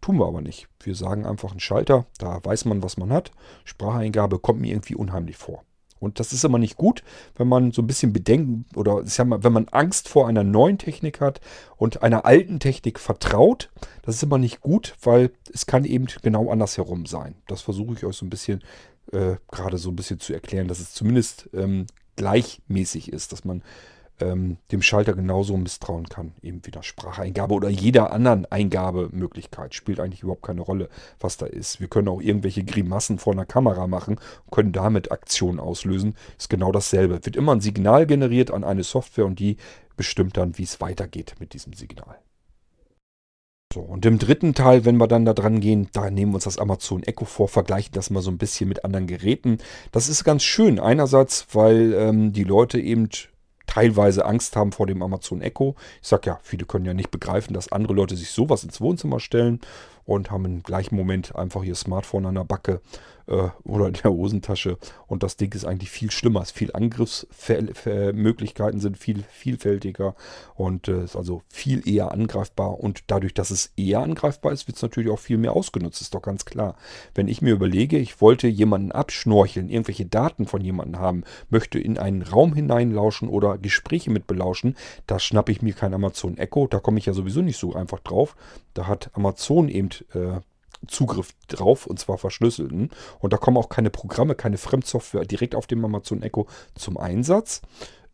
Tun 0.00 0.18
wir 0.18 0.26
aber 0.26 0.40
nicht. 0.40 0.68
Wir 0.82 0.94
sagen 0.94 1.26
einfach 1.26 1.50
einen 1.50 1.60
Schalter, 1.60 2.06
da 2.16 2.42
weiß 2.42 2.64
man, 2.64 2.82
was 2.82 2.96
man 2.96 3.12
hat. 3.12 3.30
Spracheingabe 3.64 4.38
kommt 4.38 4.62
mir 4.62 4.72
irgendwie 4.72 4.94
unheimlich 4.94 5.36
vor. 5.36 5.64
Und 6.00 6.18
das 6.18 6.32
ist 6.32 6.44
immer 6.44 6.58
nicht 6.58 6.76
gut, 6.76 7.04
wenn 7.36 7.46
man 7.46 7.72
so 7.72 7.82
ein 7.82 7.86
bisschen 7.86 8.12
Bedenken 8.12 8.64
oder 8.74 9.02
ich 9.06 9.18
mal, 9.22 9.44
wenn 9.44 9.52
man 9.52 9.68
Angst 9.68 10.08
vor 10.08 10.26
einer 10.26 10.42
neuen 10.42 10.78
Technik 10.78 11.20
hat 11.20 11.40
und 11.76 12.02
einer 12.02 12.24
alten 12.24 12.58
Technik 12.58 12.98
vertraut. 12.98 13.70
Das 14.02 14.16
ist 14.16 14.22
immer 14.22 14.38
nicht 14.38 14.60
gut, 14.60 14.96
weil 15.02 15.30
es 15.52 15.66
kann 15.66 15.84
eben 15.84 16.06
genau 16.22 16.50
andersherum 16.50 17.06
sein. 17.06 17.34
Das 17.46 17.60
versuche 17.62 17.94
ich 17.94 18.04
euch 18.04 18.16
so 18.16 18.26
ein 18.26 18.30
bisschen 18.30 18.62
äh, 19.12 19.36
gerade 19.50 19.78
so 19.78 19.90
ein 19.90 19.96
bisschen 19.96 20.20
zu 20.20 20.32
erklären, 20.32 20.68
dass 20.68 20.80
es 20.80 20.92
zumindest 20.92 21.50
ähm, 21.52 21.86
gleichmäßig 22.16 23.12
ist, 23.12 23.32
dass 23.32 23.44
man 23.44 23.62
ähm, 24.20 24.58
dem 24.72 24.82
Schalter 24.82 25.14
genauso 25.14 25.56
misstrauen 25.56 26.08
kann. 26.08 26.32
Eben 26.42 26.64
wieder 26.66 26.82
Spracheingabe 26.82 27.54
oder 27.54 27.68
jeder 27.68 28.12
anderen 28.12 28.46
Eingabemöglichkeit. 28.46 29.74
Spielt 29.74 30.00
eigentlich 30.00 30.22
überhaupt 30.22 30.42
keine 30.42 30.60
Rolle, 30.60 30.88
was 31.18 31.36
da 31.36 31.46
ist. 31.46 31.80
Wir 31.80 31.88
können 31.88 32.08
auch 32.08 32.20
irgendwelche 32.20 32.64
Grimassen 32.64 33.18
vor 33.18 33.32
einer 33.32 33.46
Kamera 33.46 33.86
machen 33.86 34.16
und 34.44 34.50
können 34.50 34.72
damit 34.72 35.12
Aktionen 35.12 35.60
auslösen. 35.60 36.14
Ist 36.38 36.50
genau 36.50 36.72
dasselbe. 36.72 37.24
Wird 37.24 37.36
immer 37.36 37.54
ein 37.54 37.60
Signal 37.60 38.06
generiert 38.06 38.50
an 38.50 38.64
eine 38.64 38.84
Software 38.84 39.26
und 39.26 39.38
die 39.38 39.56
bestimmt 39.96 40.36
dann, 40.36 40.56
wie 40.58 40.62
es 40.62 40.80
weitergeht 40.80 41.34
mit 41.40 41.52
diesem 41.52 41.72
Signal. 41.72 42.16
So, 43.72 43.80
und 43.82 44.04
im 44.04 44.18
dritten 44.18 44.52
Teil, 44.52 44.84
wenn 44.84 44.96
wir 44.96 45.06
dann 45.06 45.24
da 45.24 45.32
dran 45.32 45.60
gehen, 45.60 45.88
da 45.92 46.10
nehmen 46.10 46.32
wir 46.32 46.36
uns 46.36 46.44
das 46.44 46.58
Amazon 46.58 47.04
Echo 47.04 47.24
vor, 47.24 47.46
vergleichen 47.46 47.92
das 47.92 48.10
mal 48.10 48.20
so 48.20 48.28
ein 48.28 48.38
bisschen 48.38 48.68
mit 48.68 48.84
anderen 48.84 49.06
Geräten. 49.06 49.58
Das 49.92 50.08
ist 50.08 50.24
ganz 50.24 50.42
schön. 50.42 50.80
Einerseits, 50.80 51.46
weil 51.52 51.94
ähm, 51.94 52.32
die 52.32 52.42
Leute 52.42 52.80
eben 52.80 53.08
teilweise 53.70 54.26
Angst 54.26 54.56
haben 54.56 54.72
vor 54.72 54.86
dem 54.86 55.02
Amazon 55.02 55.40
Echo. 55.40 55.76
Ich 56.02 56.08
sage 56.08 56.26
ja, 56.26 56.40
viele 56.42 56.66
können 56.66 56.84
ja 56.84 56.92
nicht 56.92 57.12
begreifen, 57.12 57.54
dass 57.54 57.70
andere 57.70 57.94
Leute 57.94 58.16
sich 58.16 58.30
sowas 58.30 58.64
ins 58.64 58.80
Wohnzimmer 58.80 59.20
stellen 59.20 59.60
und 60.10 60.30
haben 60.32 60.44
im 60.44 60.62
gleichen 60.64 60.96
Moment 60.96 61.36
einfach 61.36 61.62
ihr 61.62 61.76
Smartphone 61.76 62.26
an 62.26 62.34
der 62.34 62.42
Backe 62.42 62.80
äh, 63.28 63.50
oder 63.62 63.86
in 63.86 63.94
der 63.94 64.10
Hosentasche. 64.10 64.76
Und 65.06 65.22
das 65.22 65.36
Ding 65.36 65.54
ist 65.54 65.64
eigentlich 65.64 65.90
viel 65.90 66.10
schlimmer. 66.10 66.42
Es 66.42 66.50
viel 66.50 66.72
Angriffsmöglichkeiten 66.74 68.80
sind 68.80 68.98
viel 68.98 69.22
vielfältiger 69.30 70.16
und 70.56 70.88
äh, 70.88 71.04
ist 71.04 71.14
also 71.14 71.42
viel 71.48 71.88
eher 71.88 72.10
angreifbar. 72.10 72.80
Und 72.80 73.04
dadurch, 73.06 73.34
dass 73.34 73.52
es 73.52 73.72
eher 73.76 74.00
angreifbar 74.00 74.50
ist, 74.50 74.66
wird 74.66 74.74
es 74.76 74.82
natürlich 74.82 75.10
auch 75.10 75.20
viel 75.20 75.38
mehr 75.38 75.52
ausgenutzt. 75.52 76.00
Ist 76.00 76.14
doch 76.14 76.22
ganz 76.22 76.44
klar. 76.44 76.74
Wenn 77.14 77.28
ich 77.28 77.40
mir 77.40 77.52
überlege, 77.52 77.98
ich 77.98 78.20
wollte 78.20 78.48
jemanden 78.48 78.90
abschnorcheln, 78.90 79.68
irgendwelche 79.68 80.06
Daten 80.06 80.46
von 80.46 80.60
jemandem 80.60 81.00
haben, 81.00 81.22
möchte 81.50 81.78
in 81.78 81.98
einen 81.98 82.22
Raum 82.22 82.52
hineinlauschen 82.54 83.28
oder 83.28 83.58
Gespräche 83.58 84.10
mit 84.10 84.26
belauschen, 84.26 84.74
da 85.06 85.20
schnappe 85.20 85.52
ich 85.52 85.62
mir 85.62 85.74
kein 85.74 85.94
Amazon 85.94 86.36
Echo. 86.36 86.66
Da 86.66 86.80
komme 86.80 86.98
ich 86.98 87.06
ja 87.06 87.12
sowieso 87.12 87.42
nicht 87.42 87.58
so 87.58 87.74
einfach 87.74 88.00
drauf. 88.00 88.34
Da 88.74 88.86
hat 88.86 89.10
Amazon 89.14 89.68
eben 89.68 89.90
äh, 90.14 90.40
Zugriff 90.86 91.32
drauf 91.48 91.86
und 91.86 91.98
zwar 91.98 92.18
verschlüsselten. 92.18 92.90
Und 93.18 93.32
da 93.32 93.36
kommen 93.36 93.56
auch 93.56 93.68
keine 93.68 93.90
Programme, 93.90 94.34
keine 94.34 94.58
Fremdsoftware 94.58 95.24
direkt 95.24 95.54
auf 95.54 95.66
dem 95.66 95.84
Amazon 95.84 96.22
Echo 96.22 96.46
zum 96.74 96.96
Einsatz. 96.96 97.62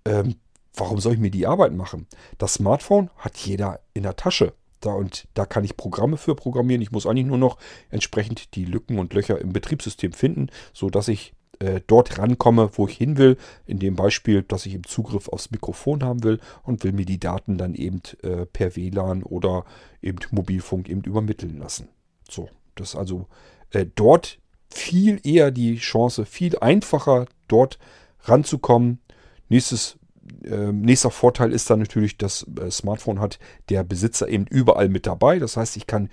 Ähm, 0.05 0.37
warum 0.75 1.01
soll 1.01 1.15
ich 1.15 1.19
mir 1.19 1.31
die 1.31 1.47
Arbeit 1.47 1.73
machen? 1.73 2.07
Das 2.39 2.55
Smartphone 2.55 3.11
hat 3.19 3.37
jeder 3.39 3.81
in 3.95 4.03
der 4.03 4.17
Tasche. 4.17 4.53
Da 4.81 4.93
und 4.93 5.27
da 5.35 5.47
kann 5.47 5.65
ich 5.65 5.77
Programme 5.77 6.17
für 6.17 6.35
programmieren. 6.35 6.83
Ich 6.83 6.93
muss 6.93 7.07
eigentlich 7.07 7.27
nur 7.27 7.39
noch 7.39 7.57
entsprechend 7.91 8.55
die 8.55 8.65
Lücken 8.65 8.99
und 8.99 9.15
Löcher 9.15 9.41
im 9.41 9.53
Betriebssystem 9.53 10.13
finden, 10.13 10.51
sodass 10.73 11.09
ich 11.09 11.33
äh, 11.59 11.81
dort 11.87 12.19
rankomme, 12.19 12.71
wo 12.75 12.87
ich 12.87 12.97
hin 12.97 13.17
will. 13.17 13.37
In 13.67 13.79
dem 13.79 13.97
Beispiel, 13.97 14.43
dass 14.43 14.67
ich 14.67 14.75
eben 14.75 14.85
Zugriff 14.85 15.29
aufs 15.29 15.51
Mikrofon 15.51 16.03
haben 16.03 16.23
will 16.23 16.41
und 16.63 16.85
will 16.85 16.93
mir 16.93 17.07
die 17.07 17.21
Daten 17.21 17.59
dann 17.59 17.75
eben 17.75 18.03
äh, 18.23 18.47
per 18.47 18.77
WLAN 18.77 19.23
oder 19.23 19.65
eben 20.03 20.19
Mobilfunk 20.31 20.89
eben 20.89 21.03
übermitteln 21.03 21.59
lassen. 21.59 21.89
So, 22.29 22.49
das 22.75 22.91
ist 22.91 22.97
also 22.97 23.27
äh, 23.71 23.87
dort 23.95 24.39
viel 24.71 25.21
eher 25.25 25.51
die 25.51 25.77
Chance, 25.77 26.27
viel 26.27 26.59
einfacher 26.59 27.27
dort 27.49 27.79
ranzukommen. 28.23 29.01
Nächstes, 29.49 29.99
äh, 30.45 30.73
nächster 30.73 31.11
Vorteil 31.11 31.53
ist 31.53 31.71
dann 31.71 31.79
natürlich, 31.79 32.19
das 32.19 32.47
äh, 32.61 32.71
Smartphone 32.71 33.21
hat 33.21 33.39
der 33.69 33.85
Besitzer 33.85 34.29
eben 34.29 34.47
überall 34.47 34.89
mit 34.89 35.07
dabei. 35.07 35.39
Das 35.39 35.57
heißt, 35.57 35.77
ich 35.77 35.87
kann 35.87 36.11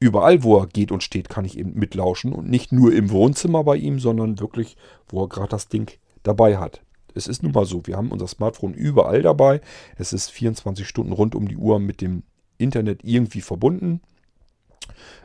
überall, 0.00 0.42
wo 0.42 0.58
er 0.58 0.66
geht 0.66 0.90
und 0.90 1.02
steht, 1.02 1.28
kann 1.28 1.44
ich 1.44 1.58
eben 1.58 1.78
mitlauschen 1.78 2.32
und 2.32 2.48
nicht 2.48 2.72
nur 2.72 2.92
im 2.92 3.10
Wohnzimmer 3.10 3.62
bei 3.62 3.76
ihm, 3.76 4.00
sondern 4.00 4.40
wirklich, 4.40 4.76
wo 5.08 5.24
er 5.24 5.28
gerade 5.28 5.50
das 5.50 5.68
Ding 5.68 5.92
dabei 6.22 6.56
hat. 6.56 6.82
Es 7.14 7.26
ist 7.26 7.42
nun 7.42 7.52
mal 7.52 7.66
so, 7.66 7.86
wir 7.86 7.96
haben 7.96 8.12
unser 8.12 8.26
Smartphone 8.26 8.74
überall 8.74 9.22
dabei. 9.22 9.60
Es 9.96 10.12
ist 10.12 10.30
24 10.30 10.86
Stunden 10.86 11.12
rund 11.12 11.34
um 11.34 11.48
die 11.48 11.56
Uhr 11.56 11.78
mit 11.78 12.00
dem 12.00 12.22
Internet 12.56 13.00
irgendwie 13.04 13.40
verbunden. 13.40 14.00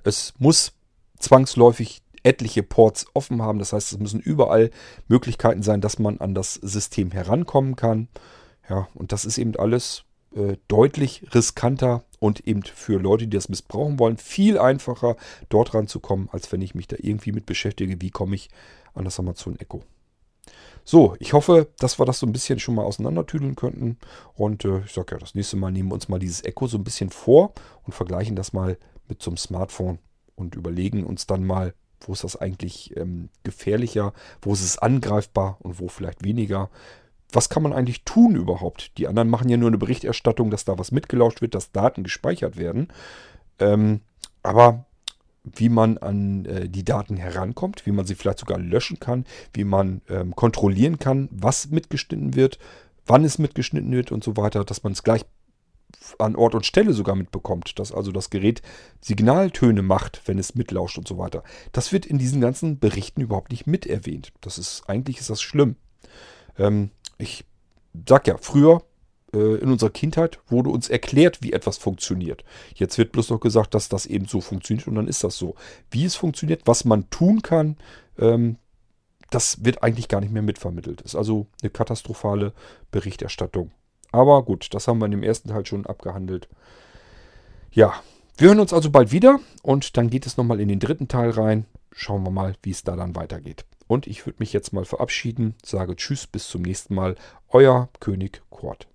Es 0.04 0.34
muss 0.38 0.74
zwangsläufig 1.20 2.02
etliche 2.24 2.64
Ports 2.64 3.06
offen 3.14 3.42
haben. 3.42 3.60
Das 3.60 3.72
heißt, 3.72 3.94
es 3.94 4.00
müssen 4.00 4.20
überall 4.20 4.72
Möglichkeiten 5.08 5.62
sein, 5.62 5.80
dass 5.80 6.00
man 6.00 6.20
an 6.20 6.34
das 6.34 6.56
System 6.56 7.12
herankommen 7.12 7.76
kann. 7.76 8.08
Ja, 8.68 8.88
und 8.96 9.12
das 9.12 9.26
ist 9.26 9.38
eben 9.38 9.56
alles 9.56 10.04
äh, 10.36 10.58
deutlich 10.68 11.24
riskanter 11.34 12.04
und 12.20 12.48
eben 12.48 12.64
für 12.64 13.00
Leute, 13.00 13.26
die 13.26 13.38
das 13.38 13.50
missbrauchen 13.50 14.00
wollen, 14.00 14.18
viel 14.18 14.58
einfacher 14.58 15.16
dort 15.50 15.74
ranzukommen, 15.74 16.30
als 16.32 16.52
wenn 16.52 16.62
ich 16.62 16.76
mich 16.76 16.88
da 16.88 16.98
irgendwie 17.00 17.32
mit 17.32 17.46
beschäftige, 17.46 18.02
wie 18.02 18.12
komme 18.12 18.36
ich 18.36 18.50
an 18.94 19.06
das 19.06 19.20
Amazon 19.20 19.58
Echo. 19.60 19.84
So, 20.84 21.16
ich 21.20 21.34
hoffe, 21.34 21.68
dass 21.80 22.00
wir 22.00 22.06
das 22.06 22.20
so 22.20 22.28
ein 22.28 22.32
bisschen 22.32 22.60
schon 22.60 22.76
mal 22.76 22.84
auseinandertüdeln 22.84 23.56
könnten. 23.56 23.98
Und 24.36 24.66
äh, 24.66 24.82
ich 24.86 24.94
sage 24.94 25.16
ja, 25.16 25.18
das 25.18 25.34
nächste 25.34 25.58
Mal 25.58 25.72
nehmen 25.72 25.90
wir 25.90 25.96
uns 25.96 26.10
mal 26.10 26.20
dieses 26.20 26.44
Echo 26.44 26.68
so 26.68 26.78
ein 26.78 26.84
bisschen 26.84 27.10
vor 27.10 27.54
und 27.84 27.94
vergleichen 27.94 28.36
das 28.36 28.54
mal 28.54 28.78
mit 29.08 29.22
so 29.22 29.32
einem 29.32 29.38
Smartphone 29.38 29.98
und 30.36 30.56
überlegen 30.56 31.04
uns 31.04 31.26
dann 31.26 31.44
mal, 31.44 31.74
wo 32.02 32.14
ist 32.14 32.24
das 32.24 32.36
eigentlich 32.36 32.96
ähm, 32.98 33.30
gefährlicher, 33.44 34.14
wo 34.42 34.54
ist 34.54 34.64
es 34.64 34.78
angreifbar 34.78 35.58
und 35.62 35.80
wo 35.80 35.88
vielleicht 35.88 36.24
weniger. 36.24 36.70
Was 37.36 37.50
kann 37.50 37.64
man 37.64 37.74
eigentlich 37.74 38.04
tun 38.04 38.36
überhaupt? 38.36 38.98
Die 38.98 39.08
anderen 39.08 39.30
machen 39.30 39.50
ja 39.50 39.58
nur 39.58 39.68
eine 39.68 39.78
Berichterstattung, 39.78 40.52
dass 40.52 40.66
da 40.66 40.80
was 40.80 40.92
mitgelauscht 40.92 41.42
wird, 41.42 41.54
dass 41.54 41.72
Daten 41.72 42.04
gespeichert 42.04 42.58
werden. 42.58 42.88
Ähm, 43.60 44.02
aber 44.42 44.86
wie 45.44 45.70
man 45.70 45.98
an 45.98 46.46
äh, 46.46 46.70
die 46.70 46.86
Daten 46.86 47.18
herankommt, 47.18 47.86
wie 47.86 47.92
man 47.92 48.06
sie 48.06 48.16
vielleicht 48.16 48.40
sogar 48.40 48.58
löschen 48.58 49.00
kann, 49.00 49.26
wie 49.54 49.64
man 49.64 50.02
ähm, 50.10 50.36
kontrollieren 50.36 50.98
kann, 50.98 51.30
was 51.32 51.70
mitgeschnitten 51.70 52.36
wird, 52.36 52.58
wann 53.06 53.24
es 53.24 53.38
mitgeschnitten 53.38 53.92
wird 53.92 54.12
und 54.12 54.24
so 54.24 54.38
weiter, 54.38 54.64
dass 54.64 54.84
man 54.84 54.94
es 54.94 55.04
gleich 55.04 55.26
an 56.20 56.36
Ort 56.36 56.56
und 56.56 56.66
Stelle 56.66 56.94
sogar 56.94 57.16
mitbekommt, 57.16 57.80
dass 57.80 57.92
also 57.92 58.12
das 58.12 58.30
Gerät 58.30 58.62
Signaltöne 59.02 59.82
macht, 59.82 60.22
wenn 60.26 60.40
es 60.40 60.56
mitlauscht 60.56 60.98
und 60.98 61.08
so 61.08 61.18
weiter. 61.18 61.44
Das 61.72 61.92
wird 61.92 62.06
in 62.06 62.18
diesen 62.18 62.42
ganzen 62.42 62.80
Berichten 62.80 63.22
überhaupt 63.22 63.52
nicht 63.52 63.68
mit 63.68 63.86
erwähnt. 63.86 64.32
Das 64.42 64.58
ist, 64.58 64.84
eigentlich 64.88 65.20
ist 65.20 65.30
das 65.30 65.42
schlimm. 65.42 65.76
Ähm, 66.58 66.92
ich 67.18 67.46
sag 68.08 68.28
ja, 68.28 68.38
früher 68.38 68.84
äh, 69.34 69.56
in 69.56 69.72
unserer 69.72 69.90
Kindheit 69.90 70.40
wurde 70.48 70.70
uns 70.70 70.90
erklärt, 70.90 71.42
wie 71.42 71.54
etwas 71.54 71.78
funktioniert. 71.78 72.44
Jetzt 72.74 72.98
wird 72.98 73.12
bloß 73.12 73.30
noch 73.30 73.40
gesagt, 73.40 73.74
dass 73.74 73.90
das 73.90 74.06
eben 74.06 74.26
so 74.26 74.42
funktioniert 74.42 74.88
und 74.88 74.96
dann 74.96 75.08
ist 75.08 75.24
das 75.24 75.38
so. 75.38 75.56
Wie 75.92 76.06
es 76.06 76.16
funktioniert, 76.16 76.64
was 76.66 76.86
man 76.86 77.10
tun 77.10 77.42
kann, 77.42 77.78
ähm, 78.18 78.58
das 79.30 79.66
wird 79.66 79.84
eigentlich 79.84 80.08
gar 80.08 80.22
nicht 80.22 80.32
mehr 80.32 80.42
mitvermittelt. 80.42 81.02
Ist 81.02 81.16
also 81.16 81.48
eine 81.62 81.70
katastrophale 81.70 82.54
Berichterstattung. 82.92 83.72
Aber 84.12 84.44
gut, 84.44 84.74
das 84.74 84.88
haben 84.88 85.00
wir 85.00 85.06
in 85.06 85.12
dem 85.12 85.24
ersten 85.24 85.50
Teil 85.50 85.66
schon 85.66 85.86
abgehandelt. 85.86 86.48
Ja, 87.72 87.94
wir 88.38 88.50
hören 88.50 88.60
uns 88.60 88.72
also 88.72 88.90
bald 88.90 89.12
wieder 89.12 89.40
und 89.62 89.98
dann 89.98 90.10
geht 90.10 90.26
es 90.26 90.38
nochmal 90.38 90.62
in 90.62 90.70
den 90.70 90.80
dritten 90.80 91.08
Teil 91.08 91.32
rein. 91.32 91.66
Schauen 91.92 92.24
wir 92.24 92.32
mal, 92.32 92.56
wie 92.64 92.72
es 92.72 92.84
da 92.84 92.96
dann 92.96 93.16
weitergeht. 93.16 93.66
Und 93.88 94.08
ich 94.08 94.26
würde 94.26 94.38
mich 94.40 94.52
jetzt 94.52 94.74
mal 94.74 94.86
verabschieden, 94.86 95.56
sage 95.64 95.96
Tschüss, 95.96 96.28
bis 96.28 96.48
zum 96.48 96.64
nächsten 96.64 96.96
Mal. 96.96 97.16
Euer 97.50 97.90
König 98.00 98.42
Kurt. 98.50 98.88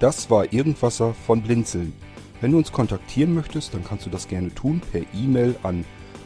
Das 0.00 0.28
war 0.30 0.52
Irgendwasser 0.52 1.14
von 1.14 1.42
Blinzeln. 1.42 1.92
Wenn 2.40 2.50
du 2.50 2.58
uns 2.58 2.72
kontaktieren 2.72 3.34
möchtest, 3.34 3.72
dann 3.72 3.84
kannst 3.84 4.04
du 4.04 4.10
das 4.10 4.26
gerne 4.26 4.52
tun 4.52 4.82
per 4.90 5.02
E-Mail 5.14 5.54
an 5.62 5.84